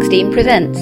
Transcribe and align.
16 0.00 0.30
presents. 0.32 0.80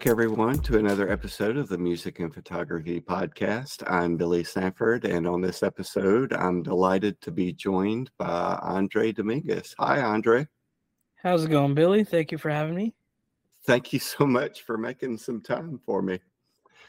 Back, 0.00 0.06
everyone, 0.06 0.58
to 0.60 0.78
another 0.78 1.12
episode 1.12 1.58
of 1.58 1.68
the 1.68 1.76
Music 1.76 2.20
and 2.20 2.32
Photography 2.32 3.02
Podcast. 3.02 3.82
I'm 3.86 4.16
Billy 4.16 4.42
Sanford, 4.42 5.04
and 5.04 5.26
on 5.26 5.42
this 5.42 5.62
episode, 5.62 6.32
I'm 6.32 6.62
delighted 6.62 7.20
to 7.20 7.30
be 7.30 7.52
joined 7.52 8.10
by 8.16 8.58
Andre 8.62 9.12
Domingues. 9.12 9.74
Hi, 9.78 10.00
Andre. 10.00 10.48
How's 11.16 11.44
it 11.44 11.50
going, 11.50 11.74
Billy? 11.74 12.02
Thank 12.02 12.32
you 12.32 12.38
for 12.38 12.48
having 12.48 12.74
me. 12.74 12.94
Thank 13.66 13.92
you 13.92 13.98
so 13.98 14.24
much 14.24 14.62
for 14.62 14.78
making 14.78 15.18
some 15.18 15.42
time 15.42 15.78
for 15.84 16.00
me. 16.00 16.18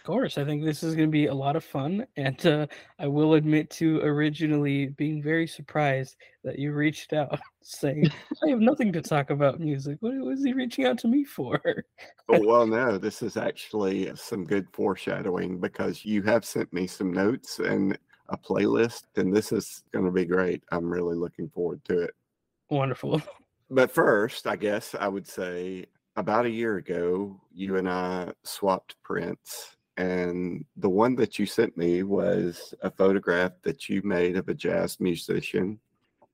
Of 0.02 0.06
course, 0.06 0.40
I 0.40 0.46
think 0.46 0.66
this 0.66 0.82
is 0.82 0.96
going 0.96 1.10
to 1.10 1.12
be 1.12 1.28
a 1.28 1.34
lot 1.34 1.56
of 1.56 1.64
fun, 1.64 2.08
and 2.18 2.44
uh, 2.48 2.66
I 2.98 3.06
will 3.06 3.36
admit 3.36 3.70
to 3.72 4.00
originally 4.00 4.88
being 4.88 5.22
very 5.22 5.46
surprised 5.46 6.16
that 6.44 6.58
you 6.58 6.74
reached 6.74 7.14
out 7.14 7.40
saying, 7.62 8.10
"I 8.44 8.50
have 8.50 8.62
nothing 8.62 8.92
to 8.94 9.02
talk 9.04 9.30
about 9.30 9.60
music. 9.60 9.98
What 10.00 10.16
was 10.16 10.44
he 10.44 10.54
reaching 10.54 10.86
out 10.86 10.98
to 11.00 11.08
me 11.08 11.24
for?" 11.24 11.62
oh, 12.30 12.44
well, 12.44 12.66
no, 12.66 12.98
this 12.98 13.22
is 13.22 13.38
actually 13.38 14.12
some 14.16 14.44
good 14.44 14.66
foreshadowing 14.74 15.60
because 15.60 16.04
you 16.04 16.24
have 16.24 16.46
sent 16.46 16.74
me 16.74 16.88
some 16.88 17.14
notes 17.14 17.60
and 17.60 17.96
a 18.30 18.38
playlist, 18.38 19.04
and 19.18 19.32
this 19.32 19.52
is 19.52 19.84
going 19.92 20.06
to 20.06 20.12
be 20.12 20.26
great. 20.26 20.64
I'm 20.72 20.90
really 20.90 21.16
looking 21.16 21.48
forward 21.50 21.86
to 21.86 22.00
it. 22.00 22.16
Wonderful. 22.72 23.22
But 23.70 23.92
first, 23.92 24.48
I 24.48 24.56
guess 24.56 24.96
I 25.00 25.08
would 25.08 25.28
say 25.28 25.86
about 26.16 26.48
a 26.48 26.50
year 26.50 26.78
ago, 26.78 27.40
you 27.54 27.78
and 27.78 27.88
I 27.88 28.34
swapped 28.42 28.96
prints 29.04 29.78
and 29.98 30.66
the 30.78 30.90
one 30.90 31.16
that 31.16 31.38
you 31.38 31.46
sent 31.46 31.78
me 31.78 32.04
was 32.04 32.74
a 32.82 32.90
photograph 32.90 33.52
that 33.64 33.90
you 33.90 34.02
made 34.04 34.38
of 34.38 34.48
a 34.50 34.54
jazz 34.54 35.00
musician 35.00 35.80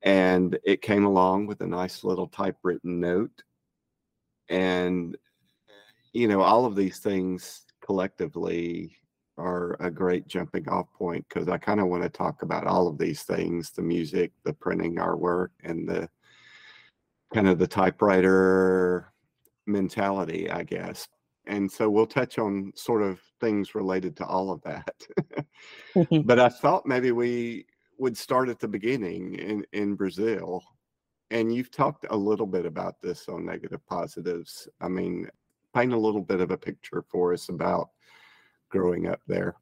and 0.04 0.58
it 0.64 0.82
came 0.82 1.06
along 1.06 1.48
with 1.48 1.62
a 1.62 1.68
nice 1.68 2.04
little 2.04 2.28
typewritten 2.28 3.00
note. 3.00 3.44
And 4.48 5.18
you 6.14 6.28
know 6.28 6.42
all 6.42 6.66
of 6.66 6.76
these 6.76 7.00
things 7.00 7.66
collectively 7.82 8.98
are 9.38 9.78
a 9.80 9.92
great 9.92 10.28
jumping 10.28 10.68
off 10.68 10.92
point 10.94 11.24
because 11.30 11.48
i 11.48 11.58
kind 11.58 11.80
of 11.80 11.88
want 11.88 12.02
to 12.02 12.10
talk 12.10 12.42
about 12.42 12.66
all 12.66 12.88
of 12.88 12.98
these 12.98 13.22
things 13.22 13.70
the 13.72 13.84
music 13.84 14.32
the 14.44 14.54
printing 14.54 14.96
artwork 14.96 15.50
and 15.64 15.88
the 15.88 16.10
kind 17.34 17.48
of 17.48 17.60
the 17.60 17.68
typewriter 17.68 19.14
mentality 19.68 20.50
i 20.50 20.64
guess 20.64 21.08
and 21.48 21.72
so 21.72 21.90
we'll 21.90 22.06
touch 22.06 22.38
on 22.38 22.72
sort 22.76 23.02
of 23.02 23.20
things 23.40 23.76
related 23.76 24.16
to 24.18 24.26
all 24.26 24.52
of 24.52 24.62
that. 24.64 24.96
but 26.26 26.40
I 26.40 26.50
thought 26.50 26.86
maybe 26.86 27.12
we 27.12 27.66
would 27.98 28.18
start 28.18 28.50
at 28.50 28.60
the 28.60 28.68
beginning 28.68 29.36
in 29.36 29.66
in 29.74 29.96
Brazil. 29.96 30.64
And 31.30 31.54
you've 31.54 31.72
talked 31.72 32.06
a 32.10 32.16
little 32.16 32.46
bit 32.46 32.66
about 32.66 33.02
this 33.02 33.28
on 33.28 33.46
negative 33.46 33.86
positives. 33.86 34.68
I 34.80 34.88
mean, 34.88 35.28
paint 35.76 35.92
a 35.92 35.98
little 35.98 36.22
bit 36.22 36.40
of 36.40 36.52
a 36.52 36.58
picture 36.58 37.04
for 37.10 37.34
us 37.34 37.50
about 37.50 37.90
growing 38.70 39.08
up 39.08 39.20
there. 39.28 39.56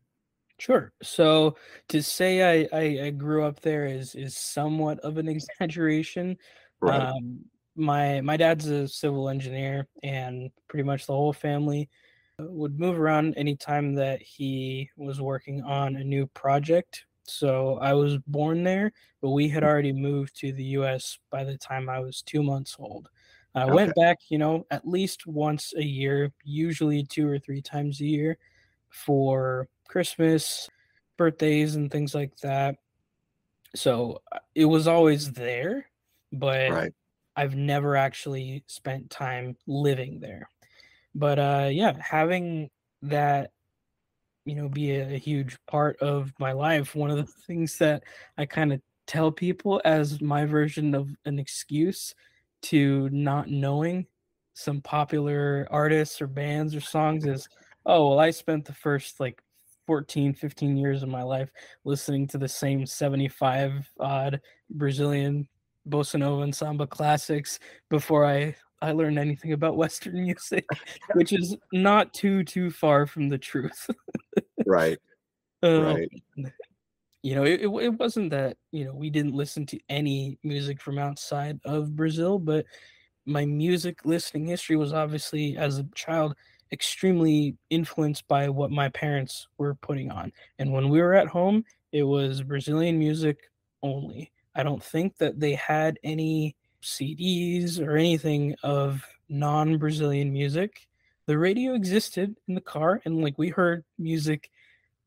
Sure. 0.57 0.93
So 1.01 1.57
to 1.89 2.01
say 2.01 2.67
I, 2.71 2.77
I, 2.77 3.05
I 3.07 3.09
grew 3.09 3.43
up 3.43 3.59
there 3.61 3.85
is 3.85 4.15
is 4.15 4.37
somewhat 4.37 4.99
of 4.99 5.17
an 5.17 5.27
exaggeration. 5.35 6.37
Right. 6.81 7.01
Um, 7.01 7.45
my 7.75 8.21
my 8.21 8.37
dad's 8.37 8.67
a 8.67 8.87
civil 8.87 9.29
engineer 9.29 9.87
and 10.03 10.49
pretty 10.67 10.83
much 10.83 11.05
the 11.05 11.13
whole 11.13 11.33
family 11.33 11.89
uh, 12.39 12.45
would 12.47 12.79
move 12.79 12.99
around 12.99 13.33
anytime 13.35 13.93
that 13.95 14.21
he 14.21 14.89
was 14.97 15.21
working 15.21 15.61
on 15.63 15.95
a 15.95 16.03
new 16.03 16.27
project. 16.27 17.05
So 17.27 17.79
i 17.81 17.93
was 17.93 18.17
born 18.27 18.63
there 18.63 18.91
but 19.21 19.31
we 19.31 19.49
had 19.49 19.63
already 19.63 19.91
moved 19.91 20.39
to 20.41 20.53
the 20.53 20.63
us 20.63 21.17
by 21.31 21.43
the 21.43 21.57
time 21.57 21.89
i 21.89 21.99
was 21.99 22.21
two 22.21 22.43
months 22.43 22.75
old. 22.79 23.09
I 23.55 23.63
okay. 23.63 23.73
went 23.73 23.95
back 23.95 24.19
you 24.29 24.37
know 24.37 24.65
at 24.69 24.87
least 24.87 25.25
once 25.25 25.73
a 25.75 25.83
year 25.83 26.31
usually 26.43 27.03
two 27.03 27.27
or 27.27 27.39
three 27.39 27.61
times 27.61 27.99
a 27.99 28.05
year 28.05 28.37
for 28.89 29.67
christmas 29.87 30.69
birthdays 31.17 31.75
and 31.75 31.89
things 31.89 32.13
like 32.13 32.35
that. 32.37 32.75
So 33.75 34.21
uh, 34.31 34.39
it 34.53 34.65
was 34.65 34.87
always 34.87 35.31
there 35.31 35.87
but 36.31 36.69
right 36.69 36.93
I've 37.35 37.55
never 37.55 37.95
actually 37.95 38.63
spent 38.67 39.09
time 39.09 39.57
living 39.67 40.19
there. 40.19 40.49
But 41.13 41.39
uh 41.39 41.69
yeah, 41.71 41.93
having 41.99 42.69
that 43.03 43.51
you 44.45 44.55
know 44.55 44.69
be 44.69 44.91
a, 44.91 45.15
a 45.15 45.17
huge 45.17 45.57
part 45.67 45.97
of 46.01 46.31
my 46.39 46.51
life, 46.51 46.95
one 46.95 47.11
of 47.11 47.17
the 47.17 47.25
things 47.47 47.77
that 47.79 48.03
I 48.37 48.45
kind 48.45 48.73
of 48.73 48.81
tell 49.07 49.31
people 49.31 49.81
as 49.85 50.21
my 50.21 50.45
version 50.45 50.95
of 50.95 51.09
an 51.25 51.39
excuse 51.39 52.13
to 52.63 53.09
not 53.11 53.49
knowing 53.49 54.07
some 54.55 54.81
popular 54.81 55.67
artists 55.69 56.21
or 56.21 56.27
bands 56.27 56.73
or 56.73 56.79
songs 56.79 57.25
is 57.25 57.47
oh 57.85 58.09
well 58.09 58.19
i 58.19 58.31
spent 58.31 58.63
the 58.65 58.73
first 58.73 59.19
like 59.19 59.41
14 59.85 60.33
15 60.33 60.77
years 60.77 61.03
of 61.03 61.09
my 61.09 61.21
life 61.21 61.51
listening 61.83 62.25
to 62.25 62.37
the 62.37 62.47
same 62.47 62.85
75 62.85 63.87
odd 63.99 64.41
brazilian 64.69 65.47
bossa 65.87 66.19
nova 66.19 66.43
and 66.43 66.55
samba 66.55 66.87
classics 66.87 67.59
before 67.89 68.25
I 68.25 68.55
I 68.81 68.91
learned 68.91 69.19
anything 69.19 69.53
about 69.53 69.77
Western 69.83 70.23
music, 70.23 70.65
which 71.13 71.33
is 71.33 71.57
not 71.71 72.13
too 72.13 72.43
too 72.43 72.69
far 72.69 73.05
from 73.05 73.29
the 73.29 73.37
truth. 73.37 73.89
right. 74.65 74.97
Um, 75.63 75.83
right. 75.83 76.09
You 77.23 77.33
know, 77.33 77.43
it, 77.43 77.61
it 77.61 77.93
wasn't 77.97 78.29
that 78.31 78.57
you 78.71 78.85
know 78.85 78.93
we 78.93 79.09
didn't 79.09 79.33
listen 79.33 79.65
to 79.67 79.79
any 79.89 80.37
music 80.43 80.79
from 80.79 80.99
outside 80.99 81.59
of 81.65 81.95
Brazil, 81.95 82.37
but 82.37 82.65
my 83.25 83.45
music 83.45 84.05
listening 84.05 84.45
history 84.45 84.75
was 84.75 84.93
obviously 84.93 85.57
as 85.57 85.79
a 85.79 85.87
child 85.95 86.35
extremely 86.71 87.57
influenced 87.69 88.27
by 88.27 88.49
what 88.49 88.69
my 88.69 88.89
parents 88.89 89.47
were 89.57 89.75
putting 89.75 90.11
on. 90.11 90.31
And 90.59 90.71
when 90.71 90.89
we 90.89 91.01
were 91.01 91.13
at 91.13 91.27
home, 91.27 91.63
it 91.91 92.03
was 92.03 92.43
Brazilian 92.43 92.99
music 92.99 93.39
only. 93.81 94.31
I 94.55 94.63
don't 94.63 94.83
think 94.83 95.17
that 95.17 95.39
they 95.39 95.55
had 95.55 95.99
any 96.03 96.55
CDs 96.81 97.79
or 97.79 97.97
anything 97.97 98.55
of 98.63 99.05
non 99.27 99.77
Brazilian 99.77 100.31
music. 100.31 100.87
The 101.25 101.37
radio 101.37 101.73
existed 101.73 102.35
in 102.47 102.55
the 102.55 102.61
car, 102.61 103.01
and 103.05 103.21
like 103.21 103.37
we 103.37 103.49
heard 103.49 103.83
music 103.97 104.49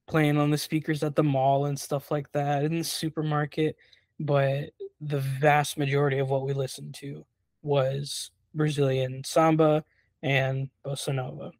playing 0.06 0.38
on 0.38 0.50
the 0.50 0.58
speakers 0.58 1.02
at 1.02 1.14
the 1.14 1.22
mall 1.22 1.66
and 1.66 1.78
stuff 1.78 2.10
like 2.10 2.30
that 2.32 2.64
in 2.64 2.78
the 2.78 2.84
supermarket. 2.84 3.76
But 4.18 4.70
the 5.00 5.20
vast 5.20 5.78
majority 5.78 6.18
of 6.18 6.30
what 6.30 6.44
we 6.44 6.52
listened 6.52 6.94
to 6.96 7.24
was 7.62 8.30
Brazilian 8.54 9.22
samba 9.24 9.84
and 10.22 10.68
bossa 10.84 11.14
nova. 11.14 11.52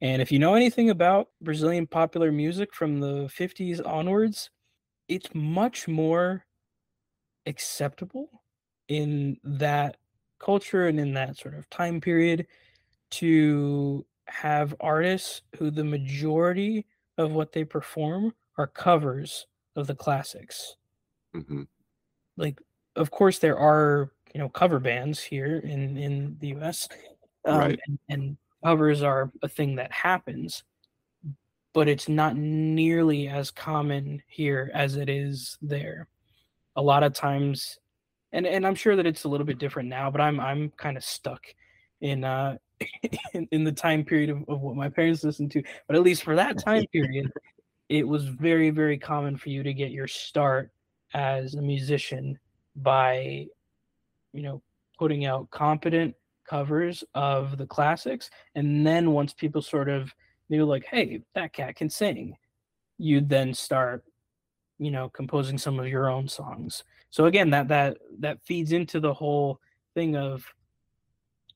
And 0.00 0.20
if 0.20 0.32
you 0.32 0.38
know 0.38 0.54
anything 0.54 0.90
about 0.90 1.28
Brazilian 1.40 1.86
popular 1.86 2.32
music 2.32 2.74
from 2.74 3.00
the 3.00 3.30
50s 3.38 3.86
onwards, 3.86 4.50
it's 5.08 5.28
much 5.34 5.86
more 5.86 6.46
acceptable 7.46 8.42
in 8.88 9.38
that 9.44 9.96
culture 10.38 10.88
and 10.88 10.98
in 10.98 11.12
that 11.14 11.36
sort 11.36 11.54
of 11.54 11.68
time 11.70 12.00
period 12.00 12.46
to 13.10 14.04
have 14.26 14.74
artists 14.80 15.42
who 15.56 15.70
the 15.70 15.84
majority 15.84 16.86
of 17.18 17.32
what 17.32 17.52
they 17.52 17.64
perform 17.64 18.32
are 18.56 18.66
covers 18.66 19.46
of 19.76 19.86
the 19.86 19.94
classics. 19.94 20.76
Mm-hmm. 21.34 21.62
Like, 22.36 22.60
of 22.96 23.10
course, 23.10 23.38
there 23.38 23.58
are 23.58 24.12
you 24.34 24.40
know 24.40 24.48
cover 24.48 24.78
bands 24.78 25.20
here 25.20 25.58
in 25.58 25.96
in 25.96 26.36
the 26.40 26.48
U.S. 26.48 26.88
Um, 27.44 27.58
Right. 27.58 27.80
and, 27.86 27.98
and 28.08 28.36
covers 28.64 29.02
are 29.02 29.32
a 29.42 29.48
thing 29.48 29.76
that 29.76 29.92
happens, 29.92 30.62
but 31.72 31.88
it's 31.88 32.08
not 32.08 32.36
nearly 32.36 33.28
as 33.28 33.50
common 33.50 34.22
here 34.26 34.70
as 34.74 34.96
it 34.96 35.08
is 35.08 35.58
there. 35.62 36.08
A 36.80 36.82
lot 36.82 37.02
of 37.02 37.12
times, 37.12 37.78
and 38.32 38.46
and 38.46 38.66
I'm 38.66 38.74
sure 38.74 38.96
that 38.96 39.06
it's 39.06 39.24
a 39.24 39.28
little 39.28 39.46
bit 39.46 39.58
different 39.58 39.90
now, 39.90 40.10
but 40.10 40.22
I'm 40.22 40.40
I'm 40.40 40.70
kind 40.78 40.96
of 40.96 41.04
stuck 41.04 41.44
in 42.00 42.24
uh 42.24 42.56
in, 43.34 43.46
in 43.52 43.64
the 43.64 43.72
time 43.72 44.02
period 44.02 44.30
of, 44.30 44.38
of 44.48 44.62
what 44.62 44.76
my 44.76 44.88
parents 44.88 45.22
listened 45.22 45.50
to. 45.50 45.62
But 45.86 45.96
at 45.96 46.02
least 46.02 46.22
for 46.22 46.34
that 46.36 46.58
time 46.64 46.86
period, 46.86 47.30
it 47.90 48.08
was 48.08 48.24
very 48.24 48.70
very 48.70 48.96
common 48.96 49.36
for 49.36 49.50
you 49.50 49.62
to 49.62 49.74
get 49.74 49.90
your 49.90 50.08
start 50.08 50.70
as 51.12 51.54
a 51.54 51.60
musician 51.60 52.38
by 52.76 53.46
you 54.32 54.42
know 54.42 54.62
putting 54.98 55.26
out 55.26 55.50
competent 55.50 56.14
covers 56.48 57.04
of 57.14 57.58
the 57.58 57.66
classics 57.66 58.30
and 58.54 58.86
then 58.86 59.12
once 59.12 59.32
people 59.32 59.62
sort 59.62 59.88
of 59.88 60.12
knew 60.48 60.64
like 60.64 60.84
hey 60.84 61.20
that 61.34 61.52
cat 61.52 61.76
can 61.76 61.88
sing 61.88 62.36
you'd 62.98 63.28
then 63.28 63.54
start 63.54 64.04
you 64.80 64.90
know 64.90 65.08
composing 65.10 65.58
some 65.58 65.78
of 65.78 65.86
your 65.86 66.10
own 66.10 66.26
songs. 66.26 66.82
So 67.10 67.26
again 67.26 67.50
that 67.50 67.68
that 67.68 67.98
that 68.20 68.42
feeds 68.42 68.72
into 68.72 68.98
the 68.98 69.14
whole 69.14 69.60
thing 69.94 70.16
of 70.16 70.44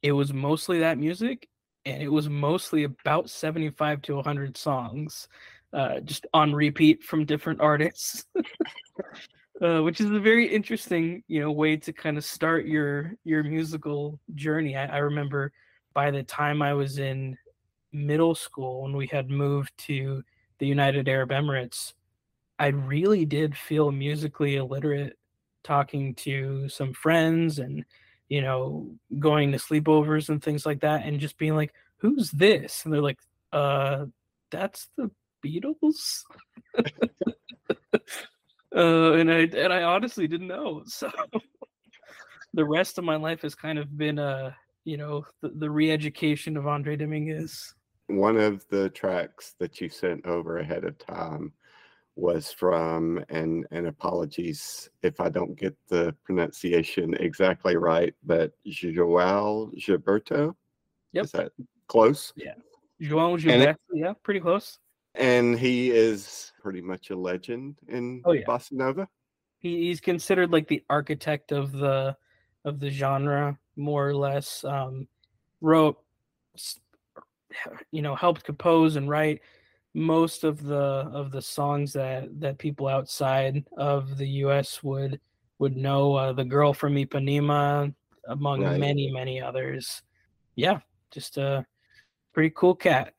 it 0.02 0.12
was 0.12 0.32
mostly 0.32 0.80
that 0.80 0.98
music 0.98 1.48
and 1.86 2.02
it 2.02 2.08
was 2.08 2.28
mostly 2.28 2.84
about 2.84 3.30
75 3.30 4.02
to 4.02 4.16
100 4.16 4.56
songs 4.56 5.28
uh, 5.72 6.00
just 6.00 6.26
on 6.34 6.52
repeat 6.52 7.02
from 7.02 7.24
different 7.24 7.60
artists 7.72 8.26
uh, 9.62 9.80
which 9.80 10.00
is 10.00 10.10
a 10.10 10.20
very 10.20 10.46
interesting 10.46 11.22
you 11.26 11.40
know 11.40 11.50
way 11.50 11.76
to 11.76 11.92
kind 11.92 12.18
of 12.18 12.24
start 12.24 12.66
your 12.66 13.14
your 13.24 13.42
musical 13.42 14.20
journey. 14.34 14.76
I, 14.76 14.86
I 14.86 14.98
remember 14.98 15.52
by 15.94 16.10
the 16.10 16.22
time 16.22 16.60
i 16.60 16.74
was 16.74 16.98
in 16.98 17.36
middle 17.92 18.34
school 18.34 18.82
when 18.82 18.96
we 18.96 19.06
had 19.06 19.30
moved 19.30 19.72
to 19.78 20.22
the 20.58 20.66
united 20.66 21.08
arab 21.08 21.30
emirates 21.30 21.94
i 22.58 22.68
really 22.68 23.24
did 23.24 23.56
feel 23.56 23.90
musically 23.90 24.56
illiterate 24.56 25.16
talking 25.62 26.14
to 26.14 26.68
some 26.68 26.92
friends 26.92 27.58
and 27.58 27.84
you 28.28 28.42
know 28.42 28.90
going 29.18 29.52
to 29.52 29.58
sleepovers 29.58 30.28
and 30.28 30.42
things 30.42 30.66
like 30.66 30.80
that 30.80 31.04
and 31.04 31.20
just 31.20 31.38
being 31.38 31.54
like 31.56 31.72
who's 31.98 32.30
this 32.30 32.84
and 32.84 32.92
they're 32.92 33.00
like 33.00 33.18
uh 33.52 34.04
that's 34.50 34.88
the 34.96 35.10
beatles 35.44 36.22
uh, 38.74 39.12
and 39.12 39.30
I 39.30 39.48
and 39.56 39.72
I 39.72 39.82
honestly 39.82 40.26
didn't 40.26 40.48
know. 40.48 40.84
So 40.94 41.10
the 42.52 42.64
rest 42.64 42.98
of 42.98 43.04
my 43.04 43.16
life 43.16 43.42
has 43.42 43.54
kind 43.54 43.78
of 43.78 43.96
been 43.96 44.18
uh 44.18 44.52
you 44.84 44.96
know 44.96 45.26
the, 45.40 45.48
the 45.48 45.70
re-education 45.70 46.56
of 46.56 46.66
Andre 46.66 46.96
Domingues. 46.96 47.74
One 48.06 48.36
of 48.36 48.66
the 48.68 48.90
tracks 48.90 49.54
that 49.58 49.80
you 49.80 49.88
sent 49.88 50.26
over 50.26 50.58
ahead 50.58 50.84
of 50.84 50.98
time 50.98 51.52
was 52.16 52.52
from 52.52 53.24
and 53.28 53.66
and 53.70 53.86
apologies 53.86 54.88
if 55.02 55.20
I 55.20 55.28
don't 55.28 55.58
get 55.58 55.76
the 55.88 56.14
pronunciation 56.24 57.14
exactly 57.14 57.76
right, 57.76 58.14
but 58.24 58.52
Joao 58.66 59.70
Gilberto. 59.76 60.54
Yep. 61.12 61.24
Is 61.24 61.32
that 61.32 61.52
close? 61.88 62.32
Yeah. 62.36 62.54
João 63.00 63.38
Gilberto, 63.38 63.76
yeah, 63.92 64.12
pretty 64.22 64.40
close. 64.40 64.78
And 65.16 65.58
he 65.58 65.90
is 65.90 66.52
pretty 66.60 66.80
much 66.80 67.10
a 67.10 67.16
legend 67.16 67.76
in 67.88 68.22
Oh, 68.24 68.32
yeah. 68.32 68.44
bossa 68.46 68.72
nova. 68.72 69.08
He, 69.58 69.86
he's 69.86 70.00
considered 70.00 70.52
like 70.52 70.68
the 70.68 70.82
architect 70.90 71.52
of 71.52 71.72
the 71.72 72.16
of 72.64 72.80
the 72.80 72.90
genre, 72.90 73.58
more 73.76 74.08
or 74.08 74.14
less. 74.14 74.64
Um, 74.64 75.06
wrote, 75.60 75.98
you 77.90 78.02
know, 78.02 78.14
helped 78.14 78.44
compose 78.44 78.96
and 78.96 79.08
write 79.08 79.40
most 79.94 80.42
of 80.44 80.62
the 80.62 80.74
of 80.74 81.30
the 81.30 81.40
songs 81.42 81.92
that 81.92 82.28
that 82.40 82.58
people 82.58 82.88
outside 82.88 83.64
of 83.78 84.18
the 84.18 84.28
U.S. 84.44 84.82
would 84.82 85.20
would 85.58 85.76
know. 85.76 86.14
Uh, 86.14 86.32
the 86.32 86.44
girl 86.44 86.74
from 86.74 86.96
Ipanema, 86.96 87.94
among 88.28 88.62
Right. 88.62 88.78
many 88.78 89.10
many 89.10 89.40
others. 89.40 90.02
Yeah, 90.56 90.80
just 91.10 91.38
a 91.38 91.64
pretty 92.32 92.50
cool 92.50 92.74
cat. 92.74 93.14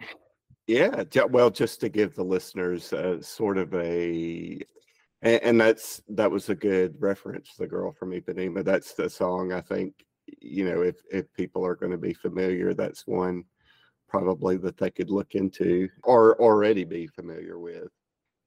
Yeah, 0.68 1.04
well, 1.30 1.50
just 1.50 1.80
to 1.81 1.89
give 1.89 2.16
the 2.16 2.24
listeners 2.24 2.92
uh, 2.92 3.21
sort 3.21 3.57
of 3.60 3.74
a, 3.75 4.60
and, 5.21 5.44
and 5.44 5.62
that's 5.62 6.01
that 6.10 6.31
was 6.31 6.50
a 6.50 6.56
good 6.56 6.95
reference. 7.00 7.54
The 7.57 7.68
girl 7.68 7.92
from 7.92 8.12
Ipanema. 8.12 8.66
That's 8.66 8.94
the 8.94 9.10
song. 9.10 9.54
I 9.54 9.62
think 9.62 9.94
you 10.42 10.66
know 10.66 10.81
if 10.81 10.98
if 11.12 11.31
people 11.33 11.66
are 11.66 11.75
going 11.75 11.92
to 11.92 11.98
be 11.98 12.13
familiar, 12.13 12.74
that's 12.74 13.07
one 13.07 13.44
probably 14.15 14.57
that 14.57 14.77
they 14.77 14.89
could 14.89 15.09
look 15.09 15.35
into 15.35 15.89
or 16.03 16.39
already 16.41 16.83
be 16.83 17.07
familiar 17.07 17.59
with. 17.59 17.89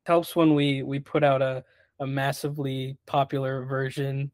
helps 0.06 0.34
when 0.34 0.54
we 0.54 0.82
we 0.82 0.98
put 0.98 1.22
out 1.22 1.42
a 1.42 1.64
a 2.00 2.06
massively 2.06 2.96
popular 3.06 3.64
version 3.64 4.30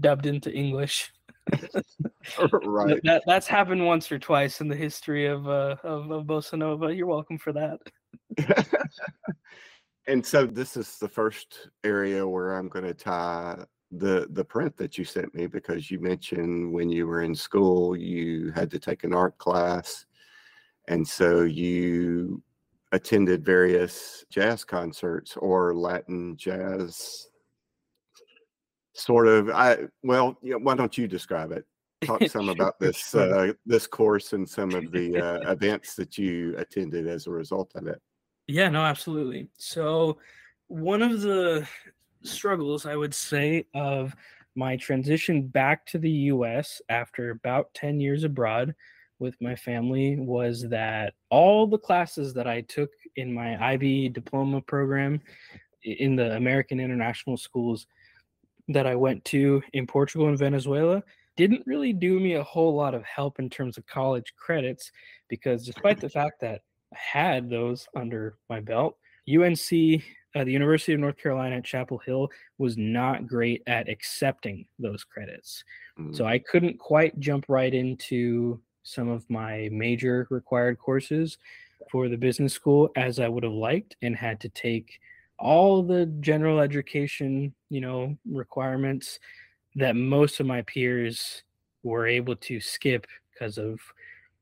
dubbed 0.00 0.26
into 0.26 0.52
English. 0.52 1.12
right. 2.62 2.88
That, 2.88 3.00
that 3.04 3.22
that's 3.26 3.46
happened 3.46 3.84
once 3.84 4.12
or 4.12 4.18
twice 4.18 4.60
in 4.60 4.68
the 4.68 4.76
history 4.76 5.26
of 5.26 5.48
uh 5.48 5.76
of, 5.82 6.10
of 6.10 6.24
bossa 6.26 6.58
nova. 6.58 6.94
You're 6.94 7.06
welcome 7.06 7.38
for 7.38 7.52
that. 7.54 7.78
and 10.06 10.24
so 10.24 10.46
this 10.46 10.76
is 10.76 10.98
the 10.98 11.08
first 11.08 11.70
area 11.82 12.26
where 12.26 12.54
I'm 12.54 12.68
going 12.68 12.84
to 12.84 12.94
tie 12.94 13.64
the 13.90 14.28
the 14.30 14.44
print 14.44 14.76
that 14.76 14.98
you 14.98 15.04
sent 15.04 15.34
me 15.34 15.46
because 15.46 15.90
you 15.90 15.98
mentioned 15.98 16.70
when 16.70 16.90
you 16.90 17.06
were 17.06 17.22
in 17.22 17.34
school 17.34 17.96
you 17.96 18.52
had 18.52 18.70
to 18.70 18.78
take 18.78 19.02
an 19.02 19.14
art 19.14 19.38
class 19.38 20.04
and 20.88 21.06
so 21.06 21.42
you 21.42 22.42
attended 22.92 23.44
various 23.44 24.24
jazz 24.30 24.64
concerts 24.64 25.36
or 25.36 25.74
Latin 25.74 26.36
jazz 26.36 27.26
sort 28.94 29.28
of 29.28 29.50
I 29.50 29.78
well 30.02 30.38
yeah, 30.42 30.56
why 30.56 30.74
don't 30.74 30.96
you 30.98 31.06
describe 31.06 31.52
it? 31.52 31.64
Talk 32.04 32.22
some 32.28 32.48
about 32.48 32.78
this 32.80 33.14
uh, 33.14 33.52
this 33.66 33.86
course 33.86 34.32
and 34.32 34.48
some 34.48 34.74
of 34.74 34.90
the 34.90 35.16
uh, 35.46 35.52
events 35.52 35.94
that 35.96 36.18
you 36.18 36.54
attended 36.56 37.06
as 37.06 37.26
a 37.26 37.30
result 37.30 37.72
of 37.74 37.86
it. 37.86 38.00
Yeah, 38.46 38.70
no, 38.70 38.82
absolutely. 38.82 39.48
So, 39.58 40.18
one 40.68 41.02
of 41.02 41.20
the 41.20 41.68
struggles 42.22 42.86
I 42.86 42.96
would 42.96 43.14
say 43.14 43.66
of 43.74 44.16
my 44.54 44.76
transition 44.76 45.46
back 45.46 45.86
to 45.86 45.98
the 45.98 46.10
US 46.10 46.82
after 46.88 47.30
about 47.30 47.72
10 47.74 48.00
years 48.00 48.24
abroad 48.24 48.74
with 49.18 49.34
my 49.40 49.54
family 49.56 50.16
was 50.16 50.62
that 50.68 51.14
all 51.30 51.66
the 51.66 51.78
classes 51.78 52.32
that 52.34 52.46
I 52.46 52.60
took 52.62 52.90
in 53.16 53.32
my 53.32 53.60
IB 53.72 54.10
diploma 54.10 54.60
program 54.60 55.20
in 55.82 56.16
the 56.16 56.36
American 56.36 56.80
International 56.80 57.36
Schools 57.36 57.86
that 58.68 58.86
I 58.86 58.94
went 58.94 59.24
to 59.26 59.62
in 59.72 59.86
Portugal 59.86 60.28
and 60.28 60.38
Venezuela 60.38 61.02
didn't 61.36 61.66
really 61.66 61.92
do 61.92 62.18
me 62.20 62.34
a 62.34 62.42
whole 62.42 62.74
lot 62.74 62.94
of 62.94 63.04
help 63.04 63.38
in 63.38 63.48
terms 63.48 63.78
of 63.78 63.86
college 63.86 64.34
credits 64.36 64.90
because 65.28 65.64
despite 65.64 66.00
the 66.00 66.08
fact 66.08 66.40
that 66.40 66.62
I 66.92 66.96
had 66.96 67.48
those 67.48 67.86
under 67.94 68.38
my 68.50 68.60
belt, 68.60 68.96
UNC, 69.28 70.02
uh, 70.34 70.44
the 70.44 70.52
University 70.52 70.94
of 70.94 71.00
North 71.00 71.16
Carolina 71.16 71.56
at 71.56 71.64
Chapel 71.64 71.98
Hill, 71.98 72.28
was 72.58 72.76
not 72.76 73.26
great 73.26 73.62
at 73.66 73.88
accepting 73.88 74.66
those 74.78 75.04
credits. 75.04 75.64
So 76.12 76.24
Mm. 76.24 76.26
I 76.26 76.38
couldn't 76.38 76.78
quite 76.78 77.18
jump 77.18 77.44
right 77.48 77.74
into 77.74 78.60
some 78.88 79.08
of 79.08 79.28
my 79.28 79.68
major 79.70 80.26
required 80.30 80.78
courses 80.78 81.36
for 81.90 82.08
the 82.08 82.16
business 82.16 82.54
school 82.54 82.90
as 82.96 83.20
I 83.20 83.28
would 83.28 83.42
have 83.42 83.52
liked 83.52 83.96
and 84.00 84.16
had 84.16 84.40
to 84.40 84.48
take 84.48 84.98
all 85.38 85.82
the 85.82 86.06
general 86.20 86.58
education, 86.58 87.54
you 87.68 87.82
know, 87.82 88.16
requirements 88.30 89.20
that 89.76 89.94
most 89.94 90.40
of 90.40 90.46
my 90.46 90.62
peers 90.62 91.42
were 91.82 92.06
able 92.06 92.34
to 92.36 92.60
skip 92.60 93.06
because 93.30 93.58
of 93.58 93.78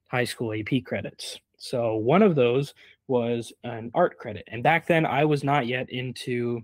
high 0.06 0.24
school 0.24 0.54
AP 0.54 0.84
credits. 0.84 1.40
So 1.58 1.96
one 1.96 2.22
of 2.22 2.36
those 2.36 2.72
was 3.08 3.52
an 3.64 3.90
art 3.94 4.16
credit. 4.16 4.44
And 4.46 4.62
back 4.62 4.86
then 4.86 5.04
I 5.04 5.24
was 5.24 5.42
not 5.42 5.66
yet 5.66 5.90
into 5.90 6.62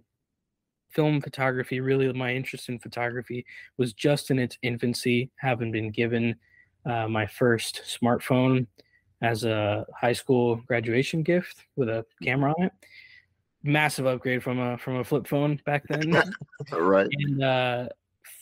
film 0.90 1.20
photography. 1.20 1.80
Really, 1.80 2.12
my 2.12 2.32
interest 2.32 2.68
in 2.68 2.78
photography 2.78 3.44
was 3.76 3.92
just 3.92 4.30
in 4.30 4.38
its 4.38 4.56
infancy, 4.62 5.30
having 5.36 5.72
been 5.72 5.90
given 5.90 6.36
uh, 6.84 7.08
my 7.08 7.26
first 7.26 7.82
smartphone 7.86 8.66
as 9.20 9.44
a 9.44 9.86
high 9.96 10.12
school 10.12 10.56
graduation 10.66 11.22
gift 11.22 11.64
with 11.76 11.88
a 11.88 12.04
camera 12.22 12.52
on 12.58 12.66
it. 12.66 12.72
Massive 13.62 14.06
upgrade 14.06 14.42
from 14.42 14.58
a 14.58 14.76
from 14.78 14.96
a 14.96 15.04
flip 15.04 15.26
phone 15.26 15.60
back 15.64 15.84
then. 15.88 16.20
right 16.72 17.08
and 17.12 17.42
uh, 17.42 17.88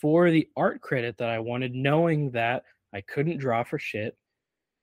for 0.01 0.31
the 0.31 0.47
art 0.57 0.81
credit 0.81 1.17
that 1.19 1.29
I 1.29 1.39
wanted, 1.39 1.75
knowing 1.75 2.31
that 2.31 2.63
I 2.91 3.01
couldn't 3.01 3.37
draw 3.37 3.63
for 3.63 3.77
shit 3.77 4.17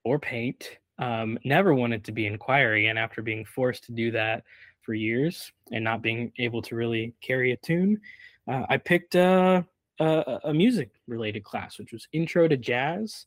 or 0.04 0.20
paint, 0.20 0.78
um, 0.98 1.38
never 1.44 1.74
wanted 1.74 2.04
to 2.04 2.12
be 2.12 2.26
in 2.26 2.38
choir 2.38 2.74
again 2.74 2.96
after 2.96 3.20
being 3.20 3.44
forced 3.44 3.84
to 3.84 3.92
do 3.92 4.12
that 4.12 4.44
for 4.82 4.94
years 4.94 5.52
and 5.72 5.82
not 5.82 6.02
being 6.02 6.32
able 6.38 6.62
to 6.62 6.76
really 6.76 7.14
carry 7.20 7.52
a 7.52 7.56
tune. 7.56 8.00
Uh, 8.46 8.64
I 8.68 8.76
picked 8.78 9.16
uh, 9.16 9.62
a, 10.00 10.40
a 10.44 10.54
music 10.54 10.90
related 11.06 11.44
class, 11.44 11.78
which 11.78 11.92
was 11.92 12.08
Intro 12.12 12.48
to 12.48 12.56
Jazz. 12.56 13.26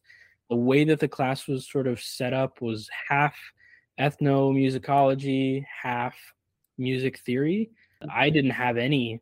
The 0.52 0.58
way 0.58 0.84
that 0.84 1.00
the 1.00 1.08
class 1.08 1.48
was 1.48 1.68
sort 1.68 1.88
of 1.88 2.00
set 2.00 2.34
up 2.34 2.62
was 2.62 2.90
half 3.08 3.36
ethnomusicology, 4.00 5.66
half 5.82 6.16
music 6.78 7.20
theory. 7.20 7.72
I 8.14 8.30
didn't 8.30 8.52
have 8.52 8.78
any, 8.78 9.22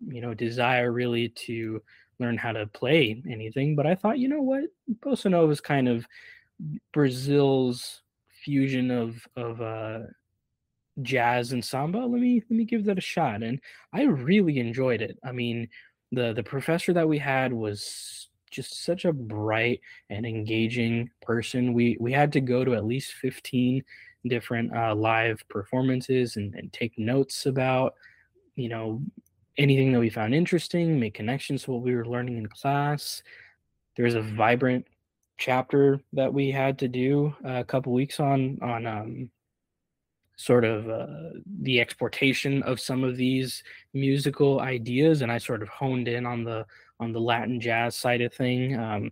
you 0.00 0.20
know, 0.20 0.34
desire 0.34 0.90
really 0.90 1.28
to 1.46 1.82
learn 2.18 2.38
how 2.38 2.52
to 2.52 2.66
play 2.66 3.22
anything, 3.28 3.76
but 3.76 3.86
I 3.86 3.94
thought, 3.94 4.18
you 4.18 4.28
know 4.28 4.42
what, 4.42 4.64
bossa 5.00 5.30
nova 5.30 5.52
is 5.52 5.60
kind 5.60 5.88
of 5.88 6.06
Brazil's 6.92 8.02
fusion 8.44 8.90
of 8.90 9.26
of 9.36 9.60
uh, 9.60 10.00
jazz 11.02 11.52
and 11.52 11.64
samba. 11.64 11.98
Let 11.98 12.20
me 12.20 12.42
let 12.48 12.56
me 12.56 12.64
give 12.64 12.84
that 12.86 12.98
a 12.98 13.02
shot, 13.02 13.42
and 13.42 13.60
I 13.92 14.04
really 14.04 14.58
enjoyed 14.58 15.02
it. 15.02 15.18
I 15.24 15.32
mean, 15.32 15.68
the 16.12 16.32
the 16.32 16.42
professor 16.42 16.92
that 16.92 17.08
we 17.08 17.18
had 17.18 17.52
was 17.52 18.28
just 18.52 18.84
such 18.84 19.04
a 19.04 19.12
bright 19.12 19.80
and 20.10 20.24
engaging 20.24 21.10
person. 21.22 21.72
We 21.72 21.96
we 21.98 22.12
had 22.12 22.32
to 22.34 22.40
go 22.40 22.64
to 22.64 22.74
at 22.74 22.84
least 22.84 23.14
fifteen 23.14 23.82
different 24.28 24.74
uh, 24.76 24.94
live 24.94 25.42
performances 25.48 26.36
and, 26.36 26.54
and 26.54 26.72
take 26.72 26.96
notes 26.98 27.46
about 27.46 27.94
you 28.54 28.68
know 28.68 29.02
anything 29.58 29.92
that 29.92 30.00
we 30.00 30.10
found 30.10 30.34
interesting, 30.34 31.00
make 31.00 31.14
connections 31.14 31.64
to 31.64 31.72
what 31.72 31.82
we 31.82 31.94
were 31.94 32.06
learning 32.06 32.38
in 32.38 32.46
class. 32.46 33.22
There's 33.96 34.14
a 34.14 34.22
vibrant 34.22 34.86
chapter 35.38 36.00
that 36.12 36.32
we 36.32 36.50
had 36.50 36.78
to 36.78 36.88
do 36.88 37.34
a 37.44 37.64
couple 37.64 37.92
weeks 37.92 38.20
on 38.20 38.58
on 38.62 38.86
um, 38.86 39.30
sort 40.36 40.64
of 40.64 40.88
uh, 40.88 41.38
the 41.60 41.80
exportation 41.80 42.62
of 42.64 42.80
some 42.80 43.04
of 43.04 43.16
these 43.16 43.62
musical 43.92 44.60
ideas, 44.60 45.22
and 45.22 45.30
I 45.30 45.38
sort 45.38 45.62
of 45.62 45.68
honed 45.68 46.08
in 46.08 46.26
on 46.26 46.44
the 46.44 46.66
on 47.00 47.12
the 47.12 47.20
Latin 47.20 47.60
jazz 47.60 47.96
side 47.96 48.20
of 48.20 48.32
thing 48.32 48.78
um, 48.78 49.10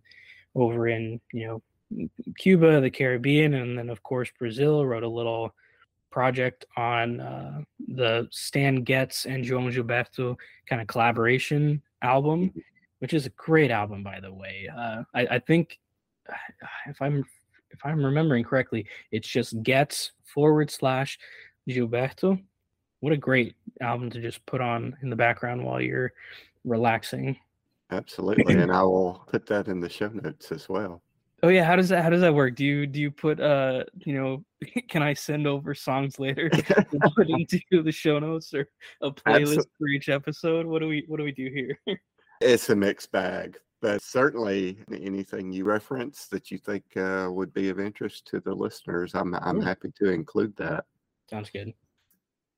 over 0.54 0.88
in 0.88 1.20
you 1.32 1.46
know 1.46 1.62
Cuba, 2.38 2.80
the 2.80 2.90
Caribbean, 2.90 3.54
and 3.54 3.78
then 3.78 3.90
of 3.90 4.02
course 4.02 4.30
Brazil. 4.38 4.86
Wrote 4.86 5.02
a 5.02 5.08
little 5.08 5.54
project 6.10 6.64
on 6.76 7.20
uh, 7.20 7.60
the 7.88 8.28
Stan 8.30 8.82
Getz 8.82 9.26
and 9.26 9.44
João 9.44 9.72
Gilberto 9.72 10.36
kind 10.66 10.82
of 10.82 10.88
collaboration 10.88 11.82
album, 12.02 12.48
mm-hmm. 12.48 12.60
which 12.98 13.14
is 13.14 13.26
a 13.26 13.30
great 13.30 13.70
album, 13.70 14.02
by 14.02 14.20
the 14.20 14.32
way. 14.32 14.68
Uh, 14.76 15.02
I, 15.14 15.26
I, 15.26 15.38
think 15.38 15.78
if 16.86 17.00
I'm 17.00 17.24
if 17.70 17.78
I'm 17.84 18.04
remembering 18.04 18.44
correctly, 18.44 18.86
it's 19.10 19.28
just 19.28 19.62
Getz 19.62 20.12
forward 20.24 20.70
slash 20.70 21.18
Gilberto. 21.68 22.42
What 23.00 23.12
a 23.12 23.16
great 23.16 23.54
album 23.80 24.10
to 24.10 24.20
just 24.20 24.44
put 24.46 24.60
on 24.60 24.96
in 25.02 25.10
the 25.10 25.16
background 25.16 25.64
while 25.64 25.80
you're 25.80 26.12
relaxing. 26.64 27.38
Absolutely, 27.90 28.54
and 28.54 28.70
I 28.70 28.82
will 28.82 29.24
put 29.26 29.46
that 29.46 29.68
in 29.68 29.80
the 29.80 29.88
show 29.88 30.08
notes 30.08 30.52
as 30.52 30.68
well. 30.68 31.02
Oh 31.42 31.48
yeah, 31.48 31.64
how 31.64 31.74
does 31.74 31.88
that 31.88 32.02
how 32.02 32.10
does 32.10 32.20
that 32.20 32.34
work? 32.34 32.54
Do 32.54 32.64
you 32.64 32.86
do 32.86 33.00
you 33.00 33.10
put 33.10 33.40
uh 33.40 33.84
you 33.98 34.14
know 34.14 34.44
can 34.88 35.02
I 35.02 35.14
send 35.14 35.46
over 35.46 35.74
songs 35.74 36.18
later 36.18 36.50
put 37.16 37.30
into 37.30 37.82
the 37.82 37.92
show 37.92 38.18
notes 38.18 38.52
or 38.52 38.68
a 39.00 39.10
playlist 39.10 39.42
Absolutely. 39.42 39.70
for 39.78 39.88
each 39.88 40.08
episode? 40.08 40.66
What 40.66 40.80
do 40.80 40.88
we 40.88 41.04
what 41.08 41.16
do 41.16 41.24
we 41.24 41.32
do 41.32 41.48
here? 41.50 41.98
it's 42.40 42.68
a 42.68 42.76
mixed 42.76 43.10
bag, 43.10 43.56
but 43.80 44.02
certainly 44.02 44.78
anything 44.92 45.50
you 45.50 45.64
reference 45.64 46.26
that 46.26 46.50
you 46.50 46.58
think 46.58 46.84
uh, 46.96 47.28
would 47.30 47.54
be 47.54 47.70
of 47.70 47.80
interest 47.80 48.26
to 48.28 48.40
the 48.40 48.54
listeners, 48.54 49.14
I'm 49.14 49.34
I'm 49.36 49.62
happy 49.62 49.92
to 49.98 50.10
include 50.10 50.54
that. 50.56 50.84
Sounds 51.30 51.48
good. 51.48 51.72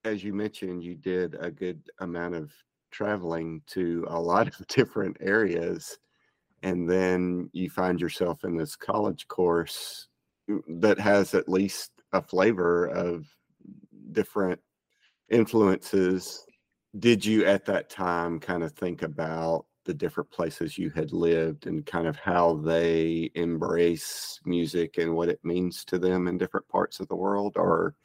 As 0.04 0.24
you 0.24 0.34
mentioned, 0.34 0.82
you 0.82 0.96
did 0.96 1.36
a 1.38 1.52
good 1.52 1.80
amount 2.00 2.34
of 2.34 2.52
traveling 2.92 3.62
to 3.66 4.06
a 4.08 4.20
lot 4.20 4.46
of 4.46 4.66
different 4.68 5.16
areas 5.20 5.99
and 6.62 6.88
then 6.88 7.50
you 7.52 7.68
find 7.68 8.00
yourself 8.00 8.44
in 8.44 8.56
this 8.56 8.76
college 8.76 9.26
course 9.28 10.08
mm, 10.49 10.61
that 10.80 10.99
has 10.99 11.34
at 11.34 11.49
least 11.49 11.90
a 12.12 12.22
flavor 12.22 12.87
of 12.87 13.26
different 14.12 14.61
influences. 15.28 16.44
Did 16.99 17.25
you 17.25 17.46
at 17.46 17.64
that 17.66 17.90
time 17.90 18.38
kind 18.38 18.62
of 18.62 18.72
think 18.72 19.02
about 19.02 19.66
the 19.84 19.94
different 19.94 20.30
places 20.30 20.78
you 20.78 20.90
had 20.90 21.12
lived 21.12 21.66
and 21.66 21.84
kind 21.84 22.06
of 22.06 22.16
how 22.16 22.54
they 22.56 23.30
embrace 23.34 24.38
music 24.44 24.99
and 24.99 25.12
what 25.12 25.28
it 25.28 25.40
means 25.42 25.84
to 25.87 25.99
them 25.99 26.28
in 26.28 26.38
different 26.38 26.68
parts 26.68 27.00
of 27.00 27.08
the 27.08 27.16
world 27.16 27.54
or 27.56 27.96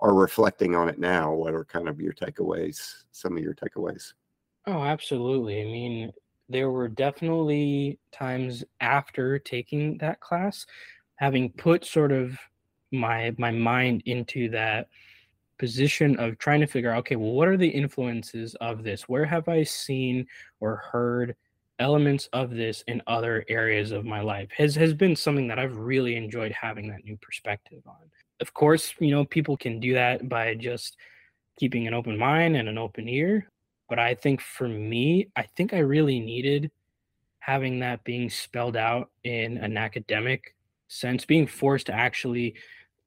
are 0.00 0.14
reflecting 0.14 0.74
on 0.74 0.88
it 0.88 0.98
now 0.98 1.30
what 1.34 1.52
are 1.52 1.66
kind 1.66 1.88
of 1.88 2.00
your 2.00 2.14
takeaways 2.14 3.02
some 3.10 3.36
of 3.36 3.42
your 3.42 3.52
takeaways 3.52 4.14
oh 4.66 4.82
absolutely 4.82 5.60
i 5.60 5.64
mean 5.64 6.12
there 6.48 6.70
were 6.70 6.88
definitely 6.88 7.98
times 8.10 8.64
after 8.80 9.38
taking 9.38 9.98
that 9.98 10.20
class 10.20 10.66
having 11.16 11.50
put 11.52 11.84
sort 11.84 12.12
of 12.12 12.38
my 12.92 13.34
my 13.38 13.50
mind 13.50 14.02
into 14.06 14.48
that 14.48 14.88
position 15.58 16.16
of 16.18 16.38
trying 16.38 16.60
to 16.60 16.66
figure 16.66 16.90
out 16.90 17.00
okay 17.00 17.16
well 17.16 17.32
what 17.32 17.48
are 17.48 17.56
the 17.56 17.68
influences 17.68 18.54
of 18.60 18.82
this? 18.84 19.08
Where 19.08 19.26
have 19.26 19.48
i 19.48 19.62
seen 19.62 20.26
or 20.60 20.76
heard 20.76 21.36
elements 21.80 22.28
of 22.32 22.50
this 22.50 22.82
in 22.86 23.02
other 23.06 23.44
areas 23.48 23.92
of 23.92 24.04
my 24.04 24.20
life? 24.20 24.48
has 24.56 24.74
has 24.76 24.94
been 24.94 25.16
something 25.16 25.48
that 25.48 25.58
i've 25.58 25.76
really 25.76 26.16
enjoyed 26.16 26.52
having 26.52 26.88
that 26.88 27.04
new 27.04 27.16
perspective 27.18 27.82
on. 27.86 27.96
Of 28.40 28.54
course 28.54 28.94
you 29.00 29.10
know 29.10 29.24
people 29.24 29.56
can 29.56 29.80
do 29.80 29.94
that 29.94 30.28
by 30.28 30.54
just 30.54 30.96
keeping 31.58 31.86
an 31.88 31.94
open 31.94 32.16
mind 32.16 32.56
and 32.56 32.68
an 32.68 32.78
open 32.78 33.08
ear 33.08 33.48
but 33.88 33.98
I 33.98 34.14
think 34.14 34.40
for 34.40 34.68
me, 34.68 35.28
I 35.36 35.42
think 35.42 35.72
I 35.72 35.78
really 35.78 36.20
needed 36.20 36.70
having 37.40 37.80
that 37.80 38.04
being 38.04 38.28
spelled 38.28 38.76
out 38.76 39.10
in 39.24 39.56
an 39.58 39.76
academic 39.76 40.54
sense, 40.88 41.24
being 41.24 41.46
forced 41.46 41.86
to 41.86 41.94
actually 41.94 42.54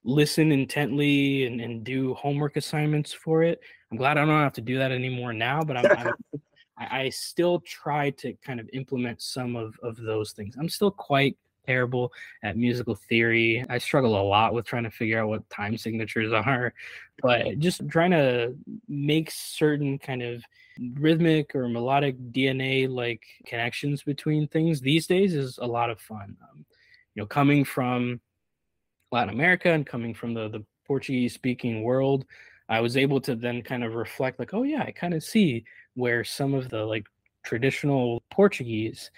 listen 0.04 0.52
intently 0.52 1.46
and, 1.46 1.62
and 1.62 1.84
do 1.84 2.14
homework 2.16 2.58
assignments 2.58 3.14
for 3.14 3.44
it. 3.44 3.60
I'm 3.92 3.98
glad 3.98 4.18
I 4.18 4.26
don't 4.26 4.42
have 4.42 4.54
to 4.54 4.62
do 4.62 4.78
that 4.80 4.92
anymore 4.92 5.34
now, 5.34 5.62
but 5.62 5.78
I'm, 5.78 5.86
I'm 5.86 6.14
I 6.78 7.10
still 7.10 7.60
try 7.60 8.10
to 8.12 8.34
kind 8.44 8.60
of 8.60 8.68
implement 8.74 9.22
some 9.22 9.56
of, 9.56 9.76
of 9.84 9.98
those 9.98 10.32
things. 10.32 10.56
I'm 10.58 10.70
still 10.70 10.90
quite 10.90 11.38
terrible 11.66 12.12
at 12.44 12.58
musical 12.58 12.96
theory. 12.96 13.66
I 13.70 13.78
struggle 13.78 14.20
a 14.20 14.24
lot 14.24 14.54
with 14.54 14.66
trying 14.66 14.84
to 14.84 14.92
figure 14.92 15.22
out 15.22 15.30
what 15.30 15.50
time 15.50 15.78
signatures 15.78 16.34
are, 16.46 16.74
but 17.22 17.60
just 17.60 17.88
trying 17.90 18.12
to 18.12 18.56
make 18.88 19.32
certain 19.32 19.98
kind 19.98 20.22
of 20.22 20.44
rhythmic 20.94 21.56
or 21.56 21.68
melodic 21.68 22.18
DNA 22.32 22.90
like 22.90 23.24
connections 23.46 24.04
between 24.04 24.48
things 24.48 24.82
these 24.82 25.08
days 25.08 25.36
is 25.36 25.58
a 25.62 25.68
lot 25.68 25.90
of 25.90 26.00
fun. 26.00 26.36
Um, 26.52 26.66
you 27.16 27.22
know, 27.22 27.28
coming 27.28 27.64
from 27.64 28.22
Latin 29.12 29.34
America 29.34 29.72
and 29.72 29.86
coming 29.86 30.14
from 30.14 30.34
the 30.34 30.50
the 30.50 30.64
Portuguese 30.88 31.34
speaking 31.34 31.84
world, 31.84 32.26
I 32.70 32.80
was 32.80 32.98
able 32.98 33.22
to 33.22 33.36
then 33.36 33.62
kind 33.62 33.84
of 33.84 33.96
reflect 33.96 34.40
like, 34.40 34.54
oh 34.54 34.64
yeah, 34.64 34.84
I 34.84 34.92
kind 34.92 35.14
of 35.14 35.24
see 35.24 35.64
where 35.96 36.24
some 36.24 36.54
of 36.54 36.70
the 36.70 36.84
like 36.84 37.06
traditional 37.44 38.24
Portuguese 38.32 39.12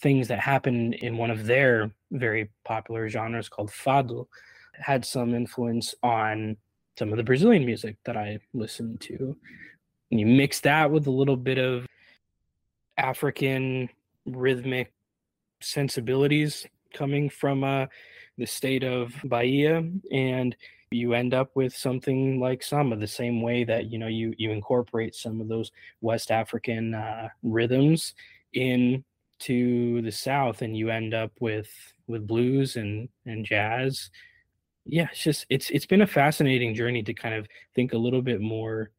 things 0.00 0.28
that 0.28 0.38
happened 0.38 0.94
in 0.94 1.16
one 1.16 1.30
of 1.30 1.46
their 1.46 1.90
very 2.10 2.50
popular 2.64 3.08
genres 3.08 3.48
called 3.48 3.70
fado 3.70 4.26
had 4.74 5.04
some 5.04 5.34
influence 5.34 5.94
on 6.02 6.56
some 6.98 7.10
of 7.10 7.16
the 7.16 7.22
Brazilian 7.22 7.64
music 7.64 7.96
that 8.04 8.16
I 8.16 8.38
listened 8.52 9.00
to. 9.02 9.36
And 10.10 10.20
you 10.20 10.26
mix 10.26 10.60
that 10.60 10.90
with 10.90 11.06
a 11.06 11.10
little 11.10 11.36
bit 11.36 11.58
of 11.58 11.86
African 12.98 13.88
rhythmic 14.26 14.92
sensibilities 15.60 16.66
coming 16.92 17.30
from 17.30 17.64
uh, 17.64 17.86
the 18.38 18.46
state 18.46 18.84
of 18.84 19.14
Bahia, 19.24 19.84
and 20.10 20.56
you 20.90 21.14
end 21.14 21.34
up 21.34 21.50
with 21.54 21.74
something 21.74 22.40
like 22.40 22.62
samba, 22.62 22.96
the 22.96 23.06
same 23.06 23.42
way 23.42 23.64
that 23.64 23.90
you 23.90 23.98
know 23.98 24.08
you 24.08 24.34
you 24.38 24.50
incorporate 24.50 25.14
some 25.14 25.40
of 25.40 25.48
those 25.48 25.70
West 26.00 26.30
African 26.30 26.94
uh, 26.94 27.28
rhythms 27.42 28.14
into 29.40 30.02
the 30.02 30.12
South, 30.12 30.62
and 30.62 30.76
you 30.76 30.90
end 30.90 31.14
up 31.14 31.32
with 31.40 31.70
with 32.06 32.26
blues 32.26 32.76
and 32.76 33.08
and 33.26 33.44
jazz. 33.44 34.10
Yeah, 34.84 35.08
it's 35.10 35.22
just 35.22 35.46
it's 35.48 35.70
it's 35.70 35.86
been 35.86 36.02
a 36.02 36.06
fascinating 36.06 36.74
journey 36.74 37.02
to 37.02 37.14
kind 37.14 37.34
of 37.34 37.46
think 37.74 37.92
a 37.92 37.98
little 37.98 38.22
bit 38.22 38.40
more 38.40 38.90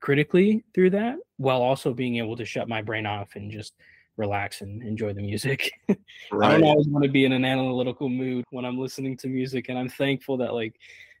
critically 0.00 0.64
through 0.74 0.90
that 0.90 1.16
while 1.36 1.62
also 1.62 1.92
being 1.92 2.16
able 2.16 2.36
to 2.36 2.44
shut 2.44 2.68
my 2.68 2.80
brain 2.80 3.06
off 3.06 3.30
and 3.34 3.50
just 3.50 3.74
relax 4.16 4.60
and 4.60 4.82
enjoy 4.82 5.12
the 5.12 5.22
music. 5.22 5.72
Right. 5.88 5.98
I 6.54 6.58
don't 6.58 6.64
always 6.64 6.88
want 6.88 7.04
to 7.04 7.10
be 7.10 7.24
in 7.24 7.32
an 7.32 7.44
analytical 7.44 8.08
mood 8.08 8.44
when 8.50 8.64
I'm 8.64 8.78
listening 8.78 9.16
to 9.18 9.28
music 9.28 9.68
and 9.68 9.78
I'm 9.78 9.88
thankful 9.88 10.36
that 10.38 10.54
like 10.54 10.74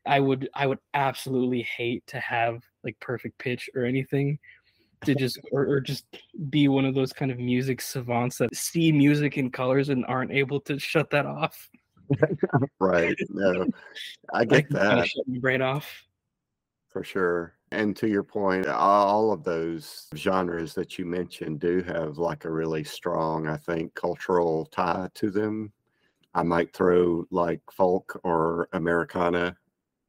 I 0.06 0.20
would 0.20 0.48
I 0.54 0.66
would 0.66 0.78
absolutely 0.94 1.62
hate 1.62 2.06
to 2.08 2.20
have 2.20 2.62
like 2.84 2.98
perfect 3.00 3.38
pitch 3.38 3.68
or 3.74 3.84
anything 3.84 4.38
to 5.04 5.14
just 5.14 5.38
or, 5.52 5.66
or 5.66 5.80
just 5.80 6.04
be 6.50 6.68
one 6.68 6.84
of 6.84 6.94
those 6.94 7.12
kind 7.12 7.30
of 7.30 7.38
music 7.38 7.80
savants 7.80 8.38
that 8.38 8.54
see 8.54 8.92
music 8.92 9.38
in 9.38 9.50
colors 9.50 9.88
and 9.88 10.04
aren't 10.06 10.32
able 10.32 10.60
to 10.60 10.78
shut 10.78 11.10
that 11.10 11.26
off. 11.26 11.68
right. 12.80 13.16
No. 13.28 13.66
I 14.32 14.44
get 14.44 14.68
that. 14.70 15.08
Shut 15.08 15.28
my 15.28 15.38
brain 15.38 15.62
off. 15.62 16.04
For 16.88 17.04
sure 17.04 17.54
And 17.70 17.96
to 17.98 18.08
your 18.08 18.24
point, 18.24 18.66
all 18.66 19.30
of 19.32 19.44
those 19.44 20.08
genres 20.16 20.74
that 20.74 20.98
you 20.98 21.06
mentioned 21.06 21.60
do 21.60 21.82
have 21.84 22.18
like 22.18 22.44
a 22.44 22.50
really 22.50 22.82
strong, 22.82 23.46
I 23.46 23.56
think, 23.56 23.94
cultural 23.94 24.66
tie 24.66 25.08
to 25.14 25.30
them. 25.30 25.72
I 26.34 26.42
might 26.42 26.74
throw 26.74 27.26
like 27.30 27.60
folk 27.70 28.20
or 28.24 28.68
Americana 28.72 29.56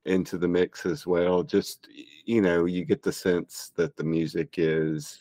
into 0.05 0.38
the 0.38 0.48
mix 0.48 0.86
as 0.86 1.05
well. 1.05 1.43
Just, 1.43 1.88
you 2.25 2.41
know, 2.41 2.65
you 2.65 2.86
get 2.86 3.03
the 3.03 3.12
sense 3.12 3.72
that 3.75 3.96
the 3.96 4.03
music 4.03 4.55
is 4.58 5.20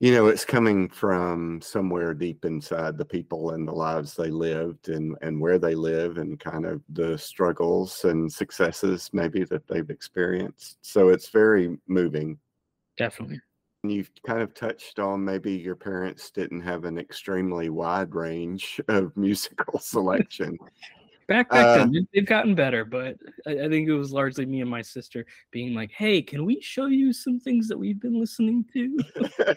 you 0.00 0.12
know 0.12 0.28
it's 0.28 0.46
coming 0.46 0.88
from 0.88 1.60
somewhere 1.60 2.14
deep 2.14 2.46
inside 2.46 2.96
the 2.96 3.04
people 3.04 3.50
and 3.50 3.68
the 3.68 3.72
lives 3.72 4.14
they 4.14 4.30
lived 4.30 4.88
and 4.88 5.14
and 5.20 5.38
where 5.38 5.58
they 5.58 5.74
live 5.74 6.16
and 6.16 6.40
kind 6.40 6.64
of 6.64 6.82
the 6.88 7.16
struggles 7.18 8.04
and 8.04 8.32
successes 8.32 9.10
maybe 9.12 9.44
that 9.44 9.66
they've 9.68 9.90
experienced. 9.90 10.78
So 10.80 11.10
it's 11.10 11.28
very 11.28 11.76
moving. 11.86 12.38
Definitely. 12.96 13.40
You've 13.82 14.10
kind 14.26 14.42
of 14.42 14.54
touched 14.54 14.98
on 14.98 15.24
maybe 15.24 15.52
your 15.52 15.76
parents 15.76 16.30
didn't 16.30 16.60
have 16.62 16.84
an 16.84 16.98
extremely 16.98 17.68
wide 17.68 18.14
range 18.14 18.80
of 18.88 19.14
musical 19.16 19.78
selection 19.80 20.58
back 21.30 21.48
back 21.48 21.64
uh, 21.64 21.86
then 21.86 22.08
they've 22.12 22.26
gotten 22.26 22.56
better 22.56 22.84
but 22.84 23.16
I, 23.46 23.52
I, 23.52 23.68
think 23.68 23.88
it 23.88 23.94
was 23.94 24.12
largely 24.12 24.44
me 24.44 24.62
and 24.62 24.68
my 24.68 24.82
sister 24.82 25.24
being 25.52 25.74
like 25.74 25.92
hey 25.92 26.20
can 26.20 26.44
we 26.44 26.60
show 26.60 26.86
you 26.86 27.12
some 27.12 27.38
things 27.38 27.68
that 27.68 27.78
we've 27.78 28.00
been 28.00 28.18
listening 28.18 28.64
to? 28.74 28.98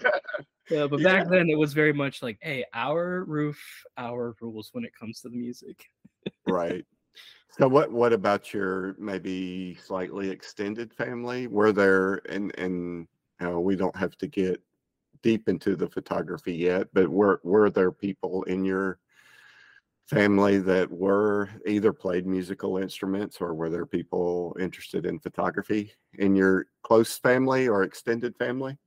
Yeah 0.70 0.88
but 0.88 1.04
back 1.04 1.26
yeah. 1.26 1.30
then 1.30 1.50
it 1.50 1.58
was 1.58 1.74
very 1.74 1.92
much 1.92 2.22
like 2.22 2.38
hey 2.42 2.64
our 2.74 3.26
roof 3.26 3.62
our 3.98 4.34
rules 4.40 4.70
when 4.72 4.86
it 4.86 4.96
comes 4.98 5.20
to 5.20 5.30
the 5.30 5.36
music. 5.36 5.86
Right. 6.48 6.86
So 7.60 7.68
what 7.68 7.92
what 7.92 8.14
about 8.14 8.54
your 8.54 8.96
maybe 8.98 9.76
slightly 9.76 10.30
extended 10.30 10.94
family? 10.94 11.48
Were 11.48 11.74
there 11.74 12.22
and 12.30 12.58
and 12.58 13.08
you 13.42 13.48
know, 13.48 13.60
we 13.60 13.76
don't 13.76 13.96
have 13.98 14.18
to 14.20 14.28
get 14.28 14.62
deep 15.22 15.50
into 15.50 15.76
the 15.76 15.90
photography 15.90 16.54
yet 16.54 16.88
but 16.94 17.10
were 17.10 17.42
were 17.44 17.70
there 17.70 17.92
people 17.92 18.44
in 18.44 18.64
your 18.64 19.00
family 20.08 20.60
that 20.60 20.92
were 20.92 21.50
either 21.66 21.94
played 21.94 22.28
musical 22.28 22.78
instruments 22.78 23.40
or 23.40 23.54
were 23.54 23.70
there 23.70 23.86
people 23.86 24.56
interested 24.60 25.06
in 25.06 25.20
photography 25.20 25.94
in 26.20 26.36
your 26.36 26.68
close 26.84 27.18
family 27.18 27.68
or 27.68 27.84
extended 27.84 28.36
family? 28.38 28.78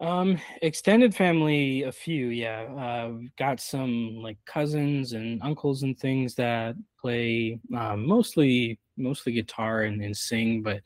Um, 0.00 0.38
extended 0.62 1.14
family, 1.14 1.82
a 1.82 1.92
few, 1.92 2.28
yeah. 2.28 2.62
Uh, 2.62 3.18
got 3.38 3.60
some 3.60 4.16
like 4.22 4.38
cousins 4.46 5.12
and 5.12 5.42
uncles 5.42 5.82
and 5.82 5.98
things 5.98 6.34
that 6.36 6.74
play 7.00 7.60
um, 7.76 8.06
mostly 8.06 8.78
mostly 8.96 9.32
guitar 9.32 9.82
and, 9.82 10.02
and 10.02 10.16
sing. 10.16 10.62
But 10.62 10.80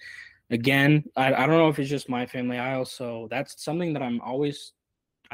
again, 0.51 1.05
I, 1.17 1.33
I 1.33 1.47
don't 1.47 1.59
know 1.59 1.69
if 1.69 1.79
it's 1.79 1.91
just 1.91 2.09
my 2.09 2.27
family. 2.27 2.59
I 2.59 2.75
also 2.75 3.29
that's 3.31 3.63
something 3.65 3.93
that 3.93 4.03
I'm 4.03 4.21
always 4.21 4.73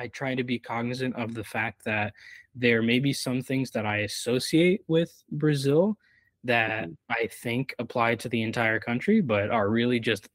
I 0.00 0.08
try 0.08 0.34
to 0.34 0.42
be 0.42 0.58
cognizant 0.58 1.14
of 1.16 1.34
the 1.34 1.44
fact 1.44 1.84
that 1.84 2.14
there 2.54 2.82
may 2.82 2.98
be 2.98 3.12
some 3.12 3.42
things 3.42 3.70
that 3.72 3.84
I 3.84 3.98
associate 3.98 4.82
with 4.88 5.12
Brazil 5.30 5.98
that 6.44 6.84
mm-hmm. 6.84 6.92
I 7.10 7.28
think 7.42 7.74
apply 7.78 8.14
to 8.16 8.28
the 8.30 8.42
entire 8.42 8.80
country, 8.80 9.20
but 9.20 9.50
are 9.50 9.68
really 9.68 10.00
just 10.00 10.28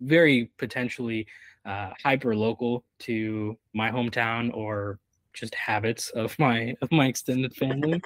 very 0.00 0.50
potentially 0.56 1.26
uh, 1.64 1.90
hyper 2.02 2.36
local 2.36 2.84
to 3.00 3.58
my 3.74 3.90
hometown 3.90 4.54
or 4.54 5.00
just 5.32 5.54
habits 5.54 6.10
of 6.10 6.38
my 6.38 6.74
of 6.80 6.92
my 6.92 7.06
extended 7.06 7.54
family. 7.56 8.00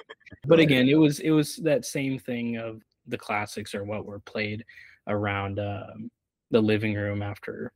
but 0.47 0.59
again, 0.59 0.89
it 0.89 0.95
was 0.95 1.19
it 1.19 1.31
was 1.31 1.57
that 1.57 1.85
same 1.85 2.17
thing 2.17 2.57
of 2.57 2.81
the 3.07 3.17
classics 3.17 3.75
are 3.75 3.83
what 3.83 4.05
were 4.05 4.19
played 4.19 4.65
around 5.07 5.59
um, 5.59 6.09
the 6.49 6.61
living 6.61 6.95
room 6.95 7.21
after 7.21 7.71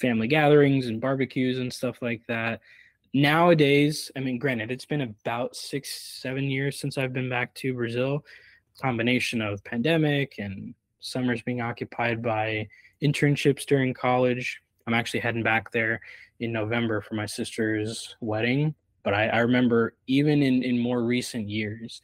family 0.00 0.28
gatherings 0.28 0.86
and 0.86 1.00
barbecues 1.00 1.58
and 1.58 1.72
stuff 1.72 1.98
like 2.00 2.22
that 2.28 2.60
nowadays, 3.14 4.10
I 4.16 4.20
mean, 4.20 4.38
granted, 4.38 4.70
it's 4.70 4.84
been 4.84 5.00
about 5.00 5.56
six, 5.56 6.20
seven 6.20 6.44
years 6.44 6.78
since 6.78 6.98
I've 6.98 7.12
been 7.12 7.28
back 7.28 7.54
to 7.54 7.74
Brazil. 7.74 8.24
Combination 8.80 9.40
of 9.42 9.64
pandemic 9.64 10.34
and 10.38 10.74
summers 11.00 11.42
being 11.42 11.60
occupied 11.60 12.22
by 12.22 12.68
internships 13.02 13.64
during 13.64 13.94
college. 13.94 14.60
I'm 14.86 14.94
actually 14.94 15.20
heading 15.20 15.42
back 15.42 15.70
there 15.70 16.00
in 16.40 16.52
November 16.52 17.00
for 17.00 17.14
my 17.14 17.26
sister's 17.26 18.16
wedding. 18.20 18.74
But 19.02 19.14
I, 19.14 19.28
I 19.28 19.38
remember 19.38 19.94
even 20.06 20.42
in, 20.42 20.62
in 20.62 20.78
more 20.78 21.02
recent 21.02 21.48
years, 21.48 22.02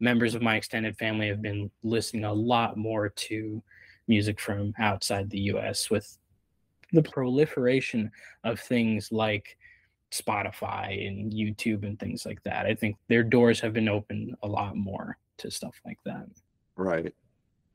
members 0.00 0.34
of 0.34 0.42
my 0.42 0.56
extended 0.56 0.96
family 0.96 1.28
have 1.28 1.42
been 1.42 1.70
listening 1.82 2.24
a 2.24 2.32
lot 2.32 2.76
more 2.76 3.08
to 3.08 3.62
music 4.08 4.40
from 4.40 4.74
outside 4.78 5.30
the 5.30 5.40
US 5.40 5.88
with 5.90 6.18
the 6.92 7.02
proliferation 7.02 8.10
of 8.44 8.60
things 8.60 9.10
like 9.10 9.56
Spotify 10.12 11.08
and 11.08 11.32
YouTube 11.32 11.84
and 11.84 11.98
things 11.98 12.26
like 12.26 12.42
that. 12.42 12.66
I 12.66 12.74
think 12.74 12.96
their 13.08 13.22
doors 13.22 13.60
have 13.60 13.72
been 13.72 13.88
open 13.88 14.36
a 14.42 14.48
lot 14.48 14.76
more 14.76 15.16
to 15.38 15.50
stuff 15.50 15.80
like 15.84 15.98
that. 16.04 16.26
Right. 16.76 17.14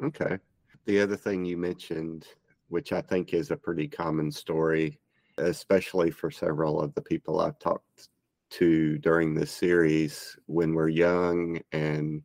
Okay. 0.04 0.38
The 0.86 1.02
other 1.02 1.18
thing 1.18 1.44
you 1.44 1.58
mentioned, 1.58 2.28
which 2.70 2.94
I 2.94 3.02
think 3.02 3.34
is 3.34 3.52
a 3.52 3.58
pretty 3.58 3.88
common 3.88 4.32
story, 4.32 5.00
especially 5.38 6.12
for 6.12 6.30
several 6.32 6.80
of 6.80 6.94
the 6.94 7.02
people 7.02 7.40
I've 7.40 7.60
talked 7.60 8.10
to 8.52 8.98
during 9.00 9.34
this 9.34 9.52
series, 9.52 10.38
when 10.46 10.74
we're 10.74 10.90
young 10.90 11.60
and 11.72 12.22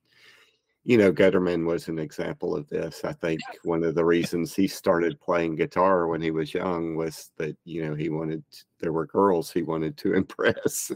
you 0.85 0.99
know, 0.99 1.13
Gutterman 1.13 1.65
was 1.65 1.87
an 1.89 1.99
example 1.99 2.57
of 2.57 2.69
this. 2.69 3.05
I 3.05 3.13
think 3.13 3.41
one 3.63 3.85
of 3.85 3.95
the 3.95 4.05
reasons 4.05 4.55
he 4.55 4.67
started 4.67 5.21
playing 5.21 5.55
guitar 5.55 6.09
when 6.09 6.21
he 6.21 6.33
was 6.33 6.53
young 6.53 6.97
was 6.97 7.31
that, 7.37 7.57
you 7.65 7.87
know, 7.87 7.95
he 7.95 8.09
wanted, 8.09 8.43
there 8.81 8.93
were 8.93 9.07
girls 9.07 9.53
he 9.53 9.63
wanted 9.63 9.97
to 9.99 10.15
impress. 10.15 10.91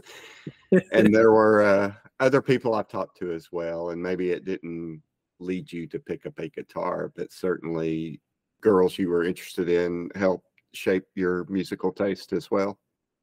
and 0.91 1.15
there 1.15 1.31
were 1.31 1.61
uh, 1.61 1.93
other 2.19 2.41
people 2.41 2.75
I've 2.75 2.89
talked 2.89 3.17
to 3.19 3.31
as 3.31 3.49
well. 3.51 3.91
And 3.91 4.03
maybe 4.03 4.31
it 4.31 4.43
didn't 4.43 5.01
lead 5.39 5.71
you 5.71 5.87
to 5.87 5.99
pick 5.99 6.25
up 6.25 6.37
a 6.39 6.49
guitar, 6.49 7.11
but 7.15 7.31
certainly 7.31 8.19
girls 8.59 8.97
you 8.97 9.07
were 9.07 9.23
interested 9.23 9.69
in 9.69 10.09
helped 10.15 10.47
shape 10.73 11.05
your 11.15 11.45
musical 11.49 11.93
taste 11.93 12.33
as 12.33 12.51
well. 12.51 12.77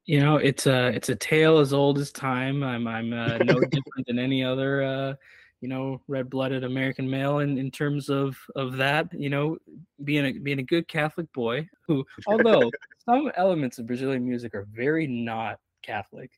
You 0.06 0.20
know, 0.20 0.36
it's 0.36 0.66
a 0.66 0.88
it's 0.88 1.08
a 1.08 1.16
tale 1.16 1.58
as 1.58 1.72
old 1.72 1.98
as 1.98 2.12
time. 2.12 2.62
I'm 2.62 2.86
I'm 2.86 3.12
uh, 3.12 3.38
no 3.38 3.54
different 3.60 4.06
than 4.06 4.18
any 4.18 4.44
other 4.44 4.82
uh, 4.82 5.14
you 5.60 5.68
know 5.68 6.00
red-blooded 6.08 6.64
American 6.64 7.08
male 7.08 7.38
in, 7.38 7.58
in 7.58 7.70
terms 7.70 8.08
of 8.08 8.36
of 8.56 8.76
that 8.76 9.08
you 9.12 9.30
know 9.30 9.56
being 10.04 10.26
a 10.26 10.32
being 10.38 10.58
a 10.58 10.62
good 10.62 10.86
Catholic 10.88 11.32
boy 11.32 11.68
who 11.86 12.04
although 12.26 12.70
some 13.04 13.30
elements 13.36 13.78
of 13.78 13.86
Brazilian 13.86 14.24
music 14.24 14.54
are 14.54 14.66
very 14.72 15.06
not 15.06 15.58
Catholic 15.82 16.30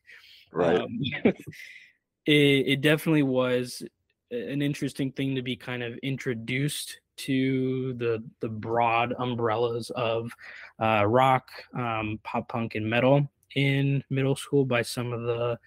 right 0.51 0.79
um, 0.79 0.99
it, 2.25 2.31
it 2.33 2.81
definitely 2.81 3.23
was 3.23 3.83
an 4.31 4.61
interesting 4.61 5.11
thing 5.11 5.35
to 5.35 5.41
be 5.41 5.55
kind 5.55 5.83
of 5.83 5.97
introduced 5.99 6.99
to 7.17 7.93
the 7.93 8.23
the 8.39 8.49
broad 8.49 9.13
umbrellas 9.19 9.89
of 9.91 10.31
uh, 10.79 11.03
rock, 11.05 11.49
um, 11.73 12.19
pop 12.23 12.47
punk, 12.47 12.75
and 12.75 12.87
metal 12.87 13.27
in 13.55 14.03
middle 14.09 14.35
school 14.35 14.65
by 14.65 14.81
some 14.81 15.11
of 15.11 15.23
the 15.23 15.57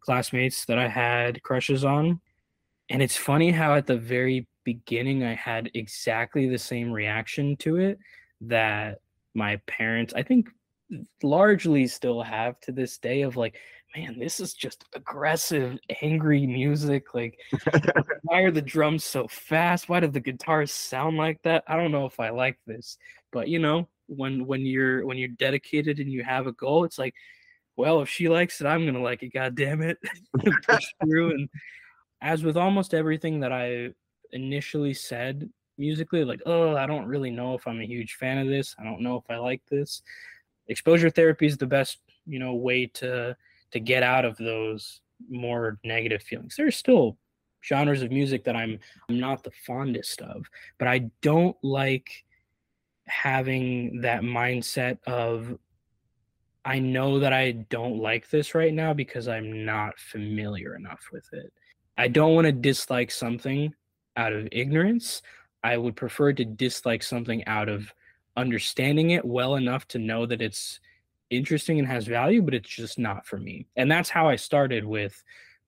classmates 0.00 0.64
that 0.66 0.78
I 0.78 0.88
had 0.88 1.42
crushes 1.42 1.84
on. 1.84 2.20
And 2.90 3.02
it's 3.02 3.16
funny 3.16 3.52
how 3.52 3.74
at 3.74 3.86
the 3.86 3.96
very 3.96 4.46
beginning 4.64 5.22
I 5.22 5.34
had 5.34 5.70
exactly 5.74 6.48
the 6.48 6.58
same 6.58 6.90
reaction 6.90 7.56
to 7.58 7.76
it 7.76 7.98
that 8.42 8.98
my 9.32 9.56
parents, 9.66 10.12
I 10.14 10.22
think, 10.24 10.48
largely 11.22 11.86
still 11.86 12.20
have 12.20 12.60
to 12.62 12.72
this 12.72 12.98
day 12.98 13.22
of 13.22 13.36
like, 13.36 13.56
man, 13.96 14.18
this 14.18 14.40
is 14.40 14.54
just 14.54 14.84
aggressive, 14.94 15.78
angry 16.02 16.46
music. 16.46 17.14
Like, 17.14 17.38
why 18.22 18.40
are 18.40 18.50
the 18.50 18.60
drums 18.60 19.04
so 19.04 19.28
fast? 19.28 19.88
Why 19.88 20.00
do 20.00 20.08
the 20.08 20.20
guitars 20.20 20.72
sound 20.72 21.16
like 21.16 21.40
that? 21.42 21.62
I 21.68 21.76
don't 21.76 21.92
know 21.92 22.06
if 22.06 22.18
I 22.18 22.30
like 22.30 22.58
this. 22.66 22.98
But 23.30 23.48
you 23.48 23.60
know, 23.60 23.88
when 24.06 24.46
when 24.46 24.62
you're 24.66 25.06
when 25.06 25.16
you're 25.16 25.28
dedicated 25.28 26.00
and 26.00 26.10
you 26.10 26.24
have 26.24 26.48
a 26.48 26.52
goal, 26.52 26.84
it's 26.84 26.98
like, 26.98 27.14
well, 27.76 28.00
if 28.00 28.08
she 28.08 28.28
likes 28.28 28.60
it, 28.60 28.66
I'm 28.66 28.84
gonna 28.84 29.02
like 29.02 29.22
it. 29.22 29.32
God 29.32 29.54
damn 29.54 29.80
it, 29.80 29.98
push 30.66 30.86
through 31.04 31.30
and 31.30 31.48
as 32.20 32.42
with 32.42 32.56
almost 32.56 32.94
everything 32.94 33.40
that 33.40 33.52
I 33.52 33.90
initially 34.32 34.94
said 34.94 35.48
musically, 35.78 36.24
like, 36.24 36.42
oh, 36.46 36.76
I 36.76 36.86
don't 36.86 37.06
really 37.06 37.30
know 37.30 37.54
if 37.54 37.66
I'm 37.66 37.80
a 37.80 37.86
huge 37.86 38.14
fan 38.14 38.38
of 38.38 38.46
this. 38.46 38.74
I 38.78 38.84
don't 38.84 39.00
know 39.00 39.16
if 39.16 39.24
I 39.30 39.36
like 39.38 39.62
this. 39.70 40.02
Exposure 40.68 41.10
therapy 41.10 41.46
is 41.46 41.56
the 41.56 41.66
best, 41.66 41.98
you 42.26 42.38
know, 42.38 42.54
way 42.54 42.86
to 42.86 43.36
to 43.72 43.80
get 43.80 44.02
out 44.02 44.24
of 44.24 44.36
those 44.36 45.00
more 45.28 45.78
negative 45.84 46.22
feelings. 46.22 46.54
There's 46.56 46.76
still 46.76 47.16
genres 47.64 48.02
of 48.02 48.10
music 48.10 48.44
that 48.44 48.56
I'm 48.56 48.78
I'm 49.08 49.18
not 49.18 49.42
the 49.42 49.52
fondest 49.66 50.20
of, 50.20 50.46
but 50.78 50.88
I 50.88 51.10
don't 51.22 51.56
like 51.62 52.24
having 53.06 54.02
that 54.02 54.22
mindset 54.22 54.98
of 55.06 55.58
I 56.64 56.78
know 56.78 57.20
that 57.20 57.32
I 57.32 57.52
don't 57.52 57.98
like 57.98 58.28
this 58.28 58.54
right 58.54 58.72
now 58.72 58.92
because 58.92 59.28
I'm 59.28 59.64
not 59.64 59.98
familiar 59.98 60.76
enough 60.76 61.08
with 61.10 61.26
it. 61.32 61.52
I 62.00 62.08
don't 62.08 62.34
want 62.34 62.46
to 62.46 62.52
dislike 62.52 63.10
something 63.10 63.74
out 64.16 64.32
of 64.32 64.48
ignorance. 64.52 65.20
I 65.62 65.76
would 65.76 65.96
prefer 65.96 66.32
to 66.32 66.46
dislike 66.46 67.02
something 67.02 67.44
out 67.46 67.68
of 67.68 67.92
understanding 68.38 69.10
it 69.10 69.22
well 69.22 69.56
enough 69.56 69.86
to 69.88 69.98
know 69.98 70.24
that 70.24 70.40
it's 70.40 70.80
interesting 71.28 71.78
and 71.78 71.86
has 71.86 72.06
value, 72.06 72.40
but 72.40 72.54
it's 72.54 72.70
just 72.70 72.98
not 72.98 73.26
for 73.26 73.36
me. 73.36 73.66
And 73.76 73.92
that's 73.92 74.08
how 74.08 74.30
I 74.30 74.36
started 74.36 74.82
with 74.82 75.22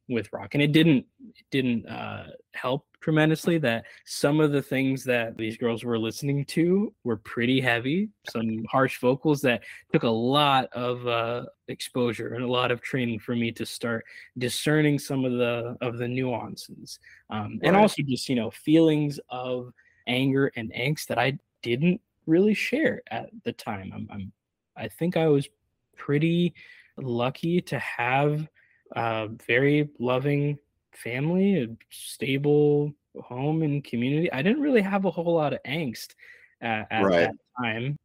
with 0.08 0.32
rock. 0.32 0.54
And 0.54 0.62
it 0.62 0.72
didn't 0.72 1.06
it 1.34 1.44
didn't 1.50 1.86
uh, 1.86 2.26
help 2.52 2.86
tremendously 3.00 3.58
that 3.58 3.84
some 4.04 4.40
of 4.40 4.52
the 4.52 4.62
things 4.62 5.04
that 5.04 5.36
these 5.36 5.56
girls 5.56 5.84
were 5.84 5.98
listening 5.98 6.44
to 6.44 6.92
were 7.04 7.16
pretty 7.16 7.60
heavy, 7.60 8.08
some 8.30 8.64
harsh 8.70 9.00
vocals 9.00 9.40
that 9.42 9.62
took 9.92 10.04
a 10.04 10.08
lot 10.08 10.68
of 10.72 11.06
uh, 11.06 11.44
exposure 11.68 12.34
and 12.34 12.44
a 12.44 12.50
lot 12.50 12.70
of 12.70 12.80
training 12.80 13.18
for 13.18 13.34
me 13.34 13.50
to 13.52 13.66
start 13.66 14.04
discerning 14.38 14.98
some 14.98 15.24
of 15.24 15.32
the 15.32 15.76
of 15.80 15.98
the 15.98 16.08
nuances, 16.08 16.98
um, 17.30 17.58
and 17.62 17.76
also 17.76 18.02
just 18.02 18.28
you 18.28 18.36
know 18.36 18.50
feelings 18.50 19.18
of 19.30 19.72
anger 20.06 20.52
and 20.56 20.72
angst 20.72 21.06
that 21.06 21.18
I 21.18 21.38
didn't 21.62 22.00
really 22.26 22.54
share 22.54 23.02
at 23.10 23.30
the 23.44 23.52
time. 23.52 23.92
I'm, 23.94 24.08
I'm 24.12 24.32
I 24.76 24.88
think 24.88 25.16
I 25.16 25.26
was 25.26 25.48
pretty 25.96 26.54
lucky 26.96 27.60
to 27.60 27.78
have 27.78 28.48
a 28.92 29.28
very 29.46 29.88
loving 29.98 30.58
family, 30.92 31.62
a 31.62 31.66
stable 31.90 32.92
home 33.20 33.62
and 33.62 33.84
community. 33.84 34.32
I 34.32 34.42
didn't 34.42 34.62
really 34.62 34.82
have 34.82 35.04
a 35.04 35.10
whole 35.10 35.34
lot 35.34 35.52
of 35.52 35.62
angst 35.66 36.14
at, 36.60 36.86
at 36.90 37.04
right. 37.04 37.20
that 37.20 37.34
time. 37.58 37.98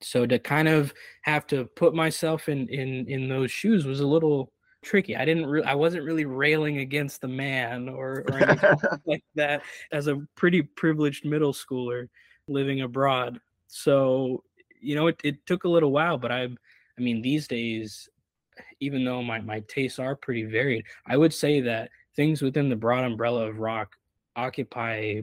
So 0.00 0.26
to 0.26 0.38
kind 0.38 0.68
of 0.68 0.92
have 1.22 1.46
to 1.48 1.64
put 1.64 1.94
myself 1.94 2.48
in 2.48 2.68
in 2.68 3.08
in 3.08 3.28
those 3.28 3.50
shoes 3.50 3.86
was 3.86 4.00
a 4.00 4.06
little 4.06 4.52
tricky. 4.82 5.16
I 5.16 5.24
didn't 5.24 5.46
really 5.46 5.66
I 5.66 5.74
wasn't 5.74 6.04
really 6.04 6.26
railing 6.26 6.78
against 6.78 7.20
the 7.20 7.28
man 7.28 7.88
or, 7.88 8.24
or 8.28 8.38
anything 8.38 8.76
like 9.06 9.24
that 9.34 9.62
as 9.92 10.06
a 10.06 10.20
pretty 10.36 10.62
privileged 10.62 11.24
middle 11.24 11.52
schooler 11.52 12.08
living 12.48 12.82
abroad. 12.82 13.40
So, 13.66 14.44
you 14.80 14.94
know, 14.94 15.06
it, 15.06 15.20
it 15.24 15.46
took 15.46 15.64
a 15.64 15.68
little 15.68 15.90
while, 15.90 16.18
but 16.18 16.30
I 16.30 16.44
I 16.44 17.00
mean 17.00 17.22
these 17.22 17.48
days 17.48 18.08
even 18.80 19.04
though 19.04 19.22
my, 19.22 19.40
my 19.40 19.60
tastes 19.68 19.98
are 19.98 20.16
pretty 20.16 20.44
varied, 20.44 20.84
I 21.06 21.16
would 21.16 21.32
say 21.32 21.60
that 21.62 21.90
things 22.16 22.42
within 22.42 22.68
the 22.68 22.76
broad 22.76 23.04
umbrella 23.04 23.48
of 23.48 23.58
rock 23.58 23.96
occupy 24.36 25.22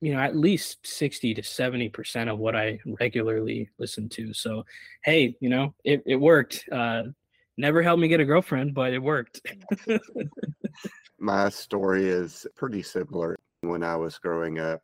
you 0.00 0.12
know 0.12 0.20
at 0.20 0.36
least 0.36 0.86
60 0.86 1.34
to 1.34 1.42
70 1.42 1.88
percent 1.88 2.30
of 2.30 2.38
what 2.38 2.54
i 2.54 2.78
regularly 3.00 3.68
listen 3.78 4.08
to. 4.10 4.32
So 4.32 4.64
hey 5.02 5.36
you 5.40 5.48
know 5.48 5.74
it, 5.84 6.02
it 6.06 6.16
worked. 6.16 6.68
Uh 6.70 7.04
never 7.56 7.82
helped 7.82 8.00
me 8.00 8.06
get 8.06 8.20
a 8.20 8.24
girlfriend 8.24 8.74
but 8.74 8.92
it 8.92 9.02
worked. 9.02 9.40
My 11.18 11.48
story 11.48 12.06
is 12.08 12.46
pretty 12.56 12.82
similar. 12.82 13.36
When 13.62 13.82
i 13.82 13.96
was 13.96 14.18
growing 14.18 14.60
up 14.60 14.80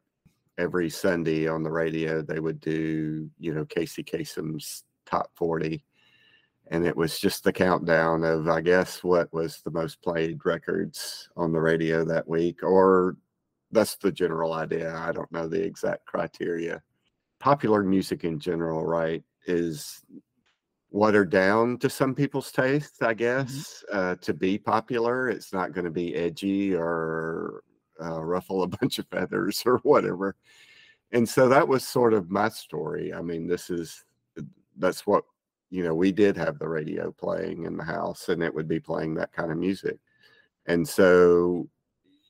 every 0.58 0.88
sunday 0.88 1.48
on 1.48 1.62
the 1.62 1.70
radio 1.70 2.22
they 2.22 2.38
would 2.38 2.60
do 2.60 3.28
you 3.38 3.52
know 3.52 3.64
casey 3.64 4.02
kasem's 4.02 4.84
top 5.04 5.30
40 5.36 5.84
and 6.70 6.86
it 6.86 6.96
was 6.96 7.18
just 7.18 7.44
the 7.44 7.52
countdown 7.52 8.24
of 8.24 8.48
i 8.48 8.60
guess 8.60 9.02
what 9.04 9.32
was 9.32 9.60
the 9.62 9.70
most 9.70 10.00
played 10.02 10.44
records 10.44 11.28
on 11.36 11.52
the 11.52 11.60
radio 11.60 12.04
that 12.04 12.26
week 12.26 12.62
or 12.62 13.16
that's 13.72 13.96
the 13.96 14.12
general 14.12 14.52
idea 14.52 14.94
i 14.96 15.12
don't 15.12 15.30
know 15.32 15.48
the 15.48 15.62
exact 15.62 16.04
criteria 16.06 16.82
popular 17.38 17.82
music 17.82 18.24
in 18.24 18.38
general 18.38 18.84
right 18.84 19.22
is 19.46 20.02
watered 20.90 21.28
down 21.28 21.76
to 21.76 21.90
some 21.90 22.14
people's 22.14 22.52
taste 22.52 23.02
i 23.02 23.06
mm-hmm. 23.06 23.18
guess 23.18 23.84
mm-hmm. 23.92 23.98
uh, 23.98 24.14
to 24.16 24.32
be 24.32 24.56
popular 24.56 25.28
it's 25.28 25.52
not 25.52 25.72
going 25.72 25.84
to 25.84 25.90
be 25.90 26.14
edgy 26.14 26.74
or 26.74 27.62
uh, 28.02 28.22
ruffle 28.22 28.62
a 28.62 28.66
bunch 28.80 28.98
of 28.98 29.06
feathers 29.08 29.62
or 29.66 29.78
whatever 29.78 30.36
and 31.12 31.28
so 31.28 31.48
that 31.48 31.66
was 31.66 31.86
sort 31.86 32.14
of 32.14 32.30
my 32.30 32.48
story 32.48 33.12
i 33.12 33.20
mean 33.20 33.46
this 33.46 33.70
is 33.70 34.04
that's 34.78 35.06
what 35.06 35.24
you 35.74 35.82
know, 35.82 35.92
we 35.92 36.12
did 36.12 36.36
have 36.36 36.60
the 36.60 36.68
radio 36.68 37.10
playing 37.10 37.64
in 37.64 37.76
the 37.76 37.82
house 37.82 38.28
and 38.28 38.44
it 38.44 38.54
would 38.54 38.68
be 38.68 38.78
playing 38.78 39.12
that 39.14 39.32
kind 39.32 39.50
of 39.50 39.58
music. 39.58 39.98
And 40.66 40.88
so, 40.88 41.68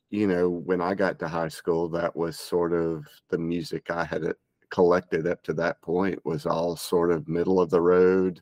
you 0.09 0.25
know, 0.25 0.49
when 0.49 0.81
I 0.81 0.95
got 0.95 1.19
to 1.19 1.27
high 1.27 1.49
school, 1.49 1.87
that 1.89 2.15
was 2.15 2.39
sort 2.39 2.73
of 2.73 3.05
the 3.29 3.37
music 3.37 3.91
I 3.91 4.03
had 4.03 4.25
uh, 4.25 4.33
collected 4.71 5.27
up 5.27 5.43
to 5.43 5.53
that 5.53 5.79
point 5.83 6.25
was 6.25 6.47
all 6.47 6.75
sort 6.75 7.11
of 7.11 7.27
middle 7.27 7.61
of 7.61 7.69
the 7.69 7.79
road, 7.79 8.41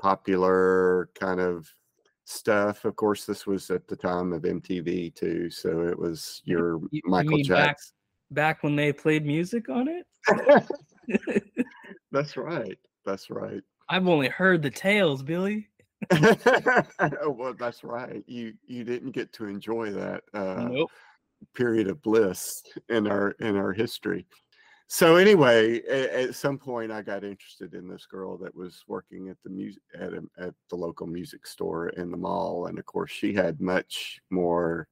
popular 0.00 1.10
kind 1.14 1.38
of 1.38 1.70
stuff. 2.24 2.86
Of 2.86 2.96
course, 2.96 3.26
this 3.26 3.46
was 3.46 3.68
at 3.68 3.86
the 3.86 3.96
time 3.96 4.32
of 4.32 4.44
MTV 4.44 5.14
too, 5.14 5.50
so 5.50 5.82
it 5.82 5.98
was 5.98 6.40
your 6.46 6.80
you, 6.90 7.02
Michael 7.04 7.36
you 7.36 7.44
Jackson. 7.44 7.92
Back, 8.30 8.56
back 8.56 8.62
when 8.62 8.74
they 8.74 8.90
played 8.90 9.26
music 9.26 9.68
on 9.68 9.86
it. 9.86 10.06
That's 12.10 12.38
right. 12.38 12.78
That's 13.04 13.28
right. 13.28 13.62
I've 13.88 14.08
only 14.08 14.28
heard 14.28 14.62
the 14.62 14.70
tales, 14.70 15.22
Billy. 15.22 15.68
oh, 16.10 17.30
well, 17.30 17.54
that's 17.54 17.84
right. 17.84 18.22
You 18.26 18.54
you 18.66 18.84
didn't 18.84 19.12
get 19.12 19.32
to 19.34 19.46
enjoy 19.46 19.90
that 19.92 20.22
uh, 20.34 20.68
nope. 20.70 20.90
period 21.54 21.88
of 21.88 22.02
bliss 22.02 22.62
in 22.88 23.06
our 23.06 23.30
in 23.40 23.56
our 23.56 23.72
history. 23.72 24.26
So 24.86 25.16
anyway, 25.16 25.80
at, 25.88 26.10
at, 26.10 26.34
some 26.34 26.58
point, 26.58 26.92
I 26.92 27.00
got 27.00 27.24
interested 27.24 27.72
in 27.74 27.88
this 27.88 28.04
girl 28.04 28.36
that 28.38 28.54
was 28.54 28.84
working 28.86 29.28
at 29.30 29.38
the 29.42 29.48
music 29.48 29.82
at 29.98 30.12
a, 30.12 30.22
at 30.38 30.54
the 30.68 30.76
local 30.76 31.06
music 31.06 31.46
store 31.46 31.88
in 31.88 32.10
the 32.10 32.18
mall, 32.18 32.66
and 32.66 32.78
of 32.78 32.84
course, 32.84 33.10
she 33.10 33.32
had 33.32 33.60
much 33.62 34.20
more 34.30 34.86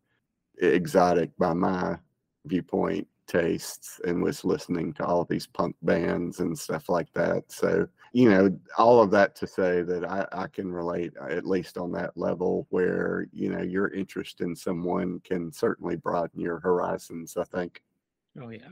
exotic, 0.59 1.31
by 1.38 1.52
my 1.52 1.98
viewpoint, 2.46 3.07
tastes, 3.27 4.01
and 4.07 4.23
was 4.23 4.45
listening 4.45 4.93
to 4.95 5.05
all 5.05 5.25
these 5.25 5.47
punk 5.47 5.77
bands 5.83 6.41
and 6.41 6.59
stuff 6.59 6.89
like 6.89 7.13
that. 7.15 7.51
So 7.51 7.89
you 8.13 8.29
know, 8.29 8.57
all 8.77 9.01
of 9.01 9.11
that 9.11 9.35
to 9.37 9.47
say 9.47 9.83
that 9.83 10.05
I, 10.05 10.27
I 10.33 10.47
can 10.47 10.71
relate 10.71 11.15
uh, 11.21 11.27
at 11.27 11.47
least 11.47 11.79
on 11.79 11.93
that 11.93 12.17
level 12.17 12.67
where, 12.69 13.27
you 13.33 13.49
know, 13.49 13.63
your 13.63 13.89
interest 13.89 14.43
in 14.43 14.55
someone 14.55 15.21
can 15.25 15.51
certainly 15.51 15.97
broaden 15.97 16.39
your 16.39 16.61
horizons, 16.61 17.37
I 17.39 17.45
think. 17.45 17.83
Oh, 18.41 18.51
yeah. 18.51 18.69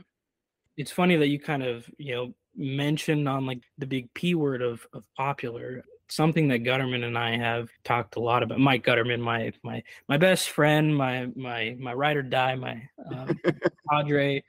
It's 0.77 0.91
funny 0.91 1.15
that 1.15 1.27
you 1.27 1.39
kind 1.39 1.63
of, 1.63 1.89
you 1.97 2.15
know, 2.15 2.33
mentioned 2.55 3.27
on 3.27 3.45
like 3.47 3.63
the 3.79 3.87
big 3.87 4.13
P 4.13 4.35
word 4.35 4.61
of, 4.61 4.85
of 4.93 5.05
popular 5.17 5.83
something 6.11 6.47
that 6.49 6.63
Gutterman 6.63 7.05
and 7.05 7.17
I 7.17 7.37
have 7.37 7.69
talked 7.83 8.15
a 8.15 8.19
lot 8.19 8.43
about. 8.43 8.59
Mike 8.59 8.83
Gutterman, 8.85 9.19
my 9.19 9.51
my 9.63 9.81
my 10.07 10.17
best 10.17 10.49
friend, 10.49 10.95
my 10.95 11.27
my 11.35 11.75
my 11.79 11.93
ride 11.93 12.17
or 12.17 12.23
die, 12.23 12.55
my 12.55 12.81
uh, 13.11 13.33
Padre, 13.89 14.43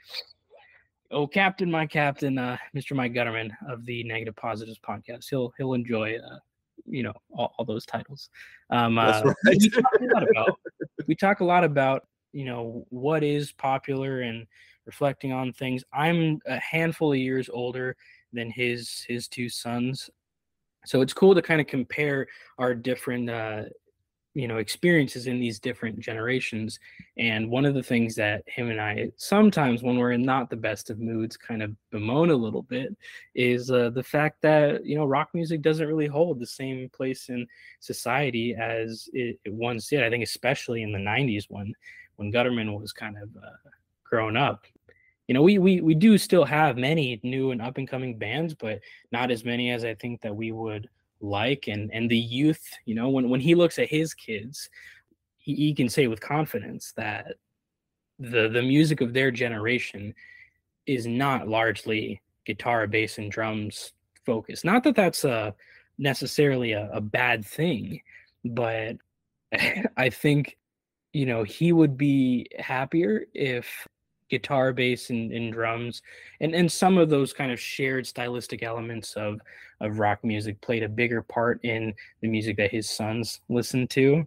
oh 1.12 1.26
captain 1.26 1.70
my 1.70 1.86
captain 1.86 2.38
uh, 2.38 2.56
mr 2.74 2.96
mike 2.96 3.12
gutterman 3.12 3.50
of 3.68 3.84
the 3.86 4.02
negative 4.04 4.34
positives 4.34 4.78
podcast 4.78 5.28
he'll 5.28 5.52
he'll 5.58 5.74
enjoy 5.74 6.16
uh, 6.16 6.38
you 6.86 7.02
know 7.02 7.12
all, 7.30 7.54
all 7.58 7.64
those 7.64 7.86
titles 7.86 8.30
um 8.70 8.98
uh, 8.98 9.22
right. 9.46 9.56
we, 9.60 9.68
talk 9.68 9.84
a 10.00 10.04
lot 10.14 10.28
about, 10.28 10.60
we 11.06 11.14
talk 11.14 11.40
a 11.40 11.44
lot 11.44 11.64
about 11.64 12.06
you 12.32 12.44
know 12.44 12.84
what 12.88 13.22
is 13.22 13.52
popular 13.52 14.22
and 14.22 14.46
reflecting 14.86 15.32
on 15.32 15.52
things 15.52 15.84
i'm 15.92 16.40
a 16.46 16.58
handful 16.58 17.12
of 17.12 17.18
years 17.18 17.48
older 17.52 17.94
than 18.32 18.50
his 18.50 19.04
his 19.06 19.28
two 19.28 19.48
sons 19.48 20.10
so 20.84 21.00
it's 21.00 21.12
cool 21.12 21.34
to 21.34 21.42
kind 21.42 21.60
of 21.60 21.66
compare 21.66 22.26
our 22.58 22.74
different 22.74 23.30
uh, 23.30 23.62
you 24.34 24.48
know 24.48 24.56
experiences 24.56 25.26
in 25.26 25.38
these 25.38 25.58
different 25.58 25.98
generations 25.98 26.78
and 27.18 27.50
one 27.50 27.66
of 27.66 27.74
the 27.74 27.82
things 27.82 28.14
that 28.14 28.42
him 28.46 28.70
and 28.70 28.80
i 28.80 29.10
sometimes 29.16 29.82
when 29.82 29.98
we're 29.98 30.12
in 30.12 30.22
not 30.22 30.48
the 30.48 30.56
best 30.56 30.88
of 30.88 30.98
moods 30.98 31.36
kind 31.36 31.62
of 31.62 31.74
bemoan 31.90 32.30
a 32.30 32.34
little 32.34 32.62
bit 32.62 32.96
is 33.34 33.70
uh, 33.70 33.90
the 33.90 34.02
fact 34.02 34.40
that 34.40 34.84
you 34.86 34.96
know 34.96 35.04
rock 35.04 35.28
music 35.34 35.60
doesn't 35.60 35.86
really 35.86 36.06
hold 36.06 36.38
the 36.38 36.46
same 36.46 36.88
place 36.90 37.28
in 37.28 37.46
society 37.80 38.54
as 38.54 39.08
it, 39.12 39.38
it 39.44 39.52
once 39.52 39.88
did 39.88 40.02
i 40.02 40.08
think 40.08 40.24
especially 40.24 40.82
in 40.82 40.92
the 40.92 40.98
90s 40.98 41.44
when 41.48 41.74
when 42.16 42.32
gutterman 42.32 42.80
was 42.80 42.92
kind 42.92 43.16
of 43.18 43.28
uh, 43.36 43.68
growing 44.02 44.36
up 44.36 44.64
you 45.28 45.34
know 45.34 45.42
we, 45.42 45.58
we 45.58 45.80
we 45.80 45.94
do 45.94 46.18
still 46.18 46.44
have 46.44 46.76
many 46.76 47.20
new 47.22 47.50
and 47.50 47.62
up 47.62 47.78
and 47.78 47.88
coming 47.88 48.18
bands 48.18 48.54
but 48.54 48.80
not 49.12 49.30
as 49.30 49.44
many 49.44 49.70
as 49.70 49.84
i 49.84 49.94
think 49.94 50.20
that 50.20 50.34
we 50.34 50.52
would 50.52 50.88
like 51.20 51.68
and 51.68 51.90
and 51.92 52.10
the 52.10 52.18
youth 52.18 52.62
you 52.84 52.94
know 52.94 53.08
when 53.08 53.28
when 53.28 53.40
he 53.40 53.54
looks 53.54 53.78
at 53.78 53.88
his 53.88 54.14
kids 54.14 54.68
he, 55.38 55.54
he 55.54 55.74
can 55.74 55.88
say 55.88 56.06
with 56.06 56.20
confidence 56.20 56.92
that 56.96 57.34
the 58.18 58.48
the 58.48 58.62
music 58.62 59.00
of 59.00 59.12
their 59.12 59.30
generation 59.30 60.14
is 60.86 61.06
not 61.06 61.48
largely 61.48 62.20
guitar 62.44 62.88
bass 62.88 63.18
and 63.18 63.30
drums 63.30 63.92
focused. 64.26 64.64
Not 64.64 64.82
that 64.82 64.96
that's 64.96 65.22
a 65.24 65.54
necessarily 65.98 66.72
a, 66.72 66.90
a 66.92 67.00
bad 67.00 67.44
thing 67.44 68.00
but 68.44 68.96
i 69.96 70.10
think 70.10 70.56
you 71.12 71.26
know 71.26 71.42
he 71.42 71.72
would 71.72 71.96
be 71.96 72.46
happier 72.58 73.26
if 73.34 73.86
guitar 74.32 74.72
bass 74.72 75.10
and, 75.10 75.30
and 75.30 75.52
drums 75.52 76.00
and 76.40 76.54
and 76.54 76.72
some 76.72 76.96
of 76.96 77.10
those 77.10 77.34
kind 77.34 77.52
of 77.52 77.60
shared 77.60 78.06
stylistic 78.06 78.62
elements 78.62 79.12
of 79.12 79.42
of 79.82 79.98
rock 79.98 80.24
music 80.24 80.58
played 80.62 80.82
a 80.82 80.88
bigger 80.88 81.20
part 81.20 81.60
in 81.64 81.92
the 82.22 82.28
music 82.28 82.56
that 82.56 82.70
his 82.70 82.88
sons 82.88 83.40
listened 83.50 83.90
to 83.90 84.26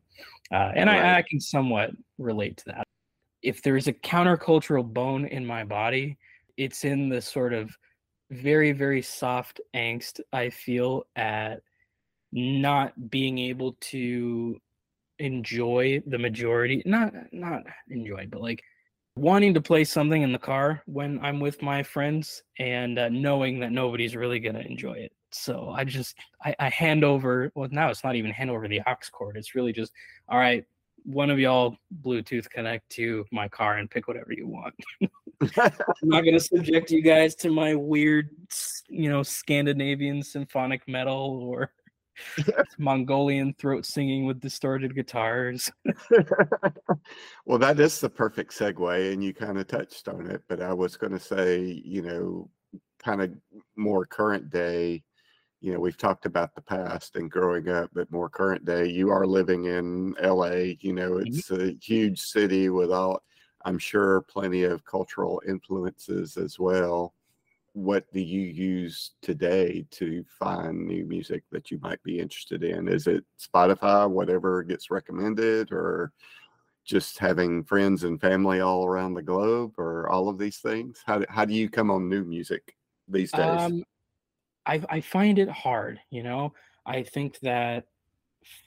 uh, 0.52 0.72
and 0.76 0.88
right. 0.88 1.04
I, 1.04 1.18
I 1.18 1.22
can 1.24 1.40
somewhat 1.40 1.90
relate 2.20 2.56
to 2.58 2.66
that 2.66 2.84
if 3.42 3.64
there's 3.64 3.88
a 3.88 3.94
countercultural 3.94 4.86
bone 4.86 5.26
in 5.26 5.44
my 5.44 5.64
body 5.64 6.18
it's 6.56 6.86
in 6.86 7.10
the 7.10 7.20
sort 7.20 7.52
of 7.52 7.76
very 8.30 8.74
very 8.74 9.02
soft 9.02 9.60
angst 9.76 10.20
I 10.32 10.52
feel 10.52 11.08
at 11.16 11.64
not 12.32 13.10
being 13.10 13.40
able 13.40 13.76
to 13.80 14.62
enjoy 15.18 16.04
the 16.06 16.20
majority 16.20 16.84
not 16.86 17.12
not 17.32 17.64
enjoy 17.90 18.28
but 18.30 18.42
like 18.42 18.64
wanting 19.16 19.54
to 19.54 19.62
play 19.62 19.84
something 19.84 20.22
in 20.22 20.32
the 20.32 20.40
car 20.40 20.82
when 20.86 21.20
I'm 21.24 21.40
with 21.40 21.62
my 21.62 21.84
friends 21.84 22.44
and 22.60 23.00
uh, 23.00 23.10
knowing 23.10 23.60
that 23.60 23.72
nobody's 23.72 24.16
really 24.16 24.40
going 24.40 24.56
to 24.56 24.66
enjoy 24.66 24.94
it. 24.94 25.14
So 25.32 25.70
I 25.70 25.84
just 25.84 26.16
I, 26.44 26.56
I, 26.60 26.70
hand 26.70 27.04
over. 27.04 27.52
Well, 27.56 27.70
now 27.72 27.90
it's 27.90 28.04
not 28.04 28.16
even 28.16 28.32
hand 28.32 28.50
over 28.50 28.68
the 28.68 28.82
aux 28.86 28.96
cord. 29.12 29.38
It's 29.38 29.56
really 29.56 29.74
just 29.74 29.92
all 30.30 30.38
right. 30.38 30.64
One 31.04 31.30
of 31.30 31.40
y'all 31.40 31.78
Bluetooth 32.02 32.50
connect 32.50 32.90
to 32.92 33.26
my 33.32 33.48
car 33.48 33.78
and 33.78 33.92
pick 33.92 34.08
whatever 34.08 34.34
you 34.34 34.48
want. 34.48 34.74
I'm 35.58 36.10
not 36.10 36.22
going 36.22 36.34
to 36.34 36.40
subject 36.40 36.90
you 36.90 37.02
guys 37.02 37.36
to 37.36 37.50
my 37.50 37.76
weird, 37.76 38.30
you 38.88 39.10
know, 39.10 39.22
Scandinavian 39.22 40.24
symphonic 40.24 40.88
metal 40.88 41.42
or 41.44 41.72
Mongolian 42.78 43.54
throat 43.54 43.86
singing 43.86 44.26
with 44.26 44.40
distorted 44.40 44.96
guitars. 44.96 45.72
well, 47.46 47.60
that 47.60 47.80
is 47.80 48.00
the 48.00 48.10
perfect 48.10 48.54
segue, 48.54 49.14
and 49.14 49.24
you 49.24 49.34
kind 49.34 49.58
of 49.58 49.68
touched 49.68 50.08
on 50.08 50.28
it. 50.28 50.44
But 50.48 50.62
I 50.62 50.74
was 50.74 50.98
going 50.98 51.14
to 51.14 51.20
say, 51.20 51.82
you 51.84 52.02
know, 52.02 52.50
kind 53.00 53.22
of 53.22 53.34
more 53.76 54.06
current 54.06 54.50
day. 54.50 55.04
You 55.62 55.74
know, 55.74 55.80
we've 55.80 55.98
talked 55.98 56.26
about 56.26 56.54
the 56.54 56.62
past 56.62 57.16
and 57.16 57.32
growing 57.32 57.70
up, 57.70 57.90
but 57.94 58.12
more 58.12 58.30
current 58.30 58.66
day. 58.66 58.88
You 58.88 59.10
are 59.10 59.26
living 59.26 59.66
in 59.66 60.14
LA. 60.22 60.76
You 60.80 60.94
know, 60.94 61.12
mm-hmm. 61.14 61.28
it's 61.28 61.50
mm-hmm. 61.50 61.70
a 61.70 61.80
huge 61.82 62.20
city 62.20 62.70
with 62.70 62.92
all, 62.92 63.24
I'm 63.64 63.80
sure, 63.80 64.22
plenty 64.22 64.64
of 64.64 64.86
cultural 64.86 65.42
influences 65.48 66.38
as 66.38 66.60
well 66.60 67.15
what 67.76 68.06
do 68.14 68.22
you 68.22 68.40
use 68.40 69.12
today 69.22 69.86
to 69.92 70.24
find 70.40 70.88
new 70.88 71.06
music 71.06 71.44
that 71.52 71.70
you 71.70 71.78
might 71.82 72.02
be 72.04 72.20
interested 72.20 72.64
in? 72.64 72.88
Is 72.88 73.06
it 73.06 73.26
Spotify, 73.38 74.10
whatever 74.10 74.64
gets 74.64 74.90
recommended, 74.90 75.74
or 75.74 76.14
just 76.86 77.20
having 77.20 77.66
friends 77.66 78.06
and 78.06 78.20
family 78.22 78.62
all 78.62 78.86
around 78.86 79.14
the 79.14 79.22
globe, 79.22 79.74
or 79.78 80.08
all 80.10 80.30
of 80.30 80.38
these 80.38 80.60
things? 80.60 81.04
How 81.06 81.20
do, 81.20 81.26
how 81.28 81.44
do 81.44 81.54
you 81.54 81.70
come 81.70 81.92
on 81.92 82.08
new 82.08 82.24
music 82.24 82.76
these 83.10 83.34
days? 83.34 83.62
Um, 83.62 83.84
I, 84.66 84.82
I 84.90 85.02
find 85.02 85.38
it 85.38 85.50
hard, 85.50 86.00
you 86.12 86.24
know. 86.24 86.54
I 86.86 87.04
think 87.04 87.38
that 87.42 87.88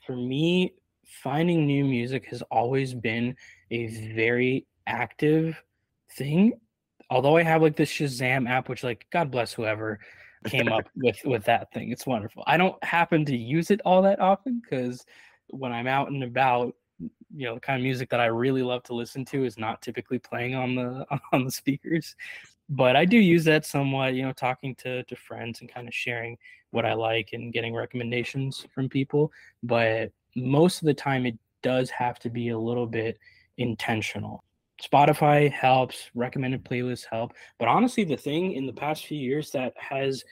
for 0.05 0.15
me, 0.15 0.75
finding 1.23 1.65
new 1.65 1.83
music 1.83 2.27
has 2.27 2.43
always 2.43 2.93
been 2.93 3.35
a 3.71 3.87
very 4.13 4.67
active 4.85 5.59
thing 6.15 6.53
although 7.09 7.37
I 7.37 7.43
have 7.43 7.61
like 7.61 7.75
this 7.75 7.91
Shazam 7.91 8.49
app, 8.49 8.69
which 8.69 8.83
like 8.83 9.05
God 9.11 9.31
bless 9.31 9.53
whoever 9.53 9.99
came 10.45 10.69
up 10.69 10.87
with 10.95 11.19
with 11.25 11.43
that 11.45 11.71
thing. 11.73 11.91
It's 11.91 12.05
wonderful. 12.05 12.43
I 12.47 12.57
don't 12.57 12.81
happen 12.83 13.25
to 13.25 13.35
use 13.35 13.71
it 13.71 13.81
all 13.85 14.01
that 14.03 14.19
often 14.19 14.61
because 14.61 15.05
when 15.49 15.71
I'm 15.71 15.87
out 15.87 16.11
and 16.11 16.23
about, 16.23 16.75
you 16.99 17.45
know, 17.45 17.55
the 17.55 17.61
kind 17.61 17.79
of 17.79 17.83
music 17.83 18.09
that 18.11 18.19
I 18.19 18.27
really 18.27 18.61
love 18.61 18.83
to 18.83 18.93
listen 18.93 19.25
to 19.25 19.45
is 19.45 19.57
not 19.57 19.81
typically 19.81 20.19
playing 20.19 20.55
on 20.55 20.75
the 20.75 21.05
on 21.33 21.45
the 21.45 21.51
speakers. 21.51 22.15
But 22.71 22.95
I 22.95 23.03
do 23.03 23.17
use 23.17 23.43
that 23.45 23.65
somewhat, 23.65 24.13
you 24.13 24.21
know, 24.21 24.33
talking 24.33 24.75
to 24.75 25.03
to 25.03 25.15
friends 25.15 25.61
and 25.61 25.73
kind 25.73 25.87
of 25.87 25.93
sharing 25.93 26.37
what 26.71 26.85
I 26.85 26.93
like 26.93 27.29
and 27.33 27.51
getting 27.51 27.73
recommendations 27.73 28.65
from 28.73 28.89
people. 28.89 29.31
But 29.63 30.11
most 30.35 30.81
of 30.81 30.85
the 30.85 30.93
time 30.93 31.25
it 31.25 31.37
does 31.63 31.89
have 31.89 32.19
to 32.19 32.29
be 32.29 32.49
a 32.49 32.57
little 32.57 32.85
bit 32.85 33.17
intentional 33.57 34.43
Spotify 34.81 35.51
helps, 35.51 36.09
recommended 36.15 36.63
playlists 36.63 37.05
help. 37.09 37.33
But 37.57 37.67
honestly, 37.67 38.03
the 38.03 38.17
thing 38.17 38.53
in 38.53 38.65
the 38.65 38.73
past 38.73 39.05
few 39.05 39.17
years 39.17 39.51
that 39.51 39.73
has 39.77 40.23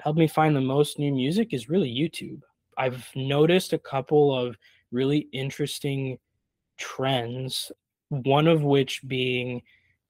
helped 0.00 0.18
me 0.18 0.28
find 0.28 0.54
the 0.54 0.60
most 0.60 0.98
new 0.98 1.12
music 1.12 1.54
is 1.54 1.68
really 1.68 1.90
YouTube. 1.90 2.40
I've 2.76 3.08
noticed 3.14 3.72
a 3.72 3.78
couple 3.78 4.36
of 4.36 4.56
really 4.92 5.28
interesting 5.32 6.18
trends, 6.76 7.72
one 8.08 8.46
of 8.46 8.62
which 8.62 9.00
being 9.06 9.62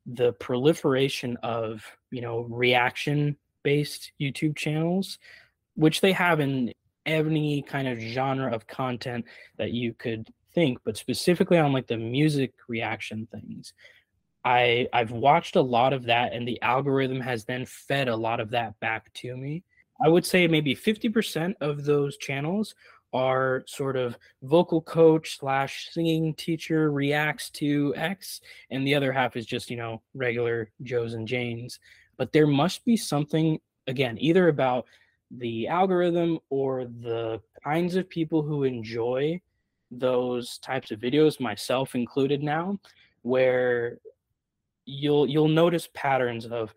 the 0.05 0.33
proliferation 0.35 1.37
of, 1.43 1.85
you 2.11 2.21
know, 2.21 2.41
reaction 2.51 3.37
based 3.63 4.13
YouTube 4.21 4.57
channels, 4.57 5.19
which 5.75 6.01
they 6.01 6.13
have 6.13 6.41
in 6.41 6.73
any 7.05 7.63
kind 7.63 7.87
of 7.87 7.99
genre 7.99 8.53
of 8.53 8.67
content 8.67 9.25
that 9.59 9.71
you 9.71 9.95
could 9.95 10.29
think, 10.57 10.79
but 10.85 10.97
specifically 10.97 11.59
on 11.59 11.73
like 11.75 11.87
the 11.87 11.99
music 11.99 12.55
reaction 12.67 13.29
things. 13.31 13.75
I 14.45 14.89
I've 14.93 15.13
watched 15.13 15.55
a 15.57 15.61
lot 15.61 15.93
of 15.93 16.05
that 16.05 16.33
and 16.33 16.49
the 16.49 16.61
algorithm 16.63 17.21
has 17.21 17.45
then 17.45 17.67
fed 17.67 18.09
a 18.09 18.17
lot 18.17 18.41
of 18.41 18.51
that 18.51 18.81
back 18.81 19.13
to 19.15 19.37
me. 19.37 19.63
I 20.03 20.09
would 20.09 20.25
say 20.25 20.49
maybe 20.49 20.75
50% 20.75 21.55
of 21.61 21.85
those 21.85 22.17
channels 22.17 22.75
are 23.13 23.65
sort 23.67 23.97
of 23.97 24.19
vocal 24.43 24.81
coach 24.81 25.39
slash 25.39 25.91
singing 25.93 26.35
teacher 26.35 26.91
reacts 26.91 27.51
to 27.51 27.95
X, 27.97 28.41
and 28.71 28.87
the 28.87 28.95
other 28.95 29.13
half 29.13 29.37
is 29.37 29.47
just, 29.47 29.71
you 29.71 29.77
know, 29.77 30.03
regular 30.15 30.71
Joes 30.83 31.15
and 31.15 31.27
Janes. 31.27 31.79
But 32.19 32.33
there 32.33 32.47
must 32.47 32.85
be 32.85 32.97
something, 32.97 33.59
again, 33.87 34.19
either 34.21 34.49
about 34.49 34.87
the 35.31 35.69
algorithm 35.69 36.41
or 36.51 36.85
the 36.85 37.41
kinds 37.65 37.97
of 37.97 38.09
people 38.09 38.43
who 38.43 38.65
enjoy 38.65 39.41
those 39.91 40.59
types 40.59 40.91
of 40.91 41.01
videos, 41.01 41.41
myself 41.41 41.95
included 41.95 42.43
now, 42.43 42.79
where 43.23 43.99
you'll 44.85 45.27
you'll 45.29 45.49
notice 45.49 45.89
patterns 45.95 46.47
of 46.47 46.75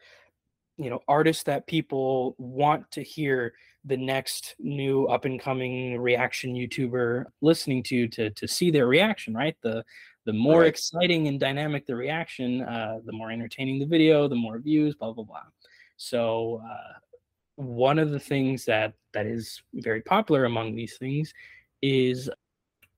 you 0.78 0.90
know 0.90 1.00
artists 1.08 1.44
that 1.44 1.68
people 1.68 2.36
want 2.38 2.90
to 2.92 3.04
hear 3.04 3.54
the 3.86 3.98
next 3.98 4.56
new 4.60 5.06
up 5.06 5.26
and 5.26 5.40
coming 5.40 6.00
reaction 6.00 6.54
youtuber 6.54 7.26
listening 7.42 7.84
to 7.84 8.08
to 8.08 8.30
to 8.32 8.48
see 8.48 8.72
their 8.72 8.88
reaction 8.88 9.34
right 9.34 9.56
the 9.62 9.84
the 10.26 10.34
more 10.34 10.62
right. 10.62 10.70
exciting 10.70 11.28
and 11.28 11.40
dynamic 11.40 11.86
the 11.86 11.96
reaction 11.96 12.62
uh, 12.64 13.00
the 13.06 13.12
more 13.12 13.32
entertaining 13.32 13.80
the 13.80 13.86
video 13.86 14.28
the 14.28 14.36
more 14.36 14.58
views 14.58 14.96
blah 14.96 15.12
blah 15.12 15.24
blah 15.24 15.44
so 15.98 16.62
uh, 16.66 16.98
one 17.56 18.00
of 18.00 18.10
the 18.10 18.20
things 18.20 18.66
that 18.66 18.94
that 19.14 19.26
is 19.26 19.62
very 19.74 20.02
popular 20.02 20.46
among 20.46 20.76
these 20.76 20.98
things 20.98 21.34
is 21.82 22.30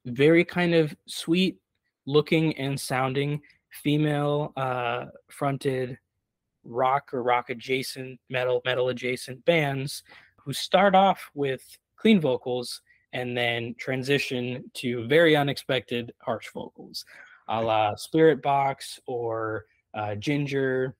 very 0.05 0.43
kind 0.43 0.73
of 0.73 0.95
sweet 1.07 1.57
looking 2.05 2.57
and 2.57 2.79
sounding 2.79 3.41
female 3.69 4.53
uh, 4.57 5.05
fronted 5.29 5.97
rock 6.63 7.13
or 7.13 7.23
rock 7.23 7.49
adjacent 7.49 8.19
metal 8.29 8.61
metal 8.65 8.89
adjacent 8.89 9.43
bands 9.45 10.03
who 10.37 10.53
start 10.53 10.93
off 10.95 11.29
with 11.33 11.63
clean 11.95 12.19
vocals 12.19 12.81
and 13.13 13.35
then 13.35 13.75
transition 13.77 14.63
to 14.73 15.07
very 15.07 15.35
unexpected 15.35 16.13
harsh 16.19 16.49
vocals 16.53 17.05
a 17.47 17.61
la 17.61 17.93
Spiritbox 17.95 18.99
or 19.07 19.65
uh, 19.93 20.15
Jinjer 20.17 20.93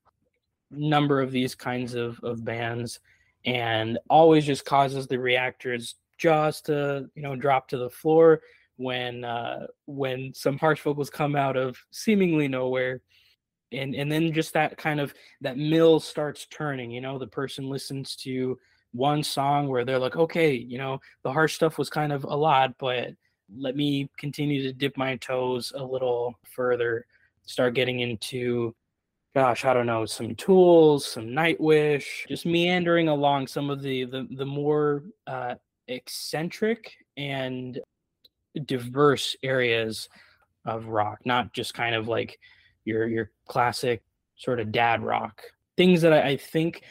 number 0.71 1.21
of 1.21 1.31
these 1.31 1.53
kinds 1.53 1.93
of, 1.93 2.19
of 2.23 2.43
bands 2.43 2.99
and 3.45 3.97
always 4.09 4.45
just 4.45 4.65
causes 4.65 5.07
the 5.07 5.19
reactors 5.19 5.95
jaws 6.17 6.61
to 6.61 7.09
you 7.15 7.21
know 7.21 7.35
drop 7.35 7.67
to 7.67 7.77
the 7.77 7.89
floor 7.89 8.41
when 8.81 9.23
uh, 9.23 9.67
when 9.85 10.33
some 10.33 10.57
harsh 10.57 10.81
vocals 10.81 11.09
come 11.09 11.35
out 11.35 11.57
of 11.57 11.77
seemingly 11.91 12.47
nowhere 12.47 13.01
and 13.71 13.95
and 13.95 14.11
then 14.11 14.33
just 14.33 14.53
that 14.53 14.77
kind 14.77 14.99
of 14.99 15.13
that 15.41 15.57
mill 15.57 15.99
starts 15.99 16.45
turning 16.49 16.91
you 16.91 17.01
know 17.01 17.17
the 17.17 17.27
person 17.27 17.69
listens 17.69 18.15
to 18.15 18.57
one 18.93 19.23
song 19.23 19.67
where 19.67 19.85
they're 19.85 19.99
like 19.99 20.17
okay 20.17 20.53
you 20.53 20.77
know 20.77 20.99
the 21.23 21.31
harsh 21.31 21.55
stuff 21.55 21.77
was 21.77 21.89
kind 21.89 22.11
of 22.11 22.23
a 22.25 22.35
lot 22.35 22.73
but 22.77 23.09
let 23.57 23.75
me 23.75 24.09
continue 24.17 24.61
to 24.63 24.73
dip 24.73 24.97
my 24.97 25.15
toes 25.17 25.71
a 25.75 25.83
little 25.83 26.33
further 26.53 27.05
start 27.45 27.73
getting 27.73 28.01
into 28.01 28.75
gosh 29.35 29.63
i 29.63 29.73
don't 29.73 29.85
know 29.85 30.05
some 30.05 30.35
tools 30.35 31.05
some 31.05 31.27
nightwish 31.27 32.27
just 32.27 32.45
meandering 32.45 33.07
along 33.07 33.47
some 33.47 33.69
of 33.69 33.81
the 33.81 34.03
the, 34.05 34.27
the 34.31 34.45
more 34.45 35.03
uh 35.27 35.55
eccentric 35.87 36.93
and 37.17 37.79
diverse 38.65 39.35
areas 39.43 40.09
of 40.65 40.87
rock, 40.87 41.19
not 41.25 41.53
just 41.53 41.73
kind 41.73 41.95
of 41.95 42.07
like 42.07 42.39
your 42.85 43.07
your 43.07 43.31
classic 43.47 44.03
sort 44.35 44.59
of 44.59 44.71
dad 44.71 45.03
rock. 45.03 45.41
Things 45.77 46.01
that 46.01 46.13
I, 46.13 46.29
I 46.29 46.37
think 46.37 46.83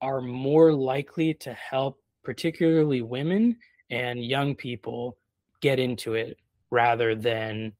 are 0.00 0.20
more 0.20 0.72
likely 0.72 1.34
to 1.34 1.52
help 1.52 2.00
particularly 2.24 3.02
women 3.02 3.56
and 3.90 4.24
young 4.24 4.54
people 4.54 5.16
get 5.60 5.78
into 5.78 6.14
it 6.14 6.38
rather 6.70 7.14
than 7.14 7.72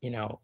you 0.00 0.10
know 0.10 0.40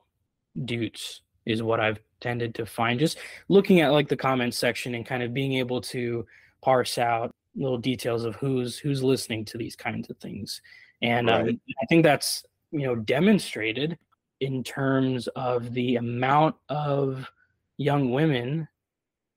dudes 0.64 1.22
is 1.46 1.62
what 1.62 1.80
I've 1.80 1.98
tended 2.20 2.54
to 2.54 2.66
find 2.66 2.98
just 2.98 3.18
looking 3.48 3.80
at 3.80 3.92
like 3.92 4.08
the 4.08 4.16
comments 4.16 4.56
section 4.56 4.94
and 4.94 5.04
kind 5.04 5.22
of 5.22 5.34
being 5.34 5.54
able 5.54 5.80
to 5.82 6.26
parse 6.62 6.96
out 6.96 7.30
little 7.54 7.78
details 7.78 8.24
of 8.24 8.34
who's 8.36 8.78
who's 8.78 9.02
listening 9.02 9.44
to 9.44 9.58
these 9.58 9.76
kinds 9.76 10.08
of 10.10 10.16
things 10.18 10.60
and 11.04 11.28
right. 11.28 11.48
um, 11.50 11.60
I 11.82 11.86
think 11.86 12.02
that's 12.02 12.44
you 12.72 12.86
know 12.86 12.96
demonstrated 12.96 13.98
in 14.40 14.64
terms 14.64 15.28
of 15.28 15.72
the 15.74 15.96
amount 15.96 16.56
of 16.68 17.30
young 17.76 18.10
women 18.10 18.66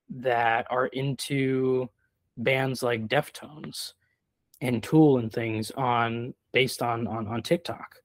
that 0.08 0.66
are 0.70 0.86
into 0.86 1.88
bands 2.38 2.82
like 2.82 3.06
Deftones 3.06 3.92
and 4.60 4.82
Tool 4.82 5.18
and 5.18 5.30
things 5.30 5.70
on 5.72 6.34
based 6.52 6.82
on 6.82 7.06
on 7.06 7.26
on 7.28 7.42
TikTok. 7.42 7.96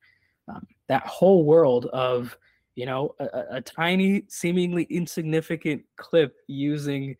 Um, 0.50 0.68
that 0.88 1.08
whole 1.08 1.46
world 1.46 1.86
of 1.88 2.38
you 2.76 2.86
know 2.86 3.16
a, 3.20 3.46
a, 3.52 3.62
tiny, 3.62 4.26
seemingly 4.28 4.84
insignificant 4.90 5.84
clip 5.96 6.36
using 6.48 7.16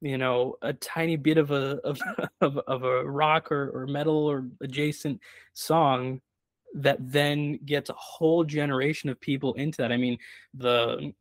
you 0.00 0.18
know 0.18 0.56
a 0.62 0.72
tiny 0.72 1.16
bit 1.16 1.38
of 1.38 1.50
a 1.50 1.78
of, 1.84 2.00
of, 2.40 2.58
of 2.58 2.84
a 2.84 3.04
rock 3.04 3.50
or, 3.50 3.70
or 3.70 3.86
metal 3.86 4.26
or 4.26 4.46
adjacent 4.60 5.20
song 5.54 6.20
that 6.74 6.98
then 7.00 7.58
gets 7.64 7.90
a 7.90 7.94
whole 7.94 8.44
generation 8.44 9.08
of 9.08 9.20
people 9.20 9.54
into 9.54 9.78
that. 9.78 9.92
I 9.92 9.96
mean, 9.96 10.18
the 10.54 11.12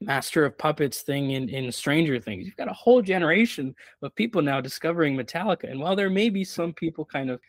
master 0.00 0.44
of 0.44 0.58
puppets 0.58 1.02
thing 1.02 1.32
in, 1.32 1.48
in 1.48 1.70
Stranger 1.70 2.18
Things. 2.18 2.46
You've 2.46 2.56
got 2.56 2.68
a 2.68 2.74
whole 2.74 3.00
generation 3.00 3.74
of 4.02 4.14
people 4.14 4.42
now 4.42 4.60
discovering 4.60 5.16
Metallica. 5.16 5.70
And 5.70 5.80
while 5.80 5.96
there 5.96 6.10
may 6.10 6.30
be 6.30 6.44
some 6.44 6.72
people 6.72 7.04
kind 7.04 7.30
of 7.30 7.40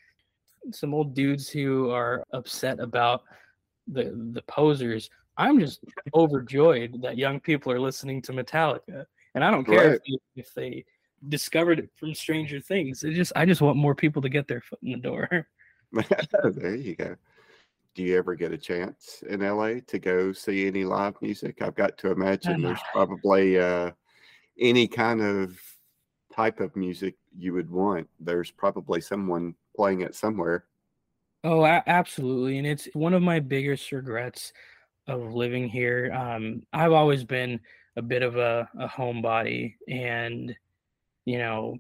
some 0.72 0.94
old 0.94 1.14
dudes 1.14 1.48
who 1.50 1.92
are 1.92 2.24
upset 2.34 2.80
about 2.80 3.24
the 3.88 4.32
the 4.34 4.42
posers, 4.44 5.10
I'm 5.38 5.60
just 5.60 5.80
overjoyed 6.14 7.02
that 7.02 7.18
young 7.18 7.40
people 7.40 7.72
are 7.72 7.80
listening 7.80 8.22
to 8.24 8.34
Metallica. 8.34 9.06
And 9.36 9.44
I 9.44 9.52
don't 9.52 9.66
care 9.66 9.92
right. 9.92 10.00
if, 10.04 10.04
they, 10.04 10.42
if 10.42 10.54
they 10.56 10.86
discovered 11.30 11.78
it 11.78 11.92
from 11.96 12.16
Stranger 12.16 12.60
Things. 12.60 13.04
It 13.04 13.14
just 13.14 13.34
I 13.36 13.46
just 13.46 13.62
want 13.62 13.78
more 13.78 13.94
people 13.94 14.22
to 14.24 14.30
get 14.30 14.48
their 14.48 14.62
foot 14.62 14.80
in 14.82 14.94
the 14.94 14.98
door. 14.98 15.48
there 16.56 16.76
you 16.76 16.96
go 16.96 17.16
do 17.96 18.04
you 18.04 18.18
ever 18.18 18.36
get 18.36 18.52
a 18.52 18.58
chance 18.58 19.24
in 19.28 19.40
LA 19.40 19.76
to 19.88 19.98
go 19.98 20.34
see 20.34 20.68
any 20.68 20.84
live 20.84 21.16
music? 21.22 21.62
I've 21.62 21.76
got 21.76 21.98
to 22.00 22.12
imagine 22.12 22.62
there's 22.62 22.78
probably 22.92 23.58
uh, 23.58 23.92
any 24.60 24.86
kind 24.86 25.22
of 25.22 25.58
type 26.34 26.60
of 26.60 26.76
music 26.76 27.16
you 27.36 27.54
would 27.54 27.72
want. 27.72 28.10
There's 28.20 28.52
probably 28.52 29.00
someone 29.00 29.56
playing 29.76 30.02
it 30.02 30.14
somewhere. 30.14 30.66
Oh, 31.46 31.64
absolutely. 31.66 32.58
And 32.58 32.68
it's 32.68 32.90
one 32.94 33.14
of 33.14 33.22
my 33.22 33.40
biggest 33.40 33.92
regrets 33.94 34.52
of 35.08 35.34
living 35.34 35.70
here. 35.70 36.12
Um, 36.14 36.64
I've 36.74 36.92
always 36.92 37.24
been 37.24 37.62
a 37.96 38.02
bit 38.02 38.24
of 38.24 38.36
a, 38.36 38.68
a 38.80 38.88
homebody 38.88 39.76
and, 39.88 40.56
you 41.26 41.38
know, 41.38 41.78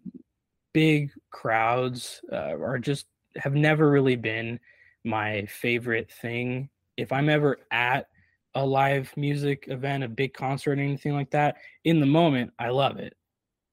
big 0.74 1.12
crowds 1.32 2.22
uh, 2.32 2.58
are 2.58 2.80
just 2.80 3.06
have 3.38 3.54
never 3.54 3.90
really 3.90 4.16
been 4.16 4.60
my 5.04 5.46
favorite 5.46 6.12
thing. 6.12 6.70
If 6.98 7.12
I'm 7.12 7.30
ever 7.30 7.58
at 7.72 8.08
a 8.56 8.66
live 8.66 9.12
music 9.18 9.66
event, 9.68 10.04
a 10.04 10.08
big 10.08 10.34
concert, 10.34 10.80
or 10.80 10.82
anything 10.82 11.14
like 11.14 11.32
that, 11.32 11.58
in 11.84 12.00
the 12.00 12.06
moment, 12.06 12.52
I 12.58 12.70
love 12.70 12.98
it. 12.98 13.14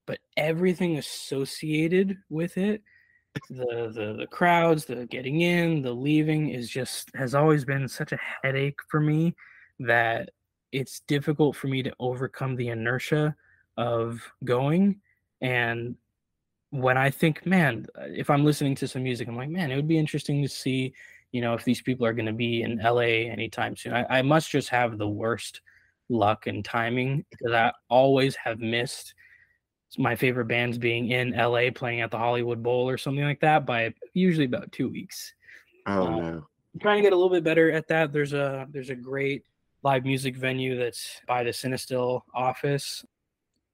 But 0.06 0.18
everything 0.36 0.98
associated 0.98 2.18
with 2.28 2.58
it, 2.58 2.82
the 3.48 3.92
the 3.94 4.16
the 4.18 4.26
crowds, 4.26 4.84
the 4.84 5.06
getting 5.06 5.40
in, 5.40 5.82
the 5.82 5.92
leaving 5.92 6.50
is 6.50 6.68
just 6.68 7.10
has 7.14 7.34
always 7.34 7.64
been 7.64 7.88
such 7.88 8.12
a 8.12 8.18
headache 8.42 8.80
for 8.88 9.00
me 9.00 9.34
that 9.78 10.30
it's 10.72 11.00
difficult 11.00 11.54
for 11.54 11.68
me 11.68 11.82
to 11.82 11.92
overcome 12.00 12.56
the 12.56 12.68
inertia 12.68 13.36
of 13.76 14.20
going 14.44 15.00
and 15.40 15.96
when 16.70 16.96
I 16.96 17.10
think, 17.10 17.44
man, 17.44 17.86
if 17.98 18.30
I'm 18.30 18.46
listening 18.46 18.74
to 18.76 18.88
some 18.88 19.02
music, 19.02 19.28
I'm 19.28 19.36
like, 19.36 19.50
man, 19.50 19.70
it 19.70 19.76
would 19.76 19.88
be 19.88 19.98
interesting 19.98 20.40
to 20.40 20.48
see 20.48 20.94
you 21.32 21.40
know, 21.40 21.54
if 21.54 21.64
these 21.64 21.80
people 21.80 22.06
are 22.06 22.12
going 22.12 22.26
to 22.26 22.32
be 22.32 22.62
in 22.62 22.78
LA 22.78 23.30
anytime 23.30 23.74
soon. 23.74 23.94
I, 23.94 24.18
I 24.18 24.22
must 24.22 24.50
just 24.50 24.68
have 24.68 24.98
the 24.98 25.08
worst 25.08 25.62
luck 26.08 26.46
and 26.46 26.64
timing 26.64 27.24
because 27.30 27.52
I 27.52 27.72
always 27.88 28.36
have 28.36 28.60
missed 28.60 29.14
my 29.98 30.14
favorite 30.14 30.46
bands 30.46 30.78
being 30.78 31.10
in 31.10 31.30
LA 31.30 31.70
playing 31.74 32.02
at 32.02 32.10
the 32.10 32.18
Hollywood 32.18 32.62
Bowl 32.62 32.88
or 32.88 32.98
something 32.98 33.24
like 33.24 33.40
that 33.40 33.66
by 33.66 33.94
usually 34.12 34.44
about 34.44 34.72
two 34.72 34.90
weeks. 34.90 35.34
Oh 35.86 36.06
uh, 36.06 36.20
no. 36.20 36.46
I'm 36.74 36.80
trying 36.80 36.98
to 36.98 37.02
get 37.02 37.12
a 37.12 37.16
little 37.16 37.30
bit 37.30 37.44
better 37.44 37.70
at 37.72 37.88
that. 37.88 38.12
There's 38.12 38.32
a 38.32 38.66
there's 38.70 38.90
a 38.90 38.94
great 38.94 39.44
live 39.82 40.04
music 40.04 40.36
venue 40.36 40.76
that's 40.78 41.20
by 41.26 41.42
the 41.42 41.50
Cinestill 41.50 42.22
office 42.34 43.04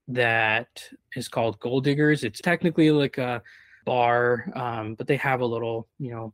that 0.09 0.83
is 1.15 1.29
called 1.29 1.61
Gold 1.61 1.85
Diggers. 1.85 2.25
It's 2.25 2.41
technically 2.41 2.91
like 2.91 3.19
a 3.19 3.43
bar, 3.85 4.51
um, 4.55 4.95
but 4.95 5.07
they 5.07 5.17
have 5.17 5.41
a 5.41 5.47
little, 5.47 5.87
you 5.99 6.11
know, 6.11 6.33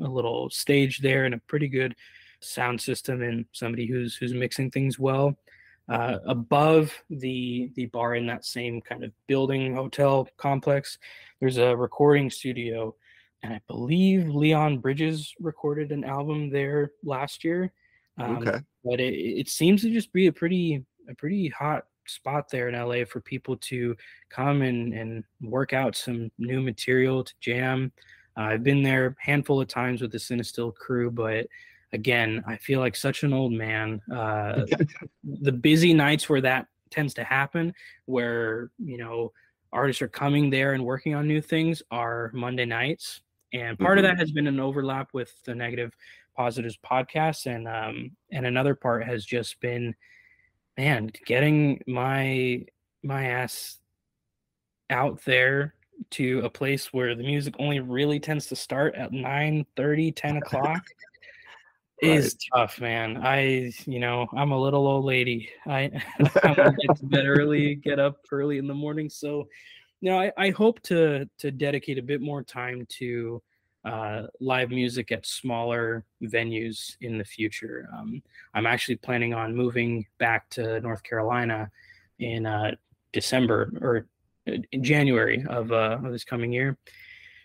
a 0.00 0.08
little 0.08 0.50
stage 0.50 0.98
there 1.00 1.24
and 1.24 1.34
a 1.34 1.38
pretty 1.38 1.68
good 1.68 1.94
sound 2.40 2.80
system 2.80 3.22
and 3.22 3.44
somebody 3.52 3.86
who's 3.86 4.16
who's 4.16 4.34
mixing 4.34 4.70
things 4.70 4.98
well. 4.98 5.36
Uh, 5.88 6.18
above 6.26 6.92
the 7.10 7.70
the 7.74 7.86
bar 7.86 8.14
in 8.14 8.26
that 8.26 8.44
same 8.44 8.80
kind 8.80 9.02
of 9.02 9.12
building 9.26 9.74
hotel 9.74 10.28
complex, 10.36 10.98
there's 11.40 11.56
a 11.56 11.76
recording 11.76 12.30
studio, 12.30 12.94
and 13.42 13.52
I 13.52 13.60
believe 13.66 14.28
Leon 14.28 14.78
Bridges 14.78 15.34
recorded 15.40 15.90
an 15.90 16.04
album 16.04 16.50
there 16.50 16.92
last 17.02 17.44
year. 17.44 17.72
Um, 18.18 18.38
okay, 18.38 18.58
but 18.84 19.00
it, 19.00 19.14
it 19.14 19.48
seems 19.48 19.82
to 19.82 19.90
just 19.90 20.12
be 20.12 20.26
a 20.26 20.32
pretty 20.32 20.84
a 21.08 21.14
pretty 21.14 21.48
hot 21.48 21.84
spot 22.06 22.48
there 22.50 22.68
in 22.68 22.74
LA 22.74 23.04
for 23.04 23.20
people 23.20 23.56
to 23.56 23.96
come 24.28 24.62
and 24.62 24.92
and 24.94 25.24
work 25.40 25.72
out 25.72 25.96
some 25.96 26.30
new 26.38 26.60
material 26.60 27.24
to 27.24 27.32
jam. 27.40 27.92
Uh, 28.36 28.42
I've 28.42 28.64
been 28.64 28.82
there 28.82 29.06
a 29.06 29.14
handful 29.18 29.60
of 29.60 29.68
times 29.68 30.02
with 30.02 30.12
the 30.12 30.18
Cinestill 30.18 30.74
crew, 30.74 31.10
but 31.10 31.46
again, 31.92 32.42
I 32.46 32.56
feel 32.56 32.80
like 32.80 32.96
such 32.96 33.22
an 33.22 33.32
old 33.32 33.52
man. 33.52 34.00
Uh, 34.12 34.66
the 35.24 35.52
busy 35.52 35.94
nights 35.94 36.28
where 36.28 36.40
that 36.40 36.66
tends 36.90 37.14
to 37.14 37.24
happen, 37.24 37.74
where 38.06 38.70
you 38.78 38.98
know 38.98 39.32
artists 39.72 40.02
are 40.02 40.08
coming 40.08 40.50
there 40.50 40.72
and 40.72 40.84
working 40.84 41.14
on 41.14 41.26
new 41.26 41.40
things, 41.40 41.82
are 41.90 42.30
Monday 42.34 42.64
nights, 42.64 43.20
and 43.52 43.78
part 43.78 43.98
mm-hmm. 43.98 44.04
of 44.06 44.10
that 44.10 44.18
has 44.18 44.32
been 44.32 44.46
an 44.46 44.60
overlap 44.60 45.10
with 45.12 45.32
the 45.44 45.54
Negative 45.54 45.92
Positives 46.40 46.78
podcast, 46.78 47.44
and 47.44 47.68
um, 47.68 48.12
and 48.32 48.46
another 48.46 48.74
part 48.74 49.04
has 49.04 49.26
just 49.26 49.60
been, 49.60 49.94
man, 50.78 51.10
getting 51.26 51.82
my 51.86 52.64
my 53.02 53.26
ass 53.26 53.76
out 54.88 55.22
there 55.26 55.74
to 56.12 56.40
a 56.42 56.48
place 56.48 56.94
where 56.94 57.14
the 57.14 57.22
music 57.22 57.54
only 57.58 57.80
really 57.80 58.18
tends 58.18 58.46
to 58.46 58.56
start 58.56 58.94
at 58.94 59.12
9 59.12 59.66
30 59.76 60.12
10 60.12 60.36
o'clock 60.38 60.64
right. 62.02 62.10
is 62.10 62.38
tough 62.54 62.80
man. 62.80 63.18
I 63.22 63.70
you 63.84 64.00
know 64.00 64.26
i'm 64.34 64.52
a 64.52 64.58
little 64.58 64.86
old 64.86 65.04
lady. 65.04 65.50
I, 65.66 65.90
I 66.42 66.54
get 66.54 66.96
to 66.96 67.04
bed 67.06 67.26
early 67.26 67.74
get 67.84 67.98
up 67.98 68.16
early 68.32 68.56
in 68.56 68.66
the 68.66 68.72
morning. 68.72 69.10
So 69.10 69.46
you 70.00 70.10
know 70.10 70.18
I, 70.18 70.32
I 70.38 70.48
hope 70.48 70.80
to 70.84 71.28
to 71.36 71.50
dedicate 71.50 71.98
a 71.98 72.02
bit 72.02 72.22
more 72.22 72.42
time 72.42 72.86
to 72.98 73.42
uh, 73.84 74.26
live 74.40 74.70
music 74.70 75.10
at 75.10 75.24
smaller 75.24 76.04
venues 76.22 76.96
in 77.00 77.16
the 77.16 77.24
future 77.24 77.88
um, 77.96 78.22
i'm 78.54 78.66
actually 78.66 78.96
planning 78.96 79.32
on 79.32 79.56
moving 79.56 80.04
back 80.18 80.48
to 80.50 80.80
north 80.80 81.02
carolina 81.02 81.70
in 82.18 82.44
uh, 82.44 82.72
december 83.12 83.72
or 83.80 84.06
in 84.46 84.82
January 84.82 85.44
of, 85.48 85.72
uh, 85.72 85.98
of 86.02 86.12
this 86.12 86.24
coming 86.24 86.52
year. 86.52 86.76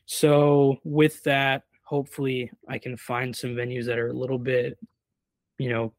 So 0.05 0.77
with 0.83 1.23
that, 1.23 1.63
hopefully 1.83 2.51
I 2.67 2.77
can 2.77 2.97
find 2.97 3.35
some 3.35 3.51
venues 3.51 3.85
that 3.85 3.97
are 3.97 4.09
a 4.09 4.13
little 4.13 4.37
bit, 4.37 4.77
you 5.57 5.69
know, 5.69 5.93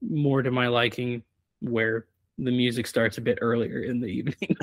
more 0.00 0.42
to 0.42 0.50
my 0.50 0.68
liking, 0.68 1.22
where 1.60 2.06
the 2.38 2.50
music 2.50 2.86
starts 2.86 3.18
a 3.18 3.20
bit 3.20 3.38
earlier 3.40 3.82
in 3.82 4.00
the 4.00 4.06
evening. 4.08 4.56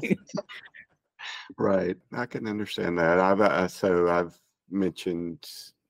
right, 1.57 1.97
I 2.11 2.25
can 2.25 2.47
understand 2.47 2.97
that. 2.97 3.19
I've 3.19 3.41
uh, 3.41 3.67
so 3.67 4.09
I've 4.09 4.37
mentioned 4.71 5.45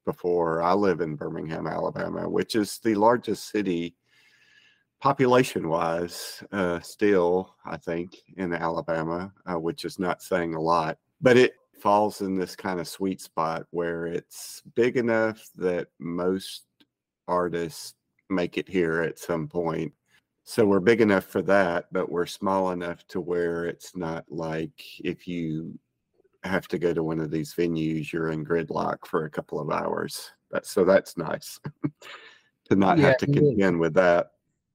before 0.06 0.62
I 0.62 0.74
live 0.74 1.02
in 1.02 1.16
Birmingham, 1.16 1.68
Alabama, 1.68 2.28
which 2.28 2.56
is 2.56 2.80
the 2.80 2.96
largest 2.96 3.50
city 3.50 3.96
population 5.00 5.70
wise, 5.70 6.44
uh, 6.52 6.80
still, 6.80 7.56
I 7.66 7.78
think, 7.78 8.18
in 8.38 8.54
Alabama, 8.54 9.32
uh, 9.46 9.60
which 9.60 9.86
is 9.86 10.00
not 10.00 10.22
saying 10.22 10.56
a 10.56 10.62
lot, 10.62 10.98
but 11.22 11.38
it 11.38 11.54
falls 11.80 12.22
in 12.22 12.38
this 12.38 12.56
kind 12.56 12.80
of 12.80 12.88
sweet 12.88 13.22
spot 13.22 13.66
where 13.72 14.06
it's 14.06 14.62
big 14.76 14.98
enough 14.98 15.50
that 15.56 15.88
most 16.00 16.66
artists 17.28 17.94
make 18.30 18.58
it 18.58 18.68
here 18.68 19.02
at 19.02 19.20
some 19.20 19.48
point. 19.48 19.94
So 20.44 20.66
we're 20.66 20.80
big 20.80 21.02
enough 21.02 21.26
for 21.26 21.42
that, 21.44 21.86
but 21.92 22.12
we're 22.12 22.26
small 22.26 22.72
enough 22.72 23.06
to 23.10 23.22
where 23.22 23.66
it's 23.66 23.96
not 23.96 24.26
like 24.30 24.84
if 25.04 25.28
you 25.28 25.78
have 26.44 26.68
to 26.70 26.80
go 26.80 26.94
to 26.94 27.04
one 27.04 27.20
of 27.20 27.32
these 27.32 27.54
venues, 27.54 28.12
you're 28.12 28.32
in 28.32 28.46
gridlock 28.46 29.06
for 29.06 29.26
a 29.26 29.30
couple 29.30 29.60
of 29.60 29.72
hours. 29.72 30.32
So 30.64 30.84
that's 30.86 31.18
nice 31.18 31.60
to 32.70 32.76
not 32.76 32.98
yeah, 32.98 33.08
have 33.08 33.18
to 33.18 33.28
contend 33.28 33.80
with 33.80 33.94
that 33.96 34.32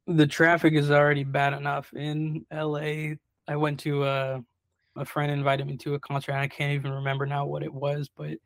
the 0.07 0.27
traffic 0.27 0.75
is 0.75 0.91
already 0.91 1.25
bad 1.25 1.55
enough 1.55 1.93
in 1.95 2.45
LA. 2.53 3.15
I 3.49 3.57
went 3.57 3.81
to 3.81 4.05
a 4.05 4.45
a 4.97 5.05
friend 5.05 5.33
invited 5.33 5.67
me 5.67 5.77
to 5.79 5.95
a 5.95 5.99
concert 5.99 6.33
and 6.33 6.41
I 6.41 6.47
can't 6.47 6.73
even 6.73 6.93
remember 6.93 7.27
now 7.27 7.47
what 7.47 7.65
it 7.65 7.73
was, 7.73 8.09
but 8.17 8.39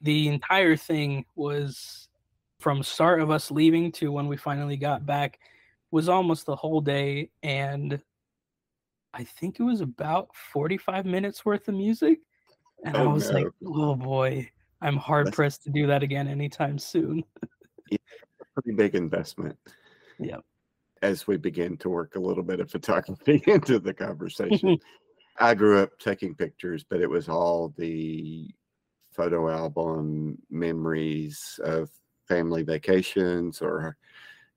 the 0.00 0.28
entire 0.28 0.76
thing 0.76 1.26
was 1.36 2.08
from 2.58 2.82
start 2.82 3.20
of 3.20 3.30
us 3.30 3.50
leaving 3.50 3.92
to 3.92 4.10
when 4.10 4.28
we 4.28 4.36
finally 4.38 4.78
got 4.78 5.04
back 5.04 5.38
was 5.90 6.08
almost 6.08 6.46
the 6.46 6.56
whole 6.56 6.80
day 6.80 7.28
and 7.42 8.00
I 9.18 9.24
think 9.24 9.58
it 9.58 9.64
was 9.64 9.80
about 9.80 10.28
45 10.52 11.04
minutes 11.04 11.44
worth 11.44 11.66
of 11.66 11.74
music. 11.74 12.20
And 12.84 12.96
oh, 12.96 13.02
I 13.02 13.12
was 13.12 13.28
no. 13.28 13.38
like, 13.38 13.48
oh 13.66 13.96
boy, 13.96 14.48
I'm 14.80 14.96
hard 14.96 15.26
That's... 15.26 15.36
pressed 15.36 15.64
to 15.64 15.70
do 15.70 15.88
that 15.88 16.04
again 16.04 16.28
anytime 16.28 16.78
soon. 16.78 17.24
yeah, 17.90 17.98
pretty 18.54 18.76
big 18.76 18.94
investment. 18.94 19.58
Yeah. 20.20 20.36
As 21.02 21.26
we 21.26 21.36
begin 21.36 21.76
to 21.78 21.88
work 21.88 22.14
a 22.14 22.20
little 22.20 22.44
bit 22.44 22.60
of 22.60 22.70
photography 22.70 23.42
into 23.48 23.80
the 23.80 23.92
conversation, 23.92 24.78
I 25.40 25.54
grew 25.54 25.80
up 25.80 25.90
taking 25.98 26.36
pictures, 26.36 26.84
but 26.88 27.00
it 27.00 27.10
was 27.10 27.28
all 27.28 27.74
the 27.76 28.48
photo 29.12 29.50
album 29.50 30.38
memories 30.48 31.58
of 31.64 31.90
family 32.28 32.62
vacations 32.62 33.60
or 33.62 33.96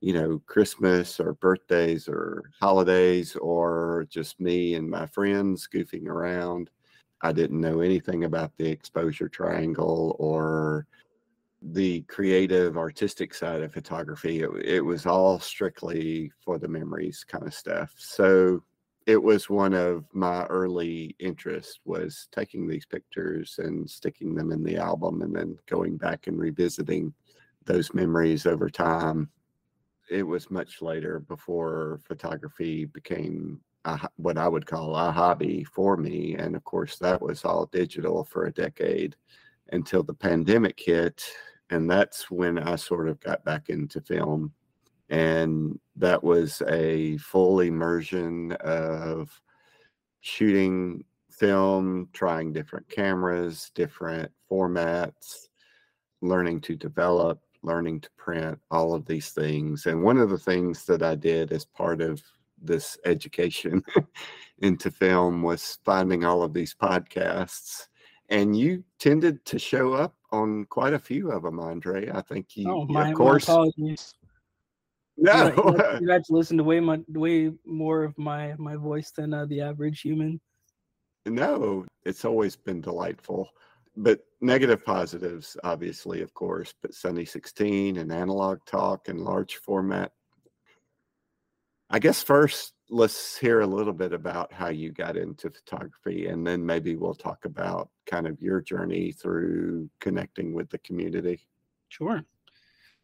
you 0.01 0.13
know, 0.13 0.41
Christmas 0.47 1.19
or 1.19 1.33
birthdays 1.33 2.09
or 2.09 2.51
holidays 2.59 3.35
or 3.35 4.07
just 4.09 4.39
me 4.39 4.73
and 4.73 4.89
my 4.89 5.05
friends 5.05 5.69
goofing 5.71 6.07
around. 6.07 6.71
I 7.21 7.31
didn't 7.31 7.61
know 7.61 7.81
anything 7.81 8.23
about 8.23 8.51
the 8.57 8.67
exposure 8.67 9.29
triangle 9.29 10.15
or 10.17 10.87
the 11.61 12.01
creative 12.03 12.77
artistic 12.77 13.35
side 13.35 13.61
of 13.61 13.71
photography. 13.71 14.41
It, 14.41 14.49
it 14.65 14.81
was 14.81 15.05
all 15.05 15.39
strictly 15.39 16.31
for 16.43 16.57
the 16.57 16.67
memories 16.67 17.23
kind 17.23 17.45
of 17.45 17.53
stuff. 17.53 17.93
So 17.95 18.63
it 19.05 19.21
was 19.21 19.51
one 19.51 19.75
of 19.75 20.05
my 20.13 20.45
early 20.45 21.15
interests 21.19 21.79
was 21.85 22.27
taking 22.31 22.67
these 22.67 22.87
pictures 22.87 23.59
and 23.59 23.87
sticking 23.87 24.33
them 24.33 24.51
in 24.51 24.63
the 24.63 24.77
album 24.77 25.21
and 25.21 25.35
then 25.35 25.59
going 25.67 25.97
back 25.97 26.25
and 26.25 26.39
revisiting 26.39 27.13
those 27.65 27.93
memories 27.93 28.47
over 28.47 28.67
time 28.67 29.29
it 30.11 30.23
was 30.23 30.51
much 30.51 30.81
later 30.81 31.21
before 31.21 32.01
photography 32.03 32.83
became 32.85 33.61
a, 33.85 33.97
what 34.17 34.37
I 34.37 34.47
would 34.47 34.65
call 34.65 34.93
a 34.95 35.09
hobby 35.09 35.63
for 35.63 35.95
me. 35.95 36.35
And 36.35 36.55
of 36.55 36.65
course, 36.65 36.97
that 36.97 37.21
was 37.21 37.45
all 37.45 37.67
digital 37.67 38.25
for 38.25 38.45
a 38.45 38.51
decade 38.51 39.15
until 39.71 40.03
the 40.03 40.13
pandemic 40.13 40.77
hit. 40.77 41.23
And 41.69 41.89
that's 41.89 42.29
when 42.29 42.59
I 42.59 42.75
sort 42.75 43.07
of 43.07 43.21
got 43.21 43.45
back 43.45 43.69
into 43.69 44.01
film. 44.01 44.51
And 45.09 45.79
that 45.95 46.21
was 46.21 46.61
a 46.67 47.17
full 47.17 47.61
immersion 47.61 48.51
of 48.59 49.29
shooting 50.19 51.05
film, 51.31 52.09
trying 52.11 52.51
different 52.51 52.89
cameras, 52.89 53.71
different 53.73 54.29
formats, 54.49 55.47
learning 56.21 56.59
to 56.61 56.75
develop 56.75 57.41
learning 57.63 58.01
to 58.01 58.09
print, 58.17 58.59
all 58.69 58.93
of 58.93 59.05
these 59.05 59.29
things. 59.29 59.85
And 59.85 60.03
one 60.03 60.17
of 60.17 60.29
the 60.29 60.37
things 60.37 60.85
that 60.85 61.03
I 61.03 61.15
did 61.15 61.51
as 61.51 61.65
part 61.65 62.01
of 62.01 62.21
this 62.61 62.97
education 63.05 63.83
into 64.59 64.91
film 64.91 65.41
was 65.41 65.79
finding 65.83 66.23
all 66.23 66.43
of 66.43 66.53
these 66.53 66.73
podcasts. 66.73 67.87
And 68.29 68.57
you 68.57 68.83
tended 68.99 69.43
to 69.45 69.59
show 69.59 69.93
up 69.93 70.15
on 70.31 70.65
quite 70.65 70.93
a 70.93 70.99
few 70.99 71.31
of 71.31 71.43
them, 71.43 71.59
Andre. 71.59 72.09
I 72.09 72.21
think 72.21 72.55
you, 72.55 72.71
oh, 72.71 72.85
my, 72.85 73.09
of 73.09 73.15
course. 73.15 73.47
My 73.47 73.53
apologies. 73.53 74.13
No, 75.17 75.53
you, 75.99 76.07
had 76.09 76.23
to 76.25 76.33
listen 76.33 76.57
to 76.57 76.63
way 76.63 76.79
my 76.79 76.99
way 77.09 77.51
more 77.65 78.03
of 78.03 78.17
my 78.17 78.55
my 78.57 78.75
voice 78.75 79.11
than 79.11 79.33
uh, 79.33 79.45
the 79.45 79.61
average 79.61 80.01
human. 80.01 80.39
No, 81.25 81.85
it's 82.05 82.25
always 82.25 82.55
been 82.55 82.81
delightful 82.81 83.49
but 83.95 84.19
negative 84.39 84.85
positives, 84.85 85.57
obviously, 85.63 86.21
of 86.21 86.33
course, 86.33 86.73
but 86.81 86.93
Sunny 86.93 87.25
16 87.25 87.97
and 87.97 88.11
analog 88.11 88.59
talk 88.65 89.07
and 89.07 89.21
large 89.21 89.55
format. 89.57 90.11
I 91.89 91.99
guess 91.99 92.23
first, 92.23 92.73
let's 92.89 93.37
hear 93.37 93.61
a 93.61 93.67
little 93.67 93.93
bit 93.93 94.13
about 94.13 94.53
how 94.53 94.69
you 94.69 94.91
got 94.91 95.17
into 95.17 95.49
photography, 95.49 96.27
and 96.27 96.47
then 96.47 96.65
maybe 96.65 96.95
we'll 96.95 97.13
talk 97.13 97.43
about 97.45 97.89
kind 98.05 98.27
of 98.27 98.41
your 98.41 98.61
journey 98.61 99.11
through 99.11 99.89
connecting 99.99 100.53
with 100.53 100.69
the 100.69 100.77
community. 100.79 101.45
Sure. 101.89 102.23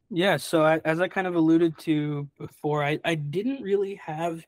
Yeah. 0.10 0.38
So, 0.38 0.64
I, 0.66 0.80
as 0.86 1.02
I 1.02 1.10
kind 1.10 1.28
of 1.28 1.36
alluded 1.36 1.78
to 1.80 2.30
before, 2.38 2.82
I, 2.82 3.00
I 3.04 3.16
didn't 3.16 3.62
really 3.62 3.96
have 3.96 4.46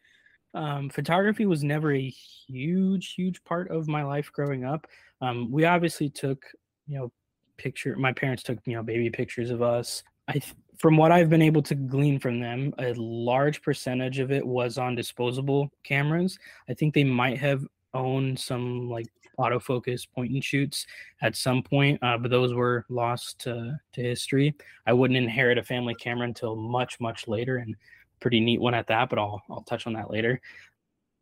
um, 0.54 0.90
photography 0.90 1.46
was 1.46 1.64
never 1.64 1.94
a 1.94 2.14
huge, 2.48 3.14
huge 3.14 3.44
part 3.44 3.70
of 3.70 3.88
my 3.88 4.04
life 4.04 4.32
growing 4.32 4.66
up. 4.66 4.88
Um, 5.22 5.52
we 5.52 5.66
obviously 5.66 6.10
took, 6.10 6.44
you 6.88 6.98
know, 6.98 7.12
picture. 7.58 7.96
My 7.96 8.14
parents 8.14 8.44
took, 8.44 8.60
you 8.66 8.76
know, 8.76 8.84
baby 8.84 9.10
pictures 9.10 9.52
of 9.52 9.62
us. 9.62 10.04
I, 10.28 10.42
from 10.78 10.96
what 10.96 11.12
I've 11.12 11.30
been 11.30 11.42
able 11.42 11.62
to 11.64 11.76
glean 11.76 12.20
from 12.20 12.40
them, 12.40 12.74
a 12.80 12.94
large 12.94 13.62
percentage 13.62 14.20
of 14.20 14.32
it 14.32 14.46
was 14.46 14.78
on 14.78 14.96
disposable 14.96 15.70
cameras. 15.84 16.40
I 16.70 16.74
think 16.74 16.94
they 16.94 17.04
might 17.04 17.38
have 17.40 17.66
owned 17.94 18.40
some 18.40 18.90
like 18.90 19.08
autofocus 19.40 20.08
point 20.14 20.32
and 20.32 20.44
shoots 20.44 20.86
at 21.22 21.36
some 21.36 21.64
point, 21.64 22.02
uh, 22.04 22.18
but 22.18 22.32
those 22.32 22.54
were 22.54 22.86
lost 22.90 23.40
to, 23.40 23.78
to 23.94 24.02
history. 24.02 24.54
I 24.86 24.94
wouldn't 24.94 25.18
inherit 25.18 25.58
a 25.58 25.64
family 25.64 25.96
camera 25.96 26.28
until 26.28 26.56
much, 26.56 27.00
much 27.00 27.28
later, 27.28 27.58
and 27.58 27.76
pretty 28.20 28.40
neat 28.40 28.62
one 28.62 28.74
at 28.74 28.88
that. 28.88 29.10
But 29.10 29.20
I'll 29.20 29.42
I'll 29.50 29.64
touch 29.64 29.88
on 29.88 29.94
that 29.94 30.12
later 30.12 30.42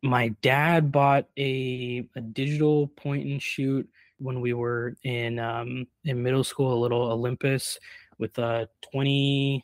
my 0.02 0.28
dad 0.42 0.92
bought 0.92 1.26
a, 1.36 2.08
a 2.14 2.20
digital 2.20 2.86
point 2.88 3.26
and 3.26 3.42
shoot 3.42 3.88
when 4.18 4.40
we 4.40 4.52
were 4.52 4.96
in 5.04 5.38
um, 5.38 5.86
in 6.04 6.22
middle 6.22 6.44
school, 6.44 6.74
a 6.74 6.80
little 6.80 7.02
Olympus 7.02 7.78
with 8.18 8.36
a 8.38 8.68
20 8.92 9.62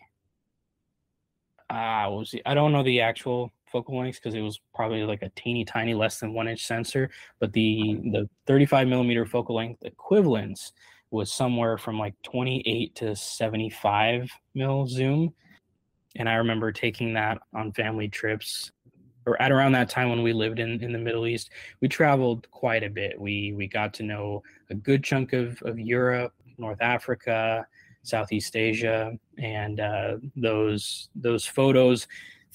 ah 1.71 2.05
uh, 2.05 2.11
was 2.11 2.35
I 2.47 2.55
don't 2.55 2.73
know 2.73 2.83
the 2.83 3.01
actual 3.01 3.51
focal 3.73 3.99
length 3.99 4.21
because 4.23 4.35
it 4.35 4.43
was 4.43 4.61
probably 4.75 5.03
like 5.05 5.23
a 5.23 5.31
teeny 5.31 5.65
tiny 5.65 5.95
less 5.95 6.21
than 6.21 6.33
one 6.35 6.49
inch 6.49 6.67
sensor, 6.67 7.11
but 7.41 7.53
the 7.53 8.01
the 8.13 8.29
35 8.47 8.89
millimeter 8.89 9.27
focal 9.27 9.57
length 9.57 9.83
equivalence 9.83 10.73
was 11.11 11.33
somewhere 11.33 11.79
from 11.79 11.99
like 11.99 12.15
28 12.23 12.95
to 12.97 13.17
75 13.17 14.31
mil 14.55 14.87
zoom. 14.87 15.33
And 16.17 16.29
I 16.29 16.35
remember 16.35 16.73
taking 16.73 17.15
that 17.15 17.39
on 17.55 17.73
family 17.73 18.09
trips 18.09 18.71
or 19.27 19.41
at 19.41 19.53
around 19.53 19.73
that 19.73 19.89
time 19.89 20.11
when 20.11 20.23
we 20.23 20.33
lived 20.33 20.59
in, 20.59 20.83
in 20.83 20.93
the 20.93 20.99
Middle 20.99 21.27
East, 21.27 21.51
we 21.81 21.89
traveled 21.89 22.51
quite 22.51 22.83
a 22.83 22.91
bit. 22.91 23.19
We 23.19 23.53
we 23.57 23.67
got 23.67 23.95
to 23.95 24.03
know 24.03 24.43
a 24.71 24.75
good 24.75 25.03
chunk 25.03 25.33
of, 25.33 25.61
of 25.63 25.79
Europe, 25.79 26.35
North 26.59 26.81
Africa, 26.81 27.67
Southeast 28.03 28.57
Asia, 28.57 29.19
and 29.39 29.81
uh, 29.81 30.17
those 30.37 31.09
those 31.15 31.47
photos. 31.47 32.07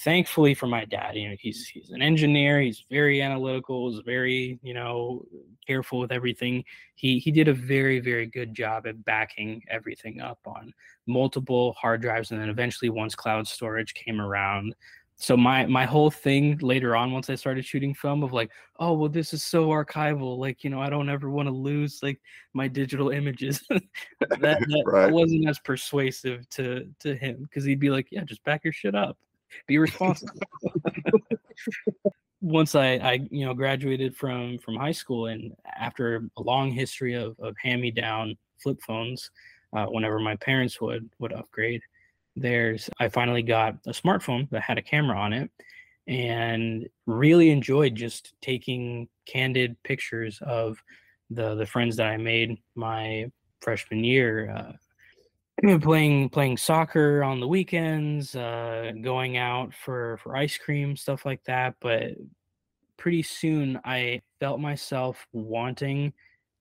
Thankfully 0.01 0.53
for 0.53 0.67
my 0.67 0.85
dad, 0.85 1.15
you 1.15 1.29
know, 1.29 1.35
he's 1.39 1.67
he's 1.67 1.89
an 1.89 2.01
engineer. 2.01 2.61
He's 2.61 2.85
very 2.89 3.21
analytical. 3.21 3.91
He's 3.91 4.01
very 4.05 4.59
you 4.63 4.73
know 4.73 5.25
careful 5.67 5.99
with 5.99 6.11
everything. 6.11 6.63
He 6.95 7.19
he 7.19 7.31
did 7.31 7.47
a 7.47 7.53
very 7.53 7.99
very 7.99 8.25
good 8.25 8.53
job 8.53 8.87
at 8.87 9.03
backing 9.03 9.61
everything 9.69 10.21
up 10.21 10.39
on 10.45 10.73
multiple 11.05 11.73
hard 11.73 12.01
drives, 12.01 12.31
and 12.31 12.39
then 12.39 12.49
eventually 12.49 12.89
once 12.89 13.13
cloud 13.13 13.47
storage 13.47 13.93
came 13.93 14.21
around, 14.21 14.73
so 15.21 15.35
my 15.35 15.65
my 15.65 15.85
whole 15.85 16.09
thing 16.09 16.57
later 16.59 16.95
on 16.95 17.11
once 17.11 17.29
i 17.29 17.35
started 17.35 17.65
shooting 17.65 17.93
film 17.93 18.23
of 18.23 18.31
like 18.31 18.49
oh 18.79 18.93
well 18.93 19.09
this 19.09 19.33
is 19.33 19.43
so 19.43 19.67
archival 19.67 20.37
like 20.37 20.63
you 20.63 20.69
know 20.69 20.81
i 20.81 20.89
don't 20.89 21.09
ever 21.09 21.29
want 21.29 21.45
to 21.45 21.53
lose 21.53 21.99
like 22.01 22.19
my 22.53 22.69
digital 22.69 23.09
images 23.19 23.61
that, 23.69 23.81
that, 24.39 24.61
right. 24.85 25.07
that, 25.07 25.11
wasn't 25.11 25.47
as 25.47 25.59
persuasive 25.59 26.47
to 26.49 26.89
to 26.99 27.15
him 27.15 27.43
because 27.43 27.65
he'd 27.65 27.81
be 27.81 27.89
like 27.89 28.07
yeah 28.11 28.23
just 28.23 28.43
back 28.45 28.63
your 28.63 28.73
shit 28.73 28.95
up 28.95 29.17
be 29.67 29.77
responsible. 29.77 30.39
Once 32.41 32.73
I, 32.73 32.93
I 32.93 33.27
you 33.29 33.45
know 33.45 33.53
graduated 33.53 34.15
from 34.15 34.59
from 34.59 34.75
high 34.75 34.93
school 34.93 35.27
and 35.27 35.53
after 35.77 36.29
a 36.37 36.41
long 36.41 36.71
history 36.71 37.13
of, 37.13 37.35
of 37.39 37.55
hand 37.61 37.81
me 37.81 37.91
down 37.91 38.37
flip 38.61 38.79
phones 38.81 39.29
uh, 39.75 39.85
whenever 39.87 40.19
my 40.19 40.37
parents 40.37 40.79
would 40.79 41.09
would 41.19 41.33
upgrade 41.33 41.81
there's 42.37 42.89
I 42.99 43.09
finally 43.09 43.41
got 43.41 43.75
a 43.87 43.91
smartphone 43.91 44.49
that 44.51 44.61
had 44.61 44.77
a 44.77 44.81
camera 44.81 45.17
on 45.17 45.33
it 45.33 45.51
and 46.07 46.87
really 47.05 47.49
enjoyed 47.49 47.95
just 47.95 48.33
taking 48.41 49.07
candid 49.25 49.75
pictures 49.83 50.39
of 50.41 50.81
the 51.29 51.55
the 51.55 51.65
friends 51.65 51.95
that 51.97 52.07
I 52.07 52.17
made 52.17 52.57
my 52.75 53.29
freshman 53.61 54.03
year 54.03 54.51
uh, 54.51 54.71
playing 55.81 56.29
playing 56.29 56.57
soccer 56.57 57.23
on 57.23 57.39
the 57.39 57.47
weekends 57.47 58.35
uh, 58.35 58.91
going 59.01 59.37
out 59.37 59.73
for 59.73 60.17
for 60.17 60.35
ice 60.35 60.57
cream 60.57 60.95
stuff 60.95 61.25
like 61.25 61.43
that 61.45 61.75
but 61.81 62.11
pretty 62.97 63.23
soon 63.23 63.79
I 63.83 64.21
felt 64.39 64.59
myself 64.59 65.25
wanting 65.33 66.13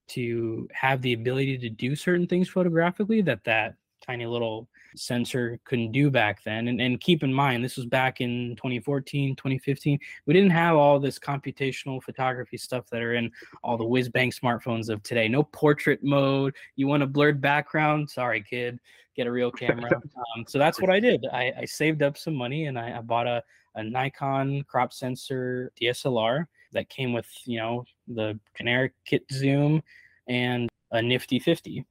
to 0.09 0.67
have 0.73 1.01
the 1.01 1.13
ability 1.13 1.57
to 1.59 1.69
do 1.69 1.95
certain 1.95 2.27
things 2.27 2.49
photographically 2.49 3.21
that 3.21 3.43
that 3.43 3.75
tiny 4.01 4.25
little 4.25 4.67
sensor 4.95 5.59
couldn't 5.65 5.91
do 5.91 6.09
back 6.09 6.43
then. 6.43 6.67
And, 6.67 6.81
and 6.81 6.99
keep 6.99 7.23
in 7.23 7.33
mind, 7.33 7.63
this 7.63 7.77
was 7.77 7.85
back 7.85 8.21
in 8.21 8.55
2014, 8.55 9.35
2015. 9.35 9.99
We 10.25 10.33
didn't 10.33 10.49
have 10.51 10.75
all 10.75 10.99
this 10.99 11.19
computational 11.19 12.01
photography 12.01 12.57
stuff 12.57 12.89
that 12.89 13.01
are 13.01 13.13
in 13.13 13.31
all 13.63 13.77
the 13.77 13.85
whiz 13.85 14.09
bang 14.09 14.31
smartphones 14.31 14.89
of 14.89 15.03
today. 15.03 15.27
No 15.27 15.43
portrait 15.43 16.03
mode. 16.03 16.55
You 16.75 16.87
want 16.87 17.03
a 17.03 17.07
blurred 17.07 17.41
background? 17.41 18.09
Sorry, 18.09 18.41
kid. 18.41 18.79
Get 19.15 19.27
a 19.27 19.31
real 19.31 19.51
camera. 19.51 19.89
um, 20.37 20.45
so 20.47 20.57
that's 20.57 20.81
what 20.81 20.89
I 20.89 20.99
did. 20.99 21.25
I, 21.31 21.53
I 21.59 21.65
saved 21.65 22.03
up 22.03 22.17
some 22.17 22.35
money 22.35 22.65
and 22.65 22.77
I, 22.79 22.97
I 22.97 23.01
bought 23.01 23.27
a, 23.27 23.43
a 23.75 23.83
Nikon 23.83 24.63
crop 24.63 24.93
sensor 24.93 25.71
DSLR 25.79 26.45
that 26.71 26.89
came 26.89 27.13
with, 27.13 27.27
you 27.45 27.57
know, 27.57 27.85
the 28.07 28.39
generic 28.57 28.93
kit 29.05 29.23
zoom 29.31 29.83
and 30.27 30.69
a 30.91 31.01
nifty 31.01 31.39
50 31.39 31.85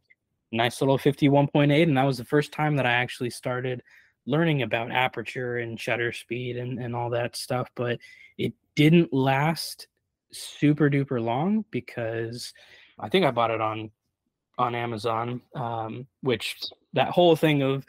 nice 0.52 0.80
little 0.80 0.98
51.8 0.98 1.82
and 1.82 1.96
that 1.96 2.04
was 2.04 2.18
the 2.18 2.24
first 2.24 2.52
time 2.52 2.76
that 2.76 2.86
i 2.86 2.92
actually 2.92 3.30
started 3.30 3.82
learning 4.26 4.62
about 4.62 4.90
aperture 4.90 5.58
and 5.58 5.80
shutter 5.80 6.12
speed 6.12 6.56
and, 6.56 6.78
and 6.78 6.94
all 6.94 7.10
that 7.10 7.36
stuff 7.36 7.68
but 7.74 7.98
it 8.36 8.52
didn't 8.74 9.12
last 9.12 9.88
super 10.32 10.88
duper 10.88 11.22
long 11.22 11.64
because 11.70 12.52
i 12.98 13.08
think 13.08 13.24
i 13.24 13.30
bought 13.30 13.50
it 13.50 13.60
on 13.60 13.90
on 14.58 14.74
amazon 14.74 15.40
um, 15.54 16.06
which 16.22 16.56
that 16.94 17.10
whole 17.10 17.36
thing 17.36 17.62
of 17.62 17.84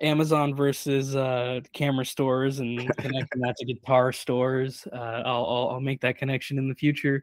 amazon 0.00 0.54
versus 0.54 1.16
uh, 1.16 1.60
camera 1.72 2.04
stores 2.04 2.58
and 2.58 2.78
connecting 2.98 3.40
that 3.40 3.56
to 3.56 3.64
guitar 3.64 4.12
stores 4.12 4.86
uh, 4.92 5.22
I'll, 5.24 5.46
I'll, 5.46 5.68
I'll 5.72 5.80
make 5.80 6.00
that 6.02 6.18
connection 6.18 6.58
in 6.58 6.68
the 6.68 6.74
future 6.74 7.22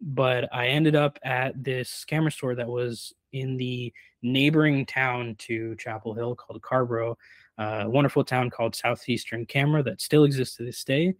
but 0.00 0.48
i 0.52 0.68
ended 0.68 0.94
up 0.94 1.18
at 1.24 1.62
this 1.62 2.04
camera 2.04 2.30
store 2.30 2.54
that 2.54 2.68
was 2.68 3.14
in 3.32 3.56
the 3.56 3.92
neighboring 4.22 4.86
town 4.86 5.36
to 5.38 5.76
Chapel 5.76 6.14
Hill 6.14 6.34
called 6.34 6.62
Carrboro, 6.62 7.16
uh, 7.58 7.82
a 7.84 7.88
wonderful 7.88 8.24
town 8.24 8.50
called 8.50 8.74
Southeastern 8.74 9.46
Camera 9.46 9.82
that 9.82 10.00
still 10.00 10.24
exists 10.24 10.56
to 10.56 10.64
this 10.64 10.84
day. 10.84 11.14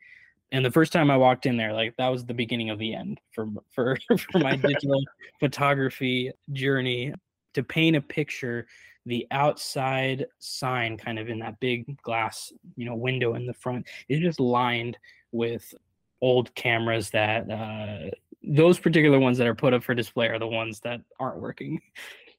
And 0.51 0.65
the 0.65 0.71
first 0.71 0.93
time 0.93 1.11
I 1.11 1.17
walked 1.17 1.47
in 1.47 1.57
there, 1.57 1.73
like 1.73 1.95
that 1.97 2.09
was 2.09 2.25
the 2.25 2.35
beginning 2.35 2.71
of 2.71 2.79
the 2.79 2.95
end 2.95 3.21
for 3.33 3.49
for 3.71 3.99
for 4.19 4.39
my 4.39 4.57
digital 4.57 5.03
photography 5.41 6.33
journey. 6.53 7.13
To 7.55 7.63
paint 7.65 7.97
a 7.97 8.01
picture, 8.01 8.69
the 9.05 9.27
outside 9.31 10.27
sign, 10.39 10.97
kind 10.97 11.19
of 11.19 11.29
in 11.29 11.41
that 11.41 11.59
big 11.59 12.01
glass, 12.03 12.53
you 12.77 12.85
know, 12.85 12.95
window 12.95 13.35
in 13.35 13.47
the 13.47 13.55
front, 13.55 13.87
is 14.09 14.21
just 14.21 14.39
lined 14.39 14.97
with 15.33 15.75
old 16.21 16.55
cameras 16.55 17.11
that 17.11 17.51
uh, 17.51 18.11
those 18.49 18.79
particular 18.79 19.19
ones 19.19 19.39
that 19.39 19.47
are 19.47 19.55
put 19.55 19.75
up 19.75 19.83
for 19.83 19.95
display 19.95 20.29
are 20.29 20.39
the 20.39 20.47
ones 20.47 20.81
that 20.81 21.01
aren't 21.19 21.41
working. 21.41 21.81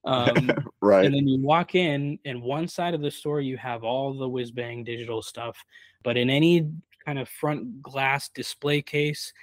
Um, 0.05 0.49
right. 0.81 1.05
And 1.05 1.13
then 1.13 1.27
you 1.27 1.41
walk 1.41 1.75
in, 1.75 2.19
and 2.23 2.41
one 2.41 2.69
side 2.69 2.93
of 2.93 3.01
the 3.01 3.11
store 3.11 3.41
you 3.41 3.57
have 3.57 3.83
all 3.83 4.13
the 4.13 4.29
whiz 4.29 4.49
bang 4.49 4.85
digital 4.85 5.21
stuff, 5.21 5.61
but 6.03 6.15
in 6.15 6.29
any 6.29 6.71
kind 7.05 7.19
of 7.19 7.27
front 7.27 7.81
glass 7.81 8.29
display 8.29 8.81
case 8.81 9.33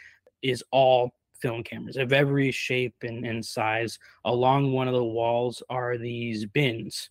is 0.41 0.65
all 0.71 1.13
film 1.41 1.63
cameras 1.63 1.97
of 1.97 2.13
every 2.13 2.51
shape 2.51 2.95
and, 3.03 3.27
and 3.27 3.45
size. 3.45 3.99
Along 4.25 4.73
one 4.73 4.89
of 4.89 4.95
the 4.95 5.05
walls 5.05 5.63
are 5.69 5.99
these 5.99 6.47
bins 6.47 7.11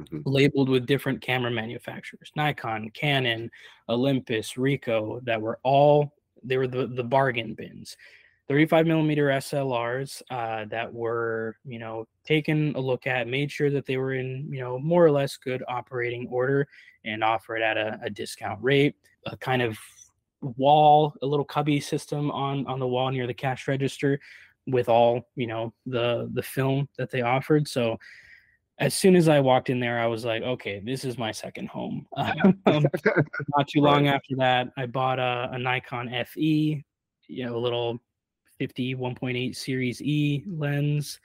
mm-hmm. 0.00 0.20
labeled 0.24 0.68
with 0.68 0.86
different 0.86 1.20
camera 1.20 1.50
manufacturers 1.50 2.30
Nikon, 2.36 2.90
Canon, 2.90 3.50
Olympus, 3.88 4.54
Ricoh, 4.54 5.24
that 5.24 5.40
were 5.40 5.58
all, 5.62 6.14
they 6.42 6.56
were 6.56 6.68
the, 6.68 6.86
the 6.86 7.04
bargain 7.04 7.54
bins. 7.54 7.96
35 8.50 8.84
millimeter 8.84 9.28
SLRs 9.28 10.22
uh, 10.28 10.64
that 10.70 10.92
were, 10.92 11.54
you 11.64 11.78
know, 11.78 12.04
taken 12.24 12.74
a 12.74 12.80
look 12.80 13.06
at, 13.06 13.28
made 13.28 13.48
sure 13.48 13.70
that 13.70 13.86
they 13.86 13.96
were 13.96 14.14
in, 14.14 14.48
you 14.52 14.58
know, 14.58 14.76
more 14.76 15.06
or 15.06 15.10
less 15.12 15.36
good 15.36 15.62
operating 15.68 16.26
order 16.28 16.66
and 17.04 17.22
offered 17.22 17.62
at 17.62 17.76
a, 17.76 18.00
a 18.02 18.10
discount 18.10 18.58
rate. 18.60 18.96
A 19.26 19.36
kind 19.36 19.62
of 19.62 19.78
wall, 20.40 21.14
a 21.22 21.26
little 21.26 21.44
cubby 21.44 21.78
system 21.78 22.28
on 22.32 22.66
on 22.66 22.80
the 22.80 22.88
wall 22.88 23.08
near 23.12 23.28
the 23.28 23.34
cash 23.34 23.68
register 23.68 24.18
with 24.66 24.88
all, 24.88 25.28
you 25.36 25.46
know, 25.46 25.72
the 25.86 26.28
the 26.34 26.42
film 26.42 26.88
that 26.98 27.08
they 27.08 27.22
offered. 27.22 27.68
So 27.68 28.00
as 28.80 28.94
soon 28.94 29.14
as 29.14 29.28
I 29.28 29.38
walked 29.38 29.70
in 29.70 29.78
there, 29.78 30.00
I 30.00 30.06
was 30.06 30.24
like, 30.24 30.42
okay, 30.42 30.82
this 30.84 31.04
is 31.04 31.16
my 31.16 31.30
second 31.30 31.68
home. 31.68 32.04
Um, 32.66 32.84
not 33.56 33.68
too 33.68 33.80
long 33.80 34.08
after 34.08 34.34
that, 34.38 34.72
I 34.76 34.86
bought 34.86 35.20
a, 35.20 35.50
a 35.52 35.58
Nikon 35.58 36.10
FE, 36.26 36.84
you 37.28 37.46
know, 37.46 37.56
a 37.56 37.58
little 37.58 38.00
50 38.60 38.94
1.8 38.96 39.56
series 39.56 40.02
E 40.02 40.44
lens, 40.46 41.18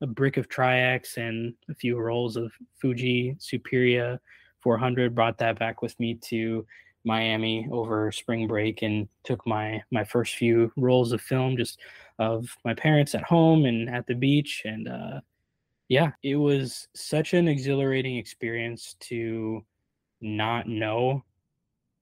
a 0.00 0.06
brick 0.06 0.38
of 0.38 0.48
Tri-X, 0.48 1.18
and 1.18 1.52
a 1.68 1.74
few 1.74 1.98
rolls 1.98 2.36
of 2.36 2.50
Fuji 2.80 3.36
Superia 3.38 4.18
400. 4.60 5.14
Brought 5.14 5.36
that 5.36 5.58
back 5.58 5.82
with 5.82 6.00
me 6.00 6.14
to 6.14 6.64
Miami 7.04 7.68
over 7.70 8.10
spring 8.10 8.48
break 8.48 8.80
and 8.80 9.06
took 9.22 9.46
my 9.46 9.82
my 9.90 10.02
first 10.02 10.36
few 10.36 10.72
rolls 10.78 11.12
of 11.12 11.20
film 11.20 11.58
just 11.58 11.78
of 12.18 12.48
my 12.64 12.72
parents 12.72 13.14
at 13.14 13.22
home 13.22 13.66
and 13.66 13.88
at 13.88 14.06
the 14.06 14.14
beach 14.14 14.62
and 14.64 14.88
uh 14.88 15.20
yeah 15.88 16.10
it 16.22 16.34
was 16.34 16.88
such 16.94 17.34
an 17.34 17.46
exhilarating 17.46 18.16
experience 18.16 18.96
to 18.98 19.64
not 20.20 20.66
know 20.66 21.22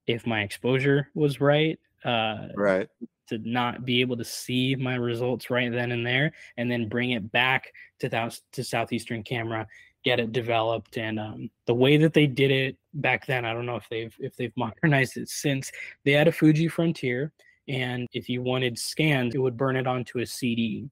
if 0.07 0.26
my 0.26 0.41
exposure 0.41 1.09
was 1.14 1.41
right 1.41 1.78
uh 2.05 2.49
right 2.57 2.89
to 3.29 3.39
not 3.39 3.85
be 3.85 4.01
able 4.01 4.16
to 4.16 4.24
see 4.24 4.74
my 4.74 4.95
results 4.95 5.51
right 5.51 5.72
then 5.72 5.93
and 5.93 6.07
there 6.07 6.33
and 6.57 6.70
then 6.70 6.89
bring 6.89 7.12
it 7.12 7.31
back 7.33 7.72
to 7.99 8.09
th- 8.09 8.41
to 8.53 8.64
southeastern 8.64 9.22
camera 9.22 9.66
get 10.07 10.20
it 10.20 10.31
developed 10.31 10.99
and 10.99 11.18
um, 11.18 11.51
the 11.66 11.74
way 11.74 11.97
that 11.97 12.14
they 12.14 12.29
did 12.29 12.53
it 12.53 12.77
back 12.95 13.27
then 13.27 13.45
i 13.45 13.53
don't 13.53 13.66
know 13.66 13.74
if 13.74 13.89
they've 13.91 14.14
if 14.20 14.37
they've 14.37 14.53
modernized 14.57 15.16
it 15.16 15.29
since 15.29 15.72
they 16.05 16.12
had 16.12 16.29
a 16.29 16.33
fuji 16.33 16.68
frontier 16.68 17.33
and 17.68 18.07
if 18.12 18.29
you 18.29 18.41
wanted 18.41 18.79
scans 18.79 19.35
it 19.35 19.39
would 19.39 19.57
burn 19.57 19.74
it 19.74 19.87
onto 19.87 20.20
a 20.20 20.27
cd 20.27 20.89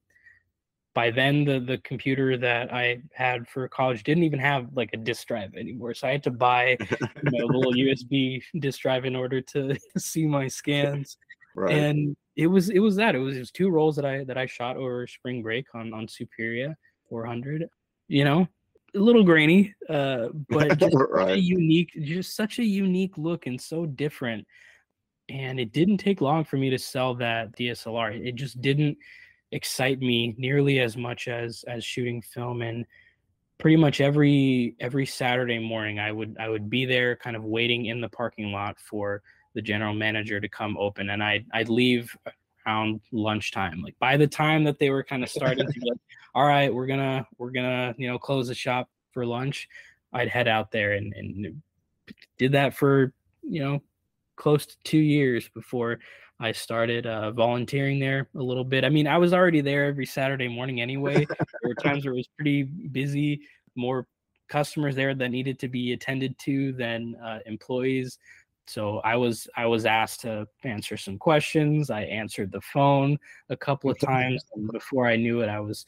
by 0.94 1.10
then 1.10 1.44
the 1.44 1.60
the 1.60 1.78
computer 1.78 2.36
that 2.36 2.72
i 2.74 3.00
had 3.12 3.46
for 3.48 3.68
college 3.68 4.02
didn't 4.02 4.24
even 4.24 4.38
have 4.40 4.66
like 4.74 4.90
a 4.92 4.96
disk 4.96 5.28
drive 5.28 5.54
anymore 5.54 5.94
so 5.94 6.08
i 6.08 6.10
had 6.10 6.22
to 6.22 6.32
buy 6.32 6.76
you 6.80 7.30
know, 7.30 7.44
a 7.44 7.46
little 7.46 7.72
usb 7.72 8.42
disk 8.58 8.80
drive 8.80 9.04
in 9.04 9.14
order 9.14 9.40
to 9.40 9.76
see 9.96 10.26
my 10.26 10.48
scans 10.48 11.18
right. 11.54 11.72
and 11.72 12.16
it 12.36 12.46
was 12.46 12.70
it 12.70 12.80
was 12.80 12.96
that 12.96 13.14
it 13.14 13.18
was, 13.18 13.36
it 13.36 13.40
was 13.40 13.50
two 13.50 13.70
rolls 13.70 13.96
that 13.96 14.04
I 14.04 14.24
that 14.24 14.38
I 14.38 14.46
shot 14.46 14.76
over 14.76 15.06
spring 15.06 15.42
break 15.42 15.66
on 15.74 15.92
on 15.92 16.06
Superia 16.06 16.74
400. 17.08 17.68
You 18.08 18.24
know, 18.24 18.48
a 18.94 18.98
little 18.98 19.24
grainy, 19.24 19.74
uh, 19.88 20.28
but 20.48 20.78
just 20.78 20.96
right. 21.10 21.32
a 21.32 21.38
unique, 21.38 21.90
just 22.02 22.36
such 22.36 22.58
a 22.58 22.64
unique 22.64 23.16
look 23.16 23.46
and 23.46 23.60
so 23.60 23.86
different. 23.86 24.46
And 25.28 25.58
it 25.58 25.72
didn't 25.72 25.98
take 25.98 26.20
long 26.20 26.44
for 26.44 26.56
me 26.56 26.70
to 26.70 26.78
sell 26.78 27.14
that 27.14 27.56
DSLR. 27.56 28.26
It 28.26 28.34
just 28.34 28.60
didn't 28.60 28.98
excite 29.52 30.00
me 30.00 30.34
nearly 30.36 30.80
as 30.80 30.96
much 30.96 31.28
as 31.28 31.64
as 31.68 31.84
shooting 31.84 32.20
film 32.20 32.62
and 32.62 32.84
pretty 33.58 33.76
much 33.76 34.00
every 34.00 34.74
every 34.80 35.06
Saturday 35.06 35.60
morning 35.60 36.00
I 36.00 36.10
would 36.10 36.36
I 36.40 36.48
would 36.48 36.68
be 36.68 36.84
there 36.84 37.14
kind 37.14 37.36
of 37.36 37.44
waiting 37.44 37.86
in 37.86 38.00
the 38.00 38.08
parking 38.08 38.50
lot 38.50 38.78
for 38.80 39.22
the 39.54 39.62
general 39.62 39.94
manager 39.94 40.40
to 40.40 40.48
come 40.48 40.76
open 40.78 41.10
and 41.10 41.22
I'd, 41.22 41.46
I'd 41.52 41.68
leave 41.68 42.16
around 42.66 43.00
lunchtime 43.12 43.82
like 43.82 43.96
by 43.98 44.16
the 44.16 44.26
time 44.26 44.64
that 44.64 44.78
they 44.78 44.90
were 44.90 45.04
kind 45.04 45.22
of 45.22 45.28
starting 45.28 45.66
to 45.66 45.80
get 45.80 45.94
all 46.34 46.46
right 46.46 46.72
we're 46.72 46.86
gonna 46.86 47.26
we're 47.38 47.50
gonna 47.50 47.94
you 47.96 48.08
know 48.08 48.18
close 48.18 48.48
the 48.48 48.54
shop 48.54 48.88
for 49.12 49.26
lunch 49.26 49.68
i'd 50.14 50.28
head 50.28 50.48
out 50.48 50.70
there 50.70 50.92
and, 50.92 51.12
and 51.14 51.62
did 52.38 52.52
that 52.52 52.74
for 52.74 53.12
you 53.42 53.62
know 53.62 53.82
close 54.36 54.66
to 54.66 54.76
two 54.82 54.98
years 54.98 55.48
before 55.50 55.98
i 56.40 56.50
started 56.50 57.06
uh, 57.06 57.30
volunteering 57.30 58.00
there 58.00 58.28
a 58.34 58.42
little 58.42 58.64
bit. 58.64 58.84
I 58.84 58.88
mean 58.88 59.06
i 59.06 59.18
was 59.18 59.32
already 59.32 59.60
there 59.60 59.84
every 59.84 60.06
saturday 60.06 60.48
morning 60.48 60.80
anyway. 60.80 61.26
There 61.26 61.68
were 61.68 61.74
times 61.74 62.04
where 62.04 62.14
it 62.14 62.16
was 62.16 62.28
pretty 62.36 62.64
busy 62.64 63.42
more 63.76 64.06
customers 64.48 64.94
there 64.94 65.14
that 65.14 65.28
needed 65.30 65.58
to 65.58 65.68
be 65.68 65.92
attended 65.92 66.38
to 66.38 66.72
than 66.72 67.16
uh, 67.24 67.38
employees 67.46 68.18
so 68.66 68.98
i 68.98 69.16
was 69.16 69.48
i 69.56 69.66
was 69.66 69.86
asked 69.86 70.20
to 70.22 70.46
answer 70.62 70.96
some 70.96 71.18
questions. 71.18 71.90
I 71.90 72.02
answered 72.02 72.50
the 72.52 72.60
phone 72.60 73.18
a 73.50 73.56
couple 73.56 73.90
of 73.90 73.98
times 73.98 74.42
and 74.54 74.70
before 74.70 75.06
i 75.06 75.16
knew 75.16 75.40
it 75.42 75.48
i 75.48 75.60
was 75.60 75.86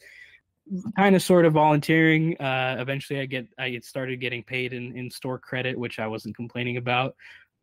kind 0.97 1.15
of 1.15 1.21
sort 1.21 1.45
of 1.45 1.53
volunteering 1.53 2.37
uh, 2.41 2.75
eventually 2.79 3.19
i 3.19 3.25
get 3.25 3.47
i 3.57 3.79
started 3.79 4.19
getting 4.19 4.43
paid 4.43 4.73
in, 4.73 4.95
in 4.97 5.09
store 5.09 5.39
credit 5.39 5.77
which 5.77 5.99
i 5.99 6.07
wasn't 6.07 6.35
complaining 6.35 6.77
about. 6.77 7.15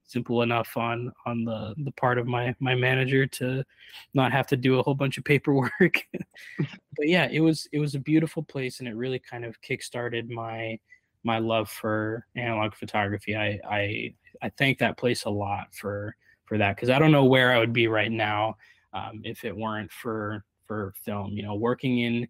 Simple 0.06 0.42
enough 0.42 0.76
on 0.76 1.10
on 1.24 1.44
the 1.44 1.74
the 1.78 1.92
part 1.92 2.18
of 2.18 2.26
my 2.26 2.54
my 2.60 2.74
manager 2.74 3.26
to 3.26 3.64
not 4.12 4.32
have 4.32 4.46
to 4.48 4.56
do 4.56 4.78
a 4.78 4.82
whole 4.82 4.94
bunch 4.94 5.16
of 5.16 5.24
paperwork. 5.24 5.72
But 6.96 7.08
yeah 7.08 7.26
it 7.32 7.40
was 7.40 7.66
it 7.72 7.80
was 7.80 7.94
a 7.94 7.98
beautiful 7.98 8.42
place 8.42 8.78
and 8.78 8.86
it 8.86 8.94
really 8.94 9.18
kind 9.18 9.44
of 9.44 9.60
kick-started 9.62 10.30
my 10.30 10.78
my 11.24 11.38
love 11.38 11.68
for 11.68 12.26
analog 12.36 12.74
photography 12.74 13.34
i 13.36 13.58
i 13.68 14.14
I 14.42 14.50
thank 14.50 14.78
that 14.78 14.98
place 14.98 15.24
a 15.24 15.30
lot 15.30 15.74
for 15.74 16.14
for 16.44 16.58
that 16.58 16.76
because 16.76 16.90
I 16.90 16.98
don't 16.98 17.12
know 17.12 17.24
where 17.24 17.52
I 17.52 17.58
would 17.58 17.72
be 17.72 17.88
right 17.88 18.12
now 18.12 18.56
um, 18.92 19.22
if 19.24 19.44
it 19.44 19.56
weren't 19.56 19.90
for 19.90 20.44
for 20.66 20.92
film. 21.04 21.32
You 21.32 21.42
know, 21.42 21.54
working 21.54 22.00
in 22.00 22.28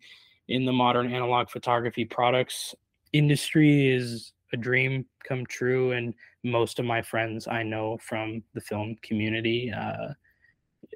in 0.48 0.64
the 0.64 0.72
modern 0.72 1.12
analog 1.12 1.50
photography 1.50 2.04
products 2.04 2.74
industry 3.12 3.88
is 3.88 4.32
a 4.52 4.56
dream 4.56 5.06
come 5.26 5.44
true, 5.46 5.92
and 5.92 6.14
most 6.42 6.78
of 6.78 6.84
my 6.84 7.02
friends 7.02 7.48
I 7.48 7.62
know 7.62 7.98
from 7.98 8.42
the 8.54 8.60
film 8.60 8.96
community. 9.02 9.72
Uh, 9.72 10.12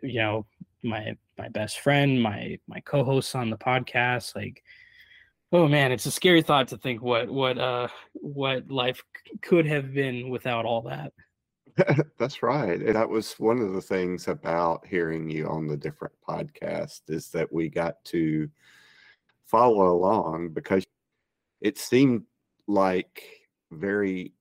you 0.03 0.21
know, 0.21 0.47
my 0.83 1.17
my 1.37 1.49
best 1.49 1.81
friend, 1.81 2.23
my 2.23 2.59
my 2.69 2.81
co-hosts 2.81 3.35
on 3.35 3.51
the 3.51 3.57
podcast, 3.57 4.37
like 4.37 4.63
oh 5.53 5.69
man 5.69 5.93
it's 5.93 6.07
a 6.07 6.11
scary 6.11 6.43
thought 6.43 6.69
to 6.69 6.77
think 6.77 7.03
what 7.03 7.29
what 7.29 7.59
uh 7.59 7.89
what 8.15 8.71
life 8.71 9.03
could 9.43 9.67
have 9.67 9.93
been 9.93 10.29
without 10.29 10.65
all 10.65 10.83
that 10.83 11.13
that's 12.19 12.43
right 12.43 12.81
and 12.81 12.97
that 12.97 13.09
was 13.09 13.35
one 13.35 13.61
of 13.61 13.73
the 13.73 13.81
things 13.81 14.29
about 14.29 14.87
hearing 14.87 15.31
you 15.31 15.47
on 15.47 15.67
the 15.67 15.77
different 15.77 16.15
podcasts 16.29 17.03
is 17.09 17.31
that 17.31 17.53
we 17.53 17.69
got 17.69 18.03
to 18.05 18.49
follow 19.47 19.89
along 19.89 20.51
because 20.51 20.85
it 21.61 21.79
seemed 21.79 22.23
like 22.67 23.23
very 23.71 24.33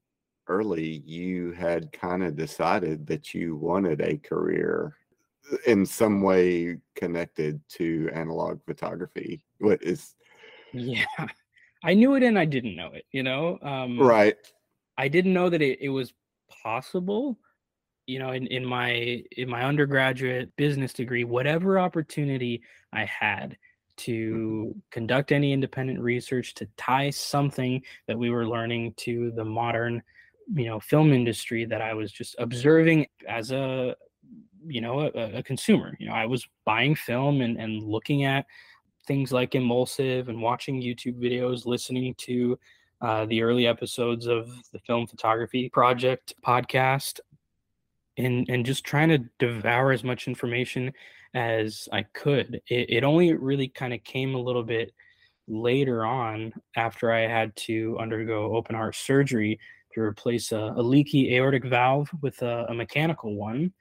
early 0.48 1.04
you 1.06 1.52
had 1.52 1.92
kind 1.92 2.24
of 2.24 2.36
decided 2.36 3.06
that 3.08 3.34
you 3.34 3.56
wanted 3.56 4.02
a 4.02 4.18
career 4.18 4.96
in 5.66 5.86
some 5.86 6.22
way 6.22 6.78
connected 6.96 7.62
to 7.70 8.10
analog 8.14 8.60
photography. 8.66 9.44
What 9.60 9.82
is 9.82 10.16
yeah. 10.80 11.06
I 11.84 11.94
knew 11.94 12.16
it 12.16 12.24
and 12.24 12.40
I 12.40 12.46
didn't 12.46 12.76
know 12.76 12.92
it, 12.94 13.06
you 13.12 13.24
know? 13.24 13.60
Um, 13.62 14.00
right. 14.00 14.36
I 14.98 15.08
didn't 15.08 15.34
know 15.34 15.50
that 15.50 15.62
it, 15.62 15.80
it 15.82 15.90
was 15.90 16.14
possible. 16.64 17.38
You 18.08 18.20
know, 18.20 18.32
in, 18.32 18.48
in 18.48 18.66
my 18.66 19.22
in 19.36 19.50
my 19.50 19.64
undergraduate 19.64 20.56
business 20.56 20.94
degree, 20.94 21.26
whatever 21.26 21.78
opportunity 21.78 22.64
I 22.94 23.04
had 23.04 23.52
mm-hmm. 23.52 23.96
to 23.98 24.76
conduct 24.92 25.34
any 25.34 25.52
independent 25.52 26.00
research 26.00 26.54
to 26.56 26.70
tie 26.78 27.10
something 27.10 27.84
that 28.08 28.18
we 28.18 28.30
were 28.30 28.48
learning 28.48 28.94
to 28.98 29.32
the 29.32 29.44
modern 29.44 30.02
you 30.54 30.66
know 30.66 30.80
film 30.80 31.12
industry 31.12 31.66
that 31.66 31.82
i 31.82 31.94
was 31.94 32.12
just 32.12 32.36
observing 32.40 33.06
as 33.28 33.52
a 33.52 33.96
you 34.66 34.82
know 34.82 35.02
a, 35.02 35.38
a, 35.38 35.44
consumer 35.44 35.96
you 36.00 36.08
know 36.08 36.14
i 36.14 36.26
was 36.26 36.48
buying 36.66 36.96
film 36.96 37.42
and, 37.42 37.58
and 37.58 37.84
looking 37.84 38.24
at 38.24 38.46
things 39.08 39.32
like 39.32 39.56
emulsive 39.56 40.30
and 40.30 40.42
watching 40.42 40.82
youtube 40.82 41.20
videos 41.20 41.66
listening 41.66 42.14
to 42.18 42.58
uh, 43.02 43.26
the 43.26 43.42
early 43.44 43.68
episodes 43.68 44.26
of 44.26 44.50
the 44.74 44.80
film 44.80 45.06
photography 45.08 45.70
project 45.70 46.34
podcast 46.46 47.20
and 48.18 48.48
and 48.50 48.66
just 48.66 48.84
trying 48.84 49.10
to 49.10 49.24
devour 49.40 49.92
as 49.92 50.04
much 50.04 50.28
information 50.28 50.92
as 51.34 51.88
i 51.92 52.04
could 52.14 52.62
it, 52.68 52.90
it 52.90 53.04
only 53.04 53.34
really 53.34 53.68
kind 53.68 53.94
of 53.94 54.04
came 54.04 54.36
a 54.36 54.42
little 54.42 54.64
bit 54.64 54.92
later 55.48 56.06
on 56.06 56.52
after 56.76 57.12
i 57.12 57.22
had 57.22 57.56
to 57.56 57.98
undergo 58.00 58.56
open 58.56 58.76
heart 58.76 58.96
surgery 58.96 59.60
to 59.94 60.02
replace 60.02 60.52
a, 60.52 60.74
a 60.76 60.82
leaky 60.82 61.36
aortic 61.36 61.66
valve 61.66 62.10
with 62.22 62.42
a, 62.42 62.66
a 62.70 62.74
mechanical 62.74 63.36
one 63.36 63.72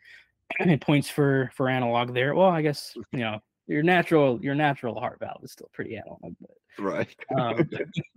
it 0.61 0.81
points 0.81 1.09
for 1.09 1.51
for 1.55 1.69
analog 1.69 2.15
there. 2.15 2.35
Well, 2.35 2.49
I 2.49 2.63
guess 2.63 2.93
you 3.13 3.21
know 3.21 3.41
your 3.67 3.83
natural 3.83 4.39
your 4.43 4.55
natural 4.55 4.99
heart 4.99 5.19
valve 5.21 5.43
is 5.43 5.53
still 5.53 5.71
pretty 5.73 5.97
analog, 5.97 6.35
but 6.41 6.51
right. 6.79 7.17
um, 7.37 7.69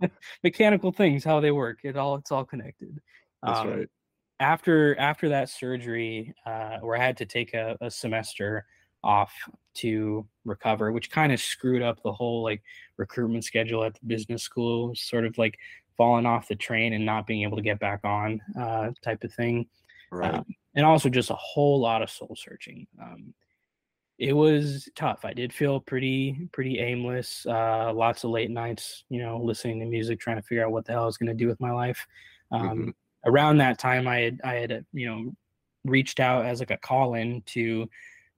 mechanical 0.42 0.92
things, 0.92 1.24
how 1.24 1.40
they 1.40 1.50
work, 1.50 1.78
it 1.82 1.96
all 1.96 2.16
it's 2.16 2.32
all 2.32 2.44
connected. 2.44 3.00
That's 3.42 3.60
um, 3.60 3.70
right. 3.70 3.88
After 4.38 4.98
after 4.98 5.28
that 5.30 5.48
surgery, 5.48 6.34
uh, 6.46 6.78
where 6.80 6.96
I 6.96 7.04
had 7.04 7.16
to 7.18 7.26
take 7.26 7.54
a, 7.54 7.76
a 7.80 7.90
semester 7.90 8.64
off 9.02 9.32
to 9.72 10.26
recover, 10.44 10.92
which 10.92 11.10
kind 11.10 11.32
of 11.32 11.40
screwed 11.40 11.82
up 11.82 12.02
the 12.02 12.12
whole 12.12 12.42
like 12.42 12.62
recruitment 12.96 13.44
schedule 13.44 13.84
at 13.84 13.94
the 13.94 14.06
business 14.06 14.42
school, 14.42 14.94
sort 14.94 15.24
of 15.24 15.36
like 15.38 15.58
falling 15.96 16.26
off 16.26 16.48
the 16.48 16.56
train 16.56 16.92
and 16.92 17.04
not 17.04 17.26
being 17.26 17.42
able 17.42 17.56
to 17.56 17.62
get 17.62 17.78
back 17.78 18.00
on 18.04 18.40
uh, 18.58 18.90
type 19.02 19.22
of 19.24 19.32
thing. 19.34 19.66
Right. 20.10 20.34
Um, 20.34 20.46
and 20.74 20.86
also 20.86 21.08
just 21.08 21.30
a 21.30 21.34
whole 21.34 21.80
lot 21.80 22.02
of 22.02 22.10
soul 22.10 22.36
searching. 22.38 22.86
Um, 23.00 23.34
it 24.20 24.34
was 24.34 24.86
tough. 24.94 25.24
I 25.24 25.32
did 25.32 25.50
feel 25.50 25.80
pretty 25.80 26.46
pretty 26.52 26.78
aimless. 26.78 27.46
Uh, 27.46 27.90
lots 27.94 28.22
of 28.22 28.30
late 28.30 28.50
nights, 28.50 29.04
you 29.08 29.18
know, 29.22 29.38
listening 29.38 29.80
to 29.80 29.86
music, 29.86 30.20
trying 30.20 30.36
to 30.36 30.42
figure 30.42 30.64
out 30.64 30.72
what 30.72 30.84
the 30.84 30.92
hell 30.92 31.04
I 31.04 31.06
was 31.06 31.16
going 31.16 31.28
to 31.28 31.34
do 31.34 31.48
with 31.48 31.58
my 31.58 31.72
life. 31.72 32.06
Um, 32.52 32.62
mm-hmm. 32.62 32.90
Around 33.24 33.58
that 33.58 33.78
time, 33.78 34.06
I 34.06 34.18
had 34.18 34.40
I 34.44 34.54
had 34.54 34.84
you 34.92 35.08
know 35.08 35.32
reached 35.86 36.20
out 36.20 36.44
as 36.44 36.60
like 36.60 36.70
a 36.70 36.76
call 36.76 37.14
in 37.14 37.40
to 37.46 37.88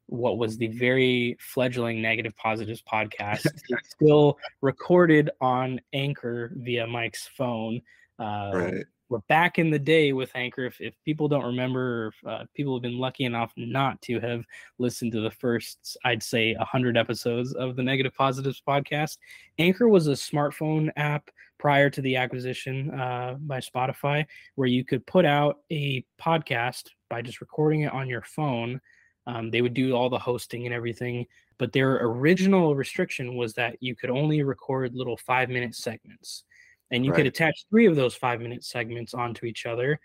what 0.06 0.38
was 0.38 0.56
the 0.56 0.68
very 0.68 1.36
fledgling 1.40 2.00
negative 2.00 2.36
positives 2.36 2.82
podcast 2.82 3.46
still 3.84 4.38
recorded 4.60 5.30
on 5.40 5.80
anchor 5.92 6.52
via 6.56 6.86
mike's 6.86 7.28
phone 7.36 7.80
uh, 8.20 8.50
right 8.52 8.84
we're 9.12 9.18
back 9.28 9.58
in 9.58 9.70
the 9.70 9.78
day 9.78 10.14
with 10.14 10.30
Anchor. 10.34 10.64
If, 10.64 10.80
if 10.80 10.94
people 11.04 11.28
don't 11.28 11.44
remember, 11.44 12.06
if 12.08 12.26
uh, 12.26 12.44
people 12.54 12.74
have 12.74 12.82
been 12.82 12.96
lucky 12.96 13.24
enough 13.24 13.52
not 13.58 14.00
to 14.02 14.18
have 14.20 14.46
listened 14.78 15.12
to 15.12 15.20
the 15.20 15.30
first, 15.30 15.98
I'd 16.02 16.22
say, 16.22 16.54
100 16.54 16.96
episodes 16.96 17.52
of 17.52 17.76
the 17.76 17.82
Negative 17.82 18.14
Positives 18.14 18.62
podcast, 18.66 19.18
Anchor 19.58 19.86
was 19.86 20.06
a 20.06 20.12
smartphone 20.12 20.88
app 20.96 21.28
prior 21.58 21.90
to 21.90 22.00
the 22.00 22.16
acquisition 22.16 22.90
uh, 22.98 23.36
by 23.38 23.58
Spotify 23.60 24.24
where 24.54 24.68
you 24.68 24.82
could 24.82 25.06
put 25.06 25.26
out 25.26 25.58
a 25.70 26.02
podcast 26.18 26.88
by 27.10 27.20
just 27.20 27.42
recording 27.42 27.82
it 27.82 27.92
on 27.92 28.08
your 28.08 28.22
phone. 28.22 28.80
Um, 29.26 29.50
they 29.50 29.60
would 29.60 29.74
do 29.74 29.92
all 29.92 30.08
the 30.08 30.18
hosting 30.18 30.64
and 30.64 30.74
everything. 30.74 31.26
But 31.58 31.72
their 31.72 31.96
original 31.96 32.74
restriction 32.74 33.36
was 33.36 33.52
that 33.54 33.76
you 33.80 33.94
could 33.94 34.08
only 34.08 34.42
record 34.42 34.94
little 34.94 35.18
five 35.18 35.50
minute 35.50 35.74
segments 35.74 36.44
and 36.92 37.04
you 37.04 37.10
right. 37.10 37.16
could 37.16 37.26
attach 37.26 37.64
three 37.70 37.86
of 37.86 37.96
those 37.96 38.14
five 38.14 38.40
minute 38.40 38.62
segments 38.62 39.14
onto 39.14 39.46
each 39.46 39.66
other 39.66 39.98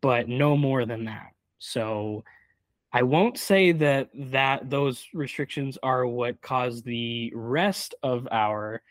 but 0.00 0.28
no 0.28 0.56
more 0.56 0.84
than 0.84 1.04
that 1.04 1.28
so 1.58 2.24
i 2.92 3.02
won't 3.02 3.38
say 3.38 3.70
that 3.70 4.08
that 4.14 4.68
those 4.68 5.06
restrictions 5.14 5.78
are 5.82 6.06
what 6.06 6.40
caused 6.42 6.84
the 6.84 7.30
rest 7.34 7.94
of 8.02 8.26
our 8.32 8.82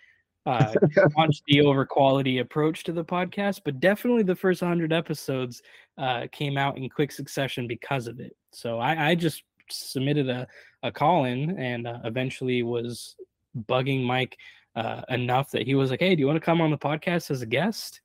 uh 0.46 0.74
quantity 1.14 1.62
over 1.62 1.86
quality 1.86 2.38
approach 2.38 2.84
to 2.84 2.94
the 2.94 3.04
podcast 3.04 3.62
but 3.66 3.80
definitely 3.80 4.24
the 4.24 4.36
first 4.36 4.62
100 4.62 4.94
episodes 4.94 5.62
uh 5.98 6.28
came 6.32 6.58
out 6.58 6.78
in 6.78 6.88
quick 6.90 7.12
succession 7.12 7.68
because 7.68 8.08
of 8.08 8.20
it 8.20 8.36
so 8.52 8.80
i 8.80 9.10
i 9.10 9.16
just 9.16 9.44
submitted 9.70 10.30
a, 10.30 10.48
a 10.84 10.92
call 10.92 11.26
in 11.26 11.58
and 11.60 11.88
uh, 11.88 11.98
eventually 12.04 12.62
was 12.62 13.16
bugging 13.68 14.04
mike 14.04 14.38
uh, 14.76 15.02
enough 15.10 15.52
that 15.52 15.66
he 15.66 15.76
was 15.76 15.92
like, 15.92 16.00
"Hey, 16.02 16.16
do 16.16 16.20
you 16.20 16.28
want 16.28 16.38
to 16.38 16.46
come 16.46 16.62
on 16.62 16.72
the 16.72 16.78
podcast 16.78 17.32
as 17.32 17.42
a 17.42 17.46
guest?" 17.46 18.02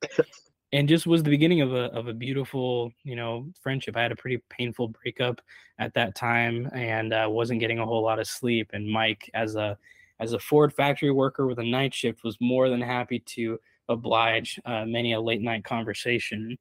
and 0.72 0.88
just 0.88 1.06
was 1.06 1.22
the 1.22 1.30
beginning 1.30 1.60
of 1.60 1.72
a 1.72 1.84
of 1.92 2.08
a 2.08 2.12
beautiful, 2.12 2.92
you 3.02 3.16
know, 3.16 3.46
friendship. 3.60 3.96
I 3.96 4.02
had 4.02 4.12
a 4.12 4.16
pretty 4.16 4.38
painful 4.48 4.88
breakup 4.88 5.40
at 5.78 5.94
that 5.94 6.14
time, 6.14 6.68
and 6.72 7.12
uh, 7.12 7.26
wasn't 7.28 7.60
getting 7.60 7.78
a 7.78 7.86
whole 7.86 8.02
lot 8.02 8.18
of 8.18 8.26
sleep. 8.26 8.70
And 8.72 8.88
Mike, 8.88 9.30
as 9.34 9.56
a 9.56 9.76
as 10.20 10.32
a 10.32 10.38
Ford 10.38 10.72
factory 10.72 11.10
worker 11.10 11.46
with 11.46 11.58
a 11.58 11.64
night 11.64 11.94
shift, 11.94 12.22
was 12.22 12.36
more 12.40 12.68
than 12.68 12.80
happy 12.80 13.20
to 13.20 13.58
oblige 13.88 14.60
uh, 14.64 14.84
many 14.84 15.14
a 15.14 15.20
late 15.20 15.42
night 15.42 15.64
conversation. 15.64 16.56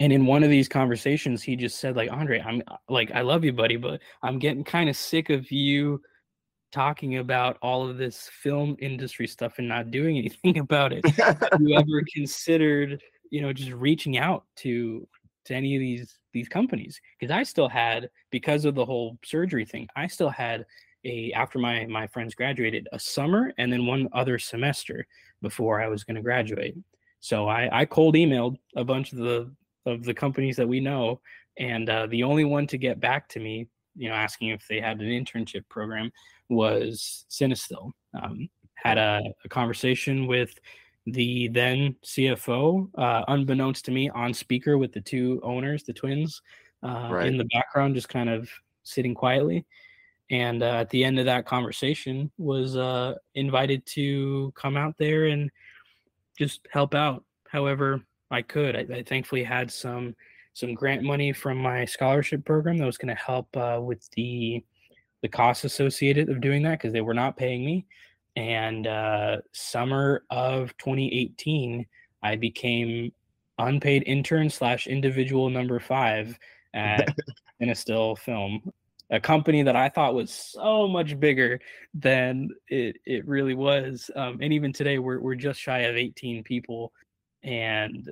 And 0.00 0.12
in 0.12 0.26
one 0.26 0.42
of 0.42 0.50
these 0.50 0.68
conversations, 0.68 1.42
he 1.42 1.54
just 1.54 1.78
said, 1.78 1.94
like, 1.94 2.10
Andre, 2.10 2.40
I'm 2.40 2.62
like, 2.88 3.12
I 3.12 3.20
love 3.20 3.44
you, 3.44 3.52
buddy, 3.52 3.76
but 3.76 4.00
I'm 4.22 4.40
getting 4.40 4.64
kind 4.64 4.88
of 4.88 4.96
sick 4.96 5.30
of 5.30 5.52
you 5.52 6.00
talking 6.74 7.18
about 7.18 7.56
all 7.62 7.88
of 7.88 7.96
this 7.98 8.28
film 8.42 8.76
industry 8.80 9.28
stuff 9.28 9.54
and 9.58 9.68
not 9.68 9.92
doing 9.92 10.18
anything 10.18 10.58
about 10.58 10.92
it. 10.92 11.04
you 11.60 11.74
ever 11.78 12.02
considered, 12.12 13.00
you 13.30 13.40
know, 13.40 13.52
just 13.52 13.70
reaching 13.70 14.18
out 14.18 14.44
to 14.56 15.06
to 15.46 15.54
any 15.54 15.76
of 15.76 15.80
these 15.80 16.18
these 16.32 16.48
companies? 16.48 17.00
Because 17.18 17.32
I 17.32 17.44
still 17.44 17.68
had, 17.68 18.10
because 18.30 18.64
of 18.64 18.74
the 18.74 18.84
whole 18.84 19.18
surgery 19.24 19.64
thing, 19.64 19.88
I 19.94 20.08
still 20.08 20.28
had 20.28 20.66
a 21.04 21.32
after 21.32 21.58
my 21.58 21.86
my 21.86 22.06
friends 22.08 22.34
graduated 22.34 22.88
a 22.92 22.98
summer 22.98 23.52
and 23.56 23.72
then 23.72 23.86
one 23.86 24.08
other 24.12 24.38
semester 24.38 25.06
before 25.42 25.80
I 25.80 25.88
was 25.88 26.02
going 26.02 26.16
to 26.16 26.22
graduate. 26.22 26.76
So 27.20 27.48
I 27.48 27.68
I 27.72 27.84
cold 27.84 28.16
emailed 28.16 28.56
a 28.74 28.84
bunch 28.84 29.12
of 29.12 29.18
the 29.18 29.54
of 29.86 30.02
the 30.02 30.14
companies 30.14 30.56
that 30.56 30.68
we 30.68 30.80
know, 30.80 31.20
and 31.56 31.88
uh, 31.88 32.06
the 32.08 32.24
only 32.24 32.44
one 32.44 32.66
to 32.66 32.78
get 32.78 33.00
back 33.00 33.28
to 33.28 33.40
me, 33.40 33.68
you 33.96 34.08
know, 34.08 34.14
asking 34.14 34.48
if 34.48 34.66
they 34.68 34.80
had 34.80 35.00
an 35.00 35.08
internship 35.08 35.68
program 35.68 36.10
was 36.48 37.24
Cinestill. 37.30 37.92
Um, 38.20 38.48
had 38.74 38.98
a, 38.98 39.22
a, 39.44 39.48
conversation 39.48 40.26
with 40.26 40.58
the 41.06 41.48
then 41.48 41.96
CFO, 42.04 42.88
uh, 42.96 43.24
unbeknownst 43.28 43.84
to 43.86 43.90
me, 43.90 44.10
on 44.10 44.34
speaker 44.34 44.78
with 44.78 44.92
the 44.92 45.00
two 45.00 45.40
owners, 45.42 45.84
the 45.84 45.92
twins, 45.92 46.42
uh, 46.82 47.08
right. 47.10 47.26
in 47.26 47.36
the 47.36 47.46
background, 47.46 47.94
just 47.94 48.08
kind 48.08 48.28
of 48.28 48.48
sitting 48.82 49.14
quietly. 49.14 49.64
And 50.30 50.62
uh, 50.62 50.76
at 50.80 50.90
the 50.90 51.04
end 51.04 51.18
of 51.18 51.26
that 51.26 51.46
conversation, 51.46 52.30
was 52.38 52.76
uh, 52.76 53.14
invited 53.34 53.84
to 53.86 54.52
come 54.54 54.76
out 54.76 54.96
there 54.98 55.26
and 55.26 55.50
just 56.38 56.66
help 56.70 56.94
out, 56.94 57.24
however 57.48 58.02
I 58.30 58.42
could. 58.42 58.76
I, 58.76 58.96
I 58.96 59.02
thankfully 59.02 59.44
had 59.44 59.70
some 59.70 60.14
some 60.54 60.74
grant 60.74 61.02
money 61.02 61.32
from 61.32 61.58
my 61.58 61.84
scholarship 61.84 62.44
program 62.44 62.78
that 62.78 62.86
was 62.86 62.98
going 62.98 63.14
to 63.14 63.22
help 63.22 63.54
uh, 63.56 63.78
with 63.82 64.08
the 64.12 64.64
the 65.22 65.28
costs 65.28 65.64
associated 65.64 66.28
of 66.28 66.40
doing 66.40 66.62
that 66.62 66.78
because 66.78 66.92
they 66.92 67.00
were 67.00 67.14
not 67.14 67.36
paying 67.36 67.64
me. 67.64 67.86
And 68.36 68.86
uh, 68.86 69.38
summer 69.52 70.22
of 70.28 70.76
2018, 70.76 71.86
I 72.22 72.36
became 72.36 73.10
unpaid 73.58 74.02
intern 74.06 74.50
slash 74.50 74.86
individual 74.86 75.48
number 75.48 75.80
five 75.80 76.38
at 76.74 77.08
Cinestill 77.62 78.18
Film, 78.18 78.70
a 79.10 79.20
company 79.20 79.62
that 79.62 79.76
I 79.76 79.88
thought 79.88 80.14
was 80.14 80.30
so 80.30 80.88
much 80.88 81.18
bigger 81.18 81.60
than 81.94 82.50
it, 82.68 82.96
it 83.06 83.26
really 83.26 83.54
was. 83.54 84.10
Um, 84.14 84.38
and 84.42 84.52
even 84.52 84.72
today, 84.72 84.98
we're, 84.98 85.20
we're 85.20 85.36
just 85.36 85.60
shy 85.60 85.80
of 85.80 85.96
18 85.96 86.42
people. 86.42 86.92
And 87.42 88.10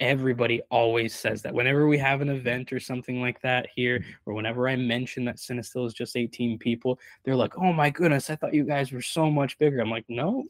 everybody 0.00 0.60
always 0.70 1.14
says 1.14 1.42
that. 1.42 1.54
Whenever 1.54 1.86
we 1.86 1.98
have 1.98 2.20
an 2.20 2.28
event 2.28 2.72
or 2.72 2.80
something 2.80 3.20
like 3.20 3.40
that 3.42 3.66
here 3.74 4.04
or 4.26 4.34
whenever 4.34 4.68
i 4.68 4.76
mention 4.76 5.24
that 5.24 5.36
cinestill 5.36 5.86
is 5.86 5.94
just 5.94 6.16
18 6.16 6.58
people 6.58 6.98
they're 7.24 7.36
like 7.36 7.56
oh 7.58 7.72
my 7.72 7.90
goodness 7.90 8.30
i 8.30 8.36
thought 8.36 8.54
you 8.54 8.64
guys 8.64 8.92
were 8.92 9.02
so 9.02 9.30
much 9.30 9.58
bigger. 9.58 9.80
I'm 9.80 9.90
like 9.90 10.06
no. 10.08 10.44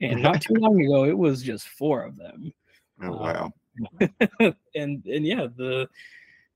And 0.00 0.22
not 0.22 0.40
too 0.40 0.54
long 0.54 0.80
ago 0.80 1.04
it 1.04 1.16
was 1.16 1.42
just 1.42 1.68
four 1.68 2.02
of 2.02 2.16
them. 2.16 2.52
Oh 3.02 3.10
wow. 3.10 3.52
um, 4.00 4.54
and 4.74 5.04
and 5.04 5.26
yeah 5.26 5.48
the 5.54 5.86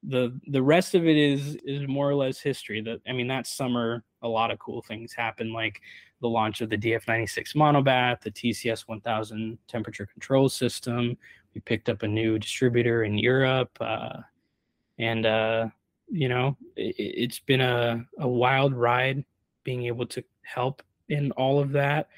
the 0.02 0.40
the 0.46 0.62
rest 0.62 0.94
of 0.94 1.06
it 1.06 1.18
is 1.18 1.58
is 1.66 1.86
more 1.86 2.08
or 2.08 2.14
less 2.14 2.40
history. 2.40 2.80
That 2.80 3.02
i 3.06 3.12
mean 3.12 3.28
that 3.28 3.46
summer 3.46 4.04
a 4.22 4.28
lot 4.28 4.50
of 4.50 4.58
cool 4.58 4.80
things 4.80 5.12
happened 5.12 5.52
like 5.52 5.82
the 6.20 6.28
launch 6.28 6.60
of 6.60 6.70
the 6.70 6.76
df96 6.76 7.54
monobath 7.54 8.20
the 8.20 8.30
tcs 8.30 8.82
1000 8.86 9.58
temperature 9.68 10.06
control 10.06 10.48
system 10.48 11.16
we 11.54 11.60
picked 11.60 11.88
up 11.88 12.02
a 12.02 12.08
new 12.08 12.38
distributor 12.38 13.04
in 13.04 13.18
europe 13.18 13.76
uh, 13.80 14.18
and 14.98 15.26
uh, 15.26 15.66
you 16.08 16.28
know 16.28 16.56
it, 16.76 17.30
has 17.30 17.40
been 17.40 17.60
a, 17.60 18.04
a 18.18 18.28
wild 18.28 18.74
ride 18.74 19.24
being 19.64 19.86
able 19.86 20.06
to 20.06 20.22
help 20.42 20.82
in 21.08 21.30
all 21.32 21.60
of 21.60 21.72
that 21.72 22.08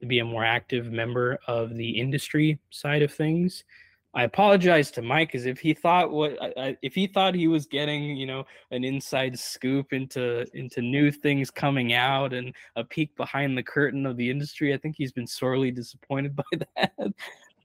to 0.00 0.06
be 0.06 0.18
a 0.18 0.24
more 0.24 0.44
active 0.44 0.90
member 0.90 1.38
of 1.46 1.74
the 1.76 1.90
industry 1.90 2.58
side 2.70 3.02
of 3.02 3.12
things 3.12 3.64
I 4.12 4.24
apologize 4.24 4.90
to 4.92 5.02
Mike 5.02 5.36
as 5.36 5.46
if 5.46 5.60
he 5.60 5.72
thought 5.72 6.10
what 6.10 6.36
if 6.82 6.94
he 6.94 7.06
thought 7.06 7.34
he 7.34 7.46
was 7.46 7.66
getting 7.66 8.16
you 8.16 8.26
know 8.26 8.44
an 8.72 8.82
inside 8.82 9.38
scoop 9.38 9.92
into 9.92 10.44
into 10.56 10.82
new 10.82 11.12
things 11.12 11.50
coming 11.50 11.92
out 11.92 12.32
and 12.32 12.52
a 12.74 12.82
peek 12.82 13.14
behind 13.16 13.56
the 13.56 13.62
curtain 13.62 14.06
of 14.06 14.16
the 14.16 14.28
industry. 14.28 14.74
I 14.74 14.78
think 14.78 14.96
he's 14.96 15.12
been 15.12 15.28
sorely 15.28 15.70
disappointed 15.70 16.34
by 16.36 16.42
that. 16.76 17.12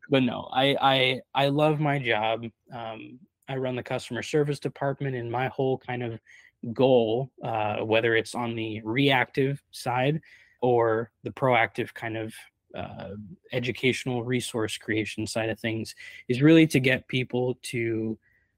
But 0.10 0.24
no, 0.24 0.50
I 0.52 0.76
I 0.82 1.22
I 1.34 1.48
love 1.50 1.80
my 1.80 2.00
job. 2.00 2.46
Um, 2.74 3.20
I 3.48 3.58
run 3.58 3.76
the 3.76 3.84
customer 3.84 4.24
service 4.24 4.60
department, 4.60 5.16
and 5.16 5.32
my 5.32 5.48
whole 5.48 5.78
kind 5.78 6.04
of 6.04 6.20
goal, 6.74 7.32
uh, 7.44 7.78
whether 7.78 8.16
it's 8.16 8.36
on 8.36 8.56
the 8.56 8.82
reactive 8.84 9.62
side 9.72 10.22
or 10.62 11.12
the 11.24 11.32
proactive 11.32 11.94
kind 11.94 12.18
of 12.18 12.34
uh, 12.76 13.12
educational 13.54 14.24
resource 14.24 14.78
creation 14.78 15.26
side 15.26 15.50
of 15.50 15.60
things 15.60 15.96
is 16.28 16.42
really 16.42 16.68
to 16.68 16.80
get 16.80 17.08
people 17.08 17.58
to 17.62 18.18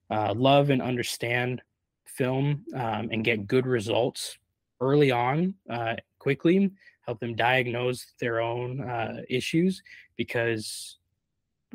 uh, 0.10 0.34
love 0.36 0.70
and 0.70 0.82
understand 0.82 1.62
film 2.06 2.64
um, 2.74 3.10
and 3.12 3.24
get 3.24 3.46
good 3.46 3.68
results 3.68 4.38
early 4.82 5.12
on 5.12 5.54
uh, 5.70 5.96
quickly 6.18 6.72
help 7.06 7.20
them 7.20 7.36
diagnose 7.36 8.14
their 8.20 8.42
own 8.42 8.82
uh, 8.82 9.22
issues 9.30 9.82
because 10.18 10.97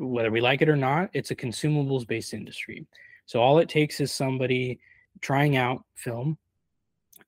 whether 0.07 0.31
we 0.31 0.41
like 0.41 0.61
it 0.61 0.69
or 0.69 0.75
not 0.75 1.09
it's 1.13 1.31
a 1.31 1.35
consumables 1.35 2.07
based 2.07 2.33
industry 2.33 2.85
so 3.25 3.41
all 3.41 3.59
it 3.59 3.69
takes 3.69 3.99
is 3.99 4.11
somebody 4.11 4.79
trying 5.21 5.55
out 5.55 5.83
film 5.95 6.37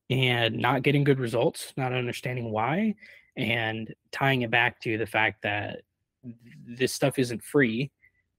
and 0.10 0.56
not 0.58 0.84
getting 0.84 1.04
good 1.04 1.20
results 1.20 1.74
not 1.78 1.94
understanding 1.94 2.52
why 2.52 2.94
and 3.38 3.94
tying 4.12 4.44
it 4.44 4.52
back 4.52 4.80
to 4.82 4.98
the 4.98 5.06
fact 5.06 5.42
that 5.44 5.82
this 6.66 6.94
stuff 6.94 7.20
isn't 7.20 7.44
free 7.44 7.92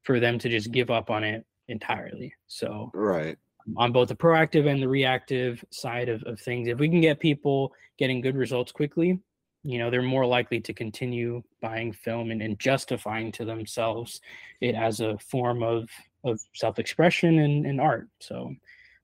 for 0.03 0.21
them 0.21 0.39
to 0.39 0.49
just 0.49 0.71
give 0.71 0.91
up 0.91 1.11
on 1.11 1.25
it 1.25 1.45
entirely. 1.69 2.33
So, 2.47 2.91
right 2.95 3.37
on 3.77 3.91
both 3.91 4.07
the 4.09 4.15
proactive 4.15 4.71
and 4.71 4.81
the 4.81 4.89
reactive 4.89 5.65
side 5.71 6.09
of, 6.09 6.23
of 6.23 6.39
things, 6.41 6.69
if 6.69 6.79
we 6.79 6.89
can 6.89 7.01
get 7.01 7.19
people 7.19 7.73
getting 7.99 8.21
good 8.21 8.37
results 8.37 8.71
quickly, 8.71 9.19
you 9.67 9.79
know, 9.79 9.91
they're 9.91 10.03
more 10.03 10.25
likely 10.25 10.61
to 10.61 10.73
continue 10.73 11.43
buying 11.61 11.93
film 11.93 12.31
and, 12.31 12.41
and 12.41 12.59
justifying 12.59 13.33
to 13.33 13.45
themselves 13.45 14.21
it 14.61 14.75
as 14.75 15.01
a 15.01 15.19
form 15.19 15.63
of 15.63 15.89
of 16.25 16.41
self-expression 16.55 17.39
and, 17.39 17.67
and 17.67 17.81
art. 17.81 18.09
So 18.21 18.55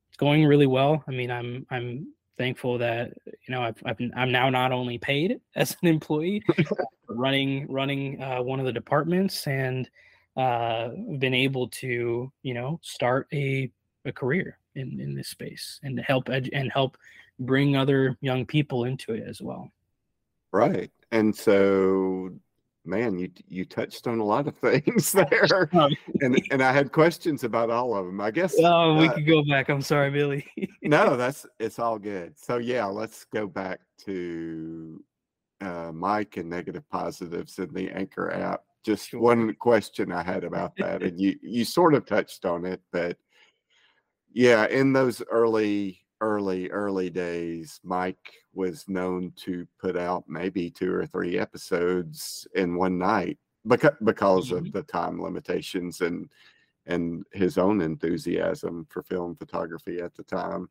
it's 0.08 0.16
going 0.16 0.44
really 0.44 0.66
well. 0.66 1.02
I 1.08 1.10
mean, 1.10 1.30
I'm 1.30 1.66
I'm 1.70 2.12
thankful 2.38 2.78
that 2.78 3.12
you 3.26 3.54
know 3.54 3.62
I've, 3.62 3.82
I've 3.84 3.98
I'm 4.16 4.30
now 4.30 4.50
not 4.50 4.72
only 4.72 4.98
paid 4.98 5.40
as 5.56 5.76
an 5.82 5.88
employee, 5.88 6.42
running 7.08 7.70
running 7.70 8.22
uh, 8.22 8.42
one 8.42 8.60
of 8.60 8.66
the 8.66 8.72
departments, 8.72 9.46
and 9.46 9.90
uh, 10.36 10.90
been 11.18 11.34
able 11.34 11.68
to 11.68 12.32
you 12.42 12.54
know 12.54 12.78
start 12.82 13.26
a 13.32 13.70
a 14.04 14.12
career 14.12 14.58
in 14.74 15.00
in 15.00 15.14
this 15.14 15.28
space 15.28 15.80
and 15.82 15.98
help 16.00 16.28
ed- 16.28 16.50
and 16.52 16.70
help 16.72 16.96
bring 17.38 17.76
other 17.76 18.16
young 18.20 18.46
people 18.46 18.84
into 18.84 19.12
it 19.12 19.24
as 19.26 19.42
well. 19.42 19.72
Right, 20.52 20.90
and 21.10 21.34
so 21.34 22.30
man, 22.84 23.18
you 23.18 23.30
you 23.48 23.64
touched 23.64 24.06
on 24.06 24.18
a 24.18 24.24
lot 24.24 24.48
of 24.48 24.56
things 24.58 25.12
there, 25.12 25.68
and 26.20 26.42
and 26.50 26.62
I 26.62 26.72
had 26.72 26.92
questions 26.92 27.44
about 27.44 27.70
all 27.70 27.96
of 27.96 28.06
them. 28.06 28.20
I 28.20 28.30
guess. 28.30 28.54
Oh, 28.58 28.96
we 28.96 29.08
uh, 29.08 29.14
could 29.14 29.26
go 29.26 29.44
back. 29.44 29.68
I'm 29.68 29.82
sorry, 29.82 30.10
Billy. 30.10 30.46
no, 30.82 31.16
that's 31.16 31.46
it's 31.58 31.78
all 31.78 31.98
good. 31.98 32.38
So 32.38 32.58
yeah, 32.58 32.86
let's 32.86 33.24
go 33.24 33.46
back 33.46 33.80
to 34.04 35.02
uh, 35.60 35.92
Mike 35.92 36.36
and 36.36 36.50
negative 36.50 36.88
positives 36.90 37.58
in 37.58 37.72
the 37.72 37.90
Anchor 37.90 38.32
app. 38.32 38.62
Just 38.84 39.10
sure. 39.10 39.20
one 39.20 39.54
question 39.54 40.10
I 40.10 40.22
had 40.22 40.44
about 40.44 40.76
that, 40.76 41.02
and 41.02 41.20
you 41.20 41.36
you 41.42 41.64
sort 41.64 41.94
of 41.94 42.06
touched 42.06 42.44
on 42.44 42.64
it, 42.64 42.80
but 42.90 43.16
yeah, 44.34 44.66
in 44.66 44.92
those 44.92 45.22
early 45.30 46.00
early 46.22 46.70
early 46.70 47.10
days 47.10 47.80
mike 47.82 48.32
was 48.54 48.88
known 48.88 49.32
to 49.36 49.66
put 49.78 49.96
out 49.96 50.24
maybe 50.28 50.70
two 50.70 50.94
or 50.94 51.04
three 51.04 51.36
episodes 51.38 52.46
in 52.54 52.76
one 52.76 52.96
night 52.96 53.36
because 53.66 53.94
because 54.04 54.46
mm-hmm. 54.46 54.66
of 54.66 54.72
the 54.72 54.82
time 54.84 55.20
limitations 55.20 56.00
and 56.00 56.28
and 56.86 57.24
his 57.32 57.58
own 57.58 57.80
enthusiasm 57.80 58.86
for 58.88 59.02
film 59.02 59.36
photography 59.36 60.00
at 60.00 60.14
the 60.14 60.24
time. 60.24 60.68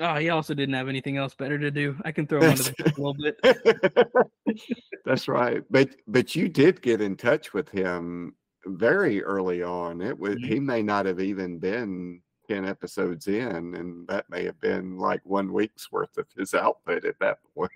Oh 0.00 0.16
he 0.16 0.30
also 0.30 0.54
didn't 0.54 0.74
have 0.74 0.88
anything 0.88 1.16
else 1.16 1.34
better 1.34 1.58
to 1.58 1.70
do. 1.70 1.96
I 2.04 2.12
can 2.12 2.26
throw 2.28 2.40
him 2.40 2.50
under 2.50 2.62
the 2.62 2.92
a 2.96 3.00
little 3.00 3.14
bit. 3.14 4.56
That's 5.04 5.28
right. 5.28 5.62
But 5.70 5.90
but 6.06 6.34
you 6.34 6.48
did 6.48 6.82
get 6.82 7.00
in 7.00 7.16
touch 7.16 7.52
with 7.52 7.68
him 7.68 8.34
very 8.66 9.22
early 9.22 9.62
on. 9.62 10.00
It 10.00 10.18
was 10.18 10.36
mm-hmm. 10.36 10.52
he 10.52 10.60
may 10.60 10.82
not 10.82 11.06
have 11.06 11.20
even 11.20 11.58
been 11.58 12.22
10 12.48 12.64
episodes 12.66 13.28
in 13.28 13.74
and 13.74 14.06
that 14.08 14.28
may 14.28 14.44
have 14.44 14.60
been 14.60 14.98
like 14.98 15.20
one 15.24 15.52
week's 15.52 15.90
worth 15.92 16.16
of 16.18 16.26
his 16.36 16.54
output 16.54 17.04
at 17.04 17.18
that 17.20 17.38
point. 17.54 17.70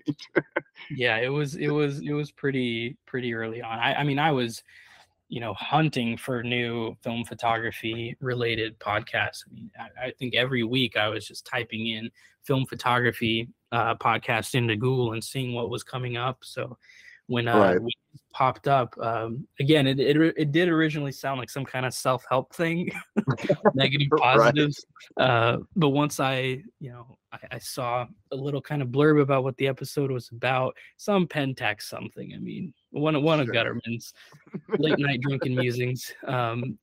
Yeah 0.91 1.17
it 1.17 1.29
was 1.29 1.55
it 1.55 1.69
was 1.69 1.99
it 1.99 2.13
was 2.13 2.31
pretty 2.31 2.97
pretty 3.05 3.33
early 3.33 3.61
on. 3.61 3.79
I, 3.79 3.95
I 3.95 4.03
mean 4.03 4.19
i 4.19 4.31
was 4.31 4.63
you 5.29 5.39
know 5.39 5.53
hunting 5.55 6.17
for 6.17 6.43
new 6.43 6.95
film 7.01 7.25
photography 7.25 8.15
related 8.19 8.79
podcasts. 8.79 9.43
I 9.49 9.53
mean 9.53 9.71
I, 9.79 10.07
I, 10.07 10.11
think 10.11 10.35
every 10.35 10.63
week 10.63 10.95
i 10.97 11.07
was 11.09 11.27
just 11.27 11.45
typing 11.45 11.87
in 11.87 12.09
film 12.43 12.65
photography 12.65 13.49
uh, 13.71 13.95
podcast 13.95 14.55
into 14.55 14.75
google 14.75 15.13
and 15.13 15.23
seeing 15.23 15.53
what 15.53 15.69
was 15.69 15.83
coming 15.83 16.15
up. 16.17 16.39
So 16.43 16.77
when 17.27 17.47
uh, 17.47 17.57
right. 17.57 17.79
popped 18.33 18.67
up. 18.67 18.95
Um, 18.99 19.47
again, 19.59 19.85
it, 19.85 19.99
it 19.99 20.17
it 20.37 20.51
did 20.51 20.69
originally 20.69 21.11
sound 21.11 21.39
like 21.39 21.49
some 21.49 21.65
kind 21.65 21.85
of 21.85 21.93
self 21.93 22.25
help 22.29 22.53
thing, 22.53 22.91
negative 23.73 24.07
positives. 24.17 24.85
Right. 25.17 25.25
Uh, 25.25 25.57
but 25.75 25.89
once 25.89 26.19
I, 26.19 26.63
you 26.79 26.91
know, 26.91 27.17
I, 27.31 27.37
I, 27.51 27.59
saw 27.59 28.07
a 28.31 28.35
little 28.35 28.61
kind 28.61 28.81
of 28.81 28.89
blurb 28.89 29.21
about 29.21 29.43
what 29.43 29.57
the 29.57 29.67
episode 29.67 30.09
was 30.09 30.29
about, 30.29 30.75
some 30.95 31.27
Pentax 31.27 31.83
something. 31.83 32.33
I 32.33 32.39
mean, 32.39 32.73
one 32.91 33.21
one 33.21 33.39
sure. 33.39 33.49
of 33.49 33.55
Gutterman's 33.55 34.13
late 34.79 34.99
night 34.99 35.21
drunken 35.27 35.55
musings. 35.55 36.13
Um, 36.25 36.77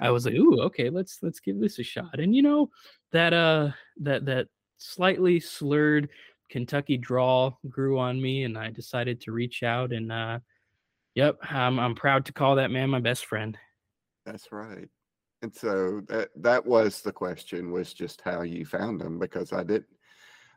I 0.00 0.10
was 0.10 0.24
like, 0.24 0.34
ooh, 0.34 0.60
okay, 0.62 0.90
let's 0.90 1.18
let's 1.22 1.40
give 1.40 1.60
this 1.60 1.78
a 1.78 1.84
shot. 1.84 2.18
And 2.18 2.34
you 2.34 2.42
know 2.42 2.70
that 3.12 3.32
uh 3.32 3.70
that 3.98 4.24
that 4.26 4.48
slightly 4.78 5.40
slurred 5.40 6.08
Kentucky 6.48 6.96
draw 6.96 7.52
grew 7.68 7.98
on 7.98 8.20
me, 8.20 8.44
and 8.44 8.56
I 8.56 8.70
decided 8.70 9.20
to 9.22 9.32
reach 9.32 9.62
out. 9.62 9.92
And 9.92 10.12
uh, 10.12 10.38
yep, 11.14 11.38
I'm 11.42 11.78
I'm 11.78 11.94
proud 11.94 12.26
to 12.26 12.32
call 12.32 12.56
that 12.56 12.70
man 12.70 12.90
my 12.90 13.00
best 13.00 13.26
friend. 13.26 13.56
That's 14.24 14.50
right. 14.52 14.88
And 15.42 15.54
so 15.54 16.02
that 16.08 16.30
that 16.36 16.64
was 16.64 17.02
the 17.02 17.12
question 17.12 17.70
was 17.70 17.92
just 17.92 18.22
how 18.22 18.42
you 18.42 18.64
found 18.64 19.02
him 19.02 19.18
because 19.18 19.52
I 19.52 19.62
did 19.62 19.84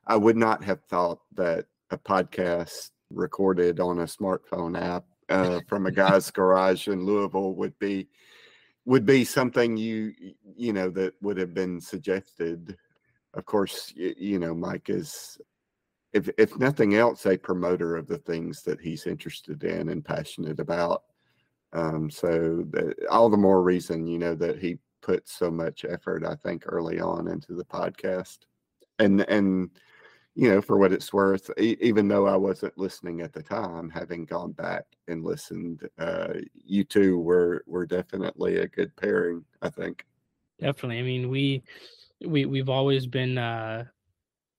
I 0.08 0.16
would 0.16 0.38
not 0.38 0.64
have 0.64 0.82
thought 0.86 1.20
that 1.36 1.66
a 1.92 1.98
podcast 1.98 2.90
recorded 3.12 3.80
on 3.80 4.00
a 4.00 4.04
smartphone 4.04 4.80
app 4.80 5.06
uh, 5.30 5.60
from 5.68 5.86
a 5.86 5.92
guy's 6.04 6.32
garage 6.32 6.88
in 6.88 7.06
Louisville 7.06 7.54
would 7.56 7.78
be 7.80 8.08
would 8.86 9.06
be 9.06 9.24
something 9.24 9.78
you 9.78 10.14
you 10.56 10.74
know 10.74 10.90
that 10.90 11.14
would 11.22 11.38
have 11.38 11.54
been 11.54 11.80
suggested. 11.80 12.76
Of 13.36 13.46
course, 13.46 13.94
you, 13.96 14.16
you 14.18 14.40
know 14.40 14.56
Mike 14.56 14.90
is 14.90 15.40
if 16.14 16.30
if 16.38 16.57
nothing 16.57 16.95
else, 16.95 17.26
a 17.26 17.38
promoter 17.38 17.95
of 17.95 18.07
the 18.07 18.18
things 18.18 18.64
that 18.64 18.82
he's 18.82 19.05
interested 19.05 19.64
in 19.64 19.89
and 19.89 20.03
passionate 20.03 20.60
about. 20.60 21.03
Um, 21.74 22.10
so 22.10 22.66
all 23.10 23.30
the 23.30 23.38
more 23.38 23.62
reason, 23.62 24.07
you 24.07 24.18
know, 24.18 24.36
that 24.36 24.60
he 24.60 24.80
put 25.01 25.28
so 25.30 25.51
much 25.51 25.86
effort, 25.86 26.26
I 26.26 26.36
think, 26.36 26.64
early 26.66 26.99
on 26.99 27.28
into 27.28 27.53
the 27.53 27.66
podcast, 27.66 28.39
and 28.97 29.22
and 29.22 29.70
you 30.36 30.49
know, 30.49 30.62
for 30.62 30.78
what 30.78 30.93
it's 30.93 31.12
worth, 31.12 31.51
e- 31.60 31.76
even 31.82 32.07
though 32.07 32.26
I 32.26 32.36
wasn't 32.38 32.78
listening 32.78 33.22
at 33.22 33.34
the 33.34 33.43
time, 33.43 33.89
having 33.89 34.26
gone 34.26 34.53
back 34.53 34.86
and 35.07 35.24
listened, 35.24 35.88
uh, 35.97 36.36
you 36.53 36.84
two 36.84 37.20
were 37.20 37.64
were 37.68 37.86
definitely 37.86 38.57
a 38.57 38.68
good 38.68 38.95
pairing. 38.95 39.43
I 39.62 39.70
think. 39.70 40.05
Definitely. 40.60 40.99
I 40.99 41.03
mean, 41.03 41.30
we 41.30 41.64
we 42.26 42.45
we've 42.45 42.70
always 42.70 43.05
been 43.05 43.38
uh, 43.38 43.86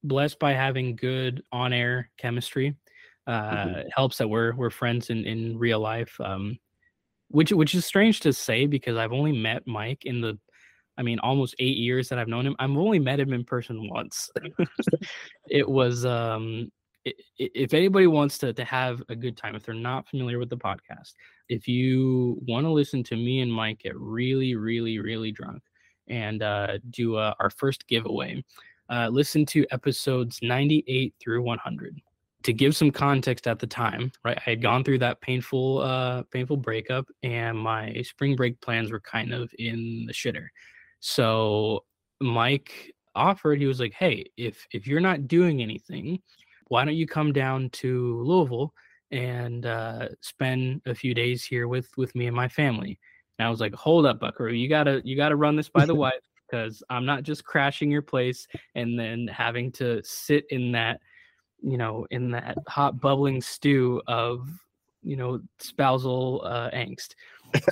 blessed 0.02 0.38
by 0.38 0.52
having 0.52 0.96
good 0.96 1.42
on 1.52 1.72
air 1.72 2.10
chemistry. 2.18 2.76
Uh, 3.26 3.42
mm-hmm. 3.42 3.88
Helps 3.94 4.18
that 4.18 4.28
we're 4.28 4.54
we're 4.54 4.70
friends 4.70 5.10
in 5.10 5.24
in 5.24 5.58
real 5.58 5.80
life. 5.80 6.14
Um, 6.20 6.58
which 7.28 7.52
which 7.52 7.74
is 7.74 7.86
strange 7.86 8.20
to 8.20 8.32
say 8.32 8.66
because 8.66 8.96
I've 8.96 9.12
only 9.12 9.32
met 9.32 9.66
Mike 9.66 10.04
in 10.04 10.20
the 10.20 10.38
I 10.98 11.02
mean, 11.02 11.18
almost 11.20 11.54
eight 11.58 11.78
years 11.78 12.08
that 12.08 12.18
I've 12.18 12.28
known 12.28 12.46
him. 12.46 12.56
I've 12.58 12.70
only 12.70 12.98
met 12.98 13.20
him 13.20 13.32
in 13.32 13.44
person 13.44 13.88
once. 13.88 14.28
it 15.48 15.68
was 15.68 16.04
um 16.04 16.70
if 17.38 17.72
anybody 17.72 18.06
wants 18.06 18.36
to, 18.38 18.52
to 18.52 18.64
have 18.64 19.02
a 19.08 19.16
good 19.16 19.36
time, 19.36 19.54
if 19.54 19.62
they're 19.62 19.74
not 19.74 20.06
familiar 20.08 20.38
with 20.38 20.50
the 20.50 20.56
podcast, 20.56 21.14
if 21.48 21.66
you 21.66 22.38
want 22.46 22.66
to 22.66 22.70
listen 22.70 23.02
to 23.04 23.16
me 23.16 23.40
and 23.40 23.50
Mike 23.50 23.78
get 23.78 23.98
really, 23.98 24.54
really, 24.54 24.98
really 24.98 25.32
drunk 25.32 25.62
and 26.08 26.42
uh, 26.42 26.76
do 26.90 27.16
uh, 27.16 27.32
our 27.40 27.48
first 27.48 27.86
giveaway, 27.88 28.44
uh, 28.90 29.08
listen 29.08 29.46
to 29.46 29.64
episodes 29.70 30.40
98 30.42 31.14
through 31.20 31.42
100. 31.42 32.00
To 32.44 32.52
give 32.52 32.74
some 32.74 32.90
context 32.90 33.46
at 33.46 33.58
the 33.58 33.66
time, 33.66 34.10
right, 34.24 34.38
I 34.38 34.50
had 34.50 34.62
gone 34.62 34.82
through 34.82 34.98
that 35.00 35.20
painful, 35.20 35.82
uh, 35.82 36.22
painful 36.30 36.56
breakup, 36.56 37.06
and 37.22 37.58
my 37.58 38.00
spring 38.02 38.34
break 38.34 38.60
plans 38.60 38.90
were 38.90 39.00
kind 39.00 39.32
of 39.32 39.52
in 39.58 40.06
the 40.06 40.12
shitter. 40.12 40.46
So 41.00 41.84
Mike 42.20 42.94
offered, 43.14 43.58
he 43.58 43.66
was 43.66 43.78
like, 43.78 43.92
Hey, 43.92 44.24
if 44.38 44.66
if 44.72 44.86
you're 44.86 45.00
not 45.00 45.28
doing 45.28 45.60
anything, 45.60 46.20
why 46.68 46.84
don't 46.84 46.96
you 46.96 47.06
come 47.06 47.32
down 47.32 47.68
to 47.70 48.22
Louisville 48.22 48.72
and 49.10 49.66
uh, 49.66 50.08
spend 50.22 50.80
a 50.86 50.94
few 50.94 51.12
days 51.12 51.44
here 51.44 51.68
with 51.68 51.90
with 51.98 52.14
me 52.14 52.26
and 52.26 52.34
my 52.34 52.48
family? 52.48 52.98
And 53.38 53.46
I 53.46 53.50
was 53.50 53.60
like, 53.60 53.74
Hold 53.74 54.06
up, 54.06 54.18
Buckaroo, 54.18 54.54
you 54.54 54.68
gotta 54.68 55.02
you 55.04 55.14
gotta 55.14 55.36
run 55.36 55.56
this 55.56 55.68
by 55.68 55.84
the 55.84 55.94
wife 56.06 56.22
because 56.50 56.82
I'm 56.90 57.06
not 57.06 57.22
just 57.22 57.44
crashing 57.44 57.90
your 57.90 58.02
place 58.02 58.46
and 58.74 58.98
then 58.98 59.28
having 59.28 59.70
to 59.72 60.02
sit 60.02 60.46
in 60.50 60.72
that, 60.72 61.00
you 61.62 61.78
know, 61.78 62.06
in 62.10 62.30
that 62.32 62.56
hot 62.68 63.00
bubbling 63.00 63.40
stew 63.40 64.02
of 64.06 64.48
you 65.02 65.16
know 65.16 65.40
spousal 65.58 66.42
uh, 66.44 66.68
angst 66.72 67.14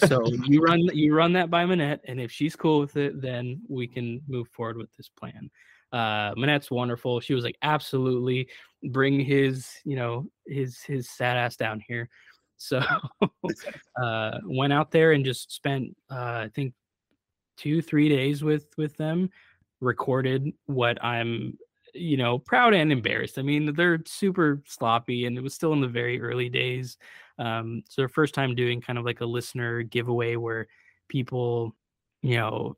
so 0.06 0.20
you 0.46 0.60
run 0.60 0.80
you 0.92 1.14
run 1.14 1.32
that 1.34 1.50
by 1.50 1.64
Manette, 1.64 2.00
and 2.04 2.20
if 2.20 2.30
she's 2.30 2.56
cool 2.56 2.80
with 2.80 2.96
it, 2.96 3.20
then 3.20 3.60
we 3.68 3.86
can 3.86 4.20
move 4.28 4.48
forward 4.48 4.76
with 4.76 4.94
this 4.96 5.08
plan. 5.08 5.50
Uh, 5.92 6.34
Manette's 6.34 6.70
wonderful. 6.70 7.20
She 7.20 7.34
was 7.34 7.44
like, 7.44 7.56
absolutely, 7.62 8.48
bring 8.90 9.20
his 9.20 9.70
you 9.84 9.96
know 9.96 10.26
his 10.46 10.80
his 10.82 11.08
sad 11.10 11.36
ass 11.36 11.56
down 11.56 11.82
here. 11.86 12.08
So 12.60 12.82
uh, 14.02 14.38
went 14.44 14.72
out 14.72 14.90
there 14.90 15.12
and 15.12 15.24
just 15.24 15.52
spent 15.52 15.96
uh, 16.10 16.42
I 16.42 16.50
think 16.52 16.74
two 17.58 17.82
three 17.82 18.08
days 18.08 18.42
with 18.42 18.66
with 18.78 18.96
them. 18.96 19.30
Recorded 19.80 20.52
what 20.66 21.02
I'm 21.04 21.58
you 21.94 22.16
know 22.16 22.38
proud 22.38 22.74
and 22.74 22.92
embarrassed. 22.92 23.38
I 23.38 23.42
mean 23.42 23.74
they're 23.74 24.00
super 24.06 24.62
sloppy, 24.66 25.26
and 25.26 25.36
it 25.36 25.42
was 25.42 25.54
still 25.54 25.72
in 25.72 25.80
the 25.80 25.88
very 25.88 26.20
early 26.20 26.48
days. 26.48 26.96
Um, 27.38 27.82
so 27.88 28.02
their 28.02 28.08
first 28.08 28.34
time 28.34 28.54
doing 28.54 28.80
kind 28.80 28.98
of 28.98 29.04
like 29.04 29.20
a 29.20 29.26
listener 29.26 29.82
giveaway 29.82 30.36
where 30.36 30.66
people, 31.08 31.76
you 32.22 32.36
know, 32.36 32.76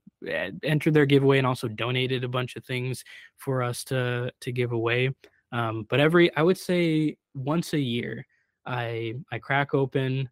entered 0.63 0.95
their 0.95 1.07
giveaway 1.07 1.39
and 1.39 1.47
also 1.47 1.67
donated 1.69 2.25
a 2.25 2.29
bunch 2.29 2.57
of 2.57 2.65
things 2.65 3.05
for 3.39 3.63
us 3.63 3.85
to 3.85 4.33
to 4.41 4.53
give 4.53 4.73
away. 4.73 5.15
Um, 5.53 5.87
but 5.89 6.01
every 6.01 6.35
I 6.37 6.43
would 6.43 6.59
say 6.59 7.17
once 7.35 7.73
a 7.73 7.81
year, 7.81 8.27
I 8.67 9.15
I 9.33 9.39
crack 9.39 9.75
open 9.75 10.29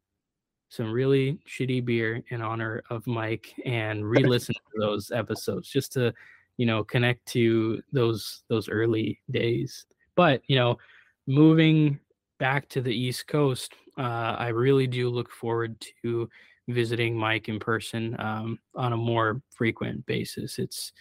some 0.68 0.92
really 0.92 1.38
shitty 1.46 1.84
beer 1.84 2.22
in 2.28 2.42
honor 2.42 2.82
of 2.90 3.06
Mike 3.06 3.54
and 3.64 4.04
re-listen 4.08 4.54
to 4.54 4.80
those 4.80 5.10
episodes 5.10 5.68
just 5.68 5.92
to 5.92 6.12
you 6.56 6.66
know 6.66 6.84
connect 6.84 7.24
to 7.26 7.82
those 7.92 8.42
those 8.48 8.68
early 8.68 9.20
days. 9.30 9.86
But 10.14 10.42
you 10.46 10.56
know, 10.56 10.78
moving 11.26 11.98
back 12.38 12.68
to 12.70 12.80
the 12.80 12.94
East 12.94 13.26
Coast, 13.26 13.74
uh, 13.98 14.36
I 14.38 14.48
really 14.48 14.86
do 14.86 15.08
look 15.08 15.30
forward 15.30 15.80
to 16.02 16.28
visiting 16.68 17.16
Mike 17.16 17.48
in 17.48 17.58
person 17.58 18.14
um, 18.18 18.58
on 18.74 18.92
a 18.92 18.96
more 18.96 19.40
frequent 19.50 20.04
basis. 20.06 20.58
It's, 20.58 20.92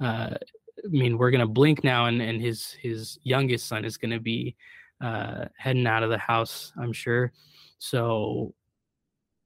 uh, 0.00 0.34
I 0.34 0.88
mean, 0.88 1.18
we're 1.18 1.30
gonna 1.30 1.46
blink 1.46 1.82
now, 1.84 2.06
and 2.06 2.20
and 2.22 2.40
his 2.40 2.72
his 2.72 3.18
youngest 3.22 3.66
son 3.66 3.84
is 3.84 3.96
gonna 3.96 4.20
be 4.20 4.56
uh, 5.00 5.46
heading 5.56 5.86
out 5.86 6.02
of 6.02 6.10
the 6.10 6.18
house, 6.18 6.72
I'm 6.78 6.92
sure. 6.92 7.32
So, 7.78 8.54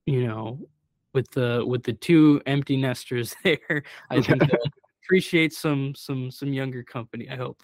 you 0.06 0.26
know, 0.26 0.58
with 1.12 1.30
the 1.32 1.64
with 1.66 1.82
the 1.82 1.92
two 1.92 2.40
empty 2.46 2.76
nesters 2.76 3.34
there, 3.44 3.82
I 4.10 4.20
think 4.20 4.42
appreciate 5.04 5.52
some 5.52 5.94
some 5.94 6.30
some 6.30 6.52
younger 6.52 6.82
company. 6.82 7.28
I 7.28 7.36
hope. 7.36 7.62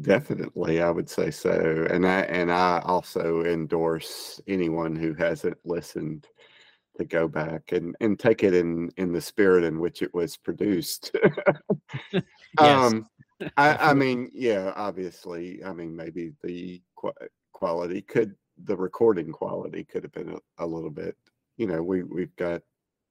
Definitely, 0.00 0.82
I 0.82 0.90
would 0.90 1.08
say 1.08 1.30
so. 1.30 1.86
And 1.88 2.06
I 2.06 2.20
and 2.22 2.50
I 2.50 2.82
also 2.84 3.44
endorse 3.44 4.40
anyone 4.46 4.96
who 4.96 5.14
hasn't 5.14 5.56
listened 5.64 6.26
to 6.98 7.04
go 7.04 7.26
back 7.28 7.72
and 7.72 7.96
and 8.00 8.18
take 8.18 8.42
it 8.42 8.54
in 8.54 8.90
in 8.96 9.12
the 9.12 9.20
spirit 9.20 9.64
in 9.64 9.80
which 9.80 10.02
it 10.02 10.12
was 10.12 10.36
produced. 10.36 11.16
yes. 12.12 12.22
Um 12.60 13.06
I 13.56 13.90
I 13.90 13.94
mean, 13.94 14.30
yeah, 14.34 14.72
obviously, 14.76 15.64
I 15.64 15.72
mean 15.72 15.96
maybe 15.96 16.32
the 16.42 16.82
qu- 16.96 17.12
quality 17.52 18.02
could 18.02 18.34
the 18.64 18.76
recording 18.76 19.32
quality 19.32 19.84
could 19.84 20.02
have 20.02 20.12
been 20.12 20.34
a, 20.58 20.64
a 20.64 20.66
little 20.66 20.90
bit, 20.90 21.16
you 21.56 21.66
know, 21.66 21.82
we 21.82 22.02
we've 22.02 22.34
got 22.36 22.62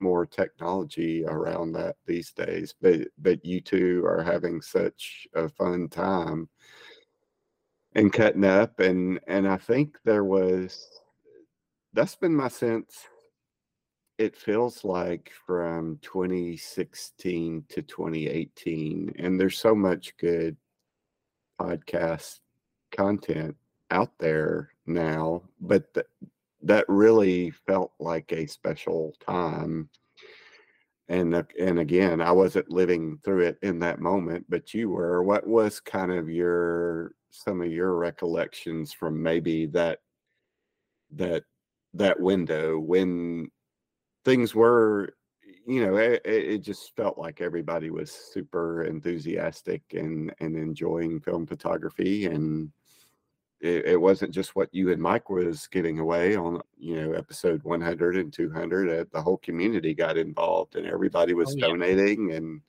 more 0.02 0.26
technology 0.26 1.24
around 1.26 1.72
that 1.72 1.96
these 2.08 2.32
days 2.32 2.74
but 2.82 3.02
but 3.20 3.46
you 3.46 3.62
two 3.62 4.04
are 4.06 4.24
having 4.24 4.60
such 4.60 5.28
a 5.36 5.48
fun 5.48 5.88
time 5.88 6.50
and 7.94 8.12
cutting 8.12 8.44
up 8.44 8.80
and 8.80 9.20
and 9.28 9.48
i 9.48 9.56
think 9.56 9.98
there 10.04 10.24
was 10.24 10.88
that's 11.94 12.16
been 12.16 12.36
my 12.36 12.48
sense 12.48 13.08
it 14.18 14.36
feels 14.36 14.84
like 14.84 15.32
from 15.46 15.98
2016 16.02 17.64
to 17.70 17.82
2018 17.82 19.14
and 19.20 19.39
there's 19.39 19.58
so 19.58 19.76
much 19.76 20.16
good 20.18 20.58
podcast 21.60 22.39
content 22.92 23.56
out 23.92 24.12
there 24.20 24.70
now 24.86 25.42
but 25.60 25.94
th- 25.94 26.06
that 26.64 26.86
really 26.88 27.51
felt 27.51 27.91
like 27.99 28.32
a 28.32 28.45
special 28.47 29.14
time. 29.26 29.89
And 31.09 31.36
and 31.59 31.80
again 31.80 32.22
i 32.22 32.32
wasn't 32.32 32.72
living 32.72 33.20
through 33.22 33.41
it 33.41 33.57
in 33.64 33.80
that 33.80 33.99
moment 33.99 34.45
but 34.47 34.74
you 34.74 34.89
were. 34.89 35.24
What 35.24 35.45
was 35.45 35.82
kind 35.82 36.12
of 36.12 36.30
your 36.30 37.14
some 37.32 37.62
of 37.62 37.72
your 37.72 37.95
recollections 37.95 38.93
from 38.93 39.22
maybe 39.22 39.66
that 39.68 39.99
that 41.12 41.43
that 41.93 42.20
window 42.20 42.80
when 42.80 43.49
things 44.24 44.55
were 44.55 45.14
you 45.66 45.86
know 45.86 45.97
it, 45.97 46.22
it 46.24 46.59
just 46.59 46.95
felt 46.95 47.18
like 47.18 47.41
everybody 47.41 47.89
was 47.89 48.12
super 48.12 48.84
enthusiastic 48.84 49.82
and 49.93 50.34
and 50.39 50.55
enjoying 50.55 51.20
film 51.20 51.45
photography 51.45 52.26
and 52.26 52.72
it, 53.62 53.86
it, 53.86 54.01
wasn't 54.01 54.34
just 54.34 54.55
what 54.55 54.74
you 54.74 54.91
and 54.91 55.01
Mike 55.01 55.30
was 55.30 55.68
giving 55.68 55.99
away 55.99 56.36
on, 56.36 56.62
you 56.78 56.95
know, 56.95 57.14
episode 57.14 57.64
100 57.64 58.18
and 58.18 58.34
200. 58.34 58.89
Uh, 58.89 59.05
the 59.14 59.22
whole 59.22 59.38
community 59.38 59.93
got 59.93 60.18
involved 60.18 60.76
and 60.76 60.88
everybody 60.88 61.34
was 61.34 61.55
oh, 61.55 61.59
donating 61.59 62.30
yeah. 62.30 62.38
and 62.38 62.62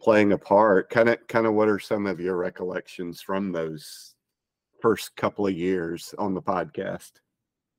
playing 0.00 0.32
a 0.32 0.38
part. 0.38 0.88
Kind 0.88 1.08
of, 1.08 1.26
kind 1.26 1.46
of, 1.46 1.54
what 1.54 1.68
are 1.68 1.80
some 1.80 2.06
of 2.06 2.20
your 2.20 2.36
recollections 2.36 3.20
from 3.20 3.50
those 3.50 4.14
first 4.80 5.16
couple 5.16 5.46
of 5.46 5.54
years 5.54 6.14
on 6.16 6.34
the 6.34 6.42
podcast? 6.42 7.12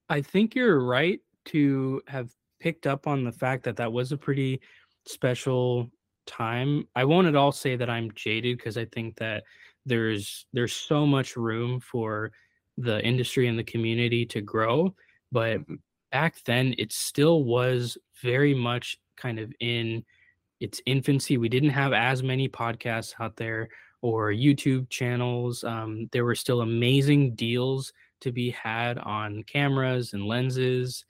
I 0.10 0.22
think 0.22 0.56
you're 0.56 0.84
right 0.84 1.22
to 1.46 2.02
have 2.08 2.32
picked 2.60 2.86
up 2.86 3.08
on 3.08 3.24
the 3.24 3.32
fact 3.32 3.64
that 3.64 3.78
that 3.78 3.92
was 3.92 4.12
a 4.12 4.18
pretty 4.18 4.62
special 5.06 5.90
time. 6.26 6.88
I 6.96 7.06
won't 7.06 7.28
at 7.28 7.36
all 7.36 7.52
say 7.52 7.76
that 7.76 7.90
I'm 7.90 8.12
jaded 8.14 8.58
because 8.58 8.78
I 8.78 8.86
think 8.86 9.18
that 9.18 9.44
there's 9.86 10.46
there's 10.54 10.74
so 10.74 11.06
much 11.06 11.36
room 11.36 11.80
for 11.80 12.32
the 12.78 13.04
industry 13.06 13.48
and 13.48 13.58
the 13.58 13.64
community 13.64 14.26
to 14.26 14.42
grow 14.42 14.94
but 15.34 15.60
mm-hmm. 15.60 15.76
back 16.12 16.36
then 16.46 16.74
it 16.78 16.94
still 16.94 17.44
was 17.44 17.98
very 18.22 18.54
much 18.54 18.98
kind 19.18 19.40
of 19.40 19.52
in 19.60 20.04
its 20.62 20.82
infancy. 20.86 21.38
We 21.38 21.50
didn't 21.50 21.72
have 21.72 21.92
as 21.92 22.24
many 22.24 22.48
podcasts 22.48 23.14
out 23.20 23.36
there 23.36 23.68
or 24.02 24.32
youtube 24.32 24.90
channels. 24.90 25.64
Um, 25.64 26.08
there 26.14 26.24
were 26.24 26.36
still 26.36 26.62
amazing 26.62 27.36
deals 27.36 27.92
to 28.22 28.32
be 28.32 28.52
had 28.52 28.98
on 29.00 29.44
cameras 29.44 30.14
and 30.14 30.26
lenses 30.26 31.04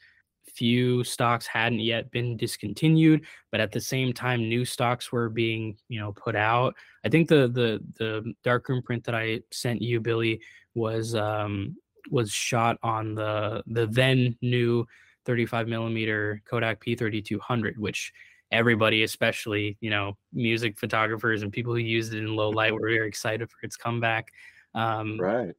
few 0.46 1.04
stocks 1.04 1.48
hadn't 1.48 1.80
yet 1.80 2.12
been 2.12 2.38
discontinued, 2.38 3.26
but 3.52 3.60
at 3.60 3.72
the 3.72 3.82
same 3.82 4.14
time, 4.14 4.48
new 4.48 4.66
stocks 4.66 5.12
were 5.12 5.30
being, 5.30 5.78
you 5.90 6.00
know, 6.00 6.12
put 6.14 6.36
out. 6.36 6.76
I 7.06 7.10
think 7.10 7.28
the 7.28 7.48
the 7.48 7.82
the 7.98 8.34
darkroom 8.44 8.82
print 8.82 9.04
that 9.06 9.16
I 9.16 9.42
sent 9.52 9.82
you, 9.82 10.00
Billy, 10.00 10.42
was 10.76 11.16
um, 11.16 11.76
was 12.12 12.32
shot 12.32 12.78
on 12.84 13.16
the 13.16 13.64
the 13.68 13.88
then 13.88 14.38
new 14.42 14.86
35 15.26 15.68
millimeter 15.68 16.42
Kodak 16.46 16.84
P3200, 16.84 17.78
which 17.78 18.14
everybody, 18.52 19.04
especially 19.04 19.78
you 19.82 19.90
know 19.90 20.18
music 20.32 20.78
photographers 20.78 21.42
and 21.42 21.52
people 21.52 21.74
who 21.74 21.80
used 21.80 22.14
it 22.14 22.20
in 22.20 22.36
low 22.36 22.50
light, 22.50 22.74
were 22.80 22.90
very 22.90 23.08
excited 23.08 23.50
for 23.50 23.58
its 23.64 23.76
comeback. 23.76 24.32
Um, 24.76 25.20
right. 25.20 25.54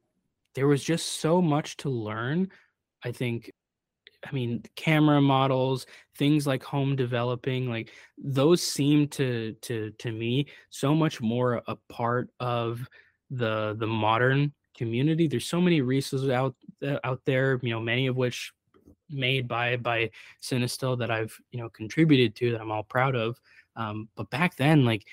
There 0.53 0.67
was 0.67 0.83
just 0.83 1.19
so 1.19 1.41
much 1.41 1.75
to 1.77 1.89
learn. 1.89 2.49
I 3.03 3.11
think 3.11 3.51
I 4.25 4.31
mean, 4.31 4.63
camera 4.75 5.21
models, 5.21 5.85
things 6.17 6.47
like 6.47 6.63
home 6.63 6.95
developing, 6.95 7.69
like 7.69 7.91
those 8.17 8.61
seem 8.61 9.07
to 9.09 9.53
to 9.61 9.91
to 9.91 10.11
me 10.11 10.47
so 10.69 10.95
much 10.95 11.21
more 11.21 11.61
a 11.67 11.75
part 11.89 12.29
of 12.39 12.87
the 13.29 13.75
the 13.79 13.87
modern 13.87 14.53
community. 14.75 15.27
There's 15.27 15.47
so 15.47 15.61
many 15.61 15.81
resources 15.81 16.29
out 16.29 16.55
uh, 16.85 16.99
out 17.03 17.21
there, 17.25 17.59
you 17.61 17.71
know, 17.71 17.79
many 17.79 18.07
of 18.07 18.15
which 18.15 18.51
made 19.09 19.47
by 19.47 19.77
by 19.77 20.09
Cinestill 20.41 20.97
that 20.99 21.11
I've 21.11 21.35
you 21.51 21.59
know 21.59 21.69
contributed 21.69 22.35
to 22.37 22.51
that 22.51 22.61
I'm 22.61 22.71
all 22.71 22.83
proud 22.83 23.15
of. 23.15 23.39
Um, 23.75 24.09
but 24.15 24.29
back 24.29 24.55
then, 24.55 24.85
like 24.85 25.05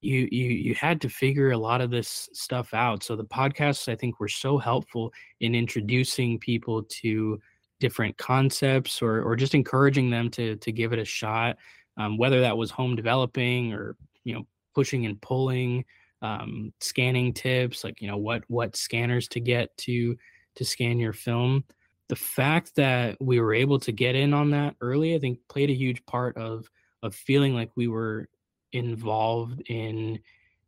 you 0.00 0.28
you 0.30 0.50
you 0.50 0.74
had 0.74 1.00
to 1.00 1.08
figure 1.08 1.50
a 1.50 1.58
lot 1.58 1.80
of 1.80 1.90
this 1.90 2.28
stuff 2.32 2.72
out. 2.74 3.02
So 3.02 3.16
the 3.16 3.24
podcasts 3.24 3.90
I 3.90 3.96
think 3.96 4.20
were 4.20 4.28
so 4.28 4.58
helpful 4.58 5.12
in 5.40 5.54
introducing 5.54 6.38
people 6.38 6.84
to 7.02 7.40
different 7.80 8.16
concepts 8.18 9.02
or 9.02 9.22
or 9.22 9.36
just 9.36 9.54
encouraging 9.54 10.10
them 10.10 10.30
to 10.30 10.56
to 10.56 10.72
give 10.72 10.92
it 10.92 10.98
a 10.98 11.04
shot. 11.04 11.56
Um, 11.96 12.16
whether 12.16 12.40
that 12.42 12.56
was 12.56 12.70
home 12.70 12.94
developing 12.94 13.72
or 13.72 13.96
you 14.24 14.34
know 14.34 14.46
pushing 14.74 15.06
and 15.06 15.20
pulling 15.20 15.84
um, 16.22 16.72
scanning 16.80 17.32
tips 17.32 17.84
like 17.84 18.00
you 18.00 18.08
know 18.08 18.16
what 18.16 18.42
what 18.48 18.76
scanners 18.76 19.28
to 19.28 19.40
get 19.40 19.76
to 19.78 20.16
to 20.56 20.64
scan 20.64 20.98
your 20.98 21.12
film 21.12 21.64
the 22.08 22.16
fact 22.16 22.74
that 22.74 23.16
we 23.20 23.40
were 23.40 23.54
able 23.54 23.78
to 23.78 23.92
get 23.92 24.14
in 24.14 24.34
on 24.34 24.50
that 24.50 24.74
early 24.80 25.14
i 25.14 25.18
think 25.18 25.38
played 25.48 25.70
a 25.70 25.74
huge 25.74 26.04
part 26.06 26.36
of 26.36 26.68
of 27.02 27.14
feeling 27.14 27.54
like 27.54 27.70
we 27.76 27.86
were 27.86 28.28
involved 28.72 29.62
in 29.66 30.18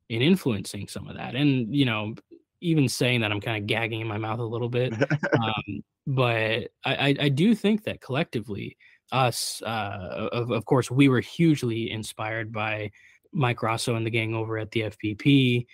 in 0.08 0.22
influencing 0.22 0.86
some 0.86 1.08
of 1.08 1.16
that 1.16 1.34
and 1.34 1.74
you 1.74 1.84
know 1.84 2.14
even 2.60 2.88
saying 2.88 3.20
that 3.20 3.32
i'm 3.32 3.40
kind 3.40 3.60
of 3.60 3.66
gagging 3.66 4.00
in 4.00 4.06
my 4.06 4.18
mouth 4.18 4.38
a 4.38 4.44
little 4.44 4.68
bit 4.68 4.92
um, 5.42 5.82
but 6.06 6.68
I, 6.84 7.14
I 7.20 7.28
do 7.28 7.54
think 7.54 7.84
that 7.84 8.00
collectively 8.00 8.76
us 9.12 9.60
uh, 9.66 10.28
of, 10.32 10.50
of 10.50 10.64
course 10.64 10.90
we 10.90 11.08
were 11.08 11.20
hugely 11.20 11.90
inspired 11.90 12.52
by 12.52 12.90
Mike 13.32 13.58
Raso 13.58 13.96
and 13.96 14.04
the 14.04 14.10
gang 14.10 14.34
over 14.34 14.58
at 14.58 14.70
the 14.70 14.82
FPP, 14.82 15.66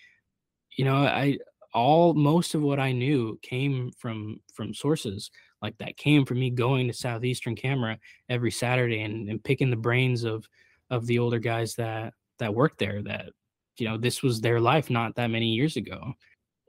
you 0.76 0.84
know, 0.84 0.96
I 0.96 1.38
all 1.72 2.14
most 2.14 2.54
of 2.54 2.62
what 2.62 2.80
I 2.80 2.92
knew 2.92 3.38
came 3.42 3.90
from 3.98 4.40
from 4.52 4.74
sources 4.74 5.30
like 5.62 5.76
that 5.78 5.96
came 5.96 6.24
from 6.24 6.38
me 6.38 6.50
going 6.50 6.86
to 6.86 6.92
Southeastern 6.92 7.56
Camera 7.56 7.98
every 8.28 8.50
Saturday 8.50 9.02
and, 9.02 9.28
and 9.28 9.42
picking 9.42 9.70
the 9.70 9.76
brains 9.76 10.24
of 10.24 10.46
of 10.90 11.06
the 11.06 11.18
older 11.18 11.38
guys 11.38 11.74
that 11.74 12.12
that 12.38 12.54
worked 12.54 12.78
there 12.78 13.02
that 13.02 13.30
you 13.78 13.88
know 13.88 13.96
this 13.96 14.22
was 14.22 14.40
their 14.40 14.60
life 14.60 14.90
not 14.90 15.14
that 15.16 15.28
many 15.28 15.48
years 15.48 15.76
ago. 15.76 16.12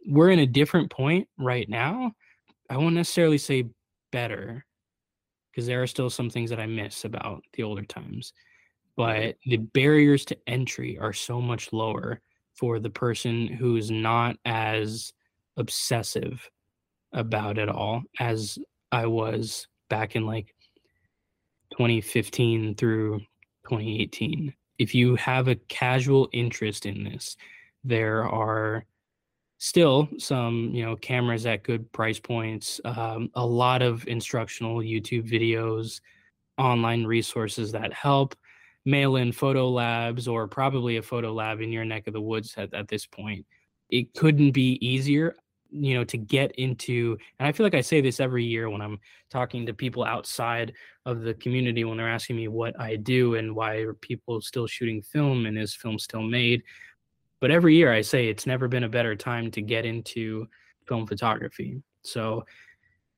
We're 0.05 0.32
in 0.32 0.39
a 0.39 0.47
different 0.47 0.89
point 0.89 1.28
right 1.38 1.68
now. 1.68 2.14
I 2.70 2.78
won't 2.78 2.95
necessarily 2.95 3.38
say 3.38 3.65
better 4.11 4.65
because 5.51 5.68
there 5.68 5.82
are 5.82 5.88
still 5.88 6.09
some 6.09 6.30
things 6.30 6.49
that 6.49 6.59
I 6.59 6.65
miss 6.65 7.05
about 7.05 7.43
the 7.53 7.63
older 7.63 7.84
times 7.84 8.34
mm-hmm. 8.99 9.26
but 9.26 9.36
the 9.45 9.57
barriers 9.57 10.26
to 10.26 10.38
entry 10.47 10.97
are 10.99 11.13
so 11.13 11.41
much 11.41 11.74
lower 11.74 12.22
for 12.53 12.80
the 12.80 12.89
person 12.89 13.47
who's 13.47 13.91
not 13.91 14.36
as 14.45 15.13
obsessive 15.57 16.49
about 17.13 17.57
it 17.57 17.70
all 17.70 18.03
as 18.20 18.57
I 18.91 19.05
was 19.05 19.68
back 19.89 20.15
in 20.15 20.26
like 20.26 20.53
2015 21.72 22.76
through 22.76 23.20
2018. 23.70 24.53
If 24.80 24.95
you 24.95 25.15
have 25.15 25.47
a 25.47 25.55
casual 25.55 26.30
interest 26.32 26.86
in 26.86 27.03
this, 27.03 27.36
there 27.84 28.24
are 28.24 28.86
still 29.58 30.08
some, 30.18 30.70
you 30.74 30.84
know, 30.86 30.95
cameras 30.95 31.45
at 31.45 31.64
good 31.64 31.91
price 31.91 32.20
points, 32.20 32.80
um, 32.86 33.30
a 33.34 33.45
lot 33.45 33.82
of 33.82 34.08
instructional 34.08 34.78
YouTube 34.78 35.30
videos, 35.30 35.99
online 36.58 37.05
resources 37.05 37.72
that 37.72 37.93
help 37.93 38.36
mail 38.86 39.18
in 39.18 39.32
photo 39.32 39.70
labs 39.70 40.28
or 40.28 40.47
probably 40.47 40.97
a 40.97 41.01
photo 41.01 41.34
lab 41.34 41.60
in 41.60 41.72
your 41.72 41.86
neck 41.86 42.08
of 42.08 42.14
the 42.14 42.22
woods 42.22 42.53
at, 42.58 42.74
at 42.74 42.88
this 42.88 43.05
point. 43.05 43.45
It 43.89 44.14
couldn't 44.14 44.51
be 44.51 44.78
easier, 44.86 45.36
you 45.70 45.95
know, 45.95 46.03
to 46.05 46.18
get 46.18 46.51
into. 46.53 47.18
And 47.39 47.47
I 47.47 47.51
feel 47.51 47.66
like 47.66 47.76
I 47.76 47.82
say 47.82 47.99
this 47.99 48.20
every 48.20 48.45
year 48.45 48.70
when 48.70 48.82
I'm 48.82 48.99
talking 49.30 49.66
to 49.66 49.74
people 49.74 50.03
outside 50.03 50.74
of 51.05 51.22
the 51.22 51.34
community 51.34 51.84
when 51.84 51.97
they're 51.97 52.10
asking 52.10 52.38
me 52.38 52.47
what 52.47 52.80
I 52.80 52.95
do 52.95 53.36
and 53.36 53.55
why 53.55 53.76
are 53.78 53.93
people 53.93 54.39
still 54.41 54.68
shooting 54.68 55.01
film 55.01 55.45
and 55.45 55.58
is 55.58 55.76
film 55.76 55.99
still 55.99 56.24
made. 56.24 56.64
But 57.39 57.51
every 57.51 57.75
year 57.75 57.93
I 57.93 58.01
say 58.01 58.27
it's 58.27 58.47
never 58.47 58.67
been 58.67 58.83
a 58.83 58.89
better 58.89 59.15
time 59.15 59.51
to 59.51 59.61
get 59.61 59.85
into 59.85 60.47
film 60.88 61.05
photography. 61.05 61.81
So 62.01 62.45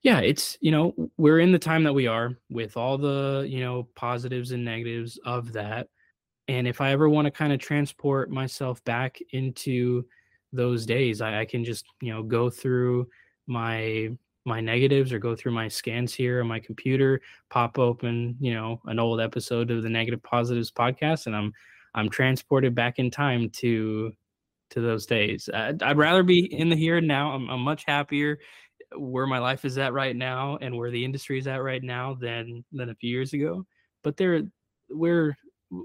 yeah, 0.01 0.20
it's 0.20 0.57
you 0.61 0.72
know 0.72 0.93
we're 1.17 1.39
in 1.39 1.51
the 1.51 1.59
time 1.59 1.84
that 1.84 1.93
we 1.93 2.07
are 2.07 2.32
with 2.49 2.78
all 2.78 2.97
the 2.97 3.45
you 3.49 3.59
know 3.59 3.88
positives 3.95 4.51
and 4.51 4.63
negatives 4.63 5.20
of 5.26 5.51
that, 5.53 5.88
and 6.47 6.67
if 6.67 6.80
I 6.80 6.91
ever 6.91 7.09
want 7.09 7.26
to 7.26 7.32
kind 7.32 7.51
of 7.51 7.59
transport 7.59 8.32
myself 8.32 8.84
back 8.86 9.20
into 9.32 10.05
those 10.53 10.86
days, 10.86 11.22
I, 11.22 11.41
I 11.41 11.45
can 11.45 11.65
just 11.65 11.86
you 12.01 12.13
know 12.13 12.24
go 12.24 12.49
through 12.49 13.09
my 13.47 14.09
my 14.45 14.61
negatives 14.61 15.11
or 15.11 15.20
go 15.20 15.36
through 15.36 15.51
my 15.51 15.67
scans 15.67 16.13
here 16.13 16.39
on 16.39 16.47
my 16.47 16.59
computer, 16.59 17.20
pop 17.49 17.78
open 17.78 18.38
you 18.39 18.53
know 18.53 18.82
an 18.86 18.99
old 18.99 19.20
episode 19.20 19.70
of 19.70 19.84
the 19.84 19.89
Negative 19.89 20.24
Positives 20.24 20.72
podcast, 20.72 21.28
and 21.28 21.36
I'm 21.36 21.53
I'm 21.96 22.10
transported 22.10 22.76
back 22.76 23.00
in 23.00 23.12
time 23.12 23.50
to 23.58 24.12
to 24.72 24.82
those 24.82 25.06
days. 25.06 25.50
I'd, 25.54 25.82
I'd 25.82 25.98
rather 25.98 26.24
be 26.24 26.46
in 26.54 26.70
the 26.70 26.76
here 26.76 26.98
and 26.98 27.08
now. 27.08 27.32
I'm, 27.32 27.50
I'm 27.50 27.62
much 27.62 27.86
happier 27.86 28.38
where 28.96 29.28
my 29.28 29.40
life 29.40 29.66
is 29.66 29.78
at 29.78 29.94
right 29.94 30.16
now 30.16 30.58
and 30.62 30.76
where 30.76 30.92
the 30.92 31.04
industry 31.04 31.40
is 31.40 31.48
at 31.48 31.64
right 31.64 31.84
now 31.84 32.16
than 32.16 32.64
than 32.72 32.90
a 32.90 32.96
few 32.96 33.10
years 33.10 33.34
ago. 33.34 33.66
But 34.04 34.18
there, 34.18 34.42
we're 34.90 35.38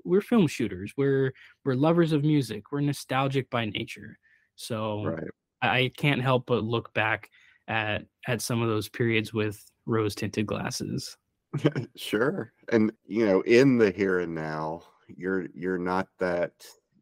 we're 0.04 0.20
film 0.20 0.46
shooters. 0.46 0.92
We're 0.96 1.32
we're 1.64 1.74
lovers 1.74 2.12
of 2.12 2.24
music. 2.24 2.72
We're 2.72 2.80
nostalgic 2.80 3.50
by 3.50 3.66
nature. 3.66 4.18
So 4.56 5.04
right. 5.04 5.24
I, 5.62 5.78
I 5.78 5.90
can't 5.96 6.22
help 6.22 6.46
but 6.46 6.64
look 6.64 6.92
back 6.94 7.30
at 7.68 8.04
at 8.26 8.42
some 8.42 8.62
of 8.62 8.68
those 8.68 8.88
periods 8.88 9.32
with 9.32 9.62
rose 9.86 10.14
tinted 10.14 10.46
glasses. 10.46 11.16
sure. 11.96 12.52
And 12.72 12.92
you 13.06 13.26
know, 13.26 13.40
in 13.42 13.78
the 13.78 13.90
here 13.90 14.20
and 14.20 14.34
now, 14.34 14.82
you're 15.08 15.46
you're 15.54 15.78
not 15.78 16.08
that 16.18 16.52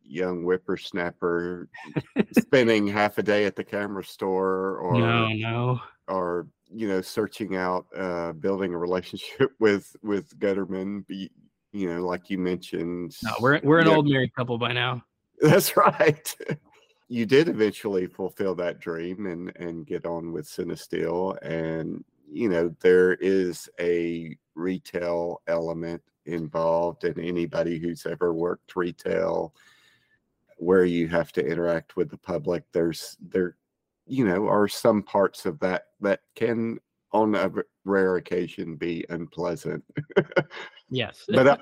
young 0.05 0.43
whippersnapper 0.45 1.69
spending 2.39 2.87
half 2.87 3.19
a 3.19 3.23
day 3.23 3.45
at 3.45 3.57
the 3.57 3.65
camera 3.65 4.05
store 4.05 4.77
or 4.79 4.99
no, 4.99 5.29
no. 5.29 5.81
or 6.09 6.47
you 6.71 6.89
know 6.89 7.01
searching 7.01 7.57
out 7.57 7.87
uh 7.97 8.33
building 8.33 8.75
a 8.75 8.79
relationship 8.79 9.53
with 9.61 9.95
with 10.03 10.39
Gutterman 10.39 11.07
be 11.07 11.31
you 11.73 11.93
know 11.93 12.05
like 12.05 12.31
you 12.31 12.39
mentioned. 12.39 13.17
No 13.23 13.33
we're 13.41 13.61
we're 13.63 13.81
an 13.81 13.89
old 13.89 14.09
married 14.09 14.35
couple 14.35 14.59
by 14.59 14.73
now. 14.73 15.03
That's 15.41 15.77
right. 15.77 16.37
You 17.09 17.27
did 17.27 17.49
eventually 17.49 18.07
fulfill 18.07 18.55
that 18.57 18.81
dream 18.81 19.27
and 19.27 19.53
and 19.57 19.87
get 19.87 20.07
on 20.07 20.33
with 20.33 20.47
Cinestill 20.47 21.39
and 21.43 22.05
you 22.31 22.49
know 22.49 22.75
there 22.81 23.15
is 23.15 23.69
a 23.81 24.37
retail 24.55 25.43
element 25.47 26.03
involved 26.27 27.05
and 27.05 27.18
anybody 27.18 27.79
who's 27.79 28.07
ever 28.07 28.33
worked 28.33 28.77
retail 28.77 29.55
where 30.57 30.85
you 30.85 31.09
have 31.09 31.33
to 31.33 31.45
interact 31.45 31.97
with 31.97 32.09
the 32.09 32.16
public 32.16 32.62
there's 32.73 33.16
there 33.20 33.57
you 34.07 34.25
know 34.25 34.47
are 34.47 34.68
some 34.68 35.03
parts 35.03 35.47
of 35.47 35.59
that 35.61 35.87
that 36.01 36.20
can 36.35 36.79
on 37.12 37.35
a 37.35 37.51
rare 37.85 38.16
occasion 38.16 38.77
be 38.77 39.05
unpleasant. 39.11 39.85
Yes. 40.91 41.25
But 41.33 41.47
uh, 41.47 41.57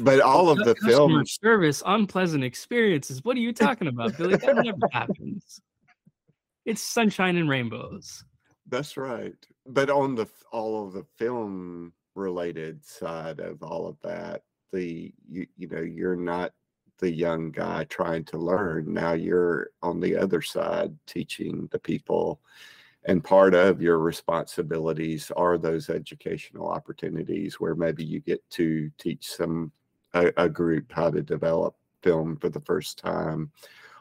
but 0.00 0.20
all 0.32 0.50
of 0.50 0.58
the 0.58 0.74
film 0.76 1.24
service 1.26 1.82
unpleasant 1.86 2.42
experiences 2.42 3.22
what 3.24 3.36
are 3.36 3.40
you 3.40 3.52
talking 3.52 3.88
about 3.88 4.16
billy? 4.16 4.36
That 4.36 4.56
never 4.64 4.88
happens. 4.92 5.60
It's 6.64 6.82
sunshine 6.82 7.36
and 7.36 7.48
rainbows. 7.48 8.24
That's 8.68 8.96
right. 8.96 9.36
But 9.66 9.90
on 9.90 10.14
the 10.16 10.26
all 10.50 10.86
of 10.86 10.92
the 10.92 11.04
film 11.18 11.92
related 12.16 12.84
side 12.84 13.40
of 13.40 13.62
all 13.62 13.86
of 13.86 13.96
that 14.02 14.42
the 14.72 15.12
you, 15.28 15.46
you 15.56 15.68
know 15.68 15.80
you're 15.80 16.16
not 16.16 16.52
the 16.98 17.10
young 17.10 17.50
guy 17.50 17.84
trying 17.84 18.24
to 18.24 18.38
learn. 18.38 18.92
Now 18.92 19.12
you're 19.12 19.70
on 19.82 20.00
the 20.00 20.16
other 20.16 20.40
side 20.40 20.96
teaching 21.06 21.68
the 21.70 21.78
people 21.78 22.40
and 23.06 23.22
part 23.22 23.54
of 23.54 23.80
your 23.80 23.98
responsibilities 23.98 25.30
are 25.36 25.56
those 25.56 25.88
educational 25.88 26.68
opportunities 26.68 27.60
where 27.60 27.76
maybe 27.76 28.04
you 28.04 28.20
get 28.20 28.42
to 28.50 28.90
teach 28.98 29.28
some 29.28 29.70
a, 30.14 30.32
a 30.36 30.48
group 30.48 30.92
how 30.92 31.10
to 31.10 31.22
develop 31.22 31.76
film 32.02 32.36
for 32.36 32.48
the 32.48 32.60
first 32.60 32.98
time 32.98 33.50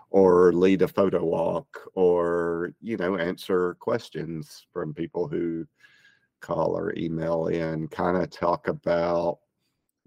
or 0.10 0.54
lead 0.54 0.82
a 0.82 0.88
photo 0.88 1.24
walk 1.24 1.90
or 1.94 2.74
you 2.82 2.98
know 2.98 3.16
answer 3.18 3.76
questions 3.76 4.66
from 4.74 4.94
people 4.94 5.28
who 5.28 5.68
call 6.42 6.78
or 6.78 6.94
email 6.98 7.48
in 7.48 7.88
kind 7.88 8.18
of 8.18 8.30
talk 8.30 8.68
about 8.68 9.40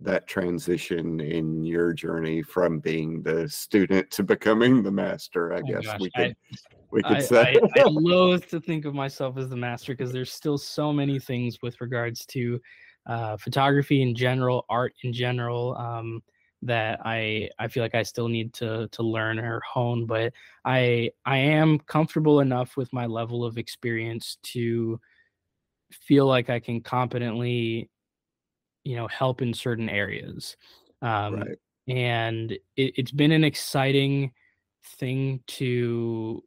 that 0.00 0.26
transition 0.28 1.20
in 1.20 1.64
your 1.64 1.92
journey 1.92 2.42
from 2.42 2.78
being 2.78 3.20
the 3.22 3.48
student 3.48 4.08
to 4.12 4.22
becoming 4.22 4.82
the 4.82 4.90
master 4.90 5.52
i 5.52 5.58
oh 5.58 5.62
guess 5.62 5.84
gosh, 5.84 6.00
we 6.00 6.10
could 6.10 6.36
I, 6.52 6.56
we 6.90 7.02
could 7.02 7.16
I, 7.16 7.20
say. 7.20 7.56
I, 7.76 7.80
I 7.80 7.84
loathe 7.86 8.46
to 8.46 8.60
think 8.60 8.84
of 8.84 8.94
myself 8.94 9.36
as 9.36 9.48
the 9.48 9.56
master 9.56 9.92
because 9.92 10.12
there's 10.12 10.32
still 10.32 10.56
so 10.56 10.92
many 10.92 11.18
things 11.18 11.58
with 11.62 11.80
regards 11.80 12.24
to 12.26 12.60
uh, 13.06 13.36
photography 13.36 14.02
in 14.02 14.14
general 14.14 14.64
art 14.68 14.94
in 15.02 15.12
general 15.12 15.76
um, 15.76 16.22
that 16.62 17.00
i 17.04 17.48
i 17.58 17.68
feel 17.68 17.82
like 17.82 17.94
i 17.94 18.02
still 18.02 18.28
need 18.28 18.52
to 18.52 18.88
to 18.88 19.02
learn 19.02 19.38
or 19.38 19.60
hone 19.60 20.06
but 20.06 20.32
i 20.64 21.08
i 21.24 21.36
am 21.36 21.78
comfortable 21.78 22.40
enough 22.40 22.76
with 22.76 22.92
my 22.92 23.06
level 23.06 23.44
of 23.44 23.58
experience 23.58 24.38
to 24.42 25.00
feel 25.92 26.26
like 26.26 26.50
i 26.50 26.58
can 26.58 26.80
competently 26.80 27.88
you 28.84 28.96
know 28.96 29.08
help 29.08 29.42
in 29.42 29.52
certain 29.52 29.88
areas 29.88 30.56
um, 31.02 31.36
right. 31.36 31.58
and 31.88 32.52
it, 32.52 32.60
it's 32.96 33.12
been 33.12 33.32
an 33.32 33.44
exciting 33.44 34.32
thing 34.98 35.40
to 35.46 36.42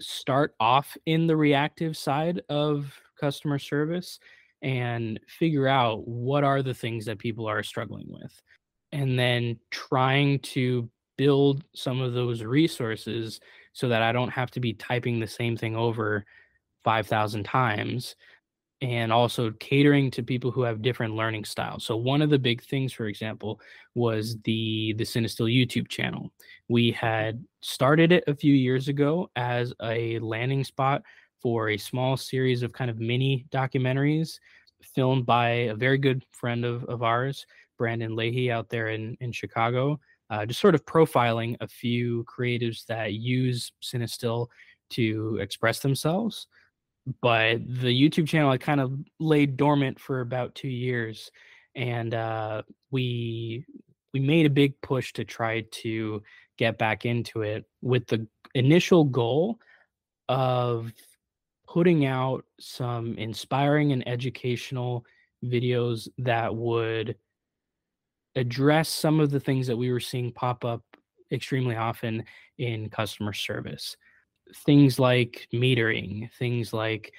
start 0.00 0.54
off 0.60 0.96
in 1.06 1.26
the 1.26 1.36
reactive 1.36 1.96
side 1.96 2.40
of 2.48 2.92
customer 3.18 3.58
service 3.58 4.20
and 4.62 5.18
figure 5.26 5.68
out 5.68 6.06
what 6.06 6.44
are 6.44 6.62
the 6.62 6.74
things 6.74 7.04
that 7.04 7.18
people 7.18 7.46
are 7.46 7.62
struggling 7.62 8.06
with 8.08 8.40
and 8.92 9.18
then 9.18 9.58
trying 9.70 10.38
to 10.40 10.88
build 11.16 11.64
some 11.74 12.00
of 12.00 12.12
those 12.12 12.42
resources 12.42 13.40
so 13.72 13.88
that 13.88 14.02
I 14.02 14.12
don't 14.12 14.30
have 14.30 14.50
to 14.52 14.60
be 14.60 14.72
typing 14.74 15.20
the 15.20 15.26
same 15.26 15.56
thing 15.56 15.76
over 15.76 16.24
5,000 16.84 17.44
times 17.44 18.16
and 18.80 19.12
also 19.12 19.50
catering 19.58 20.10
to 20.12 20.22
people 20.22 20.50
who 20.50 20.62
have 20.62 20.82
different 20.82 21.14
learning 21.14 21.44
styles. 21.44 21.84
So 21.84 21.96
one 21.96 22.22
of 22.22 22.30
the 22.30 22.38
big 22.38 22.62
things, 22.62 22.92
for 22.92 23.06
example, 23.06 23.60
was 23.94 24.36
the 24.44 24.94
the 24.98 25.04
Cinestill 25.04 25.52
YouTube 25.52 25.88
channel. 25.88 26.30
We 26.68 26.92
had 26.92 27.44
started 27.60 28.12
it 28.12 28.24
a 28.28 28.34
few 28.34 28.54
years 28.54 28.88
ago 28.88 29.30
as 29.34 29.72
a 29.82 30.18
landing 30.20 30.62
spot 30.62 31.02
for 31.42 31.70
a 31.70 31.76
small 31.76 32.16
series 32.16 32.62
of 32.62 32.72
kind 32.72 32.90
of 32.90 32.98
mini 33.00 33.46
documentaries 33.50 34.38
filmed 34.82 35.26
by 35.26 35.48
a 35.48 35.74
very 35.74 35.98
good 35.98 36.24
friend 36.30 36.64
of, 36.64 36.84
of 36.84 37.02
ours, 37.02 37.46
Brandon 37.78 38.14
Leahy, 38.14 38.50
out 38.50 38.68
there 38.68 38.88
in, 38.88 39.16
in 39.20 39.32
Chicago, 39.32 39.98
uh, 40.30 40.46
just 40.46 40.60
sort 40.60 40.74
of 40.74 40.84
profiling 40.84 41.56
a 41.60 41.68
few 41.68 42.24
creatives 42.24 42.86
that 42.86 43.14
use 43.14 43.72
Cinestill 43.82 44.48
to 44.90 45.38
express 45.40 45.80
themselves 45.80 46.46
but 47.20 47.58
the 47.66 47.88
YouTube 47.88 48.28
channel 48.28 48.50
had 48.50 48.60
kind 48.60 48.80
of 48.80 48.92
laid 49.18 49.56
dormant 49.56 49.98
for 49.98 50.20
about 50.20 50.54
two 50.54 50.68
years, 50.68 51.30
and 51.74 52.14
uh, 52.14 52.62
we 52.90 53.64
we 54.12 54.20
made 54.20 54.46
a 54.46 54.50
big 54.50 54.80
push 54.80 55.12
to 55.14 55.24
try 55.24 55.62
to 55.70 56.22
get 56.56 56.78
back 56.78 57.04
into 57.04 57.42
it 57.42 57.64
with 57.82 58.06
the 58.06 58.26
initial 58.54 59.04
goal 59.04 59.58
of 60.28 60.92
putting 61.66 62.06
out 62.06 62.44
some 62.58 63.14
inspiring 63.16 63.92
and 63.92 64.06
educational 64.08 65.04
videos 65.44 66.08
that 66.18 66.54
would 66.54 67.16
address 68.34 68.88
some 68.88 69.20
of 69.20 69.30
the 69.30 69.40
things 69.40 69.66
that 69.66 69.76
we 69.76 69.92
were 69.92 70.00
seeing 70.00 70.32
pop 70.32 70.64
up 70.64 70.82
extremely 71.30 71.76
often 71.76 72.24
in 72.56 72.88
customer 72.88 73.32
service 73.32 73.96
things 74.54 74.98
like 74.98 75.48
metering, 75.52 76.30
things 76.38 76.72
like 76.72 77.12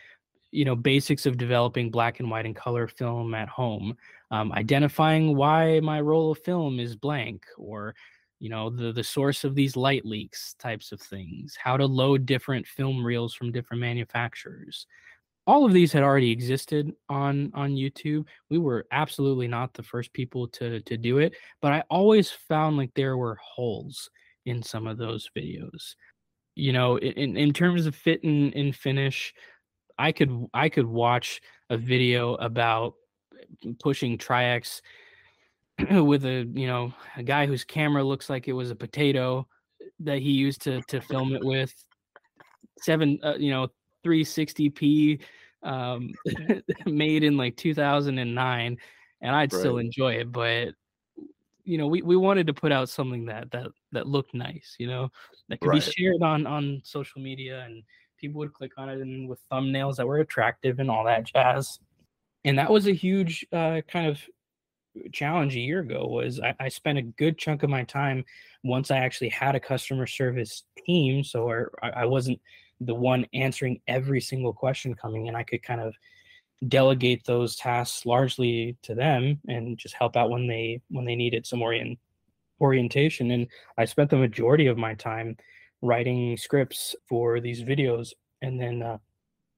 you 0.52 0.66
know 0.66 0.76
basics 0.76 1.26
of 1.26 1.38
developing 1.38 1.92
black 1.92 2.20
and 2.20 2.30
white 2.30 2.46
and 2.46 2.56
color 2.56 2.88
film 2.88 3.34
at 3.36 3.50
home, 3.50 3.96
um, 4.32 4.52
identifying 4.54 5.36
why 5.36 5.80
my 5.80 6.02
roll 6.02 6.32
of 6.32 6.40
film 6.40 6.80
is 6.80 6.96
blank, 6.96 7.46
or 7.58 7.96
you 8.40 8.50
know 8.50 8.70
the 8.70 8.92
the 8.92 9.04
source 9.04 9.44
of 9.44 9.56
these 9.56 9.76
light 9.76 10.06
leaks 10.06 10.56
types 10.56 10.92
of 10.92 11.02
things, 11.02 11.58
how 11.62 11.78
to 11.78 11.86
load 11.86 12.26
different 12.26 12.66
film 12.66 13.04
reels 13.04 13.34
from 13.34 13.52
different 13.52 13.82
manufacturers. 13.82 14.88
All 15.48 15.66
of 15.66 15.74
these 15.74 15.92
had 15.92 16.04
already 16.04 16.32
existed 16.32 16.94
on 17.10 17.52
on 17.54 17.72
YouTube. 17.72 18.26
We 18.50 18.58
were 18.58 18.86
absolutely 18.92 19.48
not 19.48 19.74
the 19.74 19.84
first 19.84 20.14
people 20.14 20.48
to 20.50 20.82
to 20.82 20.98
do 20.98 21.20
it, 21.20 21.34
but 21.62 21.74
I 21.74 21.84
always 21.90 22.32
found 22.32 22.78
like 22.78 22.94
there 22.96 23.18
were 23.18 23.38
holes 23.42 24.10
in 24.46 24.64
some 24.64 24.88
of 24.88 24.98
those 24.98 25.30
videos 25.38 25.96
you 26.60 26.74
know, 26.74 26.98
in 26.98 27.38
in 27.38 27.54
terms 27.54 27.86
of 27.86 27.96
fit 27.96 28.24
and, 28.24 28.54
and 28.54 28.76
finish, 28.76 29.34
I 29.98 30.12
could 30.12 30.48
I 30.54 30.70
could 30.70 30.86
watch 30.86 31.42
a 31.70 31.78
video 31.78 32.36
about 32.36 32.94
pushing 33.80 34.18
Tri-X 34.18 34.82
with 35.92 36.26
a 36.26 36.50
you 36.54 36.68
know 36.68 36.94
a 37.18 37.24
guy 37.24 37.46
whose 37.46 37.64
camera 37.64 38.04
looks 38.04 38.30
like 38.30 38.48
it 38.48 38.54
was 38.54 38.72
a 38.72 38.76
potato 38.76 39.48
that 40.00 40.20
he 40.20 40.32
used 40.32 40.62
to 40.64 40.82
to 40.84 41.02
film 41.02 41.34
it 41.34 41.44
with 41.44 41.74
seven 42.82 43.20
uh, 43.24 43.36
you 43.38 43.52
know 43.52 43.68
360p 44.06 45.22
um 45.64 46.12
made 46.86 47.24
in 47.24 47.36
like 47.36 47.56
2009 47.58 48.78
and 49.22 49.36
I'd 49.36 49.52
right. 49.52 49.60
still 49.60 49.78
enjoy 49.78 50.14
it 50.14 50.32
but 50.32 50.70
you 51.66 51.78
know 51.78 51.88
we, 51.88 52.02
we 52.02 52.16
wanted 52.16 52.48
to 52.48 52.54
put 52.54 52.72
out 52.72 52.90
something 52.90 53.26
that 53.26 53.52
that 53.52 53.68
that 53.92 54.08
looked 54.08 54.34
nice 54.34 54.76
you 54.80 54.88
know 54.88 55.12
that 55.48 55.60
could 55.60 55.70
right. 55.70 55.86
be 55.86 55.92
shared 55.92 56.22
on 56.22 56.46
on 56.46 56.82
social 56.84 57.22
media 57.22 57.64
and 57.66 57.84
people 58.18 58.40
would 58.40 58.54
click 58.54 58.72
on 58.78 58.90
it 58.90 59.00
and 59.00 59.28
with 59.30 59.40
thumbnails 59.52 59.96
that 59.96 60.08
were 60.08 60.20
attractive 60.20 60.80
and 60.80 60.90
all 60.90 61.04
that 61.04 61.26
jazz 61.26 61.80
and 62.46 62.58
that 62.58 62.70
was 62.70 62.88
a 62.88 62.94
huge 62.94 63.46
uh, 63.52 63.82
kind 63.88 64.08
of 64.08 64.22
challenge 65.12 65.56
a 65.56 65.60
year 65.60 65.80
ago 65.80 66.08
was 66.08 66.40
I, 66.40 66.56
I, 66.60 66.70
spent 66.70 66.98
a 66.98 67.04
good 67.04 67.38
chunk 67.38 67.64
of 67.64 67.70
my 67.70 67.84
time 67.84 68.26
once 68.64 68.92
i 68.92 68.98
actually 68.98 69.30
had 69.30 69.56
a 69.56 69.60
customer 69.60 70.08
service 70.08 70.64
team 70.86 71.24
so 71.24 71.68
I, 71.82 71.90
I 71.90 72.06
wasn't 72.06 72.42
the 72.82 72.96
one 72.96 73.26
answering 73.34 73.80
every 73.88 74.20
single 74.20 74.52
question 74.52 74.96
coming 74.96 75.28
in 75.28 75.36
i 75.36 75.44
could 75.44 75.64
kind 75.64 75.80
of 75.80 75.94
delegate 76.68 77.24
those 77.24 77.56
tasks 77.56 78.06
largely 78.06 78.76
to 78.82 78.94
them 78.94 79.40
and 79.48 79.78
just 79.78 79.96
help 79.96 80.18
out 80.18 80.30
when 80.30 80.48
they 80.48 80.82
when 80.90 81.06
they 81.06 81.16
needed 81.16 81.46
some 81.46 81.62
orient 81.62 81.98
orientation 82.62 83.32
and 83.32 83.48
i 83.78 83.86
spent 83.86 84.10
the 84.10 84.18
majority 84.18 84.68
of 84.68 84.78
my 84.78 84.94
time 84.94 85.36
writing 85.82 86.36
scripts 86.38 86.96
for 87.08 87.40
these 87.40 87.64
videos 87.64 88.12
and 88.42 88.60
then 88.60 88.82
uh, 88.82 88.98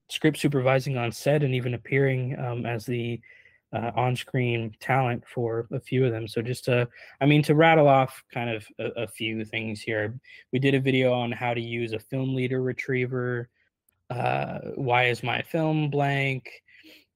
script 0.09 0.37
supervising 0.37 0.97
on 0.97 1.11
set 1.11 1.43
and 1.43 1.55
even 1.55 1.73
appearing 1.73 2.37
um, 2.39 2.65
as 2.65 2.85
the 2.85 3.19
uh, 3.73 3.91
on-screen 3.95 4.75
talent 4.81 5.23
for 5.25 5.65
a 5.71 5.79
few 5.79 6.05
of 6.05 6.11
them. 6.11 6.27
So 6.27 6.41
just 6.41 6.65
to 6.65 6.87
i 7.21 7.25
mean 7.25 7.41
to 7.43 7.55
rattle 7.55 7.87
off 7.87 8.21
kind 8.31 8.49
of 8.49 8.67
a, 8.79 9.03
a 9.03 9.07
few 9.07 9.45
things 9.45 9.81
here 9.81 10.19
we 10.51 10.59
did 10.59 10.75
a 10.75 10.79
video 10.79 11.13
on 11.13 11.31
how 11.31 11.53
to 11.53 11.61
use 11.61 11.93
a 11.93 11.99
film 11.99 12.35
leader 12.35 12.61
retriever 12.61 13.49
uh, 14.09 14.59
why 14.75 15.05
is 15.05 15.23
my 15.23 15.41
film 15.41 15.89
blank 15.89 16.49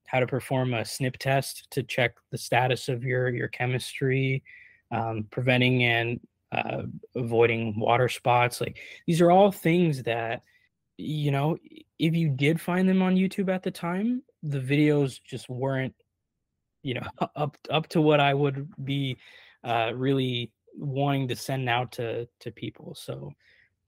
how 0.08 0.20
to 0.20 0.28
perform 0.28 0.74
a 0.74 0.86
snip 0.86 1.18
test 1.18 1.68
to 1.72 1.84
check 1.84 2.16
the 2.32 2.38
status 2.38 2.90
of 2.90 3.04
your 3.04 3.30
your 3.30 3.48
chemistry, 3.48 4.44
um, 4.92 5.28
preventing 5.32 5.84
and 5.84 6.20
uh, 6.52 6.84
avoiding 7.16 7.80
water 7.80 8.10
spots. 8.10 8.62
Like 8.62 8.78
these 9.08 9.22
are 9.22 9.32
all 9.32 9.52
things 9.52 10.04
that 10.04 10.44
you 10.98 11.32
know 11.32 11.58
if 12.00 12.16
you 12.16 12.30
did 12.30 12.60
find 12.60 12.88
them 12.88 13.02
on 13.02 13.16
YouTube 13.16 13.54
at 13.54 13.64
the 13.64 13.72
time, 13.72 14.22
the 14.44 14.60
videos 14.60 15.20
just 15.24 15.50
weren't 15.50 15.96
you 16.84 16.96
know 16.96 17.08
up 17.36 17.58
up 17.70 17.88
to 17.90 18.02
what 18.02 18.20
I 18.20 18.34
would 18.34 18.70
be 18.84 19.18
uh, 19.64 19.92
really 19.96 20.52
wanting 20.78 21.28
to 21.30 21.36
send 21.36 21.70
out 21.70 21.92
to 21.94 22.28
to 22.42 22.52
people. 22.52 22.96
So 22.96 23.34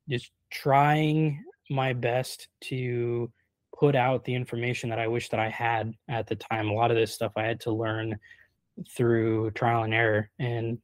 just 0.10 0.32
trying 0.50 1.44
my 1.70 1.94
best 1.94 2.48
to 2.62 3.32
put 3.78 3.96
out 3.96 4.24
the 4.24 4.34
information 4.34 4.90
that 4.90 5.00
I 5.00 5.08
wish 5.08 5.30
that 5.30 5.40
I 5.40 5.50
had 5.50 5.94
at 6.08 6.28
the 6.28 6.36
time. 6.36 6.70
A 6.70 6.74
lot 6.74 6.92
of 6.92 6.98
this 6.98 7.14
stuff 7.14 7.34
I 7.36 7.44
had 7.44 7.60
to 7.62 7.72
learn 7.72 8.18
through 8.96 9.52
trial 9.52 9.84
and 9.84 9.94
error 9.94 10.30
and 10.40 10.80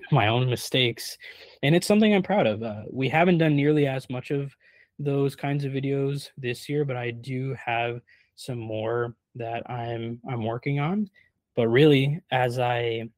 my 0.12 0.28
own 0.28 0.48
mistakes. 0.48 1.16
And 1.62 1.74
it's 1.74 1.86
something 1.86 2.14
I'm 2.14 2.22
proud 2.22 2.46
of. 2.46 2.62
Uh, 2.62 2.82
we 2.90 3.08
haven't 3.08 3.38
done 3.38 3.56
nearly 3.56 3.86
as 3.86 4.08
much 4.10 4.30
of 4.30 4.54
those 4.98 5.34
kinds 5.34 5.64
of 5.64 5.72
videos 5.72 6.30
this 6.36 6.68
year, 6.68 6.84
but 6.84 6.96
I 6.96 7.10
do 7.10 7.56
have 7.64 8.00
some 8.34 8.58
more 8.58 9.14
that 9.34 9.68
I'm 9.70 10.20
I'm 10.28 10.44
working 10.44 10.80
on. 10.80 11.08
But 11.54 11.68
really, 11.68 12.20
as 12.30 12.58
I 12.58 13.08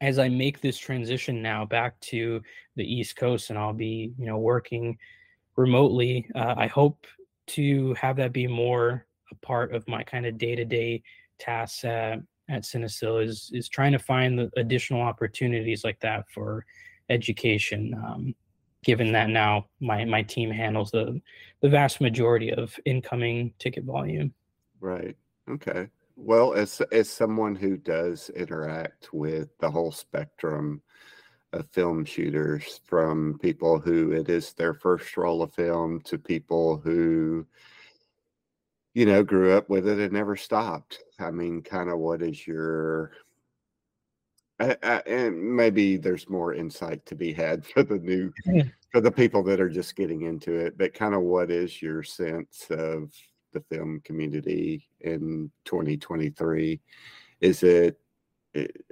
as 0.00 0.18
I 0.18 0.28
make 0.28 0.60
this 0.60 0.78
transition 0.78 1.40
now 1.40 1.64
back 1.64 1.98
to 2.00 2.42
the 2.76 2.84
East 2.84 3.16
Coast, 3.16 3.50
and 3.50 3.58
I'll 3.58 3.72
be 3.72 4.12
you 4.18 4.26
know 4.26 4.38
working 4.38 4.98
remotely, 5.56 6.28
uh, 6.34 6.54
I 6.56 6.66
hope 6.66 7.06
to 7.48 7.94
have 7.94 8.16
that 8.16 8.32
be 8.32 8.46
more 8.46 9.06
a 9.30 9.34
part 9.46 9.74
of 9.74 9.86
my 9.88 10.02
kind 10.02 10.26
of 10.26 10.38
day-to-day 10.38 11.02
tasks 11.38 11.84
at, 11.84 12.20
at 12.48 12.62
Cinestill 12.62 13.24
is 13.24 13.50
is 13.52 13.68
trying 13.68 13.92
to 13.92 13.98
find 13.98 14.38
the 14.38 14.50
additional 14.56 15.00
opportunities 15.00 15.84
like 15.84 16.00
that 16.00 16.24
for 16.30 16.64
education. 17.08 17.94
Um, 17.94 18.34
given 18.84 19.10
that 19.12 19.28
now 19.28 19.66
my 19.80 20.04
my 20.04 20.22
team 20.22 20.50
handles 20.50 20.90
the 20.90 21.20
the 21.60 21.68
vast 21.68 22.00
majority 22.00 22.52
of 22.52 22.78
incoming 22.84 23.52
ticket 23.58 23.84
volume. 23.84 24.32
Right. 24.80 25.16
Okay. 25.50 25.88
Well, 26.16 26.54
as 26.54 26.80
as 26.92 27.10
someone 27.10 27.56
who 27.56 27.76
does 27.76 28.30
interact 28.30 29.12
with 29.12 29.48
the 29.58 29.70
whole 29.70 29.92
spectrum 29.92 30.82
of 31.52 31.68
film 31.70 32.04
shooters, 32.04 32.80
from 32.84 33.38
people 33.40 33.78
who 33.78 34.12
it 34.12 34.28
is 34.28 34.52
their 34.52 34.74
first 34.74 35.16
roll 35.16 35.42
of 35.42 35.52
film 35.54 36.00
to 36.02 36.18
people 36.18 36.78
who, 36.78 37.46
you 38.96 39.04
know, 39.04 39.22
grew 39.22 39.52
up 39.52 39.68
with 39.68 39.86
it 39.86 39.98
and 39.98 40.12
never 40.14 40.36
stopped. 40.36 41.00
I 41.18 41.30
mean, 41.30 41.60
kind 41.60 41.90
of 41.90 41.98
what 41.98 42.22
is 42.22 42.46
your 42.46 43.12
I, 44.58 44.74
I, 44.82 45.02
and 45.06 45.54
maybe 45.54 45.98
there's 45.98 46.30
more 46.30 46.54
insight 46.54 47.04
to 47.04 47.14
be 47.14 47.34
had 47.34 47.66
for 47.74 47.82
the 47.82 47.98
new 47.98 48.32
mm-hmm. 48.46 48.68
for 48.90 49.02
the 49.02 49.10
people 49.10 49.42
that 49.42 49.60
are 49.60 49.68
just 49.68 49.96
getting 49.96 50.22
into 50.22 50.54
it 50.54 50.78
but 50.78 50.94
kind 50.94 51.14
of 51.14 51.20
what 51.20 51.50
is 51.50 51.82
your 51.82 52.02
sense 52.02 52.68
of 52.70 53.12
the 53.52 53.60
film 53.70 54.00
community 54.02 54.88
in 55.00 55.50
2023 55.66 56.80
is 57.42 57.62
it, 57.62 58.00
it 58.54 58.82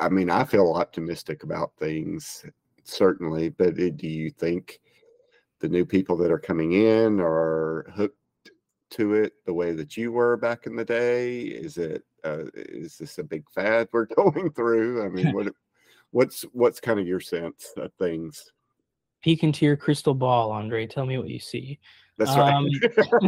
i 0.00 0.08
mean 0.08 0.30
i 0.30 0.44
feel 0.44 0.72
optimistic 0.72 1.42
about 1.42 1.72
things 1.78 2.46
certainly 2.84 3.50
but 3.50 3.78
it, 3.78 3.98
do 3.98 4.08
you 4.08 4.30
think 4.30 4.80
the 5.58 5.68
new 5.68 5.84
people 5.84 6.16
that 6.16 6.30
are 6.30 6.38
coming 6.38 6.72
in 6.72 7.20
are 7.20 7.84
hooked 7.94 8.16
to 8.90 9.14
it 9.14 9.34
the 9.46 9.54
way 9.54 9.72
that 9.72 9.96
you 9.96 10.12
were 10.12 10.36
back 10.36 10.66
in 10.66 10.76
the 10.76 10.84
day 10.84 11.40
is 11.40 11.78
it 11.78 12.04
uh, 12.24 12.44
is 12.54 12.98
this 12.98 13.18
a 13.18 13.24
big 13.24 13.48
fad 13.50 13.88
we're 13.92 14.06
going 14.16 14.50
through? 14.50 15.04
I 15.04 15.08
mean, 15.08 15.32
what 15.32 15.48
what's 16.10 16.42
what's 16.52 16.80
kind 16.80 17.00
of 17.00 17.06
your 17.06 17.20
sense 17.20 17.72
of 17.76 17.92
things? 17.94 18.52
Peek 19.22 19.42
into 19.42 19.64
your 19.64 19.76
crystal 19.76 20.14
ball, 20.14 20.50
Andre. 20.50 20.86
Tell 20.86 21.06
me 21.06 21.18
what 21.18 21.28
you 21.28 21.40
see. 21.40 21.78
That's 22.18 22.36
right. 22.36 22.54
Um, 22.54 22.68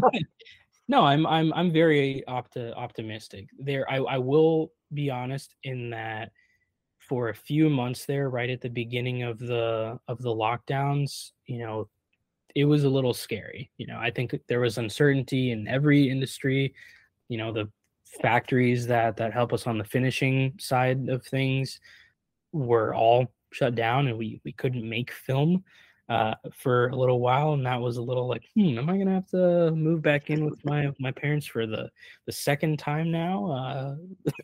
no, 0.89 1.03
I'm 1.05 1.27
I'm 1.27 1.53
I'm 1.55 1.73
very 1.73 2.25
opti- 2.29 2.75
optimistic. 2.77 3.49
There, 3.59 3.91
I 3.91 3.97
I 3.97 4.19
will 4.19 4.73
be 4.93 5.11
honest 5.11 5.55
in 5.65 5.91
that 5.91 6.33
for 6.99 7.29
a 7.29 7.35
few 7.35 7.69
months 7.69 8.07
there, 8.07 8.31
right 8.31 8.51
at 8.51 8.61
the 8.61 8.71
beginning 8.71 9.23
of 9.23 9.39
the 9.39 9.99
of 10.09 10.21
the 10.23 10.31
lockdowns, 10.31 11.33
you 11.47 11.59
know, 11.59 11.89
it 12.55 12.65
was 12.65 12.85
a 12.85 12.91
little 12.91 13.15
scary. 13.15 13.71
You 13.77 13.87
know, 13.87 13.99
I 13.99 14.11
think 14.11 14.35
there 14.49 14.61
was 14.61 14.79
uncertainty 14.79 15.51
in 15.51 15.69
every 15.69 16.09
industry. 16.09 16.75
You 17.29 17.39
know, 17.39 17.53
the 17.53 17.71
factories 18.21 18.87
that 18.87 19.17
that 19.17 19.33
help 19.33 19.53
us 19.53 19.67
on 19.67 19.79
the 19.79 19.85
finishing 19.85 20.55
side 20.59 21.09
of 21.09 21.25
things 21.25 21.81
were 22.53 22.95
all 22.95 23.33
shut 23.53 23.75
down 23.75 24.07
and 24.09 24.19
we 24.19 24.41
we 24.45 24.53
couldn't 24.53 24.89
make 24.89 25.11
film 25.13 25.65
uh, 26.09 26.35
for 26.55 26.89
a 26.89 26.97
little 26.97 27.21
while 27.21 27.53
and 27.55 27.65
that 27.65 27.81
was 27.81 27.97
a 27.97 28.03
little 28.03 28.29
like 28.29 28.45
hmm 28.55 28.77
am 28.77 28.91
i 28.91 28.99
gonna 28.99 29.15
have 29.15 29.29
to 29.29 29.71
move 29.71 30.03
back 30.03 30.29
in 30.31 30.45
with 30.45 30.63
my 30.65 30.91
my 30.99 31.11
parents 31.11 31.47
for 31.47 31.67
the 31.67 31.89
the 32.27 32.33
second 32.33 32.79
time 32.79 33.11
now 33.11 33.51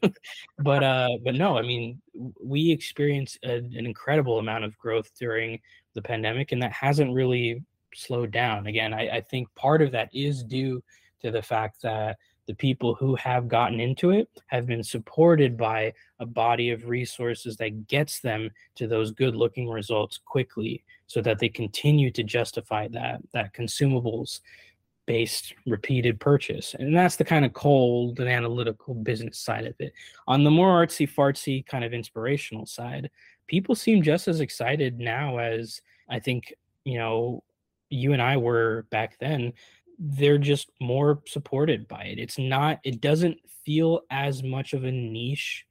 uh, 0.03 0.09
but 0.61 0.83
uh 0.83 1.09
but 1.25 1.35
no 1.35 1.59
i 1.59 1.63
mean 1.63 2.01
we 2.43 2.71
experienced 2.71 3.39
a, 3.45 3.57
an 3.57 3.87
incredible 3.87 4.39
amount 4.39 4.65
of 4.65 4.77
growth 4.79 5.11
during 5.19 5.59
the 5.95 6.03
pandemic 6.03 6.53
and 6.53 6.63
that 6.63 6.73
hasn't 6.73 7.13
really 7.13 7.63
slowed 7.95 8.31
down. 8.31 8.67
Again 8.67 8.93
I, 8.93 9.09
I 9.09 9.21
think 9.21 9.53
part 9.55 9.83
of 9.83 9.93
that 9.93 10.11
is 10.13 10.43
due 10.43 10.83
to 11.23 11.31
the 11.31 11.43
fact 11.43 11.83
that 11.83 12.17
the 12.47 12.55
people 12.55 12.95
who 12.95 13.15
have 13.17 13.49
gotten 13.49 13.79
into 13.79 14.11
it 14.11 14.29
have 14.47 14.67
been 14.67 14.83
supported 14.83 15.57
by 15.57 15.93
a 16.19 16.25
body 16.25 16.71
of 16.71 16.89
resources 16.89 17.57
that 17.59 17.87
gets 17.89 18.21
them 18.21 18.51
to 18.75 18.87
those 18.87 19.11
good 19.11 19.37
looking 19.37 19.69
results 19.69 20.19
quickly 20.25 20.83
so 21.07 21.21
that 21.21 21.39
they 21.39 21.49
continue 21.49 22.11
to 22.11 22.23
justify 22.23 22.89
that 22.89 23.21
that 23.33 23.53
consumables 23.53 24.41
based 25.07 25.55
repeated 25.67 26.21
purchase. 26.21 26.75
And 26.79 26.95
that's 26.95 27.17
the 27.17 27.25
kind 27.25 27.45
of 27.45 27.55
cold 27.55 28.21
and 28.21 28.29
analytical 28.29 28.95
business 28.95 29.39
side 29.39 29.67
of 29.67 29.75
it. 29.79 29.93
On 30.27 30.45
the 30.45 30.51
more 30.51 30.87
artsy 30.87 31.11
fartsy 31.11 31.65
kind 31.67 31.83
of 31.83 31.95
inspirational 31.95 32.67
side 32.67 33.11
people 33.49 33.75
seem 33.75 34.03
just 34.03 34.29
as 34.29 34.41
excited 34.41 35.01
now 35.01 35.39
as 35.39 35.81
i 36.09 36.21
think 36.21 36.55
you 36.85 36.99
know 36.99 37.43
you 37.91 38.13
and 38.13 38.23
i 38.23 38.37
were 38.37 38.87
back 38.91 39.19
then 39.19 39.53
they're 39.99 40.39
just 40.39 40.71
more 40.81 41.21
supported 41.27 41.89
by 41.89 42.05
it. 42.05 42.19
It's 42.19 42.39
not, 42.39 42.79
it 42.85 43.01
doesn't 43.01 43.39
feel 43.65 44.03
as 44.11 44.43
much 44.43 44.73
of 44.73 44.85
a 44.85 44.93
niche 44.93 45.67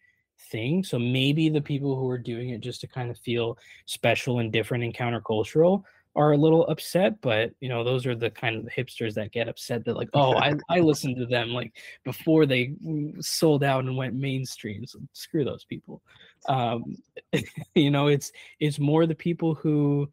thing. 0.51 0.83
So 0.83 0.99
maybe 0.99 1.49
the 1.49 1.61
people 1.61 1.97
who 1.97 2.09
are 2.09 2.17
doing 2.17 2.49
it 2.49 2.61
just 2.61 2.81
to 2.81 2.87
kind 2.87 3.09
of 3.09 3.17
feel 3.17 3.57
special 3.85 4.39
and 4.39 4.51
different 4.51 4.83
and 4.83 4.93
countercultural 4.93 5.83
are 6.15 6.31
a 6.31 6.37
little 6.37 6.65
upset, 6.67 7.21
but 7.21 7.51
you 7.59 7.69
know, 7.69 7.83
those 7.83 8.07
are 8.07 8.15
the 8.15 8.31
kind 8.31 8.55
of 8.57 8.65
hipsters 8.65 9.13
that 9.13 9.31
get 9.31 9.47
upset 9.47 9.85
that 9.85 9.95
like, 9.95 10.09
oh, 10.13 10.35
I, 10.35 10.55
I 10.67 10.79
listened 10.81 11.15
to 11.17 11.27
them 11.27 11.49
like 11.49 11.73
before 12.03 12.45
they 12.45 12.73
sold 13.19 13.63
out 13.63 13.83
and 13.83 13.95
went 13.95 14.15
mainstream. 14.15 14.85
So 14.87 14.99
screw 15.13 15.45
those 15.45 15.63
people. 15.63 16.01
Um, 16.49 16.97
you 17.75 17.91
know, 17.91 18.07
it's 18.07 18.31
it's 18.59 18.79
more 18.79 19.05
the 19.05 19.15
people 19.15 19.53
who 19.53 20.09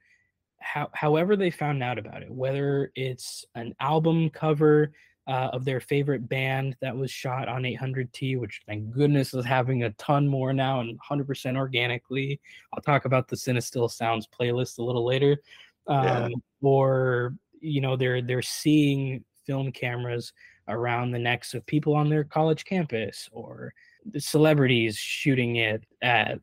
how, 0.65 0.89
however 0.95 1.36
they 1.36 1.51
found 1.51 1.82
out 1.82 1.99
about 1.99 2.23
it, 2.23 2.31
whether 2.31 2.91
it's 2.97 3.45
an 3.55 3.74
album 3.81 4.31
cover 4.31 4.93
uh, 5.27 5.51
of 5.53 5.65
their 5.65 5.81
favorite 5.81 6.28
band 6.28 6.77
that 6.81 6.97
was 6.97 7.11
shot 7.11 7.49
on 7.49 7.62
800T, 7.62 8.39
which 8.39 8.62
thank 8.66 8.91
goodness 8.91 9.32
is 9.35 9.45
having 9.45 9.85
a 9.85 9.91
ton 9.93 10.27
more 10.27 10.53
now 10.53 10.81
and 10.81 10.99
100% 11.11 11.57
organically. 11.57 12.41
I'll 12.73 12.82
talk 12.82 13.05
about 13.05 13.28
the 13.28 13.36
Cinestill 13.36 13.91
Sounds 13.91 14.28
playlist 14.28 14.78
a 14.78 14.82
little 14.82 15.05
later. 15.05 15.39
Um, 15.86 16.05
yeah. 16.05 16.28
Or 16.62 17.35
you 17.61 17.81
know 17.81 17.97
they're 17.97 18.23
they're 18.23 18.43
seeing 18.43 19.24
film 19.47 19.73
cameras 19.73 20.32
around 20.69 21.11
the 21.11 21.19
necks 21.19 21.55
of 21.55 21.65
people 21.66 21.95
on 21.95 22.09
their 22.09 22.24
college 22.24 22.65
campus 22.65 23.28
or 23.32 23.73
the 24.12 24.20
celebrities 24.20 24.97
shooting 24.97 25.57
it 25.57 25.85
at 26.03 26.39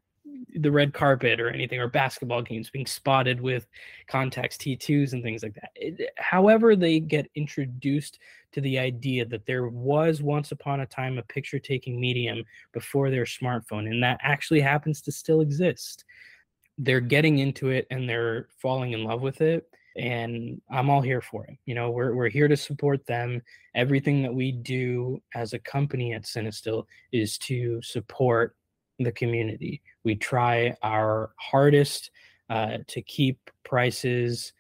the 0.56 0.72
red 0.72 0.94
carpet 0.94 1.40
or 1.40 1.49
anything 1.49 1.80
or 1.80 1.88
basketball 1.88 2.41
games 2.41 2.70
being 2.70 2.86
spotted 2.86 3.40
with 3.40 3.68
Contax 4.10 4.58
T2s 4.58 5.14
and 5.14 5.24
things 5.24 5.44
like 5.44 5.53
that. 5.56 5.72
It, 5.76 6.10
however, 6.18 6.76
they 6.76 6.99
get 6.99 7.30
introduced 7.36 8.20
to 8.53 8.62
the 8.62 8.78
idea 8.78 9.26
that 9.26 9.45
there 9.45 9.68
was 9.68 10.22
once 10.22 10.52
upon 10.52 10.82
a 10.82 10.86
time 10.86 11.18
a 11.18 11.24
picture 11.24 11.60
taking 11.60 11.99
medium 11.99 12.44
before 12.74 13.10
their 13.10 13.24
smartphone, 13.24 13.90
and 13.90 14.03
that 14.03 14.20
actually 14.22 14.62
happens 14.62 15.02
to 15.02 15.12
still 15.12 15.41
exist. 15.41 16.03
They're 16.78 16.99
getting 16.99 17.40
into 17.40 17.70
it 17.70 17.88
and 17.91 18.10
they're 18.10 18.48
falling 18.62 18.94
in 18.94 19.03
love 19.03 19.22
with 19.22 19.41
it. 19.41 19.68
And 19.98 20.62
I'm 20.72 20.90
all 20.90 21.02
here 21.02 21.22
for 21.22 21.45
it. 21.45 21.58
You 21.66 21.76
know, 21.76 21.91
we're, 21.91 22.16
we're 22.16 22.30
here 22.30 22.48
to 22.48 22.56
support 22.56 23.06
them. 23.06 23.41
Everything 23.76 24.24
that 24.24 24.34
we 24.34 24.53
do 24.53 25.22
as 25.36 25.52
a 25.52 25.60
company 25.60 26.14
at 26.14 26.24
Cinestill 26.24 26.86
is 27.12 27.38
to 27.40 27.82
support 27.82 28.56
the 29.03 29.11
community. 29.11 29.82
We 30.03 30.15
try 30.15 30.76
our 30.82 31.32
hardest 31.38 32.11
uh, 32.49 32.78
to 32.88 33.02
keep 33.02 33.49
prices, 33.64 34.53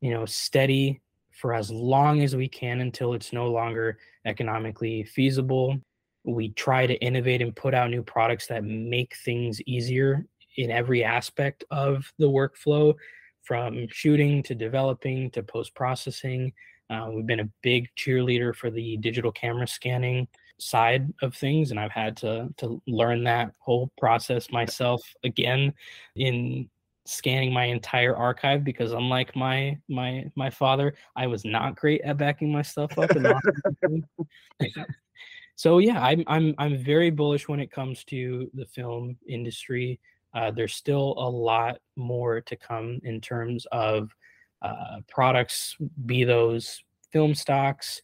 you 0.00 0.10
know, 0.10 0.26
steady 0.26 1.00
for 1.32 1.54
as 1.54 1.70
long 1.70 2.22
as 2.22 2.34
we 2.34 2.48
can 2.48 2.80
until 2.80 3.12
it's 3.14 3.32
no 3.32 3.50
longer 3.50 3.98
economically 4.24 5.04
feasible. 5.04 5.78
We 6.24 6.50
try 6.50 6.86
to 6.86 6.94
innovate 6.94 7.42
and 7.42 7.54
put 7.54 7.74
out 7.74 7.90
new 7.90 8.02
products 8.02 8.46
that 8.48 8.64
make 8.64 9.14
things 9.24 9.60
easier 9.62 10.26
in 10.56 10.70
every 10.70 11.04
aspect 11.04 11.64
of 11.70 12.10
the 12.18 12.28
workflow, 12.28 12.94
from 13.46 13.86
shooting 13.90 14.42
to 14.42 14.54
developing 14.54 15.30
to 15.30 15.42
post 15.42 15.74
processing. 15.74 16.52
Uh, 16.90 17.08
we've 17.12 17.26
been 17.26 17.40
a 17.40 17.50
big 17.62 17.88
cheerleader 17.96 18.54
for 18.54 18.70
the 18.70 18.96
digital 18.96 19.30
camera 19.30 19.68
scanning 19.68 20.26
side 20.58 21.12
of 21.22 21.34
things 21.34 21.70
and 21.70 21.78
I've 21.78 21.92
had 21.92 22.16
to 22.18 22.48
to 22.58 22.80
learn 22.86 23.24
that 23.24 23.52
whole 23.58 23.90
process 23.98 24.50
myself 24.50 25.02
again 25.22 25.72
in 26.14 26.68
scanning 27.04 27.52
my 27.52 27.64
entire 27.64 28.16
archive 28.16 28.64
because 28.64 28.92
unlike 28.92 29.36
my 29.36 29.78
my 29.88 30.24
my 30.34 30.50
father 30.50 30.94
I 31.14 31.26
was 31.26 31.44
not 31.44 31.76
great 31.76 32.00
at 32.02 32.16
backing 32.16 32.50
my 32.50 32.62
stuff 32.62 32.98
up 32.98 33.10
and 33.10 34.04
so 35.56 35.78
yeah 35.78 36.02
I'm 36.02 36.24
I'm 36.26 36.54
I'm 36.58 36.78
very 36.78 37.10
bullish 37.10 37.48
when 37.48 37.60
it 37.60 37.70
comes 37.70 38.04
to 38.04 38.50
the 38.54 38.66
film 38.66 39.16
industry. 39.28 40.00
Uh, 40.34 40.50
there's 40.50 40.74
still 40.74 41.14
a 41.16 41.30
lot 41.30 41.78
more 41.96 42.42
to 42.42 42.56
come 42.56 43.00
in 43.04 43.22
terms 43.22 43.66
of 43.72 44.10
uh, 44.60 45.00
products 45.08 45.76
be 46.04 46.24
those 46.24 46.82
film 47.10 47.34
stocks 47.34 48.02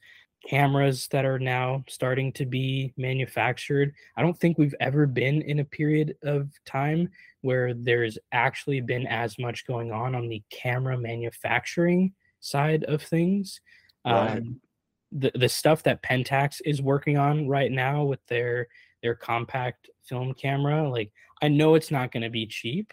cameras 0.49 1.09
that 1.09 1.25
are 1.25 1.39
now 1.39 1.85
starting 1.89 2.33
to 2.33 2.47
be 2.47 2.93
manufactured. 2.97 3.95
I 4.17 4.23
don't 4.23 4.39
think 4.39 4.59
we've 4.59 4.75
ever 4.81 5.07
been 5.07 5.43
in 5.43 5.61
a 5.61 5.65
period 5.65 6.17
of 6.23 6.51
time 6.67 7.09
where 7.43 7.75
there's 7.75 8.19
actually 8.33 8.81
been 8.81 9.07
as 9.07 9.39
much 9.39 9.67
going 9.67 9.93
on 9.93 10.15
on 10.15 10.29
the 10.29 10.43
camera 10.51 10.99
manufacturing 10.99 12.13
side 12.41 12.85
of 12.85 13.03
things. 13.03 13.61
Right. 14.05 14.39
Um, 14.39 14.61
the 15.13 15.31
the 15.35 15.49
stuff 15.49 15.83
that 15.85 16.03
Pentax 16.03 16.61
is 16.65 16.81
working 16.81 17.19
on 17.19 17.47
right 17.47 17.71
now 17.71 18.05
with 18.05 18.25
their 18.29 18.69
their 19.03 19.15
compact 19.15 19.91
film 20.05 20.33
camera, 20.35 20.89
like 20.89 21.13
I 21.43 21.49
know 21.49 21.75
it's 21.75 21.91
not 21.91 22.13
going 22.13 22.23
to 22.23 22.31
be 22.31 22.47
cheap, 22.47 22.93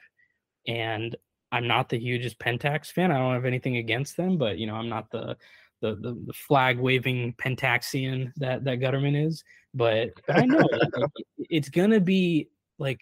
and 0.68 1.16
I'm 1.52 1.68
not 1.68 1.90
the 1.90 1.98
hugest 1.98 2.38
Pentax 2.40 2.92
fan. 2.92 3.12
I 3.12 3.18
don't 3.18 3.34
have 3.34 3.46
anything 3.46 3.78
against 3.78 4.18
them, 4.18 4.38
but 4.38 4.58
you 4.58 4.68
know 4.68 4.76
I'm 4.76 4.90
not 4.90 5.10
the 5.12 5.38
the 5.82 5.96
the, 5.96 6.22
the 6.26 6.34
flag 6.34 6.80
waving 6.80 7.34
Pentaxian 7.34 8.32
that 8.38 8.64
that 8.64 8.80
Gutterman 8.80 9.26
is. 9.26 9.44
But 9.74 10.12
I 10.30 10.46
know 10.46 10.58
like, 10.98 11.12
it's 11.38 11.70
gonna 11.70 12.00
be 12.00 12.50
like 12.78 13.02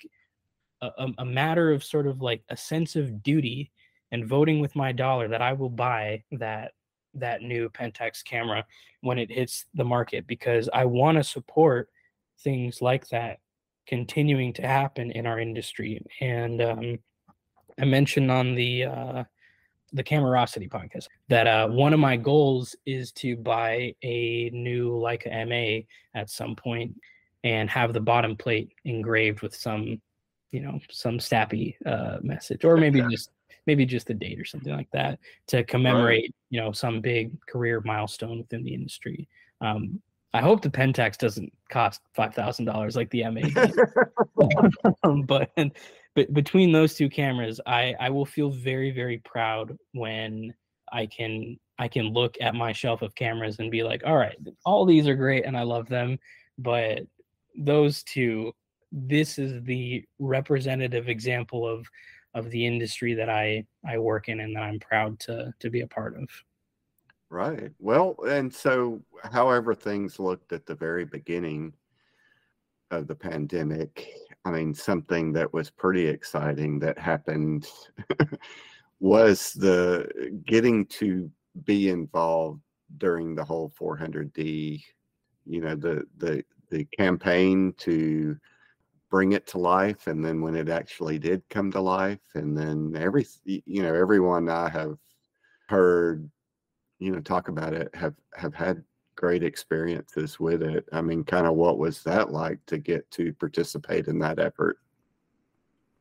a, 0.82 1.08
a 1.18 1.26
matter 1.26 1.72
of 1.72 1.84
sort 1.84 2.08
of 2.08 2.22
like 2.22 2.44
a 2.50 2.58
sense 2.58 2.96
of 2.96 3.24
duty 3.24 3.72
and 4.12 4.28
voting 4.28 4.60
with 4.60 4.76
my 4.76 4.92
dollar 4.92 5.28
that 5.28 5.42
I 5.42 5.54
will 5.54 5.70
buy 5.70 6.24
that 6.34 6.74
that 7.14 7.42
new 7.42 7.70
Pentax 7.70 8.24
camera 8.24 8.66
when 9.02 9.18
it 9.18 9.32
hits 9.32 9.66
the 9.74 9.84
market 9.84 10.28
because 10.28 10.70
I 10.74 10.86
want 10.86 11.18
to 11.18 11.24
support 11.24 11.90
things 12.40 12.82
like 12.82 13.08
that 13.10 13.40
continuing 13.88 14.54
to 14.54 14.68
happen 14.68 15.12
in 15.12 15.26
our 15.26 15.40
industry. 15.40 16.06
And 16.22 16.62
um, 16.62 17.00
I 17.80 17.86
mentioned 17.86 18.30
on 18.30 18.54
the 18.54 18.84
uh, 18.84 19.24
the 19.94 20.04
Camerosity 20.04 20.70
podcast 20.70 21.08
that 21.30 21.48
uh, 21.48 21.68
one 21.68 21.94
of 21.94 22.00
my 22.00 22.18
goals 22.18 22.76
is 22.86 23.12
to 23.14 23.36
buy 23.36 23.94
a 24.04 24.50
new 24.52 24.92
Leica 24.92 25.28
MA 25.48 25.86
at 26.20 26.30
some 26.30 26.56
point 26.56 26.96
and 27.44 27.70
have 27.70 27.94
the 27.94 28.02
bottom 28.02 28.36
plate 28.36 28.74
engraved 28.86 29.42
with 29.42 29.56
some, 29.56 30.02
you 30.52 30.60
know, 30.60 30.80
some 30.90 31.20
sappy 31.20 31.78
uh, 31.86 32.18
message, 32.22 32.66
or 32.66 32.78
maybe 32.78 33.02
just 33.10 33.30
maybe 33.66 33.86
just 33.86 34.10
a 34.10 34.14
date 34.14 34.40
or 34.40 34.46
something 34.46 34.74
like 34.74 34.90
that 34.92 35.20
to 35.48 35.64
commemorate, 35.64 36.24
right. 36.24 36.36
you 36.50 36.60
know, 36.60 36.72
some 36.72 37.02
big 37.02 37.32
career 37.48 37.82
milestone 37.86 38.40
within 38.40 38.64
the 38.64 38.74
industry. 38.74 39.28
Um, 39.62 40.02
I 40.34 40.42
hope 40.42 40.62
the 40.62 40.70
Pentax 40.70 41.18
doesn't 41.18 41.52
cost 41.70 42.02
five 42.14 42.34
thousand 42.34 42.66
dollars 42.66 42.96
like 42.96 43.10
the 43.12 43.24
MA. 43.30 43.42
but 45.26 45.52
but 46.18 46.34
between 46.34 46.72
those 46.72 46.96
two 46.96 47.10
cameras, 47.10 47.62
I 47.68 47.94
I 48.00 48.10
will 48.10 48.26
feel 48.26 48.50
very 48.50 48.90
very 48.90 49.20
proud 49.20 49.78
when 49.94 50.52
I 50.92 51.06
can 51.06 51.60
I 51.78 51.88
can 51.88 52.06
look 52.08 52.36
at 52.42 52.56
my 52.56 52.74
shelf 52.74 53.04
of 53.04 53.14
cameras 53.14 53.60
and 53.60 53.70
be 53.70 53.84
like, 53.84 54.02
all 54.04 54.18
right, 54.18 54.36
all 54.66 54.84
these 54.84 55.08
are 55.08 55.14
great 55.14 55.46
and 55.46 55.56
I 55.56 55.62
love 55.62 55.88
them, 55.88 56.18
but 56.58 57.04
those 57.56 58.02
two, 58.02 58.52
this 58.92 59.38
is 59.38 59.62
the 59.64 60.06
representative 60.18 61.08
example 61.08 61.68
of 61.68 61.86
of 62.34 62.50
the 62.50 62.66
industry 62.66 63.14
that 63.14 63.30
I 63.30 63.64
I 63.88 64.00
work 64.00 64.28
in 64.28 64.40
and 64.40 64.56
that 64.56 64.64
I'm 64.64 64.80
proud 64.80 65.20
to 65.22 65.54
to 65.60 65.70
be 65.70 65.82
a 65.82 65.88
part 65.88 66.18
of. 66.18 66.28
Right. 67.30 67.72
Well, 67.78 68.16
and 68.28 68.52
so 68.52 69.04
however 69.22 69.76
things 69.76 70.18
looked 70.18 70.52
at 70.52 70.66
the 70.66 70.76
very 70.76 71.06
beginning 71.06 71.74
of 72.90 73.06
the 73.06 73.16
pandemic, 73.16 74.08
I 74.48 74.52
mean 74.52 74.74
something 74.74 75.34
that 75.34 75.54
was 75.54 75.70
pretty 75.70 76.08
exciting 76.08 76.80
that 76.80 76.98
happened 76.98 77.68
was 79.02 79.52
the 79.54 80.40
getting 80.46 80.86
to 80.86 81.30
be 81.66 81.90
involved 81.90 82.62
during 82.98 83.36
the 83.36 83.44
whole 83.44 83.74
400D, 83.78 84.82
you 85.46 85.62
know, 85.62 85.76
the 85.76 86.06
the 86.18 86.46
the 86.70 86.86
campaign 86.98 87.74
to 87.80 88.38
bring 89.10 89.34
it 89.34 89.46
to 89.48 89.58
life 89.58 90.08
and 90.08 90.24
then 90.24 90.42
when 90.42 90.56
it 90.56 90.70
actually 90.70 91.20
did 91.20 91.42
come 91.50 91.72
to 91.72 91.80
life 91.82 92.20
and 92.36 92.58
then 92.58 92.94
every 92.98 93.26
you 93.46 93.82
know 93.82 93.94
everyone 93.94 94.50
i 94.50 94.68
have 94.68 94.98
heard 95.70 96.30
you 97.00 97.10
know 97.10 97.22
talk 97.22 97.48
about 97.48 97.74
it 97.74 97.90
have 97.96 98.16
have 98.36 98.54
had 98.54 98.84
great 99.18 99.44
experiences 99.44 100.40
with 100.40 100.64
it 100.64 100.88
i 100.94 101.02
mean 101.02 101.24
kind 101.24 101.46
of 101.46 101.56
what 101.56 101.78
was 101.78 102.04
that 102.04 102.32
like 102.32 102.66
to 102.66 102.78
get 102.78 103.10
to 103.12 103.34
participate 103.34 104.08
in 104.08 104.20
that 104.20 104.40
effort 104.40 104.80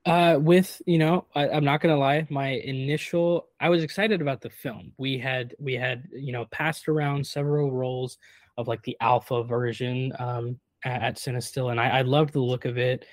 uh, 0.05 0.39
with 0.41 0.81
you 0.87 0.99
know 0.99 1.27
I, 1.35 1.49
i'm 1.49 1.65
not 1.65 1.81
gonna 1.81 1.97
lie 1.97 2.25
my 2.31 2.51
initial 2.51 3.49
i 3.59 3.69
was 3.69 3.83
excited 3.83 4.21
about 4.21 4.41
the 4.41 4.51
film 4.51 4.93
we 4.99 5.19
had 5.19 5.55
we 5.59 5.75
had 5.75 6.05
you 6.13 6.33
know 6.33 6.45
passed 6.53 6.87
around 6.87 7.27
several 7.27 7.73
rolls 7.73 8.19
of 8.57 8.69
like 8.69 8.83
the 8.83 8.97
alpha 9.01 9.43
version 9.43 10.13
um, 10.19 10.59
at, 10.85 11.03
at 11.03 11.17
Cinestill, 11.17 11.71
and 11.71 11.81
I, 11.81 11.99
I 11.99 12.03
loved 12.03 12.33
the 12.33 12.41
look 12.41 12.65
of 12.65 12.79
it. 12.79 13.05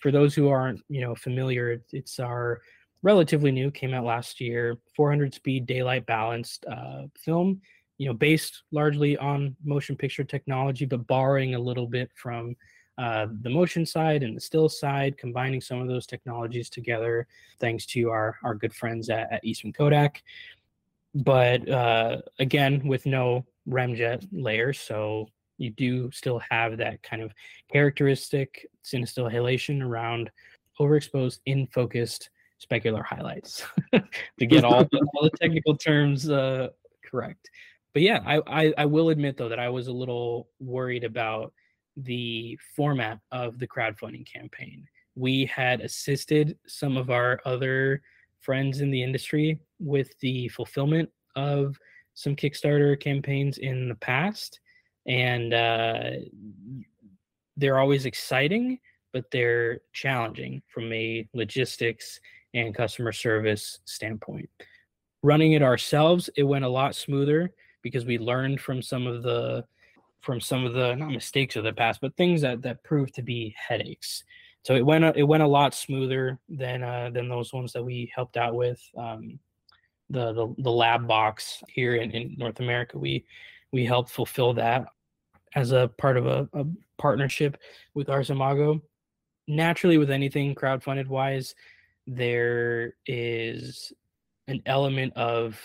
For 0.00 0.10
those 0.10 0.34
who 0.34 0.48
aren't, 0.48 0.82
you 0.88 1.00
know, 1.00 1.14
familiar, 1.14 1.82
it's 1.92 2.20
our 2.20 2.60
relatively 3.02 3.50
new, 3.50 3.70
came 3.70 3.94
out 3.94 4.04
last 4.04 4.40
year, 4.40 4.78
400 4.96 5.34
speed 5.34 5.66
daylight 5.66 6.06
balanced 6.06 6.64
uh, 6.66 7.02
film. 7.16 7.60
You 7.98 8.08
know, 8.08 8.14
based 8.14 8.64
largely 8.72 9.16
on 9.18 9.56
motion 9.64 9.96
picture 9.96 10.24
technology, 10.24 10.84
but 10.84 11.06
borrowing 11.06 11.54
a 11.54 11.58
little 11.58 11.86
bit 11.86 12.10
from 12.14 12.56
uh, 12.98 13.26
the 13.42 13.50
motion 13.50 13.84
side 13.84 14.22
and 14.22 14.36
the 14.36 14.40
still 14.40 14.68
side, 14.68 15.18
combining 15.18 15.60
some 15.60 15.80
of 15.80 15.88
those 15.88 16.06
technologies 16.06 16.68
together, 16.68 17.26
thanks 17.60 17.86
to 17.86 18.10
our 18.10 18.36
our 18.42 18.54
good 18.54 18.74
friends 18.74 19.10
at, 19.10 19.32
at 19.32 19.44
Eastman 19.44 19.72
Kodak. 19.72 20.22
But 21.14 21.68
uh, 21.68 22.18
again, 22.38 22.86
with 22.86 23.06
no 23.06 23.46
remjet 23.68 24.26
layer, 24.32 24.72
so 24.72 25.28
you 25.58 25.70
do 25.70 26.10
still 26.10 26.40
have 26.50 26.76
that 26.78 27.02
kind 27.02 27.22
of 27.22 27.32
characteristic 27.72 28.66
cinestill 28.84 29.32
halation 29.32 29.82
around 29.82 30.30
overexposed, 30.80 31.38
in 31.46 31.66
focused 31.68 32.30
specular 32.64 33.04
highlights 33.04 33.64
to 33.92 34.46
get 34.46 34.64
all 34.64 34.84
the, 34.84 35.06
all 35.14 35.22
the 35.22 35.30
technical 35.38 35.76
terms 35.76 36.28
uh, 36.28 36.68
correct. 37.08 37.50
But 37.94 38.02
yeah, 38.02 38.20
I, 38.26 38.40
I, 38.46 38.74
I 38.78 38.86
will 38.86 39.08
admit 39.08 39.36
though 39.36 39.48
that 39.48 39.60
I 39.60 39.68
was 39.68 39.86
a 39.86 39.92
little 39.92 40.48
worried 40.58 41.04
about 41.04 41.54
the 41.96 42.58
format 42.74 43.20
of 43.30 43.58
the 43.58 43.68
crowdfunding 43.68 44.26
campaign. 44.30 44.84
We 45.14 45.46
had 45.46 45.80
assisted 45.80 46.58
some 46.66 46.96
of 46.96 47.08
our 47.10 47.40
other 47.44 48.02
friends 48.40 48.80
in 48.80 48.90
the 48.90 49.02
industry 49.02 49.60
with 49.78 50.18
the 50.18 50.48
fulfillment 50.48 51.08
of 51.36 51.78
some 52.14 52.34
Kickstarter 52.34 52.98
campaigns 52.98 53.58
in 53.58 53.88
the 53.88 53.94
past 53.94 54.60
and 55.06 55.54
uh, 55.54 56.10
they're 57.56 57.78
always 57.78 58.06
exciting, 58.06 58.78
but 59.12 59.30
they're 59.30 59.80
challenging 59.92 60.62
from 60.66 60.92
a 60.92 61.28
logistics 61.34 62.18
and 62.54 62.74
customer 62.74 63.12
service 63.12 63.80
standpoint. 63.84 64.48
Running 65.22 65.52
it 65.52 65.62
ourselves, 65.62 66.28
it 66.36 66.42
went 66.42 66.64
a 66.64 66.68
lot 66.68 66.94
smoother 66.94 67.52
because 67.84 68.04
we 68.04 68.18
learned 68.18 68.60
from 68.60 68.82
some 68.82 69.06
of 69.06 69.22
the 69.22 69.64
from 70.22 70.40
some 70.40 70.64
of 70.64 70.72
the 70.72 70.96
not 70.96 71.10
mistakes 71.10 71.54
of 71.54 71.62
the 71.62 71.72
past, 71.72 72.00
but 72.00 72.16
things 72.16 72.40
that 72.40 72.62
that 72.62 72.82
proved 72.82 73.14
to 73.14 73.22
be 73.22 73.54
headaches. 73.56 74.24
So 74.64 74.74
it 74.74 74.84
went 74.84 75.04
it 75.16 75.22
went 75.22 75.44
a 75.44 75.46
lot 75.46 75.74
smoother 75.74 76.40
than 76.48 76.82
uh, 76.82 77.10
than 77.12 77.28
those 77.28 77.52
ones 77.52 77.72
that 77.74 77.84
we 77.84 78.10
helped 78.12 78.36
out 78.36 78.56
with. 78.56 78.80
Um, 78.96 79.38
the, 80.10 80.32
the 80.32 80.54
the 80.58 80.70
lab 80.70 81.06
box 81.06 81.62
here 81.68 81.96
in, 81.96 82.10
in 82.10 82.34
North 82.36 82.60
America, 82.60 82.98
we 82.98 83.24
we 83.70 83.84
helped 83.84 84.10
fulfill 84.10 84.54
that 84.54 84.86
as 85.54 85.72
a 85.72 85.90
part 85.98 86.16
of 86.16 86.26
a, 86.26 86.48
a 86.54 86.64
partnership 86.98 87.58
with 87.94 88.08
Ars 88.08 88.30
Imago. 88.30 88.82
Naturally, 89.46 89.98
with 89.98 90.10
anything 90.10 90.54
crowdfunded 90.54 91.06
wise, 91.06 91.54
there 92.06 92.94
is 93.06 93.92
an 94.48 94.62
element 94.66 95.12
of 95.16 95.60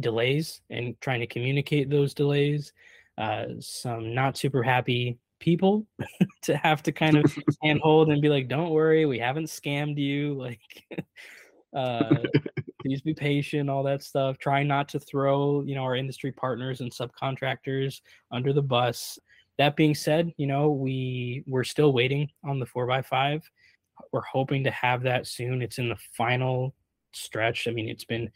delays 0.00 0.60
and 0.70 1.00
trying 1.00 1.20
to 1.20 1.26
communicate 1.26 1.90
those 1.90 2.14
delays. 2.14 2.72
Uh, 3.18 3.46
some 3.60 4.14
not 4.14 4.36
super 4.36 4.62
happy 4.62 5.18
people 5.38 5.86
to 6.42 6.56
have 6.56 6.82
to 6.82 6.92
kind 6.92 7.16
of 7.16 7.38
handhold 7.62 8.08
and 8.08 8.22
be 8.22 8.28
like, 8.28 8.48
"Don't 8.48 8.70
worry, 8.70 9.04
we 9.06 9.18
haven't 9.18 9.46
scammed 9.46 9.98
you." 9.98 10.34
Like, 10.42 11.04
uh, 11.74 12.16
please 12.82 13.00
be 13.00 13.14
patient, 13.14 13.70
all 13.70 13.82
that 13.82 14.02
stuff. 14.02 14.36
Try 14.38 14.62
not 14.62 14.88
to 14.90 15.00
throw, 15.00 15.62
you 15.62 15.74
know, 15.74 15.84
our 15.84 15.96
industry 15.96 16.32
partners 16.32 16.80
and 16.80 16.92
subcontractors 16.92 18.00
under 18.30 18.52
the 18.52 18.62
bus. 18.62 19.18
That 19.58 19.76
being 19.76 19.94
said, 19.94 20.32
you 20.36 20.46
know, 20.46 20.70
we 20.70 21.44
we're 21.46 21.64
still 21.64 21.92
waiting 21.92 22.28
on 22.44 22.58
the 22.58 22.66
four 22.66 22.86
by 22.86 23.02
five. 23.02 23.48
We're 24.12 24.22
hoping 24.22 24.64
to 24.64 24.70
have 24.70 25.02
that 25.02 25.26
soon. 25.26 25.62
It's 25.62 25.78
in 25.78 25.88
the 25.88 25.98
final 26.16 26.74
stretch. 27.12 27.68
I 27.68 27.70
mean, 27.70 27.88
it's 27.88 28.04
been 28.04 28.30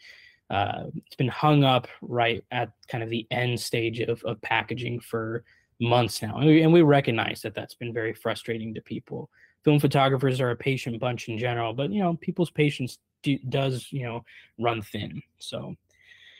uh, 0.51 0.85
it's 0.95 1.17
been 1.17 1.29
hung 1.29 1.65
up 1.65 1.89
right 2.03 2.45
at 2.51 2.71
kind 2.89 3.03
of 3.03 3.11
the 3.11 3.27
end 3.31 3.59
stage 3.59 4.01
of, 4.01 4.23
of 4.25 4.41
packaging 4.43 5.01
for 5.01 5.45
months 5.81 6.23
now, 6.23 6.37
and 6.37 6.47
we, 6.47 6.63
and 6.63 6.73
we 6.73 6.83
recognize 6.83 7.43
that 7.43 7.55
that's 7.55 7.75
been 7.75 7.93
very 7.93 8.15
frustrating 8.15 8.73
to 8.75 8.81
people. 8.81 9.29
Film 9.65 9.81
photographers 9.81 10.41
are 10.41 10.51
a 10.51 10.57
patient 10.57 10.99
bunch 11.01 11.29
in 11.29 11.39
general, 11.39 11.73
but 11.73 11.91
you 11.91 12.01
know, 12.01 12.17
people's 12.21 12.51
patience 12.51 12.99
do, 13.23 13.39
does 13.49 13.89
you 13.91 14.05
know 14.05 14.25
run 14.59 14.83
thin. 14.83 15.23
So 15.39 15.75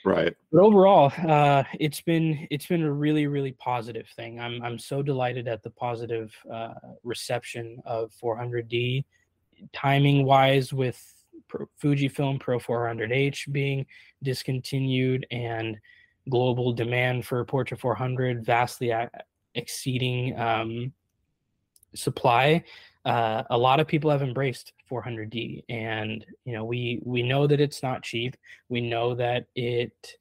right. 0.05 0.35
But 0.53 0.61
overall, 0.61 1.13
uh, 1.27 1.65
it's 1.81 2.01
been 2.01 2.47
it's 2.51 2.67
been 2.67 2.83
a 2.83 2.93
really 2.93 3.27
really 3.27 3.53
positive 3.53 4.07
thing. 4.15 4.39
I'm 4.39 4.63
I'm 4.63 4.79
so 4.79 5.03
delighted 5.03 5.49
at 5.49 5.65
the 5.65 5.71
positive 5.71 6.33
uh, 6.51 6.75
reception 7.03 7.83
of 7.85 8.13
400D, 8.23 9.05
timing 9.73 10.25
wise 10.25 10.73
with 10.73 11.03
Pro, 11.49 11.69
Fujifilm 11.83 12.41
Pro 12.41 12.59
400H 12.59 13.51
being 13.53 13.87
discontinued 14.23 15.27
and 15.31 15.79
global 16.29 16.73
demand 16.73 17.27
for 17.27 17.45
Portra 17.45 17.79
400 17.79 18.45
vastly 18.45 18.93
exceeding 19.55 20.39
um, 20.39 20.93
supply, 21.95 22.63
uh, 23.05 23.45
a 23.51 23.59
lot 23.59 23.81
of 23.81 23.87
people 23.87 24.11
have 24.11 24.23
embraced 24.23 24.73
400D, 24.91 25.63
and 25.69 26.25
you 26.45 26.53
know 26.53 26.65
we 26.65 27.01
we 27.05 27.23
know 27.23 27.47
that 27.47 27.61
it's 27.61 27.83
not 27.83 28.03
cheap. 28.03 28.37
We 28.69 28.81
know 28.81 29.15
that 29.15 29.47
it 29.55 30.17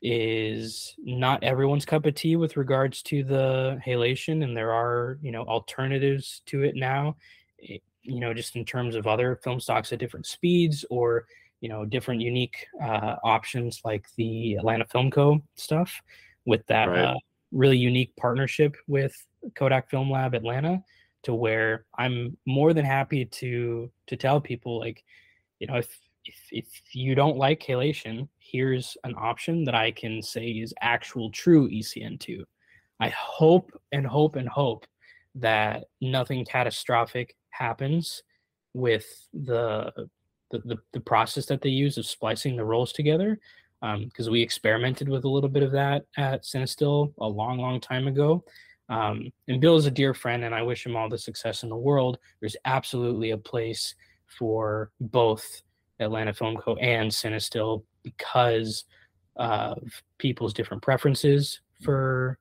is 0.00 0.94
not 0.98 1.42
everyone's 1.42 1.84
cup 1.84 2.04
of 2.04 2.14
tea 2.14 2.36
with 2.36 2.56
regards 2.56 3.02
to 3.02 3.24
the 3.24 3.78
halation, 3.86 4.42
and 4.42 4.56
there 4.56 4.72
are 4.72 5.18
you 5.20 5.32
know 5.32 5.42
alternatives 5.42 6.40
to 6.46 6.62
it 6.62 6.76
now. 6.76 7.16
You 8.04 8.20
know, 8.20 8.34
just 8.34 8.56
in 8.56 8.64
terms 8.64 8.94
of 8.94 9.06
other 9.06 9.40
film 9.42 9.60
stocks 9.60 9.92
at 9.92 9.98
different 9.98 10.26
speeds 10.26 10.84
or 10.90 11.26
you 11.60 11.68
know 11.68 11.84
different 11.84 12.20
unique 12.20 12.66
uh, 12.82 13.16
options 13.24 13.80
like 13.84 14.06
the 14.16 14.54
Atlanta 14.54 14.84
Film 14.84 15.10
Co. 15.10 15.42
stuff 15.56 16.02
with 16.44 16.66
that 16.66 16.86
right. 16.88 16.98
uh, 16.98 17.14
really 17.52 17.78
unique 17.78 18.14
partnership 18.16 18.76
with 18.86 19.16
Kodak 19.54 19.88
Film 19.88 20.10
Lab 20.10 20.34
Atlanta 20.34 20.82
to 21.22 21.34
where 21.34 21.86
I'm 21.96 22.36
more 22.46 22.74
than 22.74 22.84
happy 22.84 23.24
to 23.24 23.90
to 24.06 24.16
tell 24.16 24.40
people 24.40 24.78
like, 24.78 25.02
you 25.58 25.66
know, 25.66 25.76
if 25.76 25.88
if 26.24 26.36
if 26.50 26.66
you 26.92 27.14
don't 27.14 27.36
like 27.36 27.62
halation, 27.62 28.28
here's 28.38 28.96
an 29.04 29.14
option 29.16 29.64
that 29.64 29.74
I 29.74 29.90
can 29.90 30.22
say 30.22 30.48
is 30.48 30.74
actual 30.80 31.30
true 31.30 31.68
ECN2. 31.68 32.44
I 33.00 33.08
hope 33.08 33.72
and 33.92 34.06
hope 34.06 34.36
and 34.36 34.48
hope 34.48 34.86
that 35.36 35.84
nothing 36.00 36.44
catastrophic 36.44 37.34
happens 37.58 38.22
with 38.74 39.06
the 39.32 39.92
the, 40.50 40.58
the, 40.64 40.76
the 40.92 41.00
process 41.00 41.46
that 41.46 41.62
they 41.62 41.70
use 41.70 41.96
of 41.96 42.06
splicing 42.06 42.56
the 42.56 42.64
rolls 42.64 42.92
together 42.92 43.38
because 43.80 44.28
um, 44.28 44.32
we 44.32 44.40
experimented 44.40 45.08
with 45.08 45.24
a 45.24 45.28
little 45.28 45.48
bit 45.48 45.62
of 45.62 45.72
that 45.72 46.04
at 46.16 46.44
Cinestill 46.44 47.12
a 47.18 47.26
long, 47.26 47.58
long 47.58 47.80
time 47.80 48.06
ago. 48.06 48.44
Um, 48.88 49.30
and 49.48 49.60
Bill 49.60 49.76
is 49.76 49.86
a 49.86 49.90
dear 49.90 50.14
friend, 50.14 50.44
and 50.44 50.54
I 50.54 50.62
wish 50.62 50.86
him 50.86 50.96
all 50.96 51.08
the 51.08 51.18
success 51.18 51.62
in 51.62 51.68
the 51.68 51.76
world. 51.76 52.18
There's 52.40 52.56
absolutely 52.64 53.30
a 53.30 53.38
place 53.38 53.94
for 54.26 54.90
both 55.00 55.62
Atlanta 56.00 56.32
Film 56.32 56.56
Co. 56.56 56.76
and 56.76 57.10
Cinestill 57.10 57.84
because 58.02 58.84
of 59.36 59.82
people's 60.18 60.54
different 60.54 60.82
preferences 60.82 61.60
for 61.82 62.38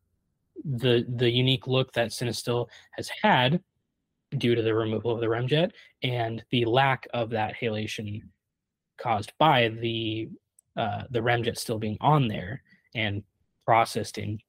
the 0.64 1.06
the 1.16 1.30
unique 1.30 1.68
look 1.68 1.92
that 1.94 2.10
Cinestill 2.10 2.68
has 2.92 3.10
had 3.22 3.62
due 4.38 4.56
to 4.56 4.62
the 4.62 4.74
removal 4.74 5.12
of 5.12 5.20
the 5.20 5.28
remjet 5.28 5.72
and 6.02 6.44
the 6.52 6.66
lack 6.66 7.08
of 7.14 7.30
that 7.30 7.54
halation 7.60 8.22
caused 8.98 9.34
by 9.38 9.70
the 9.70 10.30
uh, 10.76 11.04
the 11.12 11.20
remjet 11.20 11.58
still 11.58 11.78
being 11.78 11.98
on 12.02 12.28
there 12.28 12.62
and 12.96 13.24
processed 13.66 14.18
in 14.18 14.40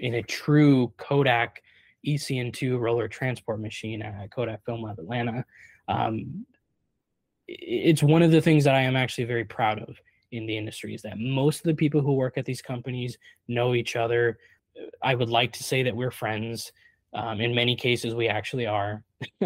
in 0.00 0.14
a 0.14 0.22
true 0.22 0.92
Kodak 0.96 1.62
ECN2 2.06 2.78
roller 2.78 3.08
transport 3.08 3.60
machine 3.60 4.02
at 4.02 4.30
Kodak 4.30 4.64
Film 4.64 4.82
Lab 4.82 4.98
Atlanta. 4.98 5.44
Um, 5.88 6.46
it's 7.46 8.02
one 8.02 8.22
of 8.22 8.30
the 8.30 8.40
things 8.40 8.64
that 8.64 8.74
I 8.74 8.82
am 8.82 8.96
actually 8.96 9.24
very 9.24 9.44
proud 9.44 9.80
of 9.80 9.96
in 10.32 10.46
the 10.46 10.56
industry 10.56 10.94
is 10.94 11.02
that 11.02 11.18
most 11.18 11.58
of 11.58 11.64
the 11.64 11.74
people 11.74 12.00
who 12.00 12.14
work 12.14 12.36
at 12.36 12.44
these 12.44 12.62
companies 12.62 13.16
know 13.48 13.74
each 13.74 13.96
other. 13.96 14.38
I 15.02 15.14
would 15.14 15.28
like 15.28 15.52
to 15.52 15.62
say 15.62 15.82
that 15.82 15.94
we're 15.94 16.10
friends. 16.10 16.72
Um, 17.14 17.40
in 17.40 17.54
many 17.54 17.76
cases, 17.76 18.14
we 18.14 18.28
actually 18.28 18.66
are. 18.66 19.02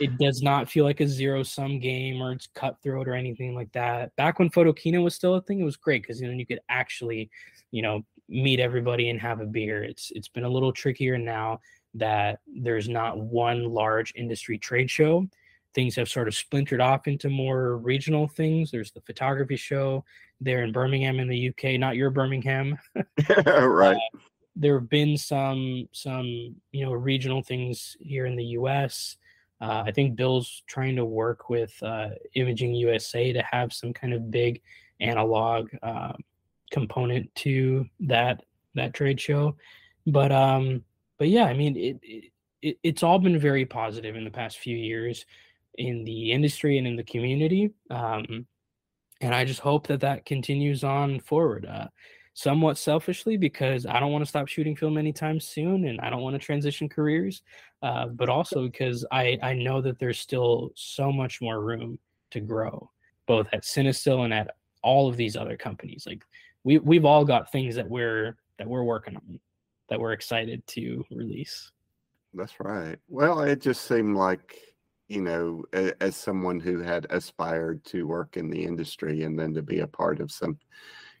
it 0.00 0.18
does 0.18 0.42
not 0.42 0.70
feel 0.70 0.84
like 0.84 1.00
a 1.00 1.08
zero 1.08 1.42
sum 1.42 1.80
game 1.80 2.22
or 2.22 2.32
it's 2.32 2.48
cutthroat 2.54 3.08
or 3.08 3.14
anything 3.14 3.54
like 3.54 3.72
that. 3.72 4.14
Back 4.16 4.38
when 4.38 4.50
Photokina 4.50 5.02
was 5.02 5.14
still 5.14 5.34
a 5.34 5.42
thing, 5.42 5.60
it 5.60 5.64
was 5.64 5.76
great 5.76 6.02
because 6.02 6.20
you 6.20 6.28
know 6.28 6.34
you 6.34 6.46
could 6.46 6.60
actually, 6.68 7.30
you 7.70 7.82
know, 7.82 8.04
meet 8.28 8.60
everybody 8.60 9.10
and 9.10 9.20
have 9.20 9.40
a 9.40 9.46
beer. 9.46 9.82
It's 9.82 10.12
it's 10.14 10.28
been 10.28 10.44
a 10.44 10.48
little 10.48 10.72
trickier 10.72 11.18
now 11.18 11.60
that 11.94 12.38
there's 12.46 12.88
not 12.88 13.18
one 13.18 13.64
large 13.64 14.12
industry 14.16 14.58
trade 14.58 14.90
show. 14.90 15.26
Things 15.74 15.94
have 15.96 16.08
sort 16.08 16.28
of 16.28 16.34
splintered 16.34 16.80
off 16.80 17.06
into 17.06 17.28
more 17.28 17.78
regional 17.78 18.28
things. 18.28 18.70
There's 18.70 18.90
the 18.92 19.00
photography 19.02 19.56
show 19.56 20.04
there 20.40 20.62
in 20.62 20.72
Birmingham 20.72 21.20
in 21.20 21.28
the 21.28 21.48
UK, 21.48 21.78
not 21.78 21.96
your 21.96 22.10
Birmingham. 22.10 22.78
right. 23.38 23.96
Uh, 24.10 24.29
there 24.56 24.78
have 24.78 24.88
been 24.88 25.16
some 25.16 25.88
some 25.92 26.56
you 26.72 26.84
know 26.84 26.92
regional 26.92 27.42
things 27.42 27.96
here 28.00 28.26
in 28.26 28.36
the 28.36 28.44
U.S. 28.44 29.16
Uh, 29.60 29.84
I 29.86 29.92
think 29.92 30.16
Bill's 30.16 30.62
trying 30.66 30.96
to 30.96 31.04
work 31.04 31.50
with 31.50 31.74
uh, 31.82 32.10
Imaging 32.34 32.74
USA 32.74 33.32
to 33.32 33.42
have 33.42 33.72
some 33.72 33.92
kind 33.92 34.14
of 34.14 34.30
big 34.30 34.62
analog 35.00 35.68
uh, 35.82 36.12
component 36.70 37.34
to 37.36 37.86
that 38.00 38.44
that 38.74 38.94
trade 38.94 39.20
show. 39.20 39.56
But 40.06 40.32
um, 40.32 40.84
but 41.18 41.28
yeah, 41.28 41.44
I 41.44 41.54
mean 41.54 41.76
it, 41.76 41.98
it 42.62 42.78
it's 42.82 43.02
all 43.02 43.18
been 43.18 43.38
very 43.38 43.64
positive 43.64 44.16
in 44.16 44.24
the 44.24 44.30
past 44.30 44.58
few 44.58 44.76
years 44.76 45.24
in 45.78 46.04
the 46.04 46.32
industry 46.32 46.78
and 46.78 46.86
in 46.86 46.96
the 46.96 47.04
community. 47.04 47.70
Um, 47.90 48.46
and 49.20 49.34
I 49.34 49.44
just 49.44 49.60
hope 49.60 49.86
that 49.88 50.00
that 50.00 50.24
continues 50.24 50.84
on 50.84 51.20
forward. 51.20 51.66
Uh, 51.66 51.88
somewhat 52.34 52.78
selfishly 52.78 53.36
because 53.36 53.86
I 53.86 54.00
don't 54.00 54.12
want 54.12 54.22
to 54.22 54.28
stop 54.28 54.48
shooting 54.48 54.76
film 54.76 54.98
anytime 54.98 55.40
soon, 55.40 55.86
and 55.86 56.00
I 56.00 56.10
don't 56.10 56.22
want 56.22 56.34
to 56.34 56.38
transition 56.38 56.88
careers. 56.88 57.42
Uh, 57.82 58.06
but 58.06 58.28
also 58.28 58.66
because 58.66 59.04
I 59.10 59.38
I 59.42 59.54
know 59.54 59.80
that 59.80 59.98
there's 59.98 60.20
still 60.20 60.70
so 60.74 61.10
much 61.12 61.40
more 61.40 61.60
room 61.60 61.98
to 62.30 62.40
grow, 62.40 62.90
both 63.26 63.48
at 63.52 63.64
Cinestill 63.64 64.24
and 64.24 64.34
at 64.34 64.54
all 64.82 65.08
of 65.08 65.16
these 65.16 65.36
other 65.36 65.56
companies. 65.56 66.04
Like 66.06 66.24
we 66.64 66.78
we've 66.78 67.04
all 67.04 67.24
got 67.24 67.52
things 67.52 67.74
that 67.76 67.88
we're 67.88 68.36
that 68.58 68.68
we're 68.68 68.84
working 68.84 69.16
on 69.16 69.40
that 69.88 70.00
we're 70.00 70.12
excited 70.12 70.66
to 70.68 71.04
release. 71.10 71.70
That's 72.32 72.60
right. 72.60 72.96
Well, 73.08 73.40
it 73.40 73.60
just 73.60 73.86
seemed 73.86 74.16
like 74.16 74.56
you 75.10 75.20
know, 75.20 75.64
as 76.00 76.14
someone 76.14 76.60
who 76.60 76.80
had 76.80 77.04
aspired 77.10 77.84
to 77.84 78.06
work 78.06 78.36
in 78.36 78.48
the 78.48 78.62
industry 78.62 79.24
and 79.24 79.36
then 79.36 79.52
to 79.52 79.60
be 79.60 79.80
a 79.80 79.86
part 79.86 80.20
of 80.20 80.30
some, 80.30 80.56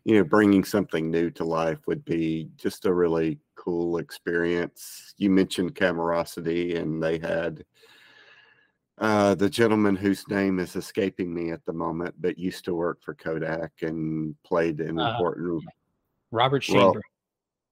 you 0.04 0.16
know, 0.16 0.24
bringing 0.24 0.64
something 0.64 1.10
new 1.10 1.30
to 1.30 1.44
life 1.44 1.78
would 1.86 2.04
be 2.04 2.48
just 2.56 2.86
a 2.86 2.92
really 2.92 3.38
cool 3.54 3.98
experience. 3.98 5.14
You 5.18 5.30
mentioned 5.30 5.74
Camerosity, 5.74 6.76
and 6.78 7.02
they 7.02 7.18
had 7.18 7.64
uh, 8.98 9.34
the 9.34 9.50
gentleman 9.50 9.96
whose 9.96 10.28
name 10.28 10.58
is 10.58 10.76
escaping 10.76 11.32
me 11.32 11.50
at 11.50 11.64
the 11.64 11.72
moment, 11.72 12.14
but 12.18 12.38
used 12.38 12.64
to 12.66 12.74
work 12.74 13.02
for 13.02 13.14
Kodak 13.14 13.72
and 13.82 14.34
played 14.42 14.80
an 14.80 14.98
uh, 14.98 15.10
important 15.10 15.64
Robert 16.30 16.62
Shanebrook. 16.62 17.00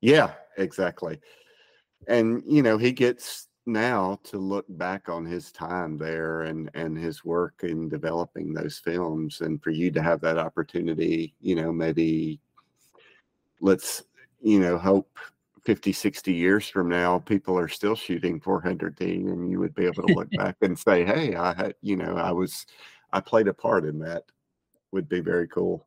Yeah, 0.01 0.33
exactly. 0.57 1.21
And 2.07 2.43
you 2.47 2.63
know, 2.63 2.79
he 2.79 2.93
gets 2.93 3.48
now 3.69 4.19
to 4.25 4.39
look 4.39 4.67
back 4.71 5.09
on 5.09 5.25
his 5.25 5.53
time 5.53 5.97
there 5.97 6.43
and 6.43 6.71
and 6.75 6.99
his 6.99 7.25
work 7.25 7.61
in 7.63 7.89
developing 7.89 8.53
those 8.53 8.79
films 8.79 9.43
and 9.43 9.63
for 9.63 9.71
you 9.71 9.91
to 9.93 10.03
have 10.03 10.21
that 10.23 10.39
opportunity, 10.39 11.35
you 11.41 11.55
know, 11.55 11.71
maybe 11.71 12.41
let's 13.61 14.03
you 14.41 14.59
know 14.59 14.79
hope 14.79 15.19
50, 15.69 15.93
60 15.93 16.33
years 16.33 16.67
from 16.67 16.89
now, 16.89 17.19
people 17.19 17.59
are 17.59 17.69
still 17.69 17.95
shooting 17.95 18.41
400D, 18.41 19.01
and 19.01 19.51
you 19.51 19.59
would 19.59 19.75
be 19.75 19.85
able 19.85 20.07
to 20.07 20.15
look 20.15 20.31
back 20.37 20.57
and 20.63 20.79
say, 20.79 21.05
"Hey, 21.05 21.35
I 21.35 21.53
had, 21.53 21.75
you 21.83 21.95
know, 21.95 22.17
I 22.17 22.33
was, 22.33 22.65
I 23.13 23.21
played 23.21 23.49
a 23.49 23.55
part 23.55 23.85
in 23.85 23.99
that." 23.99 24.25
Would 24.93 25.11
be 25.11 25.21
very 25.21 25.47
cool. 25.47 25.87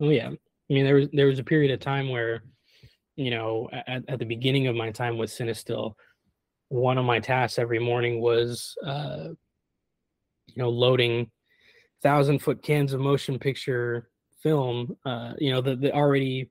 Oh 0.00 0.08
yeah, 0.08 0.28
I 0.28 0.72
mean, 0.74 0.84
there 0.84 0.96
was 0.96 1.08
there 1.12 1.26
was 1.26 1.38
a 1.38 1.44
period 1.44 1.70
of 1.70 1.78
time 1.78 2.08
where, 2.08 2.42
you 3.14 3.30
know, 3.30 3.68
at, 3.70 4.02
at 4.08 4.18
the 4.18 4.24
beginning 4.24 4.66
of 4.66 4.74
my 4.74 4.90
time 4.90 5.16
with 5.16 5.30
Cinestill, 5.30 5.94
one 6.72 6.96
of 6.96 7.04
my 7.04 7.20
tasks 7.20 7.58
every 7.58 7.78
morning 7.78 8.20
was, 8.20 8.74
uh, 8.86 9.28
you 10.46 10.56
know, 10.56 10.70
loading 10.70 11.30
thousand 12.02 12.38
foot 12.38 12.62
cans 12.62 12.94
of 12.94 13.00
motion 13.00 13.38
picture 13.38 14.08
film. 14.42 14.96
Uh, 15.04 15.34
you 15.38 15.52
know, 15.52 15.60
the 15.60 15.76
the 15.76 15.92
already 15.92 16.50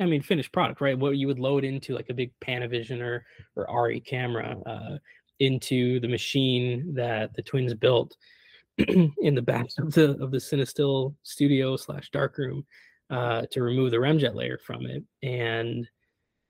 I 0.00 0.06
mean, 0.06 0.22
finished 0.22 0.52
product, 0.52 0.80
right? 0.80 0.98
What 0.98 1.16
you 1.16 1.28
would 1.28 1.38
load 1.38 1.64
into 1.64 1.94
like 1.94 2.10
a 2.10 2.14
big 2.14 2.32
Panavision 2.44 3.00
or 3.00 3.24
or 3.54 3.70
ARRI 3.70 4.00
camera 4.04 4.58
uh, 4.66 4.98
into 5.38 6.00
the 6.00 6.08
machine 6.08 6.92
that 6.94 7.34
the 7.34 7.42
twins 7.42 7.74
built 7.74 8.16
in 8.78 9.34
the 9.34 9.42
back 9.42 9.66
of 9.78 9.92
the 9.92 10.18
of 10.20 10.32
the 10.32 10.38
Cinestill 10.38 11.14
studio 11.22 11.76
slash 11.76 12.10
darkroom 12.10 12.66
uh, 13.10 13.42
to 13.52 13.62
remove 13.62 13.92
the 13.92 13.98
remjet 13.98 14.34
layer 14.34 14.58
from 14.58 14.84
it. 14.84 15.04
And 15.22 15.88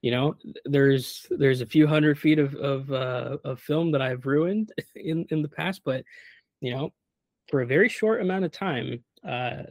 you 0.02 0.10
know, 0.10 0.36
there's 0.64 1.26
there's 1.30 1.60
a 1.60 1.66
few 1.66 1.86
hundred 1.86 2.18
feet 2.18 2.38
of 2.38 2.54
of, 2.54 2.92
uh, 2.92 3.38
of 3.44 3.60
film 3.60 3.90
that 3.92 4.02
I've 4.02 4.26
ruined 4.26 4.72
in 4.94 5.26
in 5.30 5.42
the 5.42 5.48
past, 5.48 5.82
but 5.84 6.04
you 6.60 6.72
know, 6.72 6.92
for 7.48 7.62
a 7.62 7.66
very 7.66 7.88
short 7.88 8.20
amount 8.20 8.44
of 8.44 8.52
time, 8.52 9.02
uh, 9.26 9.62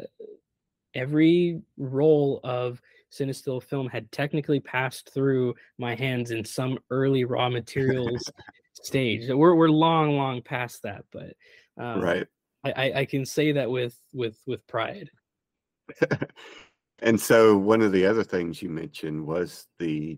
every 0.94 1.62
roll 1.78 2.40
of 2.44 2.82
Cinestill 3.12 3.64
film 3.64 3.88
had 3.88 4.12
technically 4.12 4.60
passed 4.60 5.14
through 5.14 5.56
my 5.78 5.96
hands 5.96 6.32
in 6.32 6.44
some 6.44 6.78
early 6.90 7.24
raw 7.24 7.50
materials 7.50 8.30
stage. 8.74 9.30
We're 9.30 9.56
we're 9.56 9.70
long, 9.70 10.18
long 10.18 10.42
past 10.42 10.84
that, 10.84 11.06
but 11.12 11.34
um, 11.78 12.02
right. 12.02 12.28
I, 12.64 12.92
I 12.96 13.06
can 13.06 13.26
say 13.26 13.54
that 13.54 13.70
with 13.70 13.98
with 14.14 14.38
with 14.46 14.66
pride. 14.68 15.10
And 17.00 17.20
so 17.20 17.58
one 17.58 17.82
of 17.82 17.92
the 17.92 18.06
other 18.06 18.24
things 18.24 18.62
you 18.62 18.70
mentioned 18.70 19.26
was 19.26 19.68
the 19.80 20.18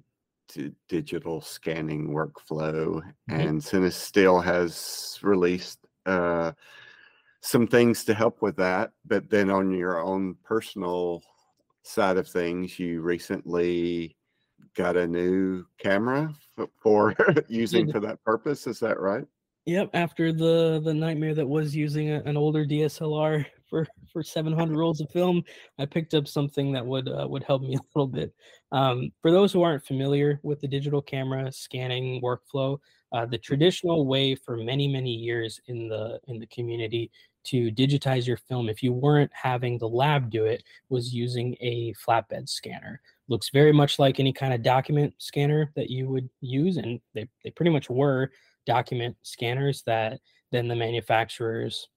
d- 0.54 0.72
digital 0.88 1.42
scanning 1.42 2.10
workflow, 2.10 3.02
Mhm. 3.30 3.48
and 3.48 3.62
Cinestill 3.62 4.44
has 4.44 5.20
released 5.22 5.80
uh, 6.06 6.54
some 7.42 7.68
things 7.68 8.04
to 8.06 8.14
help 8.14 8.42
with 8.42 8.56
that. 8.58 8.92
But 9.06 9.30
then 9.30 9.50
on 9.50 9.72
your 9.72 10.02
own 10.02 10.36
personal 10.44 11.22
side 11.84 12.18
of 12.18 12.28
things, 12.28 12.80
you 12.80 13.02
recently 13.02 14.16
got 14.76 14.96
a 14.98 15.08
new 15.08 15.66
camera 15.78 16.34
f- 16.58 16.68
for 16.82 17.14
using 17.50 17.92
for 17.92 18.00
that 18.00 18.24
purpose. 18.24 18.68
Is 18.68 18.80
that 18.80 19.00
right? 19.00 19.26
Yep, 19.66 19.92
after 19.94 20.32
the 20.34 20.82
the 20.84 20.94
nightmare 20.94 21.36
that 21.36 21.48
was 21.48 21.76
using 21.76 22.10
a, 22.12 22.22
an 22.24 22.38
older 22.38 22.66
DSLR 22.66 23.46
for 23.70 23.86
for 24.12 24.24
700 24.24 24.78
rolls 24.78 25.02
of 25.02 25.10
film, 25.12 25.44
I 25.78 25.86
picked 25.86 26.14
up 26.14 26.28
something 26.28 26.72
that 26.74 26.86
would 26.86 27.08
uh, 27.08 27.28
would 27.30 27.44
help 27.44 27.62
me 27.62 27.76
a 27.76 27.80
little 27.96 28.08
bit. 28.08 28.34
Um, 28.72 29.12
for 29.22 29.32
those 29.32 29.52
who 29.54 29.62
aren't 29.62 29.86
familiar 29.86 30.40
with 30.44 30.60
the 30.62 30.68
digital 30.68 31.02
camera 31.02 31.52
scanning 31.52 32.22
workflow, 32.22 32.80
uh, 33.12 33.26
the 33.26 33.38
traditional 33.38 34.06
way 34.06 34.36
for 34.36 34.58
many 34.58 34.88
many 34.88 35.12
years 35.12 35.60
in 35.68 35.88
the 35.88 36.20
in 36.28 36.40
the 36.40 36.48
community 36.48 37.12
to 37.46 37.72
digitize 37.72 38.28
your 38.28 38.38
film, 38.38 38.70
if 38.70 38.84
you 38.84 38.92
weren't 38.92 39.32
having 39.34 39.78
the 39.78 39.88
lab 39.88 40.30
do 40.30 40.46
it, 40.46 40.64
was 40.90 41.14
using 41.14 41.56
a 41.62 41.94
flatbed 41.94 42.50
scanner. 42.50 43.02
Looks 43.28 43.50
very 43.50 43.72
much 43.72 43.98
like 43.98 44.20
any 44.20 44.34
kind 44.34 44.54
of 44.54 44.62
document 44.62 45.14
scanner 45.20 45.72
that 45.76 45.90
you 45.90 46.10
would 46.10 46.30
use, 46.42 46.78
and 46.78 47.00
they, 47.14 47.28
they 47.44 47.52
pretty 47.52 47.72
much 47.72 47.90
were 47.90 48.32
document 48.66 49.16
scanners 49.24 49.82
that 49.84 50.20
then 50.52 50.68
the 50.68 50.76
manufacturers 50.76 51.90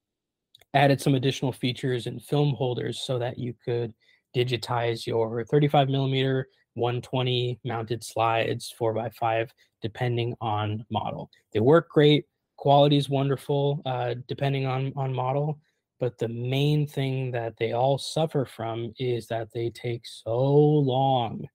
added 0.75 1.01
some 1.01 1.15
additional 1.15 1.53
features 1.53 2.07
and 2.07 2.23
film 2.23 2.55
holders 2.55 3.01
so 3.01 3.19
that 3.19 3.39
you 3.39 3.55
could 3.65 3.93
digitize 4.35 5.07
your 5.07 5.45
35 5.45 5.89
millimeter 5.89 6.49
120 6.75 7.61
mounted 7.65 8.03
slides 8.03 8.75
4x5 8.81 9.51
depending 9.83 10.35
on 10.41 10.85
model 10.91 11.31
they 11.53 11.61
work 11.61 11.91
great 11.91 12.25
quality 12.57 12.97
is 12.97 13.11
wonderful 13.11 13.83
uh, 13.85 14.15
depending 14.27 14.65
on 14.65 14.93
on 14.97 15.13
model 15.13 15.59
but 16.01 16.19
the 16.19 16.29
main 16.29 16.87
thing 16.87 17.31
that 17.31 17.57
they 17.59 17.73
all 17.73 17.97
suffer 17.97 18.45
from 18.45 18.93
is 18.99 19.29
that 19.29 19.53
they 19.53 19.71
take 19.71 20.03
so 20.05 20.35
long 20.37 21.47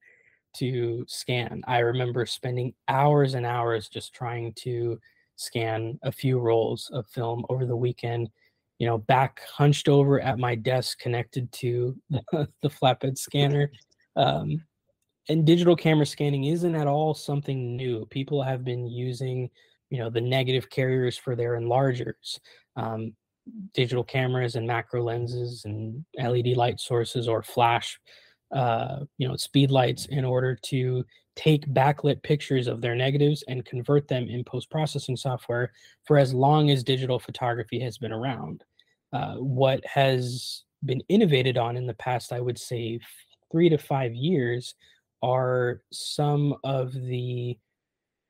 to 0.54 1.04
scan. 1.06 1.62
I 1.66 1.80
remember 1.80 2.24
spending 2.24 2.72
hours 2.88 3.34
and 3.34 3.44
hours 3.44 3.88
just 3.88 4.14
trying 4.14 4.54
to 4.60 4.98
scan 5.36 5.98
a 6.02 6.10
few 6.10 6.38
rolls 6.38 6.90
of 6.94 7.06
film 7.08 7.44
over 7.48 7.66
the 7.66 7.76
weekend, 7.76 8.30
you 8.78 8.86
know, 8.86 8.98
back 8.98 9.40
hunched 9.48 9.88
over 9.88 10.20
at 10.20 10.38
my 10.38 10.54
desk 10.54 10.98
connected 10.98 11.50
to 11.52 11.96
the, 12.10 12.22
the 12.62 12.68
flatbed 12.68 13.18
scanner. 13.18 13.70
Um, 14.16 14.62
and 15.28 15.44
digital 15.44 15.76
camera 15.76 16.06
scanning 16.06 16.44
isn't 16.44 16.74
at 16.74 16.86
all 16.86 17.14
something 17.14 17.76
new. 17.76 18.06
People 18.06 18.42
have 18.42 18.64
been 18.64 18.86
using, 18.86 19.50
you 19.90 19.98
know, 19.98 20.08
the 20.08 20.20
negative 20.20 20.70
carriers 20.70 21.18
for 21.18 21.36
their 21.36 21.52
enlargers. 21.60 22.38
Um, 22.76 23.14
digital 23.72 24.04
cameras 24.04 24.56
and 24.56 24.66
macro 24.66 25.02
lenses 25.02 25.64
and 25.64 26.04
LED 26.22 26.48
light 26.48 26.80
sources 26.80 27.28
or 27.28 27.42
flash 27.42 27.98
uh, 28.54 29.00
you 29.18 29.28
know, 29.28 29.36
speed 29.36 29.70
lights 29.70 30.06
in 30.06 30.24
order 30.24 30.58
to 30.62 31.04
take 31.36 31.66
backlit 31.68 32.22
pictures 32.22 32.66
of 32.66 32.80
their 32.80 32.94
negatives 32.94 33.44
and 33.46 33.64
convert 33.64 34.08
them 34.08 34.26
in 34.28 34.42
post-processing 34.42 35.16
software 35.16 35.70
for 36.04 36.18
as 36.18 36.34
long 36.34 36.70
as 36.70 36.82
digital 36.82 37.18
photography 37.18 37.78
has 37.78 37.98
been 37.98 38.12
around. 38.12 38.64
Uh, 39.12 39.34
what 39.36 39.84
has 39.86 40.64
been 40.84 41.02
innovated 41.08 41.56
on 41.56 41.76
in 41.76 41.86
the 41.86 41.94
past, 41.94 42.32
I 42.32 42.40
would 42.40 42.58
say, 42.58 43.00
three 43.50 43.68
to 43.68 43.78
five 43.78 44.14
years, 44.14 44.74
are 45.22 45.82
some 45.90 46.54
of 46.64 46.92
the 46.92 47.58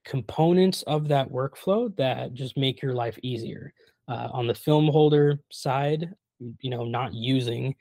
components 0.04 0.82
of 0.82 1.08
that 1.08 1.30
workflow 1.30 1.94
that 1.96 2.32
just 2.32 2.56
make 2.56 2.80
your 2.80 2.94
life 2.94 3.18
easier. 3.22 3.72
Uh, 4.08 4.28
on 4.32 4.46
the 4.46 4.54
film 4.54 4.88
holder 4.88 5.38
side, 5.50 6.14
you 6.60 6.70
know, 6.70 6.84
not 6.84 7.12
using 7.12 7.74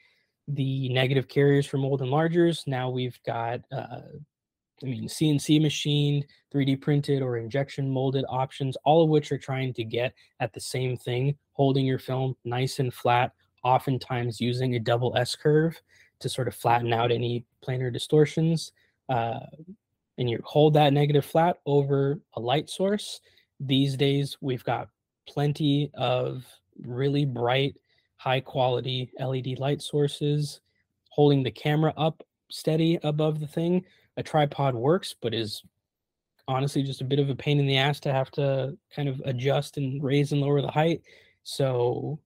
the 0.50 0.90
negative 0.90 1.28
carriers 1.30 1.66
for 1.66 1.78
mold 1.78 2.02
enlargers. 2.02 2.68
Now 2.68 2.90
we've 2.90 3.18
got, 3.26 3.62
uh, 3.72 4.02
I 4.84 4.86
mean, 4.86 5.08
CNC 5.08 5.62
machined, 5.62 6.26
3D 6.54 6.82
printed, 6.82 7.22
or 7.22 7.38
injection 7.38 7.90
molded 7.90 8.26
options, 8.28 8.76
all 8.84 9.04
of 9.04 9.10
which 9.10 9.32
are 9.32 9.38
trying 9.38 9.74
to 9.76 9.86
get 9.86 10.14
at 10.42 10.54
the 10.54 10.60
same 10.60 10.98
thing, 10.98 11.38
holding 11.58 11.86
your 11.86 12.00
film 12.00 12.36
nice 12.46 12.80
and 12.80 12.94
flat, 12.94 13.34
oftentimes 13.64 14.40
using 14.40 14.76
a 14.76 14.80
double 14.80 15.18
S 15.18 15.36
curve 15.36 15.76
to 16.20 16.30
sort 16.30 16.48
of 16.48 16.56
flatten 16.56 16.94
out 16.94 17.12
any 17.12 17.44
planar 17.68 17.92
distortions. 17.92 18.72
Uh, 19.10 19.40
and 20.18 20.30
you 20.30 20.40
hold 20.44 20.74
that 20.76 20.94
negative 20.94 21.26
flat 21.26 21.58
over 21.66 22.20
a 22.36 22.40
light 22.40 22.70
source. 22.70 23.22
These 23.60 23.98
days, 23.98 24.38
we've 24.40 24.64
got 24.64 24.90
plenty 25.28 25.92
of 25.96 26.46
really 26.84 27.26
bright 27.26 27.76
high 28.18 28.40
quality 28.40 29.12
LED 29.20 29.60
light 29.60 29.82
sources, 29.82 30.62
holding 31.10 31.44
the 31.44 31.52
camera 31.52 31.94
up 31.98 32.24
steady 32.50 33.00
above 33.04 33.40
the 33.40 33.48
thing. 33.48 33.84
A 34.18 34.24
tripod 34.24 34.76
works, 34.76 35.16
but 35.22 35.34
is 35.34 35.64
honestly 36.48 36.82
just 36.82 37.02
a 37.02 37.06
bit 37.06 37.20
of 37.20 37.30
a 37.30 37.36
pain 37.36 37.60
in 37.60 37.68
the 37.68 37.78
ass 37.78 38.00
to 38.00 38.14
have 38.14 38.32
to 38.32 38.76
kind 38.96 39.10
of 39.10 39.22
adjust 39.26 39.78
and 39.78 40.04
raise 40.04 40.32
and 40.32 40.42
lower 40.42 40.62
the 40.62 40.72
height. 40.72 41.02
So, 41.50 42.20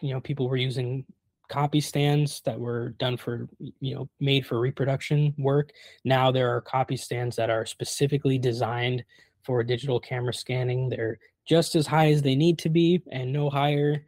you 0.00 0.14
know, 0.14 0.20
people 0.20 0.48
were 0.48 0.56
using 0.56 1.04
copy 1.48 1.80
stands 1.80 2.40
that 2.44 2.60
were 2.60 2.90
done 2.90 3.16
for, 3.16 3.48
you 3.80 3.96
know, 3.96 4.08
made 4.20 4.46
for 4.46 4.60
reproduction 4.60 5.34
work. 5.36 5.72
Now 6.04 6.30
there 6.30 6.54
are 6.54 6.60
copy 6.60 6.96
stands 6.96 7.34
that 7.34 7.50
are 7.50 7.66
specifically 7.66 8.38
designed 8.38 9.02
for 9.42 9.64
digital 9.64 9.98
camera 9.98 10.32
scanning. 10.32 10.88
They're 10.88 11.18
just 11.48 11.74
as 11.74 11.84
high 11.84 12.12
as 12.12 12.22
they 12.22 12.36
need 12.36 12.60
to 12.60 12.68
be 12.68 13.02
and 13.10 13.32
no 13.32 13.50
higher 13.50 14.06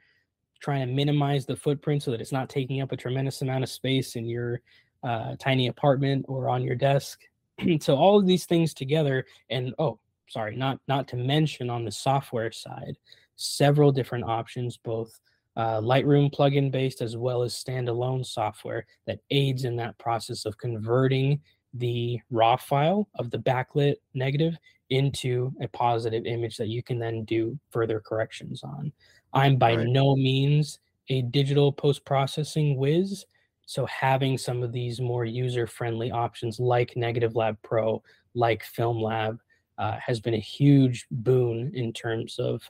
trying 0.63 0.87
to 0.87 0.95
minimize 0.95 1.45
the 1.45 1.57
footprint 1.57 2.05
so 2.05 2.13
that 2.13 2.21
it's 2.21 2.31
not 2.31 2.49
taking 2.49 2.81
up 2.83 2.93
a 2.93 2.97
tremendous 2.97 3.43
amount 3.43 3.65
of 3.65 3.71
space 3.71 4.15
in 4.15 4.27
your 4.27 4.61
uh, 5.03 5.35
tiny 5.41 5.67
apartment 5.67 6.25
or 6.29 6.49
on 6.49 6.63
your 6.63 6.77
desk. 6.77 7.19
so 7.81 7.97
all 7.97 8.17
of 8.17 8.29
these 8.29 8.47
things 8.47 8.75
together, 8.75 9.27
and 9.49 9.75
oh, 9.81 9.99
sorry, 10.29 10.55
not 10.55 10.79
not 10.87 11.09
to 11.09 11.17
mention 11.17 11.69
on 11.69 11.85
the 11.85 11.91
software 11.91 12.53
side, 12.53 12.97
several 13.41 13.91
different 13.91 14.25
options, 14.25 14.77
both 14.77 15.19
uh, 15.57 15.81
Lightroom 15.81 16.33
plugin 16.33 16.71
based 16.71 17.01
as 17.01 17.17
well 17.17 17.43
as 17.43 17.55
standalone 17.55 18.25
software 18.25 18.87
that 19.07 19.21
aids 19.31 19.65
in 19.65 19.77
that 19.77 19.97
process 19.99 20.45
of 20.45 20.59
converting 20.59 21.41
the 21.75 22.21
raw 22.31 22.57
file 22.57 23.09
of 23.19 23.31
the 23.31 23.39
backlit 23.39 23.97
negative 24.15 24.57
into 24.91 25.53
a 25.63 25.69
positive 25.69 26.27
image 26.27 26.57
that 26.57 26.69
you 26.69 26.83
can 26.83 26.99
then 26.99 27.25
do 27.25 27.59
further 27.71 28.01
corrections 28.01 28.63
on. 28.63 28.93
I'm 29.33 29.57
by 29.57 29.77
Right. 29.77 29.87
no 29.87 30.17
means 30.17 30.81
a 31.09 31.23
digital 31.23 31.73
post 31.73 32.05
processing 32.05 32.77
whiz. 32.77 33.25
So 33.67 33.87
having 33.87 34.37
some 34.37 34.63
of 34.63 34.73
these 34.73 35.01
more 35.01 35.25
user 35.25 35.67
friendly 35.67 36.11
options 36.11 36.59
like 36.59 36.97
Negative 36.97 37.37
Lab 37.37 37.57
Pro, 37.63 38.03
like 38.35 38.65
Film 38.65 39.01
Lab, 39.01 39.41
uh, 39.79 39.97
has 40.05 40.21
been 40.21 40.35
a 40.35 40.39
huge 40.39 41.07
boon 41.11 41.71
in 41.75 41.93
terms 41.93 42.39
of 42.39 42.69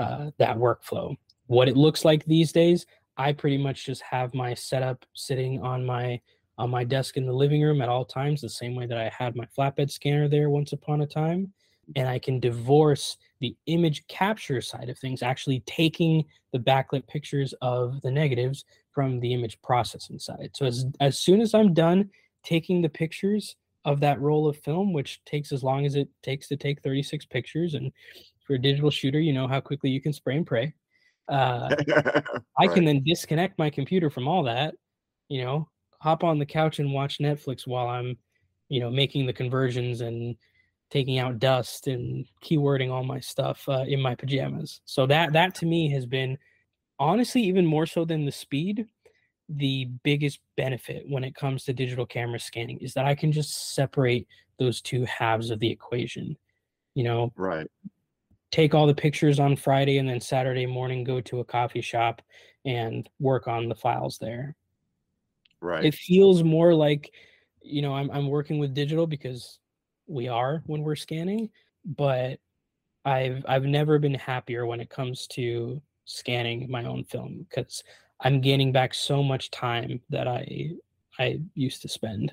uh, 0.00 0.30
that 0.38 0.56
workflow. 0.56 1.14
What 1.46 1.68
it 1.68 1.76
looks 1.76 2.04
like 2.04 2.24
these 2.24 2.52
days, 2.52 2.86
I 3.16 3.32
pretty 3.32 3.58
much 3.58 3.84
just 3.84 4.02
have 4.02 4.34
my 4.34 4.54
setup 4.54 5.04
sitting 5.14 5.60
on 5.62 5.84
my 5.84 6.20
on 6.56 6.70
my 6.70 6.84
desk 6.84 7.16
in 7.16 7.24
the 7.24 7.32
living 7.32 7.62
room 7.62 7.80
at 7.80 7.88
all 7.88 8.04
times, 8.04 8.40
the 8.40 8.48
same 8.48 8.74
way 8.74 8.86
that 8.86 8.98
I 8.98 9.10
had 9.16 9.34
my 9.34 9.46
flatbed 9.56 9.90
scanner 9.90 10.28
there 10.28 10.50
once 10.50 10.72
upon 10.72 11.00
a 11.00 11.06
time. 11.06 11.52
And 11.96 12.06
I 12.06 12.18
can 12.18 12.38
divorce 12.38 13.16
the 13.40 13.56
image 13.66 14.06
capture 14.08 14.60
side 14.60 14.90
of 14.90 14.98
things, 14.98 15.22
actually 15.22 15.60
taking 15.66 16.24
the 16.52 16.58
backlit 16.58 17.06
pictures 17.08 17.54
of 17.62 18.00
the 18.02 18.10
negatives 18.10 18.64
from 18.92 19.20
the 19.20 19.32
image 19.32 19.60
processing 19.62 20.18
side. 20.18 20.50
So 20.54 20.66
as 20.66 20.86
as 21.00 21.18
soon 21.18 21.40
as 21.40 21.54
I'm 21.54 21.74
done 21.74 22.10
taking 22.42 22.80
the 22.80 22.88
pictures 22.88 23.56
of 23.84 24.00
that 24.00 24.20
roll 24.20 24.46
of 24.46 24.56
film, 24.58 24.92
which 24.92 25.22
takes 25.24 25.52
as 25.52 25.62
long 25.62 25.84
as 25.86 25.94
it 25.94 26.08
takes 26.22 26.48
to 26.48 26.56
take 26.56 26.82
36 26.82 27.26
pictures, 27.26 27.74
and 27.74 27.92
for 28.50 28.54
a 28.54 28.58
digital 28.58 28.90
shooter, 28.90 29.20
you 29.20 29.32
know 29.32 29.46
how 29.46 29.60
quickly 29.60 29.90
you 29.90 30.00
can 30.00 30.12
spray 30.12 30.36
and 30.36 30.44
pray. 30.44 30.74
Uh, 31.28 31.72
I 32.58 32.66
can 32.66 32.84
then 32.84 33.00
disconnect 33.04 33.56
my 33.60 33.70
computer 33.70 34.10
from 34.10 34.26
all 34.26 34.42
that, 34.42 34.74
you 35.28 35.44
know, 35.44 35.68
hop 36.00 36.24
on 36.24 36.40
the 36.40 36.46
couch 36.46 36.80
and 36.80 36.92
watch 36.92 37.20
Netflix 37.20 37.64
while 37.64 37.86
I'm, 37.86 38.18
you 38.68 38.80
know, 38.80 38.90
making 38.90 39.26
the 39.26 39.32
conversions 39.32 40.00
and 40.00 40.34
taking 40.90 41.20
out 41.20 41.38
dust 41.38 41.86
and 41.86 42.26
keywording 42.42 42.90
all 42.90 43.04
my 43.04 43.20
stuff 43.20 43.68
uh, 43.68 43.84
in 43.86 44.00
my 44.00 44.16
pajamas. 44.16 44.80
So 44.84 45.06
that 45.06 45.32
that 45.32 45.54
to 45.56 45.66
me 45.66 45.88
has 45.92 46.04
been 46.04 46.36
honestly 46.98 47.42
even 47.42 47.64
more 47.64 47.86
so 47.86 48.04
than 48.04 48.26
the 48.26 48.32
speed, 48.32 48.84
the 49.48 49.84
biggest 50.02 50.40
benefit 50.56 51.04
when 51.08 51.22
it 51.22 51.36
comes 51.36 51.62
to 51.64 51.72
digital 51.72 52.04
camera 52.04 52.40
scanning 52.40 52.78
is 52.78 52.94
that 52.94 53.04
I 53.04 53.14
can 53.14 53.30
just 53.30 53.76
separate 53.76 54.26
those 54.58 54.80
two 54.80 55.04
halves 55.04 55.50
of 55.50 55.60
the 55.60 55.70
equation. 55.70 56.36
You 56.96 57.04
know, 57.04 57.32
Right. 57.36 57.68
Take 58.50 58.74
all 58.74 58.86
the 58.86 58.94
pictures 58.94 59.38
on 59.38 59.56
Friday 59.56 59.98
and 59.98 60.08
then 60.08 60.20
Saturday 60.20 60.66
morning 60.66 61.04
go 61.04 61.20
to 61.20 61.40
a 61.40 61.44
coffee 61.44 61.80
shop 61.80 62.20
and 62.64 63.08
work 63.18 63.48
on 63.48 63.68
the 63.68 63.74
files 63.74 64.18
there. 64.18 64.56
Right. 65.60 65.84
It 65.84 65.94
feels 65.94 66.42
more 66.42 66.74
like, 66.74 67.12
you 67.62 67.82
know, 67.82 67.94
I'm 67.94 68.10
I'm 68.10 68.28
working 68.28 68.58
with 68.58 68.74
digital 68.74 69.06
because 69.06 69.58
we 70.06 70.28
are 70.28 70.62
when 70.66 70.82
we're 70.82 70.96
scanning, 70.96 71.50
but 71.84 72.40
I've 73.04 73.44
I've 73.48 73.64
never 73.64 73.98
been 73.98 74.14
happier 74.14 74.66
when 74.66 74.80
it 74.80 74.90
comes 74.90 75.26
to 75.28 75.80
scanning 76.04 76.70
my 76.70 76.84
own 76.84 77.04
film 77.04 77.46
because 77.48 77.84
I'm 78.20 78.40
gaining 78.40 78.72
back 78.72 78.94
so 78.94 79.22
much 79.22 79.50
time 79.50 80.00
that 80.10 80.26
I 80.26 80.70
I 81.18 81.40
used 81.54 81.82
to 81.82 81.88
spend. 81.88 82.32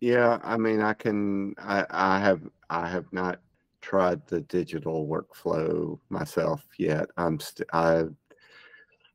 Yeah, 0.00 0.38
I 0.42 0.56
mean, 0.56 0.82
I 0.82 0.94
can. 0.94 1.54
I 1.58 1.86
I 1.88 2.18
have 2.18 2.42
I 2.68 2.88
have 2.88 3.10
not 3.12 3.40
tried 3.84 4.26
the 4.26 4.40
digital 4.40 5.06
workflow 5.06 6.00
myself 6.08 6.64
yet. 6.78 7.10
I'm 7.18 7.38
st- 7.38 7.68
I 7.72 8.04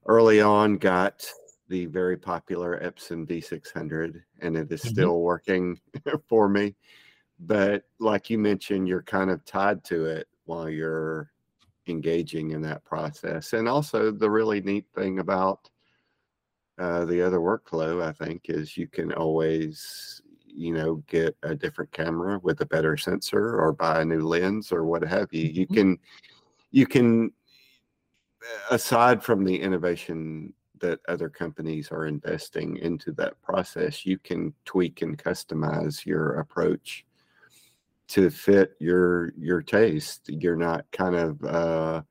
early 0.05 0.41
on 0.41 0.77
got 0.77 1.25
the 1.67 1.85
very 1.87 2.17
popular 2.17 2.79
Epson 2.79 3.27
V600, 3.27 4.23
and 4.41 4.55
it 4.55 4.71
is 4.71 4.83
Mhm. 4.83 4.89
still 4.89 5.21
working 5.21 5.79
for 6.27 6.47
me. 6.49 6.75
But 7.39 7.85
like 7.99 8.29
you 8.29 8.37
mentioned, 8.37 8.87
you're 8.87 9.03
kind 9.03 9.31
of 9.31 9.43
tied 9.45 9.83
to 9.85 10.05
it 10.05 10.27
while 10.45 10.69
you're 10.69 11.31
engaging 11.87 12.51
in 12.51 12.61
that 12.63 12.83
process. 12.85 13.53
And 13.53 13.67
also, 13.67 14.11
the 14.11 14.29
really 14.29 14.61
neat 14.61 14.85
thing 14.93 15.19
about 15.19 15.69
uh, 16.77 17.05
the 17.05 17.21
other 17.21 17.39
workflow, 17.39 18.01
I 18.03 18.11
think, 18.13 18.49
is 18.49 18.77
you 18.77 18.87
can 18.87 19.11
always, 19.13 20.21
you 20.53 20.73
know, 20.73 20.95
get 21.07 21.35
a 21.43 21.55
different 21.55 21.91
camera 21.91 22.39
with 22.39 22.61
a 22.61 22.65
better 22.65 22.97
sensor 22.97 23.59
or 23.59 23.71
buy 23.71 24.01
a 24.01 24.05
new 24.05 24.21
lens 24.21 24.71
or 24.71 24.85
what 24.85 25.03
have 25.03 25.31
you. 25.31 25.47
You 25.47 25.67
Mhm. 25.67 25.73
can, 25.73 25.99
you 26.71 26.85
can, 26.85 27.31
aside 28.69 29.23
from 29.23 29.43
the 29.43 29.59
innovation 29.59 30.53
that 30.79 30.99
other 31.07 31.29
companies 31.29 31.91
are 31.91 32.05
investing 32.05 32.77
into 32.77 33.11
that 33.13 33.41
process, 33.41 34.05
you 34.05 34.17
can 34.17 34.53
tweak 34.65 35.01
and 35.01 35.17
customize 35.17 36.05
your 36.05 36.39
approach 36.39 37.05
to 38.07 38.29
fit 38.29 38.75
your 38.79 39.33
your 39.37 39.61
taste. 39.61 40.29
You're 40.29 40.55
not 40.55 40.89
kind 40.91 41.15
of 41.15 41.43
uh, 41.43 42.01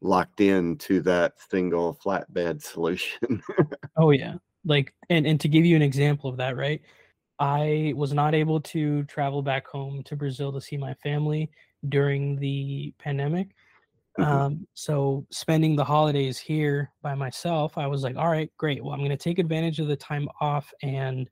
locked 0.00 0.40
in 0.40 0.76
to 0.78 1.00
that 1.02 1.34
single 1.50 1.94
flatbed 1.94 2.62
solution. 2.72 3.42
Oh 3.96 4.10
yeah. 4.10 4.34
Like 4.64 4.94
and 5.10 5.26
and 5.26 5.40
to 5.40 5.48
give 5.48 5.64
you 5.64 5.76
an 5.76 5.82
example 5.82 6.30
of 6.30 6.36
that, 6.36 6.56
right? 6.56 6.82
I 7.38 7.92
was 7.96 8.12
not 8.12 8.34
able 8.34 8.60
to 8.60 9.04
travel 9.04 9.42
back 9.42 9.66
home 9.66 10.02
to 10.04 10.16
Brazil 10.16 10.52
to 10.52 10.60
see 10.60 10.76
my 10.76 10.94
family 10.94 11.50
during 11.88 12.36
the 12.36 12.94
pandemic. 12.98 13.54
Mhm. 14.18 14.26
Um, 14.26 14.68
so 14.74 15.26
spending 15.30 15.76
the 15.76 15.84
holidays 15.84 16.38
here 16.38 16.92
by 17.02 17.14
myself, 17.14 17.76
I 17.76 17.86
was 17.86 18.02
like, 18.04 18.16
all 18.16 18.28
right, 18.30 18.50
great. 18.58 18.82
Well, 18.82 18.92
I'm 18.92 19.00
going 19.00 19.10
to 19.10 19.16
take 19.16 19.38
advantage 19.38 19.80
of 19.80 19.88
the 19.88 19.96
time 19.96 20.28
off 20.40 20.72
and 20.82 21.28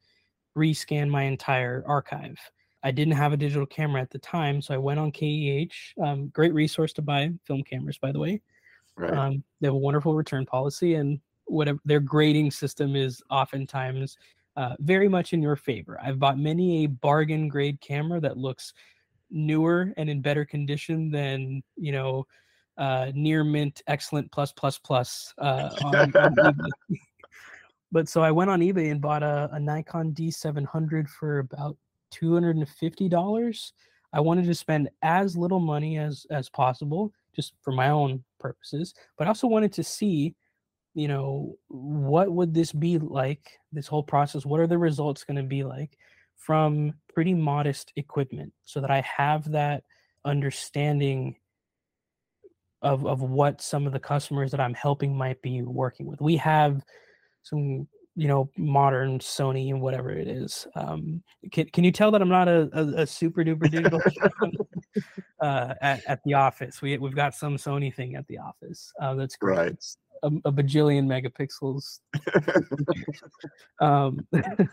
rescan 0.56 1.08
my 1.08 1.22
entire 1.24 1.84
archive. 1.86 2.38
I 2.82 2.90
didn't 2.90 3.14
have 3.14 3.32
a 3.32 3.36
digital 3.36 3.66
camera 3.66 4.02
at 4.02 4.10
the 4.10 4.18
time, 4.18 4.60
so 4.60 4.74
I 4.74 4.78
went 4.78 5.00
on 5.00 5.12
KEH. 5.12 5.94
Um, 6.02 6.28
great 6.28 6.52
resource 6.54 6.92
to 6.94 7.02
buy 7.02 7.30
film 7.46 7.62
cameras, 7.62 7.98
by 7.98 8.12
the 8.12 8.18
way. 8.18 8.42
right. 8.96 9.14
Um, 9.14 9.44
they 9.60 9.68
have 9.68 9.74
a 9.74 9.78
wonderful 9.78 10.14
return 10.14 10.46
policy, 10.46 10.94
and 10.94 11.20
whatever 11.46 11.78
their 11.84 12.00
grading 12.00 12.50
system 12.50 12.96
is, 12.96 13.22
oftentimes 13.30 14.16
uh, 14.56 14.74
very 14.80 15.08
much 15.08 15.32
in 15.32 15.42
your 15.42 15.56
favor. 15.56 15.98
I've 16.02 16.18
bought 16.18 16.38
many 16.38 16.84
a 16.84 16.88
bargain 16.88 17.48
grade 17.48 17.80
camera 17.80 18.20
that 18.20 18.36
looks 18.36 18.72
newer 19.30 19.92
and 19.96 20.10
in 20.10 20.20
better 20.20 20.44
condition 20.44 21.10
than 21.10 21.62
you 21.76 21.92
know 21.92 22.26
uh, 22.78 23.10
near 23.14 23.44
mint 23.44 23.82
excellent 23.86 24.30
plus 24.30 24.52
plus 24.52 24.78
plus 24.78 25.32
uh, 25.38 25.70
on, 25.84 26.16
on 26.38 26.56
but 27.92 28.08
so 28.08 28.22
I 28.22 28.30
went 28.30 28.50
on 28.50 28.60
eBay 28.60 28.90
and 28.90 29.00
bought 29.00 29.22
a, 29.22 29.50
a 29.52 29.60
Nikon 29.60 30.12
D700 30.12 31.08
for 31.08 31.40
about 31.40 31.76
two 32.10 32.32
hundred 32.32 32.56
and 32.56 32.68
fifty 32.68 33.08
dollars. 33.08 33.72
I 34.14 34.20
wanted 34.20 34.46
to 34.46 34.54
spend 34.54 34.90
as 35.02 35.36
little 35.36 35.60
money 35.60 35.98
as 35.98 36.26
as 36.30 36.48
possible, 36.48 37.12
just 37.34 37.54
for 37.62 37.72
my 37.72 37.88
own 37.88 38.24
purposes, 38.40 38.94
but 39.16 39.26
I 39.26 39.28
also 39.28 39.46
wanted 39.46 39.72
to 39.74 39.84
see, 39.84 40.34
you 40.94 41.08
know, 41.08 41.56
what 41.68 42.30
would 42.30 42.54
this 42.54 42.72
be 42.72 42.98
like? 42.98 43.58
This 43.72 43.86
whole 43.86 44.02
process. 44.02 44.44
What 44.44 44.60
are 44.60 44.66
the 44.66 44.78
results 44.78 45.24
going 45.24 45.36
to 45.36 45.42
be 45.42 45.64
like 45.64 45.96
from 46.36 46.94
pretty 47.12 47.34
modest 47.34 47.92
equipment, 47.96 48.52
so 48.64 48.80
that 48.80 48.90
I 48.90 49.00
have 49.02 49.50
that 49.52 49.84
understanding 50.24 51.36
of 52.82 53.06
of 53.06 53.22
what 53.22 53.62
some 53.62 53.86
of 53.86 53.92
the 53.92 54.00
customers 54.00 54.50
that 54.50 54.60
I'm 54.60 54.74
helping 54.74 55.16
might 55.16 55.40
be 55.40 55.62
working 55.62 56.06
with. 56.06 56.20
We 56.20 56.36
have 56.38 56.82
some 57.42 57.86
you 58.14 58.28
know 58.28 58.50
modern 58.56 59.18
Sony 59.18 59.70
and 59.70 59.80
whatever 59.80 60.10
it 60.10 60.28
is. 60.28 60.66
Um, 60.74 61.22
can 61.50 61.66
can 61.66 61.84
you 61.84 61.92
tell 61.92 62.10
that 62.10 62.20
I'm 62.20 62.28
not 62.28 62.48
a, 62.48 62.68
a, 62.72 63.02
a 63.02 63.06
super 63.06 63.42
duper 63.42 63.70
digital 63.70 64.00
uh, 65.40 65.74
at 65.80 66.02
at 66.06 66.20
the 66.24 66.34
office? 66.34 66.82
We 66.82 66.98
we've 66.98 67.14
got 67.14 67.34
some 67.34 67.56
Sony 67.56 67.94
thing 67.94 68.16
at 68.16 68.26
the 68.26 68.38
office. 68.38 68.92
Uh, 69.00 69.14
that's 69.14 69.36
great. 69.36 69.58
Right. 69.58 69.72
It's 69.72 69.96
a, 70.22 70.28
a 70.44 70.52
bajillion 70.52 71.06
megapixels 71.06 72.00
um, 73.80 74.26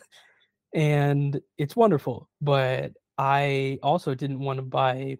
and 0.73 1.39
it's 1.57 1.75
wonderful. 1.75 2.29
But 2.41 2.93
I 3.17 3.79
also 3.81 4.15
didn't 4.15 4.39
want 4.39 4.57
to 4.57 4.63
buy, 4.63 5.17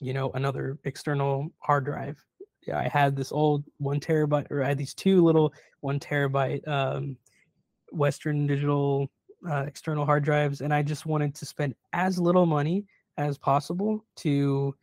you 0.00 0.14
know, 0.14 0.30
another 0.32 0.78
external 0.84 1.50
hard 1.58 1.84
drive. 1.84 2.22
Yeah, 2.66 2.78
I 2.78 2.88
had 2.88 3.14
this 3.14 3.30
old 3.30 3.64
one 3.78 4.00
terabyte, 4.00 4.50
or 4.50 4.64
I 4.64 4.68
had 4.68 4.78
these 4.78 4.94
two 4.94 5.22
little 5.22 5.52
one 5.80 6.00
terabyte 6.00 6.66
um, 6.66 7.16
Western 7.96 8.46
Digital 8.46 9.10
uh, 9.48 9.64
external 9.66 10.04
hard 10.04 10.24
drives, 10.24 10.60
and 10.60 10.72
I 10.72 10.82
just 10.82 11.06
wanted 11.06 11.34
to 11.36 11.46
spend 11.46 11.74
as 11.92 12.18
little 12.18 12.46
money 12.46 12.86
as 13.16 13.38
possible 13.38 14.04
to 14.16 14.74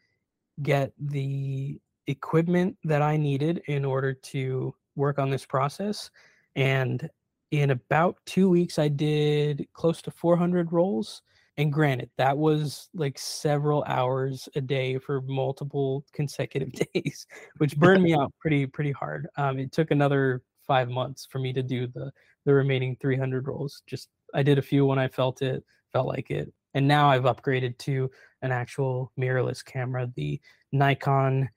get 0.61 0.94
the 0.99 1.80
equipment 2.07 2.77
that 2.84 3.02
I 3.02 3.18
needed 3.18 3.61
in 3.68 3.85
order 3.85 4.14
to 4.14 4.73
work 4.95 5.19
on 5.19 5.30
this 5.30 5.45
process. 5.45 6.10
And 6.56 7.10
in 7.52 7.72
about 7.72 8.18
two 8.26 8.49
weeks, 8.49 8.80
I 8.80 8.88
did 8.88 9.68
close 9.73 10.02
to 10.03 10.11
400 10.11 10.72
rolls. 10.72 11.22
And 11.57 11.72
granted, 11.72 12.10
that 12.18 12.35
was 12.35 12.90
like 12.95 13.19
several 13.19 13.84
hours 13.85 14.49
a 14.56 14.61
day 14.61 14.98
for 14.98 15.22
multiple 15.22 16.03
consecutive 16.11 16.72
days, 16.94 17.27
which 17.57 17.77
burned 17.77 18.03
me 18.03 18.14
out 18.19 18.34
pretty 18.40 18.65
pretty 18.65 18.91
hard. 18.91 19.27
Um, 19.38 19.60
it 19.60 19.72
took 19.72 19.91
another 19.91 20.41
five 20.65 20.90
months 20.90 21.27
for 21.30 21.38
me 21.40 21.53
to 21.53 21.61
do 21.61 21.85
the 21.85 22.11
the 22.45 22.53
remaining 22.53 22.98
300 23.02 23.48
rolls. 23.48 23.82
Just 23.88 24.10
I 24.34 24.44
did 24.44 24.57
a 24.57 24.64
few 24.64 24.86
when 24.86 24.99
I 24.99 25.07
felt 25.07 25.41
it, 25.41 25.64
felt 25.91 26.07
like 26.07 26.32
it, 26.32 26.52
and 26.74 26.88
now 26.88 27.10
I've 27.10 27.24
upgraded 27.24 27.78
to 27.80 28.10
an 28.41 28.52
actual 28.52 29.11
mirrorless 29.20 29.64
camera, 29.64 30.11
the 30.15 30.40
Nikon 30.72 31.49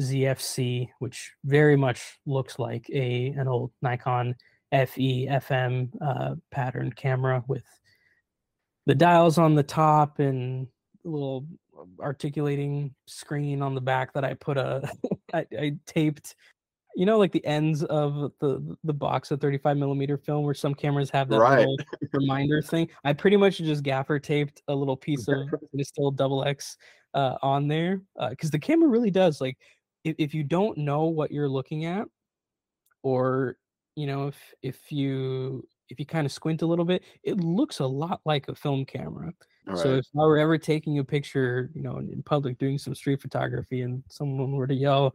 ZFC, 0.00 0.88
which 0.98 1.32
very 1.44 1.76
much 1.76 2.18
looks 2.26 2.58
like 2.58 2.88
a 2.90 3.28
an 3.36 3.48
old 3.48 3.72
Nikon 3.82 4.34
FE 4.72 5.28
FM 5.28 5.90
uh, 6.00 6.34
pattern 6.50 6.92
camera 6.92 7.44
with 7.46 7.64
the 8.86 8.94
dials 8.94 9.38
on 9.38 9.54
the 9.54 9.62
top 9.62 10.18
and 10.18 10.66
little 11.04 11.46
articulating 12.00 12.94
screen 13.06 13.62
on 13.62 13.74
the 13.74 13.80
back 13.80 14.12
that 14.14 14.24
I 14.24 14.34
put 14.34 14.56
a 14.56 14.90
I, 15.34 15.46
I 15.58 15.76
taped 15.86 16.34
you 16.94 17.06
know 17.06 17.18
like 17.18 17.32
the 17.32 17.44
ends 17.46 17.82
of 17.84 18.32
the 18.40 18.76
the 18.84 18.92
box 18.92 19.30
of 19.30 19.40
35 19.40 19.76
millimeter 19.76 20.16
film 20.16 20.44
where 20.44 20.54
some 20.54 20.74
cameras 20.74 21.10
have 21.10 21.28
that 21.28 21.38
Right. 21.38 21.58
little 21.58 21.76
reminder 22.12 22.62
thing? 22.62 22.88
I 23.04 23.12
pretty 23.12 23.36
much 23.36 23.58
just 23.58 23.82
gaffer 23.82 24.18
taped 24.18 24.62
a 24.68 24.74
little 24.74 24.96
piece 25.06 25.28
of 25.28 25.36
still 25.82 26.10
double 26.10 26.44
x 26.44 26.76
uh, 27.14 27.36
on 27.42 27.68
there 27.68 28.00
because 28.30 28.50
the 28.50 28.58
camera 28.58 28.88
really 28.88 29.10
does 29.10 29.40
like 29.40 29.58
if, 30.04 30.16
if 30.18 30.34
you 30.34 30.44
don't 30.44 30.78
know 30.78 31.04
what 31.04 31.30
you're 31.30 31.48
looking 31.48 31.84
at 31.84 32.06
or 33.02 33.56
you 33.96 34.06
know 34.06 34.28
if 34.28 34.54
if 34.62 34.90
you 34.90 35.66
if 35.88 35.98
you 35.98 36.06
kind 36.06 36.24
of 36.24 36.32
squint 36.32 36.62
a 36.62 36.66
little 36.66 36.84
bit 36.84 37.02
it 37.22 37.38
looks 37.38 37.80
a 37.80 37.86
lot 37.86 38.20
like 38.24 38.48
a 38.48 38.54
film 38.54 38.84
camera. 38.84 39.32
All 39.68 39.76
so 39.76 39.94
if 39.94 40.06
I 40.16 40.24
were 40.24 40.38
ever 40.38 40.58
taking 40.58 40.98
a 40.98 41.04
picture, 41.04 41.70
you 41.72 41.82
know, 41.82 41.98
in, 41.98 42.12
in 42.12 42.22
public 42.22 42.58
doing 42.58 42.78
some 42.78 42.94
street 42.96 43.22
photography 43.22 43.82
and 43.82 44.02
someone 44.08 44.52
were 44.52 44.66
to 44.66 44.74
yell, 44.74 45.14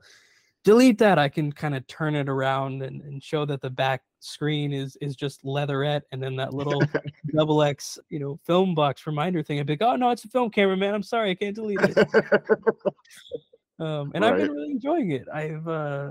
delete 0.67 0.97
that, 0.97 1.17
I 1.17 1.29
can 1.29 1.49
kind 1.49 1.75
of 1.75 1.87
turn 1.87 2.13
it 2.13 2.27
around 2.27 2.83
and, 2.83 3.01
and 3.03 3.23
show 3.23 3.45
that 3.45 3.61
the 3.61 3.69
back 3.69 4.01
screen 4.19 4.73
is 4.73 4.97
is 4.97 5.15
just 5.15 5.45
leatherette 5.45 6.03
and 6.11 6.21
then 6.21 6.35
that 6.35 6.53
little 6.53 6.81
double 7.33 7.63
X, 7.63 7.97
you 8.09 8.19
know, 8.19 8.37
film 8.45 8.75
box 8.75 9.07
reminder 9.07 9.41
thing. 9.41 9.61
I'd 9.61 9.65
be 9.65 9.73
like, 9.73 9.81
oh 9.81 9.95
no, 9.95 10.09
it's 10.09 10.25
a 10.25 10.27
film 10.27 10.49
camera, 10.49 10.75
man. 10.75 10.93
I'm 10.93 11.03
sorry, 11.03 11.31
I 11.31 11.35
can't 11.35 11.55
delete 11.55 11.79
it. 11.81 11.97
Um, 13.79 14.11
and 14.15 14.25
I've 14.25 14.37
been 14.37 14.51
really 14.51 14.71
enjoying 14.71 15.11
it. 15.11 15.27
I've 15.31 15.67
uh 15.67 16.09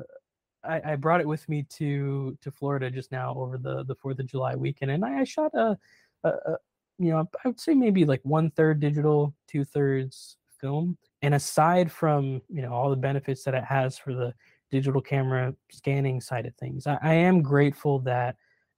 I, 0.63 0.93
I 0.93 0.95
brought 0.95 1.21
it 1.21 1.27
with 1.27 1.49
me 1.49 1.65
to 1.71 2.39
to 2.41 2.51
Florida 2.53 2.93
just 2.93 3.11
now 3.11 3.35
over 3.35 3.59
the 3.59 3.83
the 3.83 3.97
Fourth 3.97 4.21
of 4.21 4.27
July 4.27 4.55
weekend, 4.55 4.93
and 4.93 5.05
I, 5.05 5.19
I 5.19 5.25
shot 5.25 5.53
a, 5.53 5.77
a, 6.23 6.29
a 6.29 6.57
you 7.01 7.11
know 7.11 7.29
I 7.45 7.49
would 7.49 7.59
say 7.59 7.75
maybe 7.75 8.05
like 8.05 8.21
one 8.23 8.53
third 8.53 8.79
digital, 8.79 9.35
two 9.49 9.65
thirds 9.65 10.37
film. 10.61 10.97
And 11.27 11.35
aside 11.35 11.91
from 11.91 12.41
you 12.49 12.63
know 12.63 12.73
all 12.73 12.89
the 12.89 12.95
benefits 12.95 13.43
that 13.43 13.55
it 13.55 13.65
has 13.65 13.99
for 13.99 14.15
the 14.15 14.33
digital 14.71 15.01
camera 15.01 15.53
scanning 15.73 16.21
side 16.21 16.47
of 16.47 16.55
things, 16.55 16.87
I, 16.87 16.99
I 17.03 17.15
am 17.15 17.43
grateful 17.43 17.99
that 18.01 18.37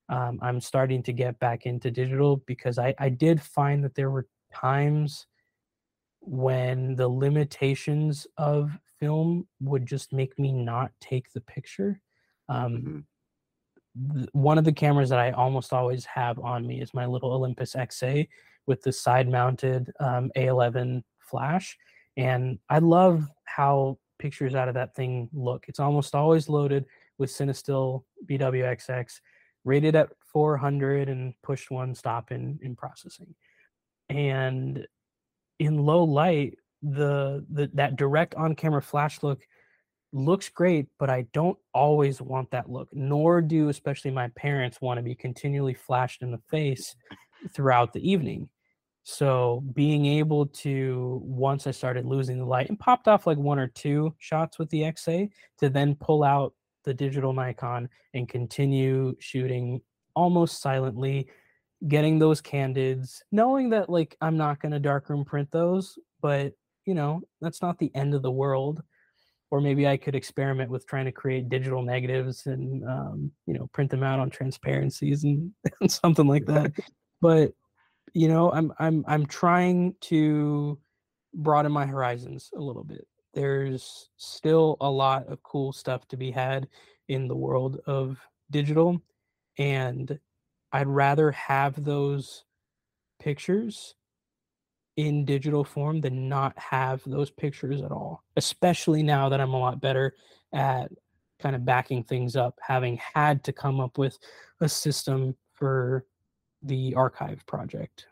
um, 0.09 0.39
I'm 0.41 0.59
starting 0.59 1.03
to 1.03 1.13
get 1.13 1.39
back 1.41 1.67
into 1.67 1.91
digital 1.91 2.39
because 2.47 2.79
I, 2.79 2.95
I 2.99 3.11
did 3.11 3.43
find 3.43 3.85
that 3.85 3.95
there 3.95 4.11
were 4.11 4.29
times 4.51 5.27
when 6.21 6.97
the 6.97 7.07
limitations 7.07 8.27
of 8.39 8.71
film 8.99 9.47
would 9.61 9.85
just 9.85 10.15
make 10.15 10.39
me 10.39 10.51
not 10.51 10.91
take 11.03 11.31
the 11.35 11.43
picture. 11.43 12.01
Um, 12.49 13.05
mm-hmm. 13.95 14.25
one 14.33 14.57
of 14.57 14.65
the 14.65 14.73
cameras 14.73 15.11
that 15.11 15.19
I 15.19 15.33
almost 15.33 15.75
always 15.75 16.07
have 16.07 16.39
on 16.39 16.67
me 16.67 16.81
is 16.81 16.95
my 16.95 17.05
little 17.05 17.31
Olympus 17.31 17.75
XA 17.75 18.27
with 18.67 18.81
the 18.81 18.93
side 18.93 19.29
mounted 19.29 19.93
um, 20.01 20.31
A11 20.35 21.03
flash. 21.19 21.77
And 22.19 22.59
I 22.69 22.81
love 22.81 23.27
how 23.45 23.97
pictures 24.19 24.57
out 24.57 24.69
of 24.69 24.75
that 24.75 24.95
thing 24.95 25.31
look. 25.33 25.67
It's 25.69 25.79
almost 25.79 26.17
always 26.17 26.49
loaded 26.49 26.85
with 27.17 27.31
Cinestill 27.31 28.03
BWXX, 28.29 29.21
rated 29.65 29.95
at 29.95 30.11
400 30.33 31.09
and 31.09 31.33
pushed 31.43 31.71
one 31.71 31.95
stop 31.95 32.33
in, 32.33 32.59
in 32.61 32.75
processing. 32.75 33.35
And 34.09 34.85
in 35.61 35.79
low 35.79 36.03
light, 36.03 36.59
the, 36.83 37.47
the 37.51 37.71
that 37.75 37.97
direct 37.97 38.35
on-camera 38.35 38.83
flash 38.83 39.23
look 39.23 39.41
looks 40.13 40.49
great, 40.49 40.87
but 40.99 41.11
I 41.11 41.27
don't 41.33 41.59
always 41.73 42.21
want 42.21 42.51
that 42.51 42.71
look, 42.71 42.89
nor 42.93 43.41
do 43.41 43.69
especially 43.69 44.11
my 44.11 44.29
parents 44.37 44.81
want 44.81 44.99
to 44.99 45.03
be 45.03 45.15
continually 45.15 45.75
flashed 45.75 46.23
in 46.23 46.31
the 46.31 46.41
face 46.51 46.97
throughout 47.53 47.93
the 47.93 48.11
evening. 48.11 48.49
So 49.11 49.65
being 49.73 50.05
able 50.05 50.45
to 50.49 51.19
once 51.25 51.67
I 51.67 51.71
started 51.71 52.05
losing 52.05 52.37
the 52.39 52.45
light 52.45 52.69
and 52.69 52.79
popped 52.79 53.09
off 53.09 53.27
like 53.27 53.39
one 53.39 53.59
or 53.59 53.69
two 53.69 54.15
shots 54.19 54.59
with 54.59 54.69
the 54.69 54.83
XA 54.83 55.31
to 55.61 55.71
then 55.71 55.95
pull 55.95 56.23
out 56.23 56.53
the 56.85 56.93
digital 56.93 57.33
Nikon 57.33 57.89
and 58.13 58.29
continue 58.29 59.17
shooting 59.19 59.81
almost 60.15 60.61
silently, 60.61 61.27
getting 61.89 62.19
those 62.19 62.43
candids, 62.43 63.23
knowing 63.33 63.71
that 63.71 63.89
like 63.89 64.15
I'm 64.21 64.37
not 64.37 64.61
going 64.61 64.73
to 64.73 64.79
darkroom 64.79 65.25
print 65.25 65.51
those, 65.51 65.99
but 66.21 66.53
you 66.85 66.93
know, 66.93 67.23
that's 67.41 67.63
not 67.63 67.79
the 67.79 67.91
end 67.95 68.13
of 68.13 68.21
the 68.21 68.31
world. 68.31 68.83
Or 69.51 69.63
maybe 69.63 69.89
I 69.89 69.97
could 69.97 70.17
experiment 70.17 70.71
with 70.71 70.87
trying 70.87 71.07
to 71.07 71.13
create 71.13 71.49
digital 71.49 71.81
negatives 71.81 72.45
and 72.45 72.85
um, 72.85 73.33
you 73.47 73.55
know 73.55 73.71
print 73.73 73.91
them 73.91 74.03
out 74.03 74.21
on 74.21 74.29
transparencies 74.29 75.25
and, 75.25 75.51
and 75.81 75.91
something 75.91 76.29
like 76.29 76.45
that. 76.45 76.73
But 77.21 77.53
you 78.19 78.27
know, 78.27 78.51
I'm 78.51 78.73
I'm 78.81 79.05
I'm 79.07 79.27
trying 79.27 79.95
to 80.01 80.77
broaden 81.35 81.71
my 81.71 81.87
horizons 81.87 82.51
a 82.57 82.61
little 82.61 82.83
bit. 82.83 83.07
There's 83.33 84.11
still 84.17 84.77
a 84.81 84.91
lot 84.91 85.29
of 85.29 85.41
cool 85.45 85.73
stuff 85.73 86.09
to 86.09 86.17
be 86.17 86.33
had 86.33 86.67
in 87.07 87.29
the 87.29 87.37
world 87.37 87.79
of 87.87 88.19
digital 88.51 89.01
and 89.57 90.19
I'd 90.73 90.89
rather 90.89 91.31
have 91.31 91.85
those 91.85 92.45
pictures 93.21 93.95
in 94.97 95.25
digital 95.25 95.63
form 95.63 96.01
than 96.01 96.29
not 96.29 96.59
have 96.59 97.03
those 97.07 97.31
pictures 97.31 97.83
at 97.83 97.93
all, 97.93 98.25
especially 98.37 99.05
now 99.05 99.29
that 99.29 99.41
I'm 99.41 99.55
a 99.55 99.61
lot 99.61 99.81
better 99.81 100.17
at 100.53 100.91
kind 101.39 101.55
of 101.55 101.65
backing 101.65 102.03
things 102.03 102.35
up, 102.35 102.59
having 102.67 102.99
had 103.15 103.45
to 103.45 103.53
come 103.53 103.79
up 103.79 103.97
with 103.97 104.19
a 104.61 104.69
system 104.69 105.37
for 105.55 106.05
the 106.63 106.95
archive 106.95 107.45
project. 107.47 108.07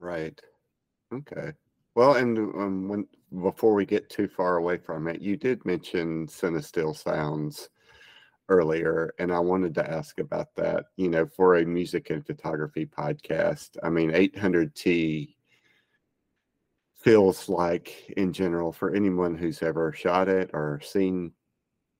Right. 0.00 0.40
Okay. 1.12 1.52
Well, 1.94 2.14
and 2.14 2.38
um, 2.38 2.88
when 2.88 3.06
before 3.42 3.74
we 3.74 3.84
get 3.84 4.08
too 4.08 4.28
far 4.28 4.56
away 4.56 4.78
from 4.78 5.08
it, 5.08 5.20
you 5.20 5.36
did 5.36 5.64
mention 5.64 6.26
Cinestill 6.26 6.96
Sounds 6.96 7.68
earlier, 8.48 9.12
and 9.18 9.32
I 9.32 9.40
wanted 9.40 9.74
to 9.74 9.90
ask 9.90 10.20
about 10.20 10.54
that. 10.56 10.86
You 10.96 11.08
know, 11.08 11.26
for 11.26 11.56
a 11.56 11.64
music 11.64 12.10
and 12.10 12.24
photography 12.24 12.86
podcast, 12.86 13.76
I 13.82 13.90
mean, 13.90 14.10
800T 14.10 15.34
feels 16.94 17.48
like, 17.48 18.12
in 18.16 18.32
general, 18.32 18.72
for 18.72 18.94
anyone 18.94 19.36
who's 19.36 19.62
ever 19.62 19.92
shot 19.92 20.28
it 20.28 20.50
or 20.52 20.80
seen 20.82 21.32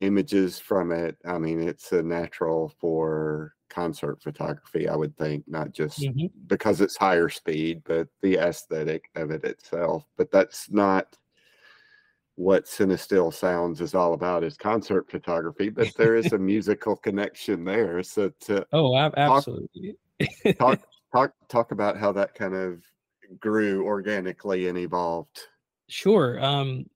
images 0.00 0.58
from 0.58 0.92
it, 0.92 1.16
I 1.26 1.38
mean, 1.38 1.60
it's 1.60 1.92
a 1.92 2.02
natural 2.02 2.72
for 2.80 3.54
concert 3.68 4.22
photography, 4.22 4.88
I 4.88 4.96
would 4.96 5.16
think, 5.16 5.44
not 5.46 5.72
just 5.72 6.00
mm-hmm. 6.00 6.26
because 6.46 6.80
it's 6.80 6.96
higher 6.96 7.28
speed, 7.28 7.82
but 7.84 8.08
the 8.22 8.36
aesthetic 8.36 9.10
of 9.14 9.30
it 9.30 9.44
itself. 9.44 10.04
But 10.16 10.30
that's 10.30 10.70
not 10.70 11.16
what 12.38 12.66
Cinestill 12.66 13.34
Sounds 13.34 13.80
is 13.80 13.94
all 13.94 14.14
about 14.14 14.44
is 14.44 14.56
concert 14.56 15.10
photography, 15.10 15.70
but 15.70 15.88
there 15.96 16.14
is 16.14 16.32
a 16.32 16.38
musical 16.54 16.96
connection 16.96 17.64
there. 17.64 18.02
So 18.02 18.30
to 18.42 18.64
oh, 18.72 18.96
absolutely 18.96 19.96
talk, 20.44 20.58
talk 20.58 20.80
talk 21.12 21.32
talk 21.48 21.72
about 21.72 21.96
how 21.96 22.12
that 22.12 22.34
kind 22.34 22.54
of 22.54 22.82
grew 23.40 23.84
organically 23.84 24.68
and 24.68 24.78
evolved. 24.78 25.40
Sure. 25.88 26.42
Um, 26.42 26.86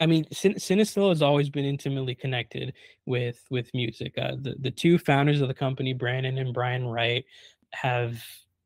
I 0.00 0.06
mean, 0.06 0.24
Cinestill 0.26 1.08
has 1.08 1.22
always 1.22 1.50
been 1.50 1.64
intimately 1.64 2.14
connected 2.14 2.72
with 3.06 3.44
with 3.50 3.70
music. 3.74 4.16
Uh, 4.16 4.36
the 4.40 4.54
the 4.60 4.70
two 4.70 4.98
founders 4.98 5.40
of 5.40 5.48
the 5.48 5.54
company, 5.54 5.92
Brandon 5.92 6.38
and 6.38 6.54
Brian 6.54 6.86
Wright, 6.86 7.24
have 7.72 8.22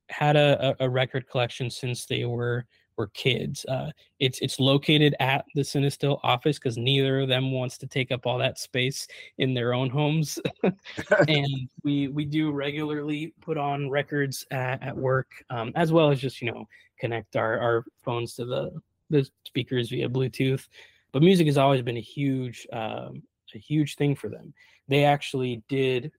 had 0.09 0.37
a, 0.37 0.77
a 0.81 0.89
record 0.89 1.29
collection 1.29 1.71
since 1.71 2.05
they 2.07 2.25
were 2.25 2.67
were 2.97 3.09
kids. 3.09 3.65
Uh, 3.67 3.91
it's 4.21 4.39
it's 4.41 4.61
located 4.61 5.15
at 5.21 5.45
the 5.55 5.63
Cinestill 5.63 6.21
office 6.23 6.59
because 6.59 6.77
neither 6.77 7.21
of 7.21 7.29
them 7.29 7.53
wants 7.53 7.79
to 7.79 7.87
take 7.87 8.13
up 8.13 8.27
all 8.27 8.39
that 8.39 8.59
space 8.59 9.09
in 9.39 9.55
their 9.55 9.73
own 9.75 9.89
homes. 9.89 10.39
and 11.29 11.69
we 11.83 12.09
we 12.09 12.25
do 12.25 12.53
regularly 12.53 13.35
put 13.41 13.57
on 13.57 13.91
records 13.91 14.47
at, 14.51 14.83
at 14.83 14.97
work, 14.97 15.31
um, 15.51 15.73
as 15.75 15.93
well 15.93 16.11
as 16.11 16.21
just 16.21 16.41
you 16.43 16.53
know 16.53 16.67
connect 16.99 17.37
our 17.37 17.59
our 17.59 17.85
phones 18.05 18.35
to 18.35 18.45
the 18.45 18.71
the 19.11 19.29
speakers 19.45 19.91
via 19.91 20.09
Bluetooth. 20.09 20.67
But 21.13 21.23
music 21.23 21.47
has 21.47 21.59
always 21.59 21.83
been 21.83 21.97
a 21.97 22.01
huge 22.01 22.67
um, 22.73 23.23
a 23.55 23.59
huge 23.59 23.97
thing 23.97 24.17
for 24.17 24.29
them. 24.29 24.55
They 24.89 25.05
actually 25.05 25.63
did 25.69 26.11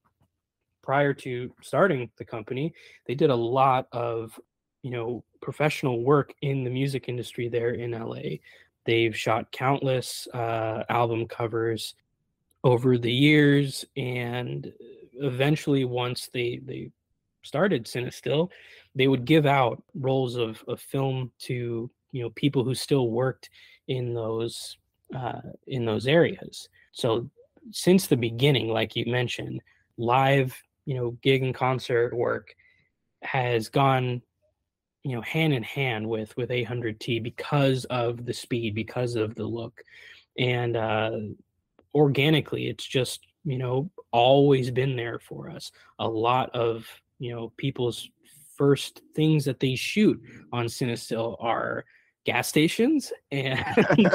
prior 0.84 1.14
to 1.14 1.52
starting 1.62 2.12
the 2.18 2.26
company, 2.26 2.74
they 3.08 3.16
did 3.16 3.32
a 3.32 3.36
lot 3.36 3.88
of 3.92 4.40
you 4.84 4.92
know 4.92 5.24
professional 5.42 6.04
work 6.04 6.34
in 6.42 6.64
the 6.64 6.70
music 6.70 7.10
industry 7.10 7.48
there 7.48 7.72
in 7.72 7.92
LA. 7.92 8.38
They've 8.86 9.18
shot 9.18 9.52
countless 9.52 10.28
uh, 10.34 10.84
album 10.90 11.28
covers 11.28 11.96
over 12.64 12.98
the 12.98 13.12
years, 13.12 13.86
and 13.98 14.72
eventually, 15.14 15.86
once 15.86 16.30
they 16.32 16.60
they 16.64 16.92
started 17.44 17.86
Cinestill, 17.86 18.50
they 18.94 19.08
would 19.08 19.26
give 19.26 19.46
out 19.46 19.82
rolls 19.96 20.36
of, 20.36 20.64
of 20.68 20.80
film 20.80 21.32
to 21.40 21.90
you 22.12 22.22
know 22.22 22.30
people 22.32 22.64
who 22.64 22.76
still 22.76 23.10
worked 23.10 23.50
in 23.88 24.14
those 24.14 24.78
uh, 25.16 25.42
in 25.68 25.86
those 25.86 26.08
areas. 26.08 26.70
So 26.92 27.30
since 27.72 28.08
the 28.08 28.18
beginning, 28.18 28.70
like 28.70 28.96
you 28.96 29.06
mentioned, 29.12 29.62
live 29.98 30.60
you 30.86 30.96
know 30.96 31.12
gig 31.22 31.44
and 31.44 31.56
concert 31.56 32.14
work 32.14 32.54
has 33.22 33.70
gone 33.70 34.22
you 35.04 35.16
know 35.16 35.22
hand 35.22 35.54
in 35.54 35.64
hand 35.64 36.08
with 36.08 36.36
with 36.38 36.50
800T 36.50 37.22
because 37.22 37.86
of 37.86 38.26
the 38.26 38.34
speed, 38.34 38.76
because 38.76 39.16
of 39.16 39.36
the 39.36 39.46
look, 39.46 39.82
and 40.38 40.76
uh, 40.76 41.20
organically, 41.94 42.68
it's 42.68 42.86
just 42.86 43.26
you 43.44 43.58
know 43.58 43.90
always 44.12 44.72
been 44.72 44.96
there 44.96 45.20
for 45.20 45.50
us. 45.50 45.72
A 46.00 46.08
lot 46.08 46.50
of 46.56 46.86
you 47.20 47.34
know 47.34 47.52
people's 47.58 48.10
first 48.56 49.02
things 49.16 49.46
that 49.46 49.60
they 49.60 49.76
shoot 49.76 50.22
on 50.52 50.66
Cinestill 50.66 51.36
are 51.40 51.86
gas 52.26 52.48
stations 52.48 53.12
and 53.32 53.64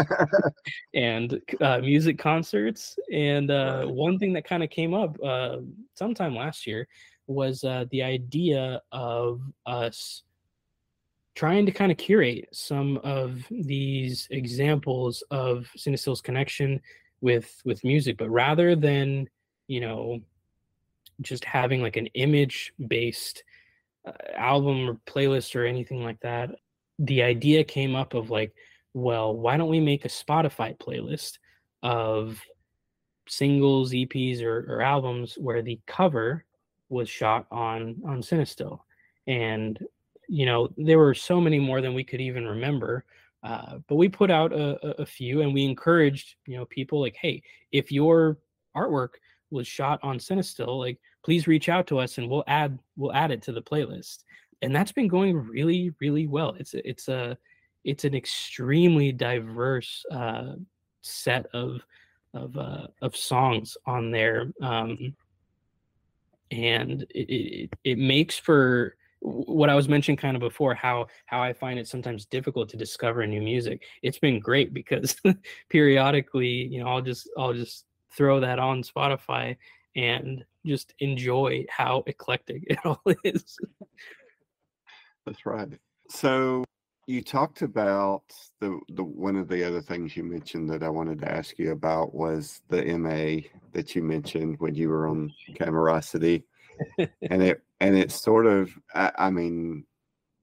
and 0.95 1.41
uh, 1.61 1.79
music 1.79 2.19
concerts. 2.19 2.99
And 3.13 3.51
uh, 3.51 3.87
one 3.87 4.19
thing 4.19 4.33
that 4.35 4.45
kind 4.45 4.63
of 4.63 4.71
came 4.71 4.95
up 4.95 5.17
uh, 5.23 5.59
sometime 5.95 6.35
last 6.35 6.67
year 6.67 6.89
was 7.27 7.63
uh, 7.65 7.85
the 7.91 8.03
idea 8.03 8.81
of 8.91 9.41
us 9.67 10.23
trying 11.35 11.67
to 11.67 11.73
kind 11.73 11.93
of 11.93 11.99
curate 11.99 12.49
some 12.53 12.99
of 13.05 13.45
these 13.51 14.27
examples 14.31 15.23
of 15.31 15.71
Cinestill's 15.77 16.21
connection 16.21 16.81
with 17.21 17.61
with 17.65 17.85
music, 17.85 18.17
but 18.17 18.31
rather 18.31 18.75
than 18.75 19.29
you 19.67 19.81
know 19.81 20.21
just 21.21 21.45
having 21.45 21.83
like 21.83 21.97
an 21.97 22.07
image 22.15 22.73
based 22.87 23.45
uh, 24.07 24.13
album 24.37 24.89
or 24.89 24.95
playlist 25.07 25.55
or 25.55 25.65
anything 25.65 26.03
like 26.03 26.21
that, 26.21 26.51
the 26.99 27.23
idea 27.23 27.65
came 27.65 27.95
up 27.95 28.15
of 28.15 28.31
like, 28.31 28.53
well, 28.95 29.35
why 29.35 29.57
don't 29.57 29.69
we 29.69 29.81
make 29.81 30.05
a 30.05 30.09
Spotify 30.09 30.77
playlist 30.79 31.39
of 31.83 32.41
singles, 33.29 33.93
EPs, 33.93 34.43
or, 34.43 34.66
or 34.69 34.83
albums 34.83 35.37
where 35.39 35.62
the 35.62 35.81
cover 35.87 36.45
was 36.89 37.09
shot 37.09 37.47
on 37.51 37.97
on 38.07 38.23
Cinestill, 38.23 38.81
and 39.27 39.79
you 40.29 40.47
know, 40.47 40.69
there 40.77 40.99
were 40.99 41.15
so 41.15 41.41
many 41.41 41.59
more 41.59 41.81
than 41.81 41.95
we 41.95 42.05
could 42.05 42.20
even 42.20 42.47
remember. 42.47 43.05
Uh, 43.43 43.79
but 43.87 43.95
we 43.95 44.09
put 44.09 44.31
out 44.31 44.53
a, 44.53 45.01
a, 45.01 45.07
few 45.07 45.43
and 45.43 45.55
we 45.55 45.65
encouraged, 45.65 46.35
you 46.47 46.57
know, 46.57 46.65
people 46.65 47.01
like, 47.01 47.15
hey, 47.15 47.41
if 47.70 47.93
your 47.93 48.37
artwork 48.77 49.11
was 49.51 49.66
shot 49.66 50.01
on 50.03 50.19
Cinestill. 50.19 50.79
Like, 50.79 50.99
please 51.25 51.47
reach 51.47 51.69
out 51.69 51.87
to 51.89 51.99
us 51.99 52.19
and 52.19 52.29
we'll 52.29 52.45
add 52.47 52.79
we'll 52.97 53.12
add 53.12 53.31
it 53.31 53.43
to 53.43 53.53
the 53.53 53.62
playlist. 53.62 54.25
And 54.63 54.75
that's 54.75 54.93
been 54.93 55.09
going 55.09 55.37
really, 55.37 55.95
really 56.01 56.27
well. 56.27 56.55
It's 56.59 56.75
it's 56.75 57.09
a 57.09 57.39
it's 57.85 58.05
an 58.05 58.15
extremely 58.15 59.13
diverse 59.13 60.05
uh, 60.11 60.55
set 61.03 61.47
of 61.55 61.81
of 62.35 62.57
uh, 62.57 62.89
of 63.03 63.17
songs 63.17 63.77
on 63.87 64.11
there, 64.11 64.53
um, 64.61 65.15
and 66.51 67.03
it, 67.11 67.31
it 67.31 67.71
it 67.85 67.99
makes 67.99 68.37
for 68.37 68.97
what 69.21 69.69
I 69.69 69.75
was 69.75 69.89
mentioning 69.89 70.17
kind 70.17 70.37
of 70.37 70.41
before 70.41 70.75
how 70.75 71.07
how 71.27 71.43
I 71.43 71.53
find 71.53 71.79
it 71.79 71.89
sometimes 71.89 72.27
difficult 72.27 72.69
to 72.71 72.77
discover 72.77 73.27
new 73.27 73.43
music. 73.43 73.83
It's 74.03 74.19
been 74.19 74.39
great 74.39 74.73
because 74.73 75.17
periodically, 75.69 76.49
you 76.49 76.81
know, 76.83 76.89
I'll 76.89 77.03
just 77.03 77.29
I'll 77.37 77.55
just 77.55 77.85
throw 78.17 78.41
that 78.41 78.59
on 78.59 78.83
Spotify 78.83 79.57
and 79.97 80.45
just 80.65 80.95
enjoy 81.01 81.65
how 81.69 82.05
eclectic 82.07 82.65
it 82.67 82.79
all 82.85 83.03
is. 83.25 83.59
That's 85.27 85.45
right. 85.47 85.69
So 86.09 86.65
you 87.09 87.23
talked 87.23 87.62
about 87.62 88.23
the 88.61 88.78
the 88.90 89.03
one 89.03 89.36
of 89.36 89.49
the 89.49 89.66
other 89.66 89.81
things 89.81 90.16
you 90.16 90.23
mentioned 90.23 90.69
that 90.70 90.82
I 90.82 90.90
wanted 90.90 91.20
to 91.20 91.31
ask 91.31 91.59
you 91.59 91.73
about 91.73 92.15
was 92.15 92.61
the 92.69 92.85
MA 92.99 93.49
that 93.73 93.97
you 93.97 94.03
mentioned 94.03 94.57
when 94.59 94.74
you 94.74 94.90
were 94.90 95.09
on 95.09 95.32
Camerosity, 95.55 96.45
and 96.99 97.43
it 97.43 97.62
and 97.81 97.97
it's 97.97 98.20
sort 98.20 98.47
of 98.47 98.70
I, 98.95 99.11
I 99.16 99.31
mean 99.31 99.85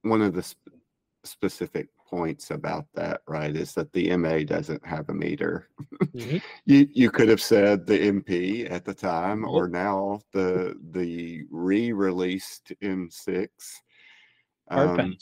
one 0.02 0.22
of 0.22 0.34
the 0.34 0.42
sp- 0.42 0.74
specific 1.24 1.88
points 2.08 2.50
about 2.50 2.86
that 2.94 3.20
right 3.26 3.54
is 3.54 3.72
that 3.74 3.92
the 3.92 4.16
MA 4.16 4.38
doesn't 4.38 4.84
have 4.84 5.08
a 5.08 5.14
meter. 5.14 5.68
Mm-hmm. 6.02 6.38
you 6.64 6.88
you 6.92 7.10
could 7.10 7.28
have 7.28 7.42
said 7.42 7.86
the 7.86 7.98
MP 8.10 8.70
at 8.70 8.84
the 8.84 8.94
time, 8.94 9.44
or 9.44 9.68
now 9.68 10.20
the 10.32 10.74
the 10.90 11.44
re-released 11.50 12.72
M6. 12.82 13.48
Um, 14.68 15.16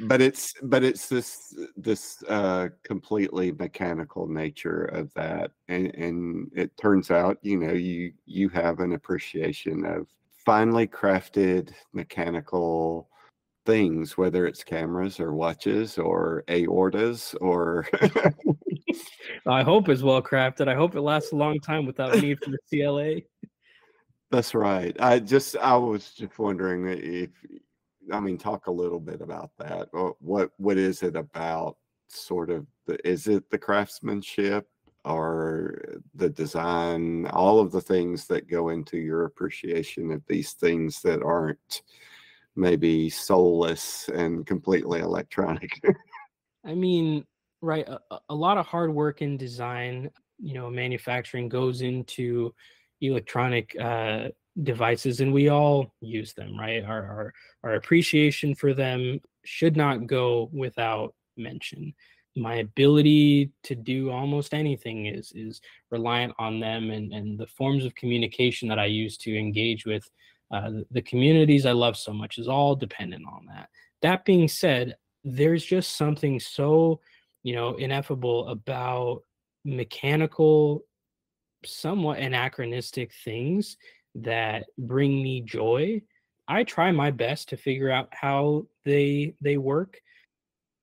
but 0.00 0.20
it's 0.20 0.52
but 0.62 0.82
it's 0.82 1.08
this 1.08 1.54
this 1.76 2.22
uh 2.28 2.68
completely 2.82 3.52
mechanical 3.52 4.26
nature 4.26 4.84
of 4.84 5.12
that 5.14 5.50
and 5.68 5.94
and 5.94 6.50
it 6.54 6.76
turns 6.76 7.10
out 7.10 7.38
you 7.42 7.56
know 7.56 7.72
you 7.72 8.12
you 8.26 8.48
have 8.50 8.80
an 8.80 8.92
appreciation 8.92 9.84
of 9.86 10.06
finely 10.44 10.86
crafted 10.86 11.72
mechanical 11.92 13.08
things 13.64 14.18
whether 14.18 14.46
it's 14.46 14.62
cameras 14.62 15.18
or 15.18 15.32
watches 15.32 15.98
or 15.98 16.44
aortas 16.48 17.34
or 17.40 17.88
i 19.46 19.62
hope 19.62 19.88
is 19.88 20.02
well 20.02 20.22
crafted. 20.22 20.68
I 20.68 20.74
hope 20.74 20.94
it 20.94 21.00
lasts 21.00 21.32
a 21.32 21.36
long 21.36 21.58
time 21.58 21.86
without 21.86 22.16
need 22.22 22.38
for 22.44 22.50
the 22.50 22.58
cla 22.70 23.20
that's 24.28 24.56
right. 24.56 24.96
I 24.98 25.20
just 25.20 25.56
i 25.56 25.76
was 25.76 26.10
just 26.10 26.38
wondering 26.38 26.88
if 26.88 27.30
I 28.12 28.20
mean, 28.20 28.38
talk 28.38 28.66
a 28.66 28.72
little 28.72 29.00
bit 29.00 29.20
about 29.20 29.50
that. 29.58 29.88
What 30.20 30.50
what 30.56 30.78
is 30.78 31.02
it 31.02 31.16
about? 31.16 31.76
Sort 32.08 32.50
of, 32.50 32.66
the, 32.86 32.98
is 33.08 33.26
it 33.26 33.50
the 33.50 33.58
craftsmanship 33.58 34.68
or 35.04 36.00
the 36.14 36.28
design? 36.28 37.26
All 37.26 37.58
of 37.58 37.72
the 37.72 37.80
things 37.80 38.26
that 38.28 38.48
go 38.48 38.68
into 38.68 38.96
your 38.96 39.24
appreciation 39.24 40.12
of 40.12 40.22
these 40.28 40.52
things 40.52 41.02
that 41.02 41.22
aren't 41.22 41.82
maybe 42.54 43.10
soulless 43.10 44.08
and 44.14 44.46
completely 44.46 45.00
electronic. 45.00 45.80
I 46.64 46.74
mean, 46.74 47.24
right? 47.60 47.86
A, 47.88 48.18
a 48.28 48.34
lot 48.34 48.58
of 48.58 48.66
hard 48.66 48.92
work 48.94 49.22
in 49.22 49.36
design, 49.36 50.10
you 50.38 50.54
know, 50.54 50.70
manufacturing 50.70 51.48
goes 51.48 51.82
into 51.82 52.54
electronic 53.00 53.76
uh, 53.80 54.28
devices 54.62 55.20
and 55.20 55.32
we 55.32 55.48
all 55.48 55.92
use 56.00 56.32
them 56.32 56.58
right? 56.58 56.84
Our, 56.84 57.02
our 57.02 57.34
our 57.64 57.74
appreciation 57.74 58.54
for 58.54 58.74
them 58.74 59.20
should 59.44 59.76
not 59.76 60.06
go 60.06 60.50
without 60.52 61.14
mention. 61.36 61.94
My 62.36 62.56
ability 62.56 63.52
to 63.64 63.74
do 63.74 64.10
almost 64.10 64.54
anything 64.54 65.06
is 65.06 65.32
is 65.34 65.60
reliant 65.90 66.34
on 66.38 66.60
them 66.60 66.90
and 66.90 67.12
and 67.12 67.38
the 67.38 67.46
forms 67.46 67.84
of 67.84 67.94
communication 67.94 68.68
that 68.68 68.78
i 68.78 68.84
use 68.84 69.16
to 69.18 69.38
engage 69.38 69.86
with 69.86 70.08
uh, 70.50 70.70
the, 70.70 70.86
the 70.90 71.02
communities 71.02 71.66
i 71.66 71.72
love 71.72 71.96
so 71.96 72.12
much 72.12 72.38
is 72.38 72.48
all 72.48 72.76
dependent 72.76 73.24
on 73.26 73.46
that. 73.46 73.68
That 74.02 74.24
being 74.24 74.48
said 74.48 74.96
there's 75.24 75.64
just 75.64 75.96
something 75.96 76.38
so 76.38 77.00
you 77.42 77.54
know 77.54 77.74
ineffable 77.74 78.48
about 78.48 79.22
mechanical 79.64 80.84
somewhat 81.64 82.18
anachronistic 82.18 83.12
things 83.24 83.76
that 84.22 84.66
bring 84.78 85.22
me 85.22 85.40
joy 85.40 86.00
i 86.48 86.64
try 86.64 86.90
my 86.92 87.10
best 87.10 87.48
to 87.48 87.56
figure 87.56 87.90
out 87.90 88.08
how 88.12 88.66
they 88.84 89.34
they 89.40 89.56
work 89.56 90.00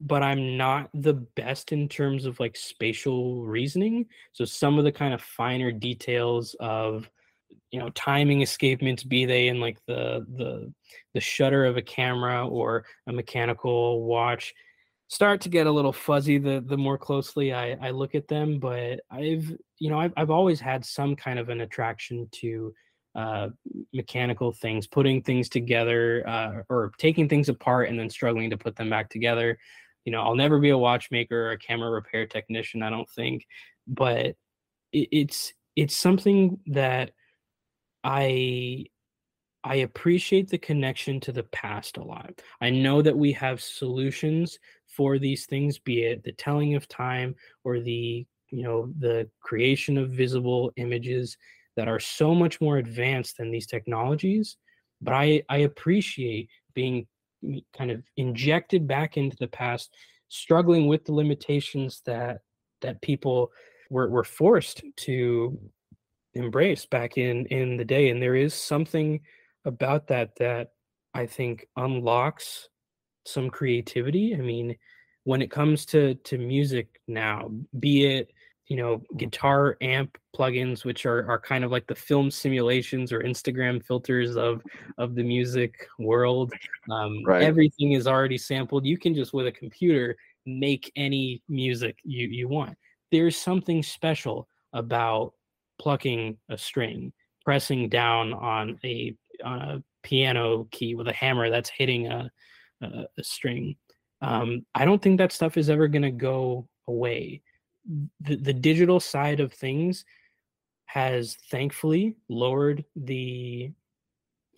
but 0.05 0.21
i'm 0.21 0.57
not 0.57 0.89
the 0.93 1.13
best 1.13 1.71
in 1.71 1.87
terms 1.87 2.25
of 2.25 2.39
like 2.39 2.55
spatial 2.57 3.45
reasoning. 3.45 4.05
So 4.33 4.45
some 4.45 4.77
of 4.77 4.83
the 4.83 4.91
kind 4.91 5.13
of 5.13 5.21
finer 5.21 5.71
details 5.71 6.55
of 6.59 7.09
you 7.71 7.79
know 7.79 7.89
timing 7.89 8.41
escapements 8.41 9.07
be 9.07 9.25
they 9.25 9.47
in 9.47 9.59
like 9.59 9.77
the 9.87 10.25
the 10.35 10.71
the 11.13 11.21
shutter 11.21 11.65
of 11.65 11.77
a 11.77 11.81
camera 11.81 12.47
or 12.47 12.85
a 13.07 13.13
mechanical 13.13 14.03
watch 14.03 14.53
start 15.07 15.41
to 15.41 15.49
get 15.49 15.67
a 15.67 15.71
little 15.71 15.93
fuzzy 15.93 16.37
the 16.37 16.63
the 16.65 16.77
more 16.77 16.97
closely 16.97 17.53
I, 17.53 17.77
I 17.81 17.91
look 17.91 18.13
at 18.15 18.27
them. 18.27 18.59
But 18.59 18.99
i've 19.09 19.55
you 19.79 19.89
know 19.89 19.99
I've, 19.99 20.13
I've 20.17 20.31
always 20.31 20.59
had 20.59 20.85
some 20.85 21.15
kind 21.15 21.39
of 21.39 21.49
an 21.49 21.61
attraction 21.61 22.27
to 22.33 22.73
uh, 23.15 23.49
mechanical 23.93 24.51
things, 24.51 24.87
putting 24.87 25.21
things 25.21 25.49
together 25.49 26.27
uh, 26.27 26.61
or 26.69 26.91
taking 26.97 27.29
things 27.29 27.49
apart 27.49 27.89
and 27.89 27.99
then 27.99 28.09
struggling 28.09 28.49
to 28.49 28.57
put 28.57 28.75
them 28.75 28.89
back 28.89 29.09
together. 29.09 29.57
You 30.05 30.11
know, 30.11 30.21
I'll 30.21 30.35
never 30.35 30.59
be 30.59 30.69
a 30.69 30.77
watchmaker 30.77 31.47
or 31.47 31.51
a 31.51 31.57
camera 31.57 31.89
repair 31.91 32.25
technician, 32.25 32.83
I 32.83 32.89
don't 32.89 33.09
think, 33.09 33.45
but 33.87 34.35
it, 34.91 35.07
it's 35.11 35.53
it's 35.75 35.95
something 35.95 36.59
that 36.67 37.11
I 38.03 38.85
I 39.63 39.75
appreciate 39.75 40.49
the 40.49 40.57
connection 40.57 41.19
to 41.21 41.31
the 41.31 41.43
past 41.43 41.97
a 41.97 42.03
lot. 42.03 42.41
I 42.59 42.69
know 42.69 43.01
that 43.01 43.17
we 43.17 43.31
have 43.33 43.61
solutions 43.61 44.59
for 44.87 45.17
these 45.17 45.45
things, 45.45 45.79
be 45.79 46.03
it 46.03 46.23
the 46.23 46.33
telling 46.33 46.75
of 46.75 46.87
time 46.87 47.35
or 47.63 47.79
the 47.79 48.25
you 48.49 48.63
know 48.63 48.91
the 48.99 49.29
creation 49.41 49.97
of 49.97 50.11
visible 50.11 50.71
images 50.77 51.37
that 51.75 51.87
are 51.87 51.99
so 51.99 52.35
much 52.35 52.61
more 52.61 52.77
advanced 52.77 53.37
than 53.37 53.51
these 53.51 53.67
technologies 53.67 54.57
but 55.01 55.13
i 55.13 55.41
i 55.49 55.57
appreciate 55.57 56.49
being 56.73 57.05
kind 57.75 57.91
of 57.91 58.01
injected 58.17 58.87
back 58.87 59.17
into 59.17 59.35
the 59.37 59.47
past 59.47 59.93
struggling 60.29 60.87
with 60.87 61.05
the 61.05 61.13
limitations 61.13 62.01
that 62.05 62.39
that 62.81 63.01
people 63.01 63.51
were, 63.89 64.09
were 64.09 64.23
forced 64.23 64.83
to 64.97 65.57
embrace 66.33 66.85
back 66.85 67.17
in 67.17 67.45
in 67.47 67.77
the 67.77 67.85
day. 67.85 68.09
And 68.09 68.21
there 68.21 68.35
is 68.35 68.53
something 68.53 69.21
about 69.65 70.07
that 70.07 70.35
that 70.39 70.71
i 71.13 71.25
think 71.25 71.67
unlocks 71.77 72.67
some 73.25 73.49
creativity. 73.49 74.35
I 74.35 74.39
mean 74.39 74.75
when 75.23 75.41
it 75.41 75.51
comes 75.51 75.85
to 75.87 76.15
to 76.15 76.37
music 76.37 76.99
now 77.07 77.51
be 77.79 78.05
it 78.05 78.32
you 78.67 78.77
know 78.77 79.01
guitar 79.17 79.77
amp 79.81 80.17
plugins 80.35 80.85
which 80.85 81.05
are, 81.05 81.29
are 81.29 81.39
kind 81.39 81.63
of 81.63 81.71
like 81.71 81.85
the 81.87 81.95
film 81.95 82.31
simulations 82.31 83.11
or 83.11 83.19
instagram 83.19 83.83
filters 83.83 84.37
of 84.37 84.61
of 84.97 85.15
the 85.15 85.23
music 85.23 85.87
world. 85.99 86.53
Um, 86.91 87.23
right. 87.25 87.43
everything 87.43 87.93
is 87.93 88.07
already 88.07 88.37
sampled. 88.37 88.85
You 88.85 88.97
can 88.97 89.13
just 89.13 89.33
with 89.33 89.47
a 89.47 89.51
computer 89.51 90.15
make 90.45 90.91
any 90.95 91.41
music 91.47 91.97
you, 92.03 92.27
you 92.27 92.47
want. 92.47 92.77
There's 93.11 93.37
something 93.37 93.83
special 93.83 94.47
about 94.73 95.33
plucking 95.79 96.37
a 96.49 96.57
string 96.57 97.13
pressing 97.43 97.89
down 97.89 98.33
on 98.33 98.79
a 98.83 99.15
on 99.43 99.61
a 99.61 99.83
piano 100.03 100.67
key 100.71 100.95
with 100.95 101.07
a 101.07 101.13
hammer 101.13 101.49
that's 101.49 101.69
hitting 101.69 102.07
a, 102.07 102.29
a, 102.81 103.05
a 103.17 103.23
string. 103.23 103.75
Um, 104.21 104.65
i 104.73 104.85
don't 104.85 105.01
think 105.01 105.17
that 105.17 105.33
stuff 105.33 105.57
is 105.57 105.69
ever 105.69 105.89
going 105.89 106.03
to 106.03 106.11
go 106.11 106.69
away 106.87 107.41
the, 108.21 108.35
the 108.35 108.53
digital 108.53 108.99
side 108.99 109.39
of 109.39 109.53
things 109.53 110.05
has 110.85 111.35
thankfully 111.49 112.15
lowered 112.29 112.85
the 112.95 113.71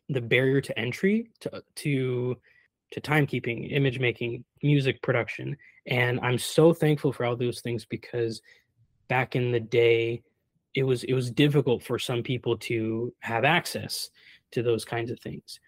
the 0.10 0.22
barrier 0.22 0.61
to 0.61 0.77
entry 0.77 1.31
to 1.39 1.64
to 1.76 2.38
to 2.91 3.02
timekeeping, 3.02 3.72
image 3.72 3.99
making, 3.99 4.43
music 4.61 5.02
production. 5.02 5.57
And 5.88 6.19
I'm 6.22 6.38
so 6.38 6.73
thankful 6.73 7.11
for 7.11 7.26
all 7.26 7.35
those 7.35 7.61
things 7.61 7.85
because 7.85 8.41
back 9.07 9.35
in 9.35 9.52
the 9.52 9.60
day 9.60 10.23
it 10.76 10.84
was 10.84 11.03
it 11.03 11.14
was 11.14 11.31
difficult 11.31 11.84
for 11.84 11.97
some 11.97 12.22
people 12.22 12.57
to 12.57 13.14
have 13.19 13.43
access 13.43 14.10
to 14.52 14.61
those 14.61 14.85
kinds 14.85 15.11
of 15.11 15.19
things. 15.19 15.60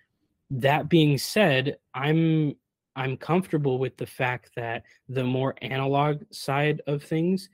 That 0.49 0.89
being 0.89 1.17
said, 1.17 1.77
I'm 1.93 2.55
I'm 2.97 3.15
comfortable 3.15 3.77
with 3.77 3.95
the 3.95 4.07
fact 4.07 4.49
that 4.55 4.83
the 5.07 5.23
more 5.23 5.53
analog 5.61 6.23
side 6.31 6.81
of 6.87 7.03
things 7.03 7.49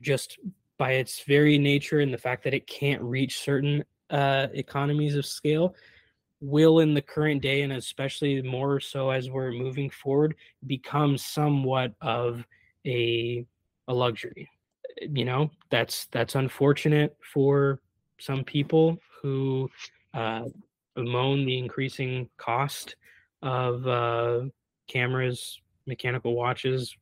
just 0.00 0.38
by 0.78 0.92
its 0.92 1.22
very 1.24 1.58
nature 1.58 2.00
and 2.00 2.12
the 2.12 2.18
fact 2.18 2.42
that 2.44 2.54
it 2.54 2.66
can't 2.66 3.02
reach 3.02 3.40
certain 3.40 3.84
uh, 4.08 4.46
economies 4.54 5.14
of 5.16 5.26
scale 5.26 5.74
will 6.40 6.80
in 6.80 6.94
the 6.94 7.02
current 7.02 7.42
day 7.42 7.60
and 7.60 7.74
especially 7.74 8.40
more 8.40 8.80
so 8.80 9.10
as 9.10 9.28
we're 9.28 9.52
moving 9.52 9.90
forward 9.90 10.34
become 10.66 11.18
somewhat 11.18 11.92
of 12.00 12.42
a 12.86 13.44
a 13.88 13.92
luxury. 13.92 14.48
You 15.02 15.26
know 15.26 15.50
that's 15.70 16.06
that's 16.06 16.36
unfortunate 16.36 17.14
for 17.32 17.80
some 18.18 18.44
people 18.44 18.98
who 19.20 19.70
uh, 20.14 20.44
bemoan 20.94 21.44
the 21.44 21.58
increasing 21.58 22.30
cost 22.38 22.96
of 23.42 23.86
uh, 23.86 24.40
cameras 24.90 25.60
mechanical 25.86 26.34
watches 26.34 26.94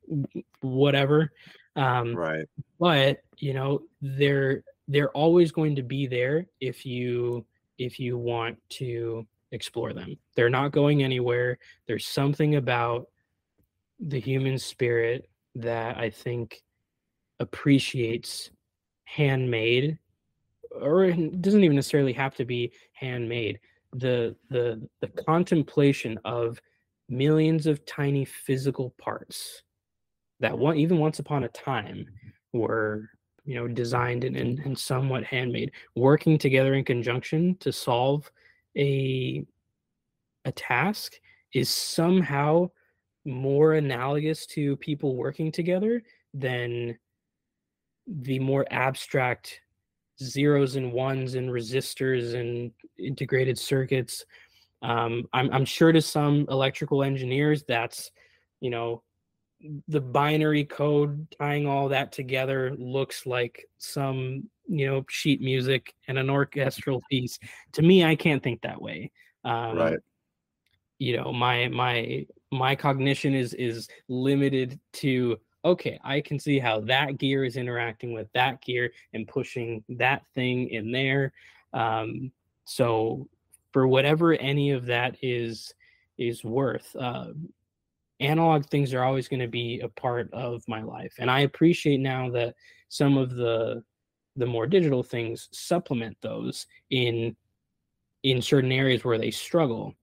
whatever 0.61 1.33
um, 1.77 2.15
right 2.15 2.47
but 2.79 3.19
you 3.39 3.53
know 3.53 3.83
they're 4.01 4.63
they're 4.89 5.11
always 5.11 5.53
going 5.53 5.77
to 5.77 5.83
be 5.83 6.07
there 6.07 6.47
if 6.61 6.87
you 6.87 7.45
if 7.79 8.01
you 8.01 8.19
want 8.19 8.59
to 8.69 9.27
explore 9.53 9.93
them. 9.93 10.17
They're 10.35 10.51
not 10.51 10.73
going 10.73 11.03
anywhere. 11.03 11.59
There's 11.87 12.07
something 12.07 12.57
about 12.57 13.07
the 14.01 14.21
human 14.21 14.59
spirit 14.59 15.29
that 15.55 15.97
I 15.97 16.11
think 16.11 16.63
appreciates 17.41 18.51
handmade 19.05 19.99
or 20.71 21.05
it 21.05 21.41
doesn't 21.41 21.65
even 21.65 21.77
necessarily 21.77 22.13
have 22.13 22.35
to 22.37 22.45
be 22.45 22.73
handmade 22.93 23.59
the 23.95 24.37
the 24.51 24.87
the 25.01 25.09
contemplation 25.09 26.19
of 26.25 26.61
millions 27.09 27.67
of 27.67 27.85
tiny 27.87 28.25
physical 28.25 28.95
parts 28.99 29.63
that 30.41 30.53
mm-hmm. 30.53 30.63
one 30.63 30.77
even 30.77 30.99
once 30.99 31.19
upon 31.19 31.45
a 31.45 31.49
time 31.49 32.07
were 32.53 33.09
you 33.45 33.55
know 33.55 33.67
designed 33.67 34.25
and, 34.25 34.37
and, 34.37 34.59
and 34.61 34.79
somewhat 34.79 35.25
handmade 35.25 35.73
working 35.97 36.37
together 36.39 36.75
in 36.75 36.85
conjunction 36.85 37.57
to 37.61 37.73
solve 37.73 38.31
a 38.77 39.45
a 40.45 40.53
task 40.53 41.15
is 41.55 41.69
somehow 41.69 42.69
more 43.25 43.75
analogous 43.75 44.47
to 44.47 44.77
people 44.77 45.17
working 45.17 45.51
together 45.51 46.03
than 46.35 46.97
the 48.07 48.39
more 48.39 48.67
abstract 48.71 49.61
zeros 50.21 50.77
and 50.77 50.93
ones 50.93 51.35
and 51.35 51.51
resistors 51.51 52.35
and 52.35 52.73
integrated 52.99 53.59
circuits 53.59 54.25
um, 54.83 55.29
I'm, 55.33 55.51
I'm 55.53 55.65
sure 55.65 55.93
to 55.93 56.01
some 56.01 56.47
electrical 56.49 57.03
engineers 57.03 57.65
that's 57.67 58.11
you 58.61 58.71
know 58.71 59.03
the 59.89 60.01
binary 60.01 60.65
code 60.65 61.27
tying 61.39 61.67
all 61.67 61.89
that 61.89 62.13
together 62.13 62.75
looks 62.79 63.27
like 63.27 63.69
some 63.79 64.49
you 64.69 64.87
know 64.87 65.05
sheet 65.09 65.41
music 65.41 65.95
and 66.07 66.19
an 66.19 66.31
orchestral 66.31 67.03
piece. 67.11 67.39
To 67.73 67.83
me 67.83 68.05
i 68.05 68.15
can't 68.15 68.43
think 68.43 68.63
that 68.63 68.81
way. 68.81 69.11
Um, 69.45 69.77
right. 69.77 69.99
you 70.99 71.17
know 71.17 71.33
my 71.33 71.69
my 71.69 72.27
my 72.53 72.77
cognition 72.77 73.35
is 73.35 73.55
is 73.55 73.89
limited 74.09 74.79
to 74.95 75.39
okay 75.65 75.99
i 76.05 76.21
can 76.21 76.39
see 76.39 76.59
how 76.59 76.81
that 76.81 77.19
gear 77.19 77.45
is 77.45 77.57
interacting 77.57 78.13
with 78.13 78.29
that 78.33 78.61
gear 78.63 78.93
and 79.13 79.27
pushing 79.27 79.83
that 79.89 80.23
thing 80.35 80.69
in 80.69 80.93
there. 80.93 81.33
Um, 81.73 82.33
so 82.65 83.29
for 83.73 83.87
whatever 83.87 84.35
any 84.35 84.71
of 84.71 84.87
that 84.87 85.17
is 85.23 85.73
is 86.19 86.45
worth 86.45 86.95
uh, 86.99 87.29
analog 88.21 88.67
things 88.67 88.93
are 88.93 89.05
always 89.05 89.29
going 89.29 89.41
to 89.41 89.49
be 89.49 89.81
a 89.81 89.89
part 89.89 90.33
of 90.33 90.63
my 90.67 90.83
life 90.83 91.15
and 91.19 91.31
i 91.31 91.41
appreciate 91.41 92.01
now 92.01 92.31
that 92.31 92.55
some 92.89 93.17
of 93.17 93.35
the 93.35 93.83
the 94.37 94.47
more 94.47 94.67
digital 94.67 95.03
things 95.03 95.49
supplement 95.53 96.17
those 96.21 96.67
in 96.91 97.37
in 98.23 98.41
certain 98.43 98.73
areas 98.73 99.05
where 99.05 99.19
they 99.19 99.31
struggle. 99.31 99.95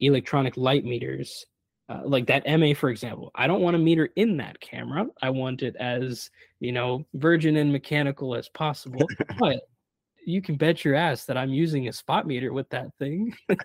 Electronic 0.00 0.56
light 0.56 0.84
meters 0.84 1.46
uh, 1.88 2.02
like 2.04 2.26
that 2.26 2.44
ma 2.58 2.74
for 2.74 2.90
example 2.90 3.30
i 3.36 3.46
don't 3.46 3.62
want 3.62 3.76
a 3.76 3.78
meter 3.78 4.10
in 4.16 4.36
that 4.36 4.58
camera 4.60 5.06
i 5.22 5.30
want 5.30 5.62
it 5.62 5.74
as 5.76 6.30
you 6.60 6.72
know 6.72 7.06
virgin 7.14 7.56
and 7.56 7.72
mechanical 7.72 8.34
as 8.34 8.48
possible 8.48 9.06
but 9.38 9.68
you 10.26 10.42
can 10.42 10.56
bet 10.56 10.84
your 10.84 10.94
ass 10.94 11.24
that 11.24 11.36
i'm 11.36 11.50
using 11.50 11.88
a 11.88 11.92
spot 11.92 12.26
meter 12.26 12.52
with 12.52 12.68
that 12.70 12.92
thing 12.98 13.34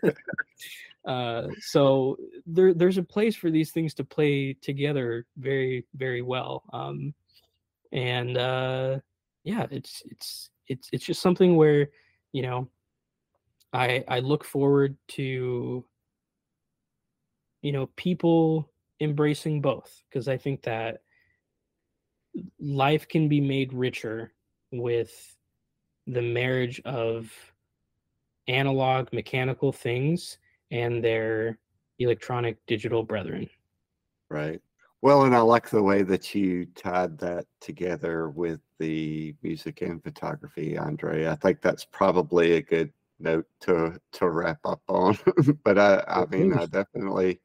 Uh, 1.06 1.48
so 1.60 2.18
there, 2.46 2.74
there's 2.74 2.98
a 2.98 3.04
place 3.04 3.36
for 3.36 3.50
these 3.50 3.72
things 3.72 3.94
to 3.96 4.04
play 4.04 4.54
together 4.54 5.26
very, 5.38 5.86
very 5.96 6.22
well. 6.22 6.64
Um, 6.72 7.14
and 7.92 8.38
uh, 8.38 9.00
yeah, 9.44 9.66
it's 9.72 10.04
it's 10.06 10.50
it's 10.68 10.90
it's 10.92 11.06
just 11.06 11.22
something 11.22 11.56
where 11.58 11.90
you 12.32 12.44
know 12.44 12.70
I 13.74 14.04
I 14.08 14.20
look 14.20 14.46
forward 14.46 14.96
to 15.10 15.84
you 17.62 17.72
know 17.72 17.90
people 17.98 18.70
embracing 19.00 19.62
both 19.62 20.04
because 20.10 20.28
I 20.28 20.38
think 20.38 20.62
that 20.64 21.02
life 22.60 23.08
can 23.08 23.28
be 23.28 23.42
made 23.42 23.74
richer 23.74 24.32
with 24.72 25.12
the 26.08 26.22
marriage 26.22 26.82
of 26.86 27.32
analog 28.48 29.08
mechanical 29.14 29.72
things 29.72 30.38
and 30.72 31.04
their 31.04 31.58
electronic 32.00 32.58
digital 32.66 33.04
brethren. 33.04 33.50
Right. 34.30 34.62
Well, 35.02 35.24
and 35.24 35.36
I 35.36 35.40
like 35.40 35.70
the 35.70 35.82
way 35.82 36.04
that 36.04 36.36
you 36.36 36.68
tied 36.76 37.18
that 37.20 37.46
together 37.60 38.30
with 38.30 38.60
the 38.78 39.36
music 39.42 39.82
and 39.82 40.04
photography, 40.04 40.78
Andre. 40.78 41.28
I 41.28 41.36
think 41.36 41.62
that's 41.62 41.86
probably 41.86 42.54
a 42.54 42.62
good 42.62 42.92
note 43.20 43.48
to 43.62 44.00
to 44.14 44.30
wrap 44.30 44.60
up 44.64 44.82
on. 44.88 45.18
but 45.64 45.80
I, 45.80 46.04
I 46.08 46.26
mean, 46.28 46.54
I 46.54 46.68
definitely 46.68 47.40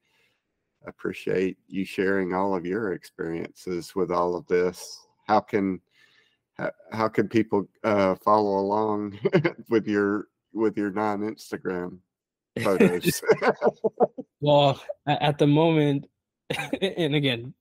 appreciate 0.87 1.57
you 1.67 1.85
sharing 1.85 2.35
all 2.35 2.55
of 2.55 2.67
your 2.67 2.93
experiences 2.93 3.95
with 3.95 4.11
all 4.11 4.37
of 4.37 4.47
this. 4.47 5.07
How 5.27 5.41
can 5.41 5.81
how, 6.59 6.71
how 6.93 7.09
can 7.09 7.29
people 7.29 7.69
uh, 7.85 8.15
follow 8.17 8.59
along 8.59 9.19
with 9.71 9.87
your 9.87 10.29
with 10.53 10.77
your 10.77 10.91
non 10.91 11.21
Instagram 11.21 11.99
photos. 12.63 13.23
well, 14.41 14.81
at 15.07 15.39
the 15.39 15.47
moment, 15.47 16.07
and 16.81 17.15
again, 17.15 17.55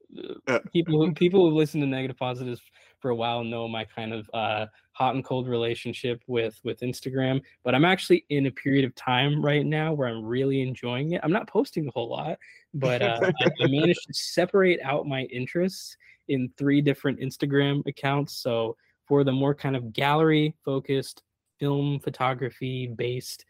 people 0.73 1.05
who 1.05 1.13
people 1.13 1.49
who 1.49 1.55
listen 1.55 1.81
to 1.81 1.88
negative 1.88 2.17
positives 2.17 2.61
for 2.99 3.11
a 3.11 3.15
while 3.15 3.43
know 3.43 3.67
my 3.67 3.85
kind 3.85 4.13
of 4.13 4.30
uh, 4.34 4.65
hot 4.95 5.13
and 5.13 5.26
cold 5.26 5.47
relationship 5.47 6.22
with 6.26 6.59
with 6.63 6.80
Instagram. 6.80 7.41
But 7.63 7.76
I'm 7.76 7.85
actually 7.85 8.26
in 8.30 8.45
a 8.45 8.51
period 8.51 8.85
of 8.85 8.95
time 8.95 9.43
right 9.43 9.65
now 9.65 9.93
where 9.93 10.07
I'm 10.07 10.23
really 10.23 10.61
enjoying 10.61 11.11
it. 11.11 11.22
I'm 11.23 11.34
not 11.34 11.47
posting 11.47 11.88
a 11.88 11.91
whole 11.91 12.09
lot, 12.09 12.39
but 12.73 13.01
uh, 13.01 13.19
I, 13.22 13.63
I 13.63 13.67
managed 13.67 14.07
to 14.07 14.13
separate 14.13 14.80
out 14.84 15.05
my 15.05 15.23
interests 15.23 15.97
in 16.27 16.51
three 16.57 16.81
different 16.81 17.19
Instagram 17.19 17.85
accounts. 17.85 18.38
So 18.38 18.77
for 19.07 19.23
the 19.23 19.31
more 19.31 19.53
kind 19.53 19.76
of 19.76 19.93
gallery 19.93 20.55
focused 20.63 21.22
film 21.59 21.99
photography 21.99 22.88
based 22.88 23.45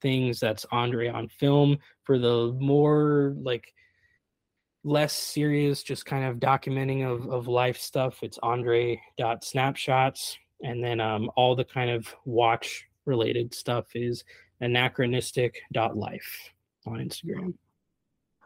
things 0.00 0.40
that's 0.40 0.66
Andre 0.70 1.08
on 1.08 1.28
film. 1.28 1.78
For 2.04 2.18
the 2.18 2.56
more 2.58 3.34
like 3.40 3.72
less 4.84 5.12
serious, 5.12 5.82
just 5.82 6.06
kind 6.06 6.24
of 6.24 6.36
documenting 6.36 7.06
of, 7.06 7.28
of 7.30 7.46
life 7.46 7.78
stuff, 7.78 8.22
it's 8.22 8.38
Andre 8.42 9.00
dot 9.16 9.44
snapshots. 9.44 10.38
And 10.62 10.82
then 10.82 11.00
um, 11.00 11.30
all 11.36 11.54
the 11.54 11.64
kind 11.64 11.90
of 11.90 12.12
watch 12.24 12.86
related 13.04 13.54
stuff 13.54 13.86
is 13.94 14.24
anachronistic 14.60 15.60
dot 15.72 15.96
life 15.96 16.52
on 16.86 16.98
Instagram. 16.98 17.54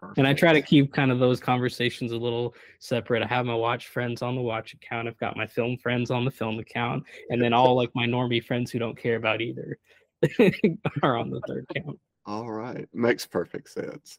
Perfect. 0.01 0.19
And 0.19 0.27
I 0.27 0.35
try 0.35 0.53
to 0.53 0.61
keep 0.61 0.93
kind 0.93 1.13
of 1.13 1.21
those 1.21 1.39
conversations 1.39 2.11
a 2.11 2.17
little 2.17 2.55
separate. 2.81 3.23
I 3.23 3.27
have 3.27 3.47
my 3.47 3.55
watch 3.55 3.87
friends 3.87 4.21
on 4.21 4.35
the 4.35 4.41
watch 4.41 4.75
account. 4.75 5.07
I've 5.07 5.19
got 5.19 5.37
my 5.37 5.47
film 5.47 5.77
friends 5.77 6.11
on 6.11 6.25
the 6.25 6.31
film 6.31 6.59
account, 6.59 7.05
and 7.31 7.41
then 7.41 7.53
all 7.53 7.77
like 7.77 7.91
my 7.95 8.07
normie 8.07 8.45
friends 8.45 8.73
who 8.73 8.81
don't 8.81 8.99
care 8.99 9.17
about 9.17 9.41
either. 9.41 9.79
are 11.03 11.17
on 11.17 11.31
the 11.31 11.41
third 11.47 11.67
count. 11.75 11.99
All 12.27 12.51
right. 12.51 12.89
Makes 12.93 13.27
perfect 13.27 13.71
sense. 13.71 14.19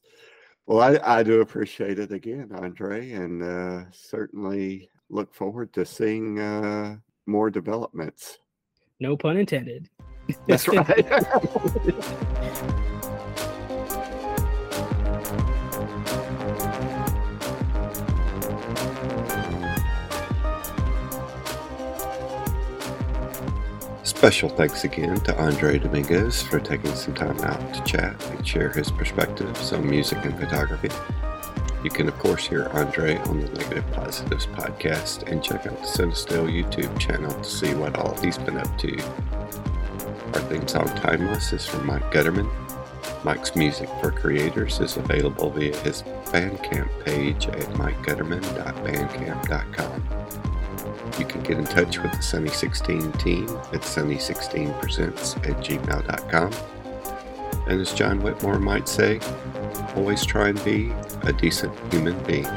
Well, 0.65 0.79
I, 0.81 1.19
I 1.19 1.23
do 1.23 1.41
appreciate 1.41 1.99
it 1.99 2.11
again, 2.11 2.49
Andre, 2.55 3.11
and 3.11 3.43
uh, 3.43 3.83
certainly 3.91 4.89
look 5.09 5.33
forward 5.33 5.73
to 5.73 5.85
seeing 5.85 6.39
uh, 6.39 6.97
more 7.25 7.49
developments. 7.49 8.39
No 8.99 9.17
pun 9.17 9.37
intended. 9.37 9.89
That's 10.47 10.67
right. 10.67 11.05
Special 24.03 24.47
thanks 24.47 24.85
again 24.85 25.19
to 25.21 25.37
Andre 25.37 25.79
Domingues 25.79 26.41
for 26.41 26.59
taking 26.59 26.95
some 26.95 27.13
time 27.13 27.37
out 27.41 27.73
to 27.73 27.83
chat 27.83 28.25
and 28.31 28.47
share 28.47 28.69
his 28.69 28.89
perspectives 28.89 29.73
on 29.73 29.89
music 29.89 30.23
and 30.23 30.39
photography. 30.39 30.87
You 31.83 31.89
can, 31.89 32.07
of 32.07 32.17
course, 32.17 32.47
hear 32.47 32.69
Andre 32.69 33.17
on 33.17 33.41
the 33.41 33.49
Negative 33.49 33.83
Positives 33.91 34.47
podcast 34.47 35.29
and 35.29 35.43
check 35.43 35.67
out 35.67 35.77
the 35.81 35.87
Cinestill 35.87 36.49
YouTube 36.49 36.97
channel 36.97 37.29
to 37.29 37.43
see 37.43 37.73
what 37.73 37.97
all 37.97 38.15
he's 38.21 38.37
been 38.37 38.57
up 38.57 38.77
to. 38.77 38.97
Our 40.33 40.39
theme 40.49 40.65
song 40.67 40.87
Timeless 40.95 41.51
is 41.51 41.65
from 41.65 41.85
Mike 41.85 42.09
Gutterman. 42.11 42.49
Mike's 43.25 43.53
music 43.55 43.89
for 44.01 44.11
creators 44.11 44.79
is 44.79 44.95
available 44.95 45.49
via 45.49 45.75
his 45.77 46.03
Bandcamp 46.31 46.87
page 47.03 47.47
at 47.47 47.63
mikegutterman.bandcamp.com. 47.73 50.03
You 51.19 51.25
can 51.25 51.43
get 51.43 51.57
in 51.57 51.65
touch 51.65 51.99
with 51.99 52.13
the 52.13 52.21
Sunny 52.21 52.49
16 52.49 53.11
team 53.13 53.49
at 53.73 53.81
sunny16presents 53.81 55.35
at 55.47 55.57
gmail.com. 55.63 56.51
And 57.67 57.79
as 57.79 57.93
John 57.93 58.21
Whitmore 58.21 58.59
might 58.59 58.87
say, 58.87 59.19
always 59.95 60.25
try 60.25 60.49
and 60.49 60.63
be 60.63 60.91
a 61.23 61.33
decent 61.33 61.73
human 61.91 62.21
being. 62.23 62.47